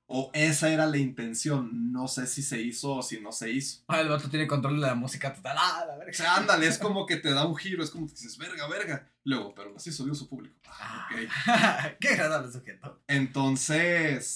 O 0.08 0.30
esa 0.34 0.68
era 0.70 0.86
la 0.86 0.98
intención. 0.98 1.90
No 1.92 2.06
sé 2.06 2.26
si 2.28 2.42
se 2.42 2.60
hizo 2.62 2.96
o 2.96 3.02
si 3.02 3.20
no 3.20 3.32
se 3.32 3.50
hizo. 3.50 3.82
Ah, 3.88 4.00
el 4.00 4.08
vato 4.08 4.28
tiene 4.30 4.46
control 4.46 4.80
de 4.80 4.86
la 4.86 4.94
música 4.94 5.32
total. 5.34 5.56
Ah, 5.58 5.84
la 5.86 5.94
O 5.94 5.98
verga. 5.98 6.12
sea, 6.12 6.36
ándale, 6.36 6.68
es 6.68 6.78
como 6.78 7.06
que 7.06 7.16
te 7.16 7.32
da 7.32 7.44
un 7.46 7.56
giro, 7.56 7.82
es 7.82 7.90
como 7.90 8.06
que 8.06 8.12
dices, 8.12 8.38
verga, 8.38 8.68
verga. 8.68 9.10
Luego, 9.24 9.52
pero 9.54 9.74
así 9.76 9.90
subió 9.90 10.14
su 10.14 10.28
público. 10.28 10.54
Ah, 10.68 11.08
ok. 11.10 11.96
Qué 12.00 12.08
agradable 12.10 12.52
sujeto. 12.52 13.02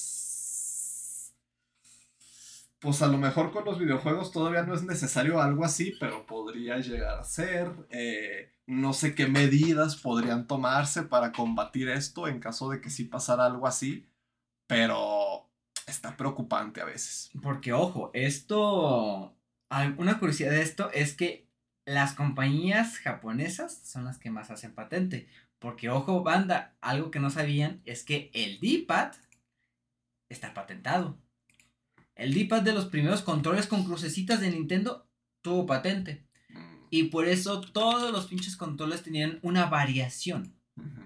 Entonces, 0.00 1.34
pues 2.80 3.02
a 3.02 3.06
lo 3.06 3.18
mejor 3.18 3.52
con 3.52 3.64
los 3.64 3.78
videojuegos 3.78 4.32
todavía 4.32 4.62
no 4.62 4.74
es 4.74 4.82
necesario 4.82 5.40
algo 5.40 5.64
así, 5.64 5.94
pero 6.00 6.26
podría 6.26 6.78
llegar 6.78 7.18
a 7.20 7.24
ser. 7.24 7.70
Eh, 7.90 8.52
no 8.66 8.92
sé 8.92 9.14
qué 9.14 9.26
medidas 9.26 9.96
podrían 9.96 10.46
tomarse 10.46 11.02
para 11.02 11.30
combatir 11.32 11.88
esto 11.88 12.26
en 12.26 12.40
caso 12.40 12.70
de 12.70 12.80
que 12.80 12.88
sí 12.90 13.04
pasara 13.04 13.44
algo 13.46 13.66
así, 13.66 14.08
pero 14.66 15.49
está 15.90 16.16
preocupante 16.16 16.80
a 16.80 16.84
veces. 16.84 17.30
Porque, 17.42 17.72
ojo, 17.72 18.10
esto. 18.14 19.36
Una 19.98 20.18
curiosidad 20.18 20.50
de 20.50 20.62
esto 20.62 20.90
es 20.92 21.14
que 21.14 21.46
las 21.84 22.14
compañías 22.14 22.98
japonesas 22.98 23.80
son 23.84 24.04
las 24.04 24.18
que 24.18 24.30
más 24.30 24.50
hacen 24.50 24.74
patente. 24.74 25.28
Porque, 25.58 25.90
ojo, 25.90 26.22
banda, 26.22 26.74
algo 26.80 27.10
que 27.10 27.20
no 27.20 27.30
sabían 27.30 27.82
es 27.84 28.02
que 28.02 28.30
el 28.32 28.58
D-pad 28.60 29.12
está 30.28 30.54
patentado. 30.54 31.18
El 32.14 32.34
D-pad 32.34 32.62
de 32.62 32.72
los 32.72 32.86
primeros 32.86 33.22
controles 33.22 33.66
con 33.66 33.84
crucecitas 33.84 34.40
de 34.40 34.50
Nintendo 34.50 35.06
tuvo 35.42 35.66
patente. 35.66 36.24
Mm, 36.48 36.76
Y 36.90 37.02
por 37.04 37.26
eso 37.28 37.60
todos 37.60 38.10
los 38.12 38.26
pinches 38.26 38.56
controles 38.56 39.02
tenían 39.02 39.38
una 39.42 39.66
variación. 39.66 40.54
ujú. 40.76 41.02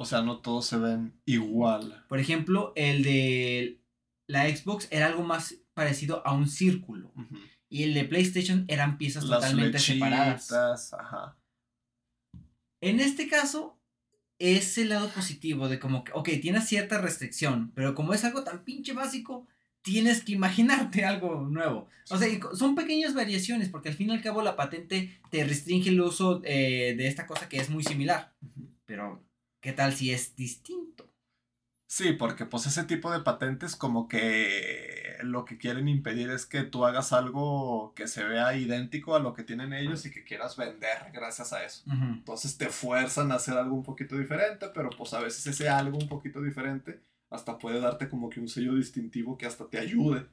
O 0.00 0.04
sea, 0.04 0.22
no 0.22 0.38
todos 0.38 0.64
se 0.66 0.78
ven 0.78 1.20
igual. 1.24 2.04
Por 2.08 2.20
ejemplo, 2.20 2.72
el 2.76 3.02
de 3.02 3.80
la 4.28 4.48
Xbox 4.48 4.86
era 4.92 5.06
algo 5.06 5.24
más 5.24 5.56
parecido 5.74 6.24
a 6.24 6.32
un 6.32 6.48
círculo. 6.48 7.12
Y 7.68 7.82
el 7.82 7.94
de 7.94 8.04
PlayStation 8.04 8.64
eran 8.68 8.96
piezas 8.96 9.24
Las 9.24 9.40
totalmente 9.40 9.80
separadas. 9.80 10.92
ajá. 10.92 11.36
En 12.80 13.00
este 13.00 13.26
caso, 13.28 13.76
es 14.38 14.78
el 14.78 14.90
lado 14.90 15.08
positivo 15.08 15.68
de 15.68 15.80
como 15.80 16.04
que, 16.04 16.12
ok, 16.14 16.28
tienes 16.40 16.68
cierta 16.68 17.00
restricción, 17.00 17.72
pero 17.74 17.96
como 17.96 18.14
es 18.14 18.24
algo 18.24 18.44
tan 18.44 18.62
pinche 18.62 18.92
básico, 18.92 19.48
tienes 19.82 20.22
que 20.22 20.30
imaginarte 20.30 21.04
algo 21.04 21.48
nuevo. 21.50 21.88
O 22.10 22.18
sea, 22.18 22.28
son 22.54 22.76
pequeñas 22.76 23.14
variaciones, 23.14 23.68
porque 23.68 23.88
al 23.88 23.96
fin 23.96 24.10
y 24.10 24.12
al 24.12 24.22
cabo 24.22 24.42
la 24.42 24.54
patente 24.54 25.20
te 25.30 25.42
restringe 25.42 25.90
el 25.90 26.00
uso 26.00 26.40
eh, 26.44 26.94
de 26.96 27.08
esta 27.08 27.26
cosa 27.26 27.48
que 27.48 27.56
es 27.56 27.68
muy 27.68 27.82
similar. 27.82 28.32
Pero, 28.86 29.27
¿qué 29.60 29.72
tal 29.72 29.94
si 29.94 30.12
es 30.12 30.36
distinto? 30.36 31.12
Sí, 31.90 32.12
porque 32.12 32.44
pues 32.44 32.66
ese 32.66 32.84
tipo 32.84 33.10
de 33.10 33.20
patentes 33.20 33.74
como 33.74 34.08
que 34.08 35.16
lo 35.22 35.46
que 35.46 35.56
quieren 35.56 35.88
impedir 35.88 36.30
es 36.30 36.44
que 36.44 36.62
tú 36.62 36.84
hagas 36.84 37.14
algo 37.14 37.94
que 37.94 38.06
se 38.06 38.24
vea 38.24 38.54
idéntico 38.54 39.16
a 39.16 39.20
lo 39.20 39.32
que 39.32 39.42
tienen 39.42 39.72
ellos 39.72 40.04
y 40.04 40.10
que 40.10 40.22
quieras 40.22 40.56
vender 40.58 41.10
gracias 41.14 41.54
a 41.54 41.64
eso. 41.64 41.84
Entonces 41.90 42.58
te 42.58 42.68
fuerzan 42.68 43.32
a 43.32 43.36
hacer 43.36 43.56
algo 43.56 43.74
un 43.74 43.82
poquito 43.82 44.18
diferente, 44.18 44.66
pero 44.74 44.90
pues 44.90 45.14
a 45.14 45.20
veces 45.20 45.46
ese 45.46 45.70
algo 45.70 45.96
un 45.96 46.08
poquito 46.08 46.42
diferente 46.42 47.00
hasta 47.30 47.58
puede 47.58 47.80
darte 47.80 48.08
como 48.08 48.28
que 48.28 48.40
un 48.40 48.48
sello 48.48 48.74
distintivo 48.74 49.38
que 49.38 49.46
hasta 49.46 49.68
te 49.68 49.78
ayude. 49.78 50.26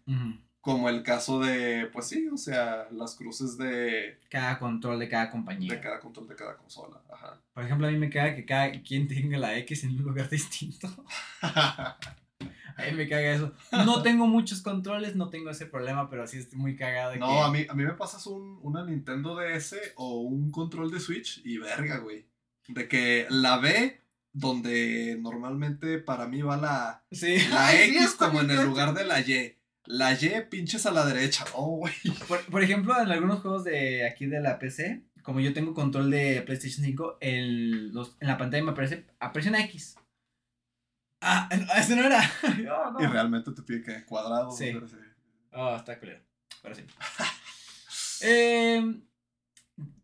Como 0.65 0.89
el 0.89 1.03
caso 1.03 1.39
de, 1.39 1.85
pues 1.93 2.07
sí, 2.07 2.27
o 2.27 2.37
sea, 2.37 2.87
las 2.91 3.13
cruces 3.15 3.55
de, 3.57 4.19
Cada 4.29 4.57
control 4.57 4.97
de 4.99 5.07
cada 5.07 5.29
compañía. 5.29 5.71
de 5.75 5.79
cada 5.79 5.99
control 5.99 6.27
de 6.27 6.35
cada 6.35 6.57
consola. 6.57 6.99
Ajá. 7.13 7.39
Por 7.53 7.63
ejemplo, 7.63 7.87
a 7.87 7.91
mí 7.91 7.97
me 7.97 8.09
caga 8.09 8.35
que 8.35 8.45
cada 8.45 8.71
quien 8.81 9.07
tenga 9.07 9.37
la 9.37 9.55
X 9.59 9.83
en 9.83 9.91
un 9.91 10.01
lugar 10.03 10.27
distinto. 10.37 10.87
A 11.41 12.83
mí 12.89 12.97
me 12.97 13.07
caga 13.07 13.31
eso. 13.33 13.53
No 13.85 14.01
tengo 14.03 14.27
muchos 14.27 14.61
controles, 14.61 15.15
no 15.15 15.29
tengo 15.29 15.49
ese 15.49 15.65
problema, 15.65 16.09
pero 16.09 16.27
sí 16.27 16.39
estoy 16.39 16.57
muy 16.59 16.75
cagado 16.75 17.11
de 17.11 17.19
No, 17.19 17.27
que... 17.27 17.39
a 17.41 17.49
mí, 17.51 17.65
a 17.69 17.73
mí 17.73 17.83
me 17.85 17.93
pasas 17.93 18.25
un, 18.27 18.59
una 18.63 18.83
Nintendo 18.83 19.35
DS 19.35 19.75
o 19.95 20.21
un 20.21 20.51
control 20.51 20.91
de 20.91 20.99
Switch 20.99 21.41
y 21.45 21.57
verga, 21.59 21.99
güey. 21.99 22.25
De 22.67 22.87
que 22.87 23.27
la 23.29 23.57
B, 23.59 24.01
donde 24.33 25.17
normalmente 25.21 25.99
para 25.99 26.27
mí 26.27 26.41
va 26.41 26.57
la, 26.57 27.03
Sí. 27.11 27.37
la 27.49 27.67
Ay, 27.67 27.91
X 27.95 28.15
como 28.17 28.41
en 28.41 28.49
el 28.51 28.65
lugar 28.65 28.93
de 28.93 29.05
la 29.05 29.21
Y. 29.21 29.55
La 29.87 30.13
Y 30.13 30.29
pinches 30.49 30.85
a 30.85 30.91
la 30.91 31.05
derecha, 31.05 31.45
no, 31.53 31.61
güey. 31.63 31.93
Por, 32.27 32.43
por 32.45 32.63
ejemplo, 32.63 32.99
en 32.99 33.09
algunos 33.11 33.41
juegos 33.41 33.63
de 33.63 34.07
aquí 34.07 34.25
de 34.25 34.41
la 34.41 34.57
PC, 34.59 35.03
como 35.21 35.39
yo 35.39 35.53
tengo 35.53 35.73
control 35.73 36.09
de 36.11 36.41
PlayStation 36.41 36.83
5, 36.83 37.17
el, 37.21 37.89
los, 37.93 38.15
en 38.19 38.27
la 38.27 38.37
pantalla 38.37 38.63
me 38.63 38.71
aparece, 38.71 39.05
aparece 39.19 39.49
una 39.49 39.63
X. 39.65 39.95
Ah, 41.21 41.49
ese 41.77 41.95
no 41.95 42.03
era. 42.03 42.21
Oh, 42.71 42.91
no. 42.91 43.01
Y 43.01 43.07
realmente 43.07 43.51
te 43.51 43.61
pide 43.63 43.81
que 43.83 44.05
cuadrado. 44.05 44.51
Sí. 44.51 44.71
pero 44.73 44.87
sí. 44.87 44.95
Oh, 45.53 45.75
está 45.75 45.97
culero. 45.99 46.21
Pero 46.61 46.75
sí. 46.75 46.83
Eh, 48.21 49.01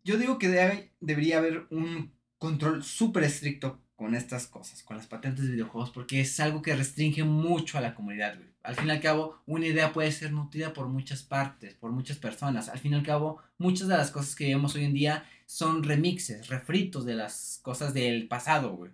yo 0.04 0.18
digo 0.18 0.38
que 0.38 0.48
debe- 0.48 0.92
debería 1.00 1.38
haber 1.38 1.66
un 1.70 2.14
control 2.38 2.84
súper 2.84 3.24
estricto 3.24 3.82
con 4.02 4.16
estas 4.16 4.48
cosas, 4.48 4.82
con 4.82 4.96
las 4.96 5.06
patentes 5.06 5.44
de 5.44 5.52
videojuegos, 5.52 5.92
porque 5.92 6.20
es 6.20 6.40
algo 6.40 6.60
que 6.60 6.74
restringe 6.74 7.22
mucho 7.22 7.78
a 7.78 7.80
la 7.80 7.94
comunidad, 7.94 8.34
güey. 8.36 8.48
Al 8.64 8.74
fin 8.74 8.88
y 8.88 8.90
al 8.90 9.00
cabo, 9.00 9.40
una 9.46 9.64
idea 9.64 9.92
puede 9.92 10.10
ser 10.10 10.32
nutrida 10.32 10.72
por 10.72 10.88
muchas 10.88 11.22
partes, 11.22 11.74
por 11.74 11.92
muchas 11.92 12.18
personas. 12.18 12.68
Al 12.68 12.80
fin 12.80 12.94
y 12.94 12.94
al 12.96 13.04
cabo, 13.04 13.40
muchas 13.58 13.86
de 13.86 13.96
las 13.96 14.10
cosas 14.10 14.34
que 14.34 14.48
vemos 14.48 14.74
hoy 14.74 14.86
en 14.86 14.92
día 14.92 15.24
son 15.46 15.84
remixes, 15.84 16.48
refritos 16.48 17.04
de 17.04 17.14
las 17.14 17.60
cosas 17.62 17.94
del 17.94 18.26
pasado, 18.26 18.74
güey. 18.74 18.90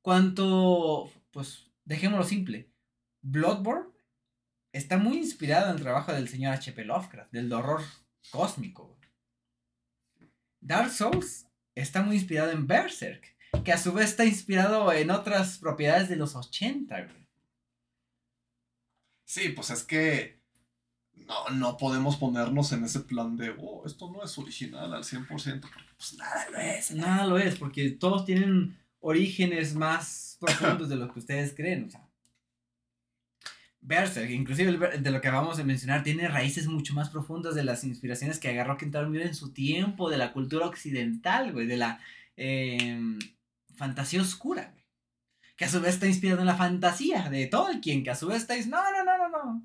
Cuanto, 0.00 1.12
pues, 1.30 1.66
dejémoslo 1.84 2.24
simple. 2.24 2.70
Bloodborne 3.20 3.90
está 4.72 4.96
muy 4.96 5.18
inspirado 5.18 5.68
en 5.68 5.76
el 5.76 5.82
trabajo 5.82 6.10
del 6.14 6.30
señor 6.30 6.54
H.P. 6.54 6.86
Lovecraft, 6.86 7.32
del 7.32 7.52
horror 7.52 7.82
cósmico. 8.30 8.96
Dark 10.62 10.90
Souls 10.90 11.46
está 11.74 12.02
muy 12.02 12.16
inspirado 12.16 12.50
en 12.50 12.66
Berserk, 12.66 13.31
que 13.64 13.72
a 13.72 13.78
su 13.78 13.92
vez 13.92 14.10
está 14.10 14.24
inspirado 14.24 14.92
en 14.92 15.10
otras 15.10 15.58
propiedades 15.58 16.08
de 16.08 16.16
los 16.16 16.34
80, 16.34 17.02
güey. 17.02 17.22
Sí, 19.24 19.48
pues 19.50 19.70
es 19.70 19.82
que 19.82 20.40
no, 21.14 21.48
no 21.50 21.76
podemos 21.76 22.16
ponernos 22.16 22.72
en 22.72 22.84
ese 22.84 23.00
plan 23.00 23.36
de, 23.36 23.54
oh, 23.58 23.84
esto 23.86 24.10
no 24.10 24.22
es 24.24 24.36
original 24.38 24.92
al 24.92 25.04
100%, 25.04 25.26
porque 25.60 25.78
pues 25.96 26.14
nada 26.18 26.50
lo 26.50 26.58
es. 26.58 26.90
Nada 26.90 27.26
lo 27.26 27.38
es, 27.38 27.56
porque 27.56 27.90
todos 27.90 28.24
tienen 28.24 28.76
orígenes 29.00 29.74
más 29.74 30.36
profundos 30.40 30.88
de 30.88 30.96
lo 30.96 31.12
que 31.12 31.18
ustedes 31.18 31.54
creen, 31.54 31.84
o 31.84 31.90
sea. 31.90 32.06
Berserk, 33.84 34.30
inclusive 34.30 34.98
de 34.98 35.10
lo 35.10 35.20
que 35.20 35.28
acabamos 35.28 35.56
de 35.56 35.64
mencionar, 35.64 36.04
tiene 36.04 36.28
raíces 36.28 36.68
mucho 36.68 36.94
más 36.94 37.10
profundas 37.10 37.56
de 37.56 37.64
las 37.64 37.82
inspiraciones 37.82 38.38
que 38.38 38.48
agarró 38.48 38.76
Kentaro 38.76 39.10
Miura 39.10 39.26
en 39.26 39.34
su 39.34 39.52
tiempo, 39.52 40.08
de 40.08 40.18
la 40.18 40.32
cultura 40.32 40.66
occidental, 40.66 41.52
güey, 41.52 41.66
de 41.66 41.76
la 41.76 42.00
em, 42.36 43.18
fantasía 43.74 44.22
oscura, 44.22 44.70
güey. 44.72 44.84
Que 45.56 45.66
a 45.66 45.68
su 45.68 45.80
vez 45.80 45.94
está 45.94 46.06
inspirado 46.06 46.40
en 46.40 46.46
la 46.46 46.56
fantasía 46.56 47.28
de 47.28 47.46
Tolkien, 47.46 48.02
que 48.02 48.10
a 48.10 48.14
su 48.14 48.26
vez 48.26 48.38
está... 48.42 48.56
No, 48.66 48.82
no, 48.90 49.04
no, 49.04 49.18
no, 49.18 49.28
no. 49.28 49.62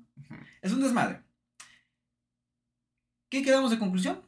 Es 0.60 0.72
un 0.72 0.82
desmadre. 0.82 1.22
¿Qué 3.30 3.42
quedamos 3.42 3.70
de 3.70 3.78
conclusión? 3.78 4.22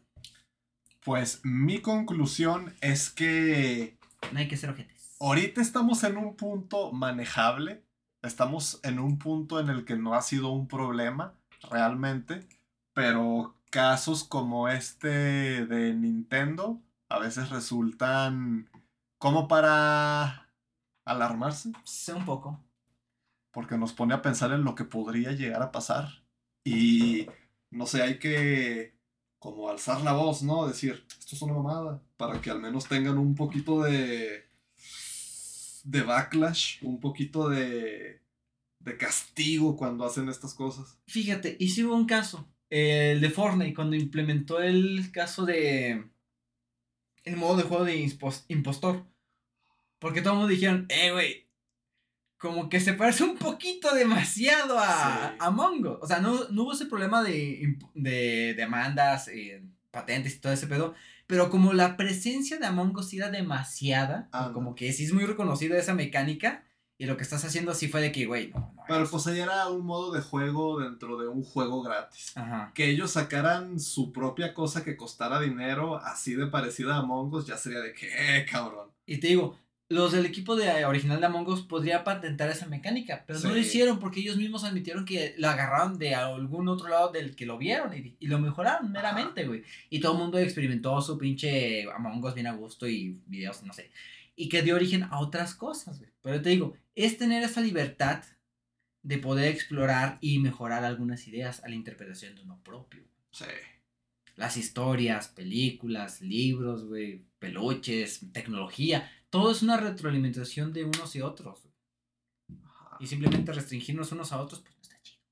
Pues 1.04 1.40
mi 1.42 1.80
conclusión 1.80 2.74
es 2.80 3.10
que 3.10 3.98
No 4.32 4.38
hay 4.38 4.48
que 4.48 4.56
ser 4.56 4.70
ojetes. 4.70 5.16
ahorita 5.18 5.60
estamos 5.60 6.04
en 6.04 6.18
un 6.18 6.36
punto 6.36 6.92
manejable, 6.92 7.82
estamos 8.22 8.80
en 8.82 8.98
un 8.98 9.18
punto 9.18 9.60
en 9.60 9.70
el 9.70 9.84
que 9.84 9.96
no 9.96 10.14
ha 10.14 10.22
sido 10.22 10.50
un 10.50 10.68
problema 10.68 11.34
realmente, 11.70 12.46
pero 12.92 13.54
casos 13.70 14.24
como 14.24 14.68
este 14.68 15.66
de 15.66 15.94
Nintendo 15.94 16.80
a 17.08 17.18
veces 17.18 17.50
resultan 17.50 18.69
como 19.20 19.46
para 19.46 20.48
alarmarse, 21.04 21.70
Sé 21.84 22.14
un 22.14 22.24
poco. 22.24 22.58
porque 23.52 23.76
nos 23.76 23.92
pone 23.92 24.14
a 24.14 24.22
pensar 24.22 24.50
en 24.52 24.64
lo 24.64 24.74
que 24.74 24.84
podría 24.84 25.32
llegar 25.32 25.62
a 25.62 25.70
pasar 25.72 26.24
y 26.64 27.26
no 27.70 27.84
sé, 27.86 28.02
hay 28.02 28.18
que 28.18 28.94
como 29.38 29.68
alzar 29.68 30.00
la 30.02 30.12
voz, 30.12 30.42
¿no? 30.42 30.66
Decir, 30.66 31.04
esto 31.18 31.34
es 31.36 31.42
una 31.42 31.54
mamada, 31.54 32.02
para 32.16 32.40
que 32.40 32.50
al 32.50 32.60
menos 32.60 32.86
tengan 32.88 33.18
un 33.18 33.34
poquito 33.34 33.82
de 33.82 34.48
de 35.84 36.02
backlash, 36.02 36.82
un 36.82 36.98
poquito 37.00 37.48
de 37.48 38.20
de 38.80 38.96
castigo 38.96 39.76
cuando 39.76 40.04
hacen 40.06 40.28
estas 40.30 40.54
cosas. 40.54 40.98
Fíjate, 41.06 41.56
y 41.60 41.68
si 41.68 41.84
hubo 41.84 41.94
un 41.94 42.06
caso, 42.06 42.48
el 42.70 43.20
de 43.20 43.28
Fortnite, 43.30 43.74
cuando 43.74 43.96
implementó 43.96 44.60
el 44.62 45.10
caso 45.12 45.44
de. 45.44 46.08
El 47.24 47.36
modo 47.36 47.56
de 47.58 47.62
juego 47.64 47.84
de 47.84 47.96
impos- 48.02 48.44
impostor. 48.48 49.04
Porque 50.00 50.22
todos 50.22 50.48
dijeron, 50.48 50.86
eh, 50.88 51.12
güey. 51.12 51.46
Como 52.38 52.70
que 52.70 52.80
se 52.80 52.94
parece 52.94 53.22
un 53.22 53.36
poquito 53.36 53.94
demasiado 53.94 54.78
a, 54.78 54.86
Sí. 54.86 55.36
a 55.38 55.46
Among 55.46 55.86
Us. 55.86 55.98
O 56.00 56.06
sea, 56.06 56.20
no, 56.20 56.48
no 56.48 56.62
hubo 56.62 56.72
ese 56.72 56.86
problema 56.86 57.22
de, 57.22 57.76
de 57.94 58.54
demandas, 58.56 59.28
eh, 59.28 59.62
patentes 59.90 60.34
y 60.36 60.38
todo 60.38 60.52
ese 60.54 60.66
pedo. 60.66 60.94
Pero 61.26 61.50
como 61.50 61.74
la 61.74 61.98
presencia 61.98 62.56
de 62.58 62.64
Among 62.64 62.96
Us 62.96 63.12
era 63.12 63.30
demasiada, 63.30 64.28
Anda. 64.32 64.54
como 64.54 64.74
que 64.74 64.90
sí 64.94 65.04
es 65.04 65.12
muy 65.12 65.26
reconocida 65.26 65.76
esa 65.78 65.94
mecánica, 65.94 66.64
Y 66.96 67.06
lo 67.06 67.16
que 67.16 67.22
estás 67.22 67.42
haciendo 67.46 67.72
sí 67.72 67.88
fue 67.88 68.02
de 68.02 68.12
que, 68.12 68.26
güey, 68.26 68.50
no, 68.50 68.72
no. 68.76 68.82
Pero 68.86 69.08
pues 69.08 69.26
ahí 69.26 69.40
era 69.40 69.68
un 69.68 69.86
modo 69.86 70.12
de 70.12 70.20
juego 70.20 70.80
dentro 70.80 71.16
de 71.18 71.28
un 71.28 71.42
juego 71.42 71.82
gratis. 71.82 72.36
Ajá. 72.36 72.72
Que 72.74 72.90
ellos 72.90 73.12
sacaran 73.12 73.80
su 73.80 74.12
propia 74.12 74.52
cosa 74.52 74.84
que 74.84 74.98
costara 74.98 75.40
dinero, 75.40 75.96
así 75.96 76.34
de 76.34 76.46
parecida 76.46 76.96
a 76.96 76.98
Among 76.98 77.32
Us, 77.34 77.46
ya 77.46 77.56
sería 77.56 77.80
de 77.80 77.94
que, 77.94 78.06
eh, 78.14 78.44
cabrón. 78.44 78.90
Y 79.06 79.16
te 79.18 79.28
digo, 79.28 79.58
los 79.90 80.12
del 80.12 80.24
equipo 80.24 80.54
de 80.56 80.84
original 80.84 81.20
de 81.20 81.26
Among 81.26 81.48
Us 81.48 81.62
podría 81.62 82.04
patentar 82.04 82.48
esa 82.48 82.66
mecánica, 82.66 83.24
pero 83.26 83.40
no 83.40 83.48
lo 83.48 83.54
Sí. 83.56 83.60
hicieron 83.62 83.98
porque 83.98 84.20
ellos 84.20 84.36
mismos 84.36 84.62
admitieron 84.64 85.04
que 85.04 85.34
lo 85.36 85.48
agarraron 85.48 85.98
de 85.98 86.14
algún 86.14 86.68
otro 86.68 86.88
lado 86.88 87.10
del 87.10 87.34
que 87.36 87.44
lo 87.44 87.58
vieron 87.58 87.92
y, 87.94 88.16
y 88.20 88.26
lo 88.28 88.38
mejoraron 88.38 88.92
meramente, 88.92 89.46
güey. 89.46 89.64
Y 89.90 89.98
todo 90.00 90.12
el 90.12 90.18
mundo 90.18 90.38
experimentó 90.38 91.00
su 91.02 91.18
pinche 91.18 91.90
Among 91.90 92.24
Us 92.24 92.34
bien 92.34 92.46
a 92.46 92.52
gusto 92.52 92.88
y 92.88 93.20
videos, 93.26 93.62
no 93.64 93.72
sé. 93.72 93.90
Y 94.36 94.48
que 94.48 94.62
dio 94.62 94.76
origen 94.76 95.02
a 95.02 95.18
otras 95.20 95.54
cosas, 95.56 95.98
güey. 95.98 96.10
Pero 96.22 96.40
te 96.40 96.50
digo, 96.50 96.76
es 96.94 97.18
tener 97.18 97.42
esa 97.42 97.60
libertad 97.60 98.22
de 99.02 99.18
poder 99.18 99.48
explorar 99.52 100.18
y 100.20 100.38
mejorar 100.38 100.84
algunas 100.84 101.26
ideas 101.26 101.64
a 101.64 101.68
la 101.68 101.74
interpretación 101.74 102.36
de 102.36 102.42
uno 102.42 102.60
propio. 102.62 103.02
Sí. 103.32 103.44
Las 104.36 104.56
historias, 104.56 105.28
películas, 105.28 106.20
libros, 106.22 106.84
güey, 106.86 107.24
peluches, 107.38 108.20
tecnología, 108.32 109.10
todo 109.30 109.50
es 109.50 109.62
una 109.62 109.76
retroalimentación 109.76 110.72
de 110.72 110.84
unos 110.84 111.14
y 111.16 111.22
otros. 111.22 111.60
Ajá. 112.64 112.96
Y 113.00 113.06
simplemente 113.06 113.52
restringirnos 113.52 114.12
unos 114.12 114.32
a 114.32 114.40
otros, 114.40 114.60
pues 114.60 114.74
no 114.76 114.82
está 114.82 115.00
chido. 115.02 115.22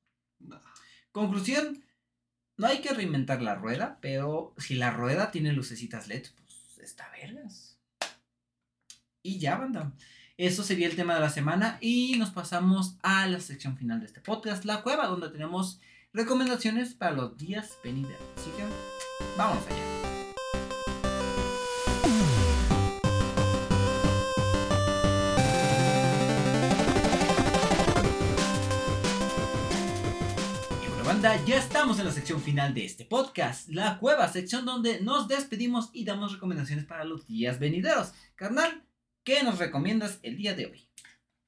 Conclusión, 1.13 1.85
no 2.57 2.67
hay 2.67 2.81
que 2.81 2.93
reinventar 2.93 3.43
la 3.43 3.55
rueda, 3.55 3.99
pero 4.01 4.55
si 4.57 4.75
la 4.75 4.91
rueda 4.91 5.31
tiene 5.31 5.53
lucecitas 5.53 6.09
LED, 6.09 6.27
pues 6.37 6.79
está 6.79 7.11
vergas. 7.11 7.79
Y 9.23 9.39
ya, 9.39 9.57
banda. 9.57 9.93
Eso 10.37 10.63
sería 10.63 10.87
el 10.87 10.95
tema 10.95 11.15
de 11.15 11.21
la 11.21 11.31
semana 11.31 11.79
y 11.81 12.17
nos 12.17 12.31
pasamos 12.31 12.97
a 13.03 13.27
la 13.27 13.41
sección 13.41 13.77
final 13.77 13.99
de 13.99 14.07
este 14.07 14.21
podcast, 14.21 14.65
La 14.65 14.83
Cueva, 14.83 15.09
donde 15.09 15.31
tenemos 15.31 15.81
recomendaciones 16.13 16.95
para 16.95 17.13
los 17.13 17.37
días 17.37 17.77
venideros. 17.83 18.23
Así 18.37 18.51
que, 18.57 18.65
vámonos 19.37 19.67
allá. 19.67 20.18
Banda, 31.21 31.45
ya 31.47 31.59
estamos 31.59 31.99
en 31.99 32.05
la 32.05 32.13
sección 32.13 32.41
final 32.41 32.75
de 32.75 32.85
este 32.85 33.05
podcast, 33.05 33.69
La 33.71 33.99
Cueva, 33.99 34.29
sección 34.29 34.65
donde 34.65 35.01
nos 35.01 35.27
despedimos 35.27 35.91
y 35.93 36.05
damos 36.05 36.33
recomendaciones 36.33 36.85
para 36.85 37.05
los 37.05 37.27
días 37.27 37.59
venideros. 37.59 38.13
Carnal, 38.37 38.85
¿qué 39.25 39.43
nos 39.43 39.59
recomiendas 39.59 40.21
el 40.23 40.37
día 40.37 40.55
de 40.55 40.67
hoy? 40.67 40.89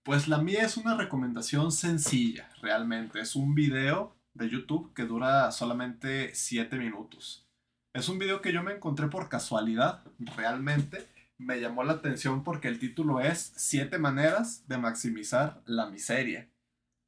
Pues 0.02 0.26
la 0.26 0.38
mía 0.38 0.64
es 0.64 0.76
una 0.76 0.96
recomendación 0.96 1.70
sencilla, 1.70 2.50
realmente. 2.60 3.20
Es 3.20 3.36
un 3.36 3.54
video 3.54 4.16
de 4.34 4.50
YouTube 4.50 4.92
que 4.92 5.04
dura 5.04 5.52
solamente 5.52 6.34
7 6.34 6.76
minutos. 6.76 7.46
Es 7.94 8.08
un 8.08 8.18
video 8.18 8.40
que 8.40 8.52
yo 8.52 8.64
me 8.64 8.72
encontré 8.72 9.06
por 9.06 9.28
casualidad, 9.28 10.02
realmente. 10.36 11.06
Me 11.38 11.60
llamó 11.60 11.84
la 11.84 11.92
atención 11.92 12.42
porque 12.42 12.66
el 12.66 12.80
título 12.80 13.20
es 13.20 13.52
7 13.54 13.98
maneras 13.98 14.66
de 14.66 14.78
maximizar 14.78 15.62
la 15.64 15.86
miseria. 15.86 16.50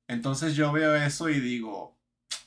Entonces 0.09 0.55
yo 0.55 0.71
veo 0.71 0.95
eso 0.95 1.29
y 1.29 1.41
digo, 1.41 1.99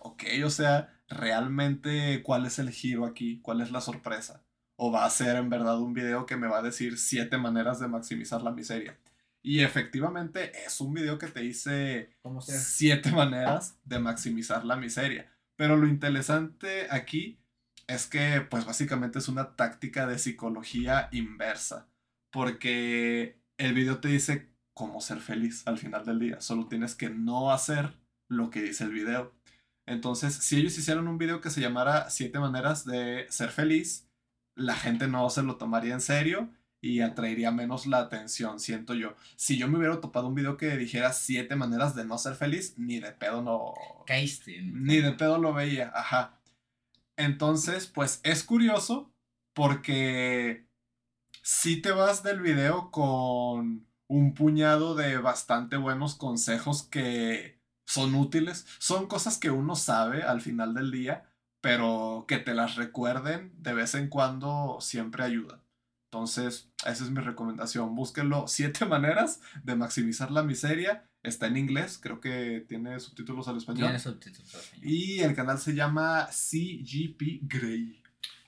ok, 0.05 0.23
o 0.45 0.49
sea, 0.49 1.01
realmente 1.07 2.21
cuál 2.23 2.45
es 2.45 2.59
el 2.59 2.69
giro 2.69 3.05
aquí, 3.05 3.39
cuál 3.41 3.61
es 3.61 3.71
la 3.71 3.81
sorpresa. 3.81 4.43
O 4.77 4.91
va 4.91 5.05
a 5.05 5.09
ser 5.09 5.37
en 5.37 5.49
verdad 5.49 5.79
un 5.79 5.93
video 5.93 6.25
que 6.25 6.37
me 6.37 6.47
va 6.47 6.59
a 6.59 6.61
decir 6.61 6.97
7 6.97 7.37
maneras 7.37 7.79
de 7.79 7.87
maximizar 7.87 8.41
la 8.41 8.51
miseria. 8.51 8.99
Y 9.41 9.61
efectivamente 9.61 10.51
es 10.65 10.81
un 10.81 10.93
video 10.93 11.19
que 11.19 11.27
te 11.27 11.41
dice 11.41 12.09
siete 12.39 13.11
maneras 13.11 13.77
de 13.83 13.99
maximizar 13.99 14.65
la 14.65 14.75
miseria. 14.75 15.31
Pero 15.55 15.77
lo 15.77 15.87
interesante 15.87 16.87
aquí 16.89 17.37
es 17.85 18.07
que 18.07 18.41
pues 18.41 18.65
básicamente 18.65 19.19
es 19.19 19.27
una 19.27 19.55
táctica 19.55 20.07
de 20.07 20.17
psicología 20.17 21.09
inversa. 21.11 21.87
Porque 22.31 23.39
el 23.57 23.75
video 23.75 23.99
te 23.99 24.07
dice 24.07 24.49
cómo 24.73 24.99
ser 24.99 25.19
feliz 25.19 25.61
al 25.67 25.77
final 25.77 26.05
del 26.05 26.17
día. 26.17 26.41
Solo 26.41 26.67
tienes 26.67 26.95
que 26.95 27.11
no 27.11 27.51
hacer 27.51 27.99
lo 28.27 28.49
que 28.49 28.63
dice 28.63 28.85
el 28.85 28.93
video. 28.93 29.31
Entonces, 29.85 30.33
si 30.33 30.57
ellos 30.57 30.77
hicieran 30.77 31.07
un 31.07 31.17
video 31.17 31.41
que 31.41 31.49
se 31.49 31.61
llamara 31.61 32.09
siete 32.09 32.39
maneras 32.39 32.85
de 32.85 33.27
ser 33.29 33.49
feliz, 33.49 34.07
la 34.55 34.75
gente 34.75 35.07
no 35.07 35.29
se 35.29 35.43
lo 35.43 35.57
tomaría 35.57 35.93
en 35.93 36.01
serio 36.01 36.49
y 36.81 37.01
atraería 37.01 37.51
menos 37.51 37.87
la 37.87 37.99
atención, 37.99 38.59
siento 38.59 38.93
yo. 38.93 39.15
Si 39.35 39.57
yo 39.57 39.67
me 39.67 39.77
hubiera 39.77 39.99
topado 40.01 40.27
un 40.27 40.35
video 40.35 40.57
que 40.57 40.77
dijera 40.77 41.13
siete 41.13 41.55
maneras 41.55 41.95
de 41.95 42.05
no 42.05 42.17
ser 42.17 42.35
feliz, 42.35 42.75
ni 42.77 42.99
de 42.99 43.11
pedo 43.11 43.41
no... 43.41 43.73
Caíste. 44.05 44.61
Ni 44.61 44.97
de 44.97 45.11
pedo 45.13 45.37
lo 45.39 45.53
veía, 45.53 45.91
ajá. 45.95 46.39
Entonces, 47.17 47.87
pues 47.87 48.21
es 48.23 48.43
curioso 48.43 49.11
porque 49.53 50.67
si 51.41 51.81
te 51.81 51.91
vas 51.91 52.23
del 52.23 52.41
video 52.41 52.91
con 52.91 53.87
un 54.07 54.33
puñado 54.33 54.95
de 54.95 55.17
bastante 55.17 55.77
buenos 55.77 56.15
consejos 56.15 56.83
que 56.83 57.54
son 57.85 58.15
útiles, 58.15 58.65
son 58.79 59.07
cosas 59.07 59.37
que 59.37 59.51
uno 59.51 59.75
sabe 59.75 60.23
al 60.23 60.41
final 60.41 60.73
del 60.73 60.91
día, 60.91 61.29
pero 61.61 62.25
que 62.27 62.37
te 62.37 62.53
las 62.53 62.75
recuerden 62.75 63.53
de 63.57 63.73
vez 63.73 63.95
en 63.95 64.09
cuando 64.09 64.77
siempre 64.81 65.23
ayudan. 65.23 65.61
Entonces, 66.11 66.69
esa 66.85 67.03
es 67.03 67.09
mi 67.09 67.19
recomendación. 67.19 67.95
Búsquenlo. 67.95 68.45
Siete 68.47 68.85
maneras 68.85 69.41
de 69.63 69.75
maximizar 69.75 70.31
la 70.31 70.43
miseria. 70.43 71.09
Está 71.23 71.47
en 71.47 71.57
inglés, 71.57 71.99
creo 72.01 72.21
que 72.21 72.63
tiene 72.69 72.99
subtítulos 72.99 73.47
al 73.47 73.57
español. 73.57 73.87
Tiene 73.87 73.99
subtítulos 73.99 74.53
al 74.53 74.61
español. 74.61 74.87
Y 74.87 75.19
el 75.21 75.35
canal 75.35 75.57
se 75.57 75.73
llama 75.73 76.27
CGP 76.31 77.41
Grey. 77.41 78.01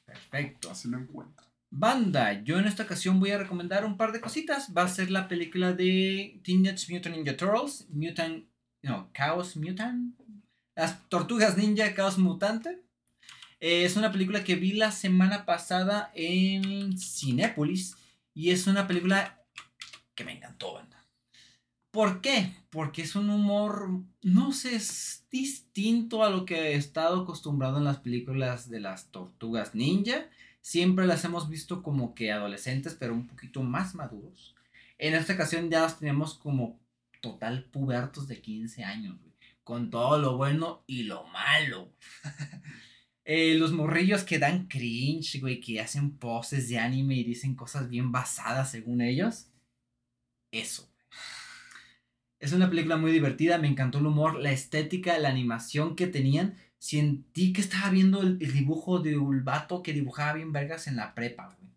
Perfecto. 0.06 0.72
Así 0.72 0.88
lo 0.88 0.98
encuentro. 0.98 1.46
Banda, 1.70 2.42
yo 2.44 2.58
en 2.58 2.66
esta 2.66 2.84
ocasión 2.84 3.20
voy 3.20 3.32
a 3.32 3.38
recomendar 3.38 3.84
un 3.84 3.98
par 3.98 4.14
de 4.14 4.22
cositas. 4.22 4.72
Va 4.76 4.84
a 4.84 4.88
ser 4.88 5.12
la 5.12 5.28
película 5.28 5.74
de 5.74 6.40
Teenage 6.44 6.94
Mutant 6.94 7.16
Ninja 7.16 7.36
Turtles, 7.36 7.88
Mutant, 7.90 8.46
no, 8.82 9.10
Chaos 9.14 9.56
Mutant, 9.58 10.20
las 10.76 11.08
Tortugas 11.10 11.58
Ninja 11.58 11.94
Chaos 11.96 12.18
Mutante. 12.18 12.82
Eh, 13.60 13.86
es 13.86 13.96
una 13.96 14.12
película 14.12 14.44
que 14.44 14.56
vi 14.56 14.74
la 14.74 14.92
semana 14.92 15.46
pasada 15.46 16.12
en 16.14 16.98
Cinépolis 16.98 17.96
y 18.34 18.52
es 18.52 18.68
una 18.68 18.88
película 18.88 19.44
que 20.14 20.24
me 20.24 20.34
encantó, 20.34 20.74
banda. 20.74 21.04
¿Por 21.92 22.22
qué? 22.22 22.54
Porque 22.70 23.02
es 23.02 23.16
un 23.16 23.30
humor, 23.30 23.90
no 24.22 24.52
sé, 24.52 24.76
es 24.76 25.26
distinto 25.32 26.24
a 26.24 26.30
lo 26.30 26.46
que 26.46 26.74
he 26.74 26.76
estado 26.76 27.24
acostumbrado 27.24 27.78
en 27.78 27.86
las 27.86 27.98
películas 27.98 28.70
de 28.70 28.80
las 28.80 29.10
Tortugas 29.12 29.74
Ninja 29.74 30.28
siempre 30.68 31.08
las 31.08 31.24
hemos 31.24 31.48
visto 31.48 31.82
como 31.82 32.14
que 32.14 32.30
adolescentes, 32.30 32.94
pero 33.00 33.14
un 33.14 33.26
poquito 33.26 33.64
más 33.64 33.96
maduros. 33.96 34.54
En 34.98 35.14
esta 35.14 35.32
ocasión 35.32 35.70
ya 35.70 35.84
las 35.84 35.98
tenemos 35.98 36.34
como 36.34 36.78
total 37.32 37.66
pubertos 37.66 38.28
de 38.28 38.42
15 38.42 38.84
años, 38.84 39.18
güey, 39.20 39.34
con 39.64 39.90
todo 39.90 40.18
lo 40.20 40.38
bueno 40.38 40.84
y 40.88 41.04
lo 41.04 41.26
malo. 41.28 41.94
Eh, 43.30 43.56
los 43.56 43.74
morrillos 43.74 44.24
que 44.24 44.40
dan 44.40 44.70
cringe, 44.70 45.42
güey, 45.42 45.60
que 45.60 45.82
hacen 45.82 46.18
poses 46.18 46.70
de 46.70 46.80
anime 46.80 47.16
y 47.16 47.26
dicen 47.26 47.56
cosas 47.56 47.90
bien 47.90 48.10
basadas 48.10 48.72
según 48.72 49.02
ellos. 49.02 49.52
Eso. 50.50 50.84
güey. 50.84 51.06
Es 52.40 52.54
una 52.54 52.70
película 52.70 52.96
muy 52.96 53.12
divertida, 53.12 53.58
me 53.58 53.68
encantó 53.68 53.98
el 53.98 54.06
humor, 54.06 54.40
la 54.40 54.54
estética, 54.54 55.18
la 55.20 55.28
animación 55.28 55.98
que 55.98 56.08
tenían 56.08 56.56
sentí 56.80 57.52
que 57.52 57.60
estaba 57.60 57.90
viendo 57.90 58.22
el, 58.22 58.38
el 58.40 58.54
dibujo 58.54 59.00
de 59.00 59.18
un 59.18 59.44
vato 59.44 59.84
que 59.84 59.92
dibujaba 59.92 60.32
bien 60.32 60.54
vergas 60.54 60.88
en 60.88 60.96
la 60.96 61.14
prepa, 61.14 61.48
güey. 61.48 61.68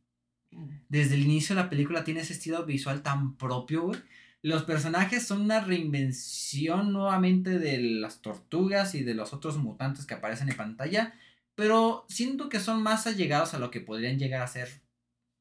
Desde 0.88 1.14
el 1.14 1.22
inicio 1.22 1.54
de 1.54 1.62
la 1.62 1.70
película 1.70 2.04
tiene 2.04 2.20
ese 2.20 2.32
estilo 2.32 2.64
visual 2.64 3.02
tan 3.02 3.36
propio, 3.36 3.82
güey. 3.82 4.00
Los 4.42 4.64
personajes 4.64 5.26
son 5.26 5.42
una 5.42 5.60
reinvención 5.60 6.92
nuevamente 6.92 7.58
de 7.58 7.78
las 7.78 8.22
tortugas 8.22 8.94
y 8.94 9.02
de 9.02 9.14
los 9.14 9.34
otros 9.34 9.58
mutantes 9.58 10.06
que 10.06 10.14
aparecen 10.14 10.48
en 10.48 10.56
pantalla, 10.56 11.14
pero 11.54 12.06
siento 12.08 12.48
que 12.48 12.60
son 12.60 12.82
más 12.82 13.06
allegados 13.06 13.52
a 13.52 13.58
lo 13.58 13.70
que 13.70 13.80
podrían 13.80 14.18
llegar 14.18 14.42
a 14.42 14.46
ser 14.46 14.82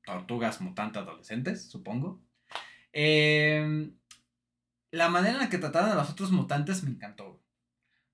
tortugas 0.04 0.60
mutantes 0.60 1.02
adolescentes, 1.02 1.70
supongo. 1.70 2.22
Eh, 2.92 3.92
la 4.92 5.10
manera 5.10 5.36
en 5.36 5.40
la 5.40 5.50
que 5.50 5.60
trataron 5.60 5.92
a 5.92 5.96
los 5.96 6.10
otros 6.10 6.32
mutantes 6.32 6.84
me 6.84 6.90
encantó. 6.90 7.42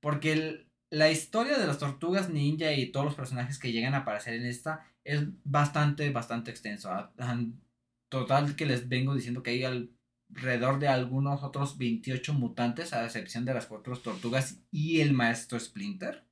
Porque 0.01 0.67
la 0.91 1.09
historia 1.09 1.57
de 1.57 1.65
las 1.65 1.79
tortugas 1.79 2.29
ninja 2.29 2.73
y 2.73 2.91
todos 2.91 3.05
los 3.05 3.15
personajes 3.15 3.57
que 3.57 3.71
llegan 3.71 3.95
a 3.95 3.99
aparecer 3.99 4.35
en 4.35 4.45
esta 4.45 4.85
es 5.03 5.23
bastante, 5.43 6.11
bastante 6.11 6.51
extenso. 6.51 6.91
Ah, 6.91 7.11
Total 8.09 8.55
que 8.55 8.65
les 8.65 8.87
vengo 8.87 9.15
diciendo 9.15 9.41
que 9.41 9.51
hay 9.51 9.89
alrededor 10.35 10.79
de 10.79 10.87
algunos 10.87 11.43
otros 11.43 11.77
28 11.77 12.33
mutantes, 12.33 12.93
a 12.93 13.05
excepción 13.05 13.45
de 13.45 13.53
las 13.53 13.65
cuatro 13.67 13.95
tortugas 13.97 14.59
y 14.71 14.99
el 15.01 15.13
maestro 15.13 15.59
Splinter. 15.59 16.25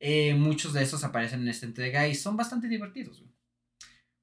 Eh, 0.00 0.34
muchos 0.34 0.72
de 0.72 0.82
esos 0.82 1.04
aparecen 1.04 1.42
en 1.42 1.48
esta 1.48 1.66
entrega 1.66 2.06
y 2.08 2.14
son 2.14 2.36
bastante 2.36 2.68
divertidos. 2.68 3.20
güey. 3.20 3.32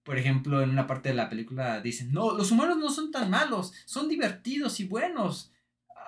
Por 0.04 0.18
ejemplo, 0.18 0.62
en 0.62 0.70
una 0.70 0.88
parte 0.88 1.10
de 1.10 1.16
la 1.16 1.30
película 1.30 1.80
dicen, 1.80 2.12
no, 2.12 2.36
los 2.36 2.52
humanos 2.52 2.78
no 2.78 2.90
son 2.90 3.12
tan 3.12 3.30
malos, 3.30 3.74
son 3.86 4.10
divertidos 4.10 4.80
y 4.80 4.86
buenos. 4.86 5.52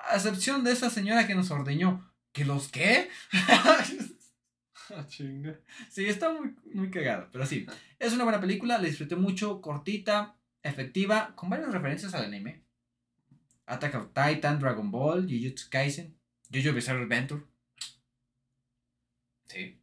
A 0.10 0.16
excepción 0.16 0.64
de 0.64 0.72
esa 0.72 0.90
señora 0.90 1.28
que 1.28 1.36
nos 1.36 1.52
ordeñó. 1.52 2.12
¿Que 2.34 2.44
los 2.44 2.68
qué? 2.68 3.10
Chinga. 5.08 5.58
sí, 5.90 6.06
está 6.06 6.32
muy, 6.34 6.54
muy 6.74 6.92
cagado. 6.92 7.30
Pero 7.32 7.46
sí, 7.46 7.66
es 7.98 8.14
una 8.14 8.26
buena 8.26 8.42
película. 8.42 8.78
La 8.78 8.84
disfruté 8.84 9.16
mucho, 9.16 9.62
cortita, 9.62 10.36
efectiva, 10.62 11.34
con 11.36 11.50
varias 11.50 11.72
referencias 11.72 12.14
al 12.14 12.26
anime. 12.26 12.65
Attack 13.68 13.96
of 13.96 14.08
Titan, 14.14 14.60
Dragon 14.60 14.92
Ball, 14.92 15.28
Jujutsu 15.28 15.70
Kaisen, 15.70 16.16
Jojo 16.52 16.74
Bizarre 16.74 17.04
Adventure. 17.04 17.44
Sí. 19.48 19.80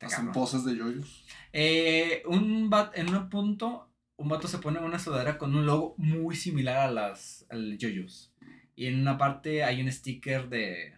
Hacen 0.00 0.32
poses 0.32 0.64
de 0.64 0.76
yoyos. 0.76 1.24
Eh, 1.52 2.22
un 2.26 2.68
bat, 2.68 2.96
en 2.98 3.14
un 3.14 3.28
punto, 3.28 3.88
un 4.16 4.28
vato 4.28 4.48
se 4.48 4.58
pone 4.58 4.80
una 4.80 4.98
sudadera 4.98 5.38
con 5.38 5.54
un 5.54 5.64
logo 5.64 5.94
muy 5.96 6.34
similar 6.34 6.88
a 6.88 6.90
las 6.90 7.46
al 7.50 7.78
JoJo's. 7.78 8.32
Y 8.74 8.86
en 8.86 9.00
una 9.00 9.16
parte 9.16 9.62
hay 9.62 9.80
un 9.80 9.92
sticker 9.92 10.48
de, 10.48 10.96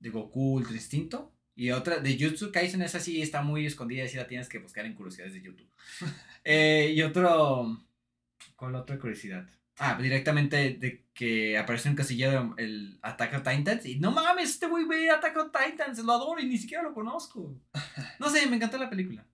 de 0.00 0.10
Goku 0.10 0.56
Ultra 0.56 0.74
Instinto. 0.74 1.32
Y 1.54 1.70
otra 1.70 2.00
de 2.00 2.18
Jutsu 2.18 2.52
Kaisen, 2.52 2.82
esa 2.82 3.00
sí 3.00 3.22
está 3.22 3.40
muy 3.40 3.64
escondida 3.64 4.04
y 4.04 4.08
sí 4.08 4.18
la 4.18 4.26
tienes 4.26 4.48
que 4.50 4.58
buscar 4.58 4.84
en 4.84 4.94
curiosidades 4.94 5.34
de 5.34 5.42
YouTube. 5.42 5.70
Eh, 6.48 6.92
y 6.94 7.02
otro. 7.02 7.76
¿Cuál 8.54 8.76
otra 8.76 9.00
curiosidad? 9.00 9.48
Ah, 9.78 9.98
directamente 10.00 10.74
de 10.74 11.04
que 11.12 11.58
aparece 11.58 11.88
en 11.88 11.96
casillero 11.96 12.54
el 12.56 12.98
Attack 13.02 13.34
on 13.34 13.42
Titans. 13.42 13.86
Y 13.86 13.98
no 13.98 14.10
mames, 14.10 14.50
este 14.50 14.66
güey 14.66 14.84
ve 14.84 15.10
Attack 15.10 15.36
on 15.36 15.52
Titans, 15.52 15.98
lo 15.98 16.12
adoro 16.12 16.40
y 16.40 16.46
ni 16.46 16.58
siquiera 16.58 16.82
lo 16.82 16.94
conozco. 16.94 17.54
No 18.18 18.30
sé, 18.30 18.46
me 18.46 18.56
encantó 18.56 18.78
la 18.78 18.88
película. 18.88 19.26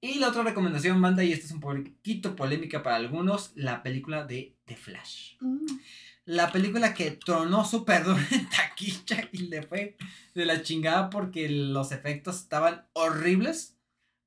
Y 0.00 0.20
la 0.20 0.28
otra 0.28 0.42
recomendación, 0.42 1.02
banda, 1.02 1.24
y 1.24 1.32
esta 1.32 1.46
es 1.46 1.52
un 1.52 1.60
poquito 1.60 2.36
polémica 2.36 2.82
para 2.82 2.96
algunos, 2.96 3.52
la 3.56 3.82
película 3.82 4.24
de 4.24 4.56
The 4.64 4.76
Flash. 4.76 5.36
La 6.24 6.52
película 6.52 6.94
que 6.94 7.10
tronó 7.10 7.64
súper 7.64 8.04
duro 8.04 8.20
en 8.30 8.48
taquilla 8.48 9.28
y 9.32 9.48
le 9.48 9.62
fue 9.62 9.96
de 10.34 10.46
la 10.46 10.62
chingada 10.62 11.10
porque 11.10 11.48
los 11.48 11.90
efectos 11.90 12.36
estaban 12.36 12.86
horribles. 12.92 13.76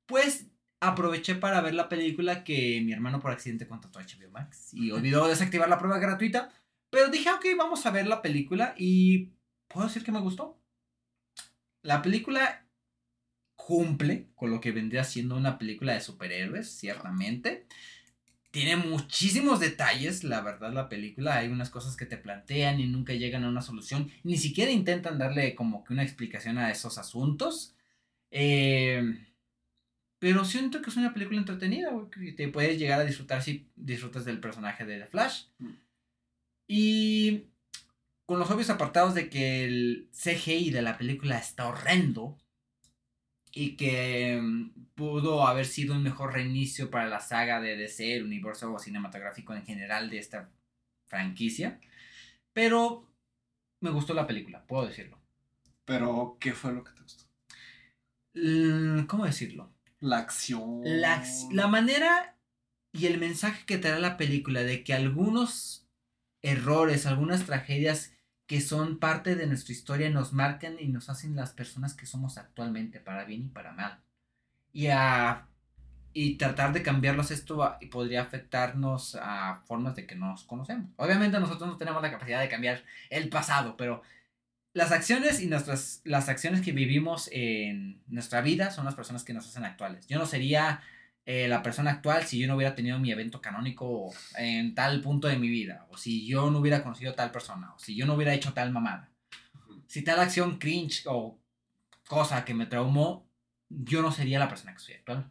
Pues 0.07 0.47
aproveché 0.81 1.35
para 1.35 1.61
ver 1.61 1.75
la 1.75 1.87
película 1.87 2.43
que 2.43 2.81
mi 2.83 2.91
hermano 2.91 3.19
por 3.21 3.31
accidente 3.31 3.67
contrató 3.67 3.99
a 3.99 4.03
HBO 4.03 4.31
Max 4.31 4.73
y 4.73 4.91
olvidó 4.91 5.27
desactivar 5.27 5.69
la 5.69 5.77
prueba 5.77 5.99
gratuita. 5.99 6.51
Pero 6.89 7.09
dije, 7.09 7.31
ok, 7.31 7.45
vamos 7.57 7.85
a 7.85 7.91
ver 7.91 8.07
la 8.07 8.21
película 8.21 8.73
y 8.77 9.29
puedo 9.67 9.87
decir 9.87 10.03
que 10.03 10.11
me 10.11 10.19
gustó. 10.19 10.59
La 11.83 12.01
película 12.01 12.65
cumple 13.55 14.27
con 14.35 14.49
lo 14.49 14.59
que 14.59 14.71
vendría 14.71 15.03
siendo 15.03 15.37
una 15.37 15.59
película 15.59 15.93
de 15.93 16.01
superhéroes, 16.01 16.69
ciertamente. 16.71 17.67
Tiene 18.49 18.75
muchísimos 18.75 19.59
detalles, 19.59 20.23
la 20.23 20.41
verdad, 20.41 20.73
la 20.73 20.89
película. 20.89 21.37
Hay 21.37 21.47
unas 21.47 21.69
cosas 21.69 21.95
que 21.95 22.07
te 22.07 22.17
plantean 22.17 22.79
y 22.79 22.87
nunca 22.87 23.13
llegan 23.13 23.43
a 23.43 23.49
una 23.49 23.61
solución. 23.61 24.11
Ni 24.23 24.37
siquiera 24.37 24.71
intentan 24.71 25.19
darle 25.19 25.53
como 25.53 25.83
que 25.83 25.93
una 25.93 26.03
explicación 26.03 26.57
a 26.57 26.71
esos 26.71 26.97
asuntos. 26.97 27.75
Eh, 28.31 29.30
pero 30.21 30.45
siento 30.45 30.83
que 30.83 30.91
es 30.91 30.97
una 30.97 31.15
película 31.15 31.39
entretenida, 31.39 31.89
güey, 31.89 32.07
que 32.11 32.31
te 32.33 32.47
puedes 32.47 32.77
llegar 32.77 32.99
a 32.99 33.05
disfrutar 33.05 33.41
si 33.41 33.67
disfrutas 33.75 34.23
del 34.23 34.39
personaje 34.39 34.85
de 34.85 34.99
The 34.99 35.07
Flash. 35.07 35.45
Mm. 35.57 35.71
Y 36.67 37.47
con 38.27 38.37
los 38.37 38.51
obvios 38.51 38.69
apartados 38.69 39.15
de 39.15 39.31
que 39.31 39.65
el 39.65 40.09
CGI 40.13 40.69
de 40.69 40.83
la 40.83 40.99
película 40.99 41.39
está 41.39 41.67
horrendo 41.67 42.37
y 43.51 43.75
que 43.75 44.39
mm, 44.39 44.93
pudo 44.93 45.47
haber 45.47 45.65
sido 45.65 45.95
un 45.95 46.03
mejor 46.03 46.33
reinicio 46.33 46.91
para 46.91 47.07
la 47.07 47.19
saga 47.19 47.59
de 47.59 47.75
DC, 47.75 48.17
el 48.17 48.25
universo 48.25 48.77
cinematográfico 48.77 49.55
en 49.55 49.65
general 49.65 50.11
de 50.11 50.19
esta 50.19 50.51
franquicia. 51.07 51.79
Pero 52.53 53.11
me 53.79 53.89
gustó 53.89 54.13
la 54.13 54.27
película, 54.27 54.63
puedo 54.67 54.85
decirlo. 54.85 55.17
Pero, 55.83 56.37
¿qué 56.39 56.53
fue 56.53 56.73
lo 56.73 56.83
que 56.83 56.91
te 56.91 57.01
gustó? 57.01 57.25
¿Cómo 59.07 59.25
decirlo? 59.25 59.73
La 60.01 60.17
acción. 60.17 60.81
La, 60.83 61.23
la 61.51 61.67
manera 61.67 62.35
y 62.91 63.05
el 63.05 63.19
mensaje 63.19 63.65
que 63.65 63.77
trae 63.77 63.99
la 63.99 64.17
película 64.17 64.63
de 64.63 64.83
que 64.83 64.93
algunos 64.93 65.87
errores, 66.41 67.05
algunas 67.05 67.45
tragedias 67.45 68.13
que 68.47 68.59
son 68.61 68.99
parte 68.99 69.35
de 69.35 69.47
nuestra 69.47 69.71
historia 69.73 70.09
nos 70.09 70.33
marcan 70.33 70.77
y 70.79 70.87
nos 70.89 71.09
hacen 71.09 71.35
las 71.35 71.53
personas 71.53 71.93
que 71.93 72.05
somos 72.05 72.37
actualmente, 72.37 72.99
para 72.99 73.23
bien 73.23 73.45
y 73.45 73.49
para 73.49 73.71
mal. 73.71 74.01
Y, 74.73 74.87
a, 74.87 75.47
y 76.13 76.35
tratar 76.37 76.73
de 76.73 76.83
cambiarlos 76.83 77.31
esto 77.31 77.63
a- 77.63 77.79
podría 77.91 78.21
afectarnos 78.23 79.15
a 79.21 79.61
formas 79.67 79.95
de 79.95 80.05
que 80.07 80.15
no 80.15 80.27
nos 80.27 80.43
conocemos. 80.43 80.91
Obviamente 80.97 81.39
nosotros 81.39 81.69
no 81.69 81.77
tenemos 81.77 82.01
la 82.01 82.11
capacidad 82.11 82.41
de 82.41 82.49
cambiar 82.49 82.83
el 83.09 83.29
pasado, 83.29 83.77
pero 83.77 84.01
las 84.73 84.91
acciones 84.91 85.41
y 85.41 85.47
nuestras 85.47 86.01
las 86.05 86.29
acciones 86.29 86.61
que 86.61 86.71
vivimos 86.71 87.29
en 87.31 88.01
nuestra 88.07 88.41
vida 88.41 88.71
son 88.71 88.85
las 88.85 88.95
personas 88.95 89.23
que 89.23 89.33
nos 89.33 89.47
hacen 89.47 89.65
actuales. 89.65 90.07
Yo 90.07 90.17
no 90.17 90.25
sería 90.25 90.81
eh, 91.25 91.47
la 91.47 91.61
persona 91.61 91.91
actual 91.91 92.23
si 92.23 92.39
yo 92.39 92.47
no 92.47 92.55
hubiera 92.55 92.73
tenido 92.73 92.97
mi 92.97 93.11
evento 93.11 93.41
canónico 93.41 94.11
en 94.37 94.73
tal 94.73 95.01
punto 95.01 95.27
de 95.27 95.37
mi 95.37 95.49
vida, 95.49 95.85
o 95.89 95.97
si 95.97 96.25
yo 96.25 96.49
no 96.49 96.59
hubiera 96.59 96.83
conocido 96.83 97.13
tal 97.13 97.31
persona, 97.31 97.73
o 97.73 97.79
si 97.79 97.95
yo 97.95 98.05
no 98.05 98.15
hubiera 98.15 98.33
hecho 98.33 98.53
tal 98.53 98.71
mamada. 98.71 99.09
Si 99.87 100.03
tal 100.03 100.19
acción 100.19 100.57
cringe 100.57 101.03
o 101.05 101.37
cosa 102.07 102.45
que 102.45 102.53
me 102.53 102.65
traumó, 102.65 103.29
yo 103.69 104.01
no 104.01 104.11
sería 104.11 104.39
la 104.39 104.49
persona 104.49 104.73
que 104.73 104.79
soy 104.79 104.95
actual. 104.95 105.29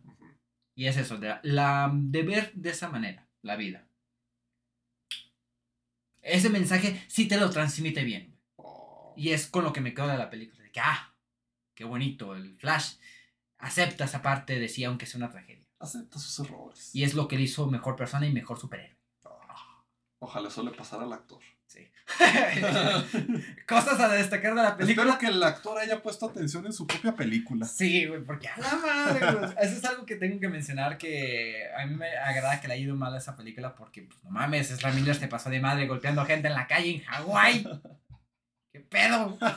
Y 0.75 0.87
es 0.87 0.97
eso, 0.97 1.19
de, 1.19 1.35
la, 1.43 1.91
de 1.93 2.23
ver 2.23 2.53
de 2.55 2.71
esa 2.71 2.89
manera 2.89 3.27
la 3.43 3.57
vida. 3.57 3.87
Ese 6.23 6.51
mensaje 6.51 7.03
sí 7.09 7.27
te 7.27 7.39
lo 7.39 7.51
transmite 7.51 8.05
bien. 8.05 8.30
Y 9.17 9.31
es 9.31 9.47
con 9.47 9.65
lo 9.65 9.73
que 9.73 9.81
me 9.81 9.95
quedo 9.95 10.09
de 10.09 10.19
la 10.19 10.31
película. 10.31 10.63
De 10.63 10.71
que, 10.71 10.81
ah, 10.81 11.15
qué 11.75 11.85
bonito, 11.85 12.35
el 12.35 12.57
Flash 12.57 12.95
acepta 13.59 14.05
esa 14.05 14.23
parte 14.23 14.59
de 14.59 14.69
sí, 14.69 14.85
aunque 14.85 15.07
sea 15.07 15.19
una 15.19 15.31
tragedia. 15.31 15.67
acepta 15.79 16.19
sus 16.19 16.47
errores. 16.47 16.95
Y 16.95 17.05
es 17.05 17.15
lo 17.15 17.29
que 17.29 17.37
le 17.37 17.43
hizo 17.43 17.67
mejor 17.67 17.97
persona 17.97 18.27
y 18.27 18.33
mejor 18.33 18.59
superhéroe. 18.59 19.01
Ojalá 20.23 20.49
eso 20.49 20.63
le 20.63 20.71
pasara 20.73 21.05
al 21.05 21.13
actor. 21.15 21.41
Sí. 21.67 21.91
Cosas 23.67 23.99
a 24.01 24.09
destacar 24.09 24.55
de 24.55 24.63
la 24.63 24.77
película. 24.77 25.13
Espero 25.13 25.19
que 25.19 25.35
el 25.35 25.43
actor 25.43 25.79
haya 25.79 26.03
puesto 26.03 26.27
atención 26.27 26.67
en 26.67 26.75
su 26.75 26.87
propia 26.87 27.17
película. 27.17 27.65
Sí, 27.65 28.05
güey, 28.07 28.23
porque 28.23 28.49
a 28.49 28.59
la 28.59 28.77
madre. 28.77 29.55
Eso 29.63 29.77
es 29.77 29.85
algo 29.85 30.05
que 30.05 30.17
tengo 30.17 30.39
que 30.39 30.49
mencionar 30.49 30.99
que 30.99 31.63
a 31.75 31.87
mí 31.87 31.95
me 31.95 32.09
agrada 32.19 32.61
que 32.61 32.69
le 32.69 32.75
haya 32.75 32.83
ido 32.83 32.97
mal 32.97 33.15
a 33.15 33.19
esa 33.19 33.35
película 33.35 33.75
porque, 33.75 34.03
pues, 34.03 34.23
no 34.23 34.31
mames, 34.31 34.71
Ezra 34.71 34.93
Miller 34.93 35.15
se 35.15 35.29
pasó 35.29 35.49
de 35.49 35.61
madre 35.61 35.87
golpeando 35.87 36.25
gente 36.27 36.49
en 36.49 36.55
la 36.55 36.67
calle 36.67 36.97
en 36.97 37.01
Hawái. 37.03 37.67
¿Qué 38.73 38.81
pedo? 38.81 39.39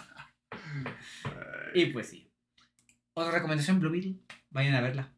Y 1.76 1.88
pues 1.88 2.10
sí. 2.10 2.32
Otra 3.16 3.32
recomendación, 3.32 3.80
Blue 3.80 3.90
Beetle. 3.92 4.20
Vayan 4.52 4.76
a 4.76 4.82
verla. 4.82 5.12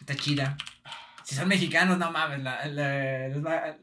Está 0.00 0.14
chida. 0.16 0.56
Si 1.24 1.34
son 1.34 1.46
mexicanos, 1.48 1.98
no 1.98 2.10
mames. 2.10 2.42
la- 2.42 2.64
la- 2.66 3.28
les 3.28 3.44
va- 3.44 3.76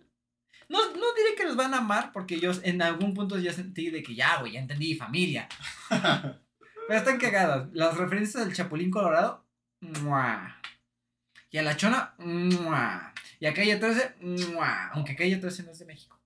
no, 0.69 0.79
no 0.95 1.13
diré 1.13 1.35
que 1.37 1.43
los 1.45 1.55
van 1.55 1.73
a 1.75 1.77
amar 1.79 2.11
porque 2.11 2.39
yo 2.39 2.51
en 2.63 2.81
algún 2.81 3.13
punto 3.13 3.37
ya 3.37 3.53
sentí 3.53 3.89
de 3.91 4.01
que 4.01 4.15
ya, 4.15 4.39
güey, 4.39 4.53
ya 4.53 4.59
entendí, 4.61 4.95
familia. 4.95 5.47
Pero 5.89 6.99
están 6.99 7.19
cagadas. 7.19 7.69
Las 7.73 7.95
referencias 7.97 8.43
al 8.43 8.53
Chapulín 8.53 8.89
Colorado. 8.89 9.45
¡mua! 9.81 10.59
Y 11.51 11.57
a 11.57 11.61
la 11.63 11.77
Chona. 11.77 12.15
¡mua! 12.17 13.13
Y 13.39 13.45
a 13.45 13.53
Calle 13.53 13.75
13. 13.77 14.15
¡mua! 14.53 14.87
Aunque 14.93 15.15
Calle 15.15 15.37
13 15.37 15.63
no 15.63 15.71
es 15.71 15.79
de 15.79 15.85
México. 15.85 16.19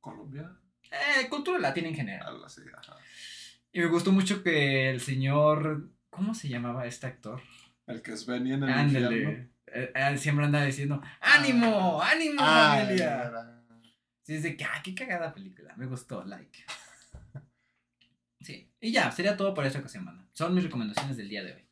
Colombia. 0.00 0.50
Eh, 0.92 1.28
cultura 1.28 1.58
latina 1.58 1.88
en 1.88 1.94
general. 1.94 2.26
Algo 2.28 2.44
así, 2.44 2.60
ajá. 2.76 2.96
Y 3.72 3.80
me 3.80 3.86
gustó 3.86 4.12
mucho 4.12 4.42
que 4.42 4.90
el 4.90 5.00
señor. 5.00 5.90
¿Cómo 6.10 6.34
se 6.34 6.48
llamaba 6.48 6.86
este 6.86 7.06
actor? 7.06 7.40
El 7.86 8.02
que 8.02 8.12
es 8.12 8.26
Benny 8.26 8.52
en 8.52 8.62
el 8.64 8.68
infierno. 8.84 9.08
Ándale. 9.08 9.48
Eh, 9.66 9.92
eh, 9.94 10.18
siempre 10.18 10.44
anda 10.44 10.62
diciendo: 10.64 11.00
¡Ánimo! 11.20 12.02
¡Ánimo, 12.02 12.36
Ah, 12.40 12.76
familia! 12.82 13.22
era- 13.24 13.58
Sí, 14.24 14.34
es 14.34 14.42
de 14.44 14.56
que, 14.56 14.64
ah, 14.64 14.80
qué 14.84 14.94
cagada 14.94 15.32
película. 15.34 15.74
Me 15.76 15.86
gustó, 15.86 16.22
like. 16.24 16.64
Sí. 18.40 18.68
Y 18.80 18.90
ya, 18.92 19.10
sería 19.12 19.36
todo 19.36 19.54
por 19.54 19.64
esta 19.64 19.78
ocasión, 19.78 20.04
mano. 20.04 20.26
Son 20.32 20.52
mis 20.54 20.64
recomendaciones 20.64 21.16
del 21.16 21.28
día 21.28 21.44
de 21.44 21.52
hoy. 21.54 21.64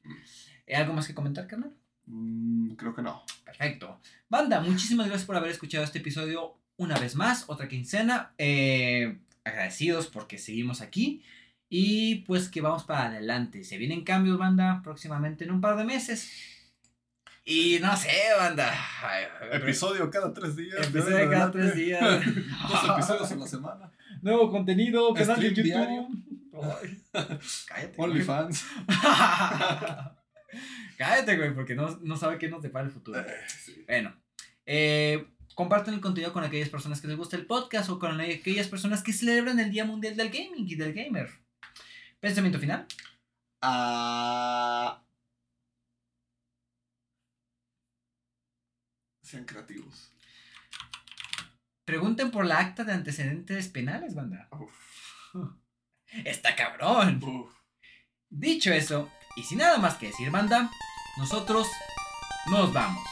¿Eh, 0.66 0.76
¿Algo 0.76 0.92
más 0.94 1.06
que 1.06 1.14
comentar, 1.14 1.46
carnal? 1.48 1.74
Mm, 2.06 2.74
creo 2.74 2.94
que 2.94 3.02
no. 3.02 3.24
Perfecto. 3.44 4.00
Banda, 4.28 4.60
muchísimas 4.60 5.06
gracias 5.08 5.26
por 5.26 5.36
haber 5.36 5.50
escuchado 5.50 5.82
este 5.84 5.98
episodio 5.98 6.59
una 6.80 6.98
vez 6.98 7.14
más, 7.14 7.44
otra 7.48 7.68
quincena. 7.68 8.32
Eh, 8.38 9.18
agradecidos 9.44 10.06
porque 10.06 10.38
seguimos 10.38 10.80
aquí. 10.80 11.22
Y 11.68 12.16
pues 12.26 12.48
que 12.48 12.62
vamos 12.62 12.84
para 12.84 13.08
adelante. 13.08 13.64
Se 13.64 13.76
vienen 13.76 14.02
cambios, 14.02 14.38
banda, 14.38 14.80
próximamente 14.82 15.44
en 15.44 15.50
un 15.50 15.60
par 15.60 15.76
de 15.76 15.84
meses. 15.84 16.32
Y 17.44 17.78
no 17.80 17.94
sé, 17.96 18.08
banda. 18.38 18.72
Episodio 19.52 20.10
cada 20.10 20.32
tres 20.32 20.56
días. 20.56 20.88
Episodio 20.88 21.30
cada 21.30 21.44
adelante. 21.44 21.58
tres 21.58 21.74
días. 21.74 22.00
Dos 22.68 22.96
episodios 22.96 23.30
en 23.30 23.40
la 23.40 23.46
semana. 23.46 23.92
Nuevo 24.22 24.50
contenido, 24.50 25.12
canal 25.12 25.38
de 25.38 25.52
YouTube. 25.52 26.08
Cállate. 27.68 27.92
güey. 27.94 28.10
OnlyFans. 28.10 28.64
Cállate, 30.96 31.36
güey, 31.36 31.52
porque 31.54 31.74
no, 31.74 31.98
no 32.02 32.16
sabe 32.16 32.38
qué 32.38 32.48
nos 32.48 32.62
depara 32.62 32.86
el 32.86 32.90
futuro. 32.90 33.20
Eh, 33.20 33.26
sí. 33.46 33.84
Bueno, 33.86 34.16
eh, 34.64 35.26
Compartan 35.54 35.94
el 35.94 36.00
contenido 36.00 36.32
con 36.32 36.44
aquellas 36.44 36.68
personas 36.68 37.00
que 37.00 37.08
les 37.08 37.16
gusta 37.16 37.36
el 37.36 37.46
podcast 37.46 37.90
o 37.90 37.98
con 37.98 38.20
aquellas 38.20 38.68
personas 38.68 39.02
que 39.02 39.12
celebran 39.12 39.58
el 39.60 39.70
Día 39.70 39.84
Mundial 39.84 40.16
del 40.16 40.30
Gaming 40.30 40.68
y 40.68 40.74
del 40.74 40.92
Gamer. 40.94 41.30
Pensamiento 42.20 42.58
final. 42.58 42.86
Ah, 43.62 45.02
sean 49.22 49.44
creativos. 49.44 50.12
Pregunten 51.84 52.30
por 52.30 52.46
la 52.46 52.58
acta 52.58 52.84
de 52.84 52.92
antecedentes 52.92 53.68
penales, 53.68 54.14
banda. 54.14 54.48
Uf, 54.52 55.34
Está 56.24 56.56
cabrón. 56.56 57.22
uf. 57.22 57.54
Dicho 58.28 58.72
eso, 58.72 59.10
y 59.36 59.42
sin 59.42 59.58
nada 59.58 59.78
más 59.78 59.96
que 59.96 60.06
decir, 60.06 60.30
banda, 60.30 60.70
nosotros 61.18 61.66
nos 62.48 62.72
vamos. 62.72 63.04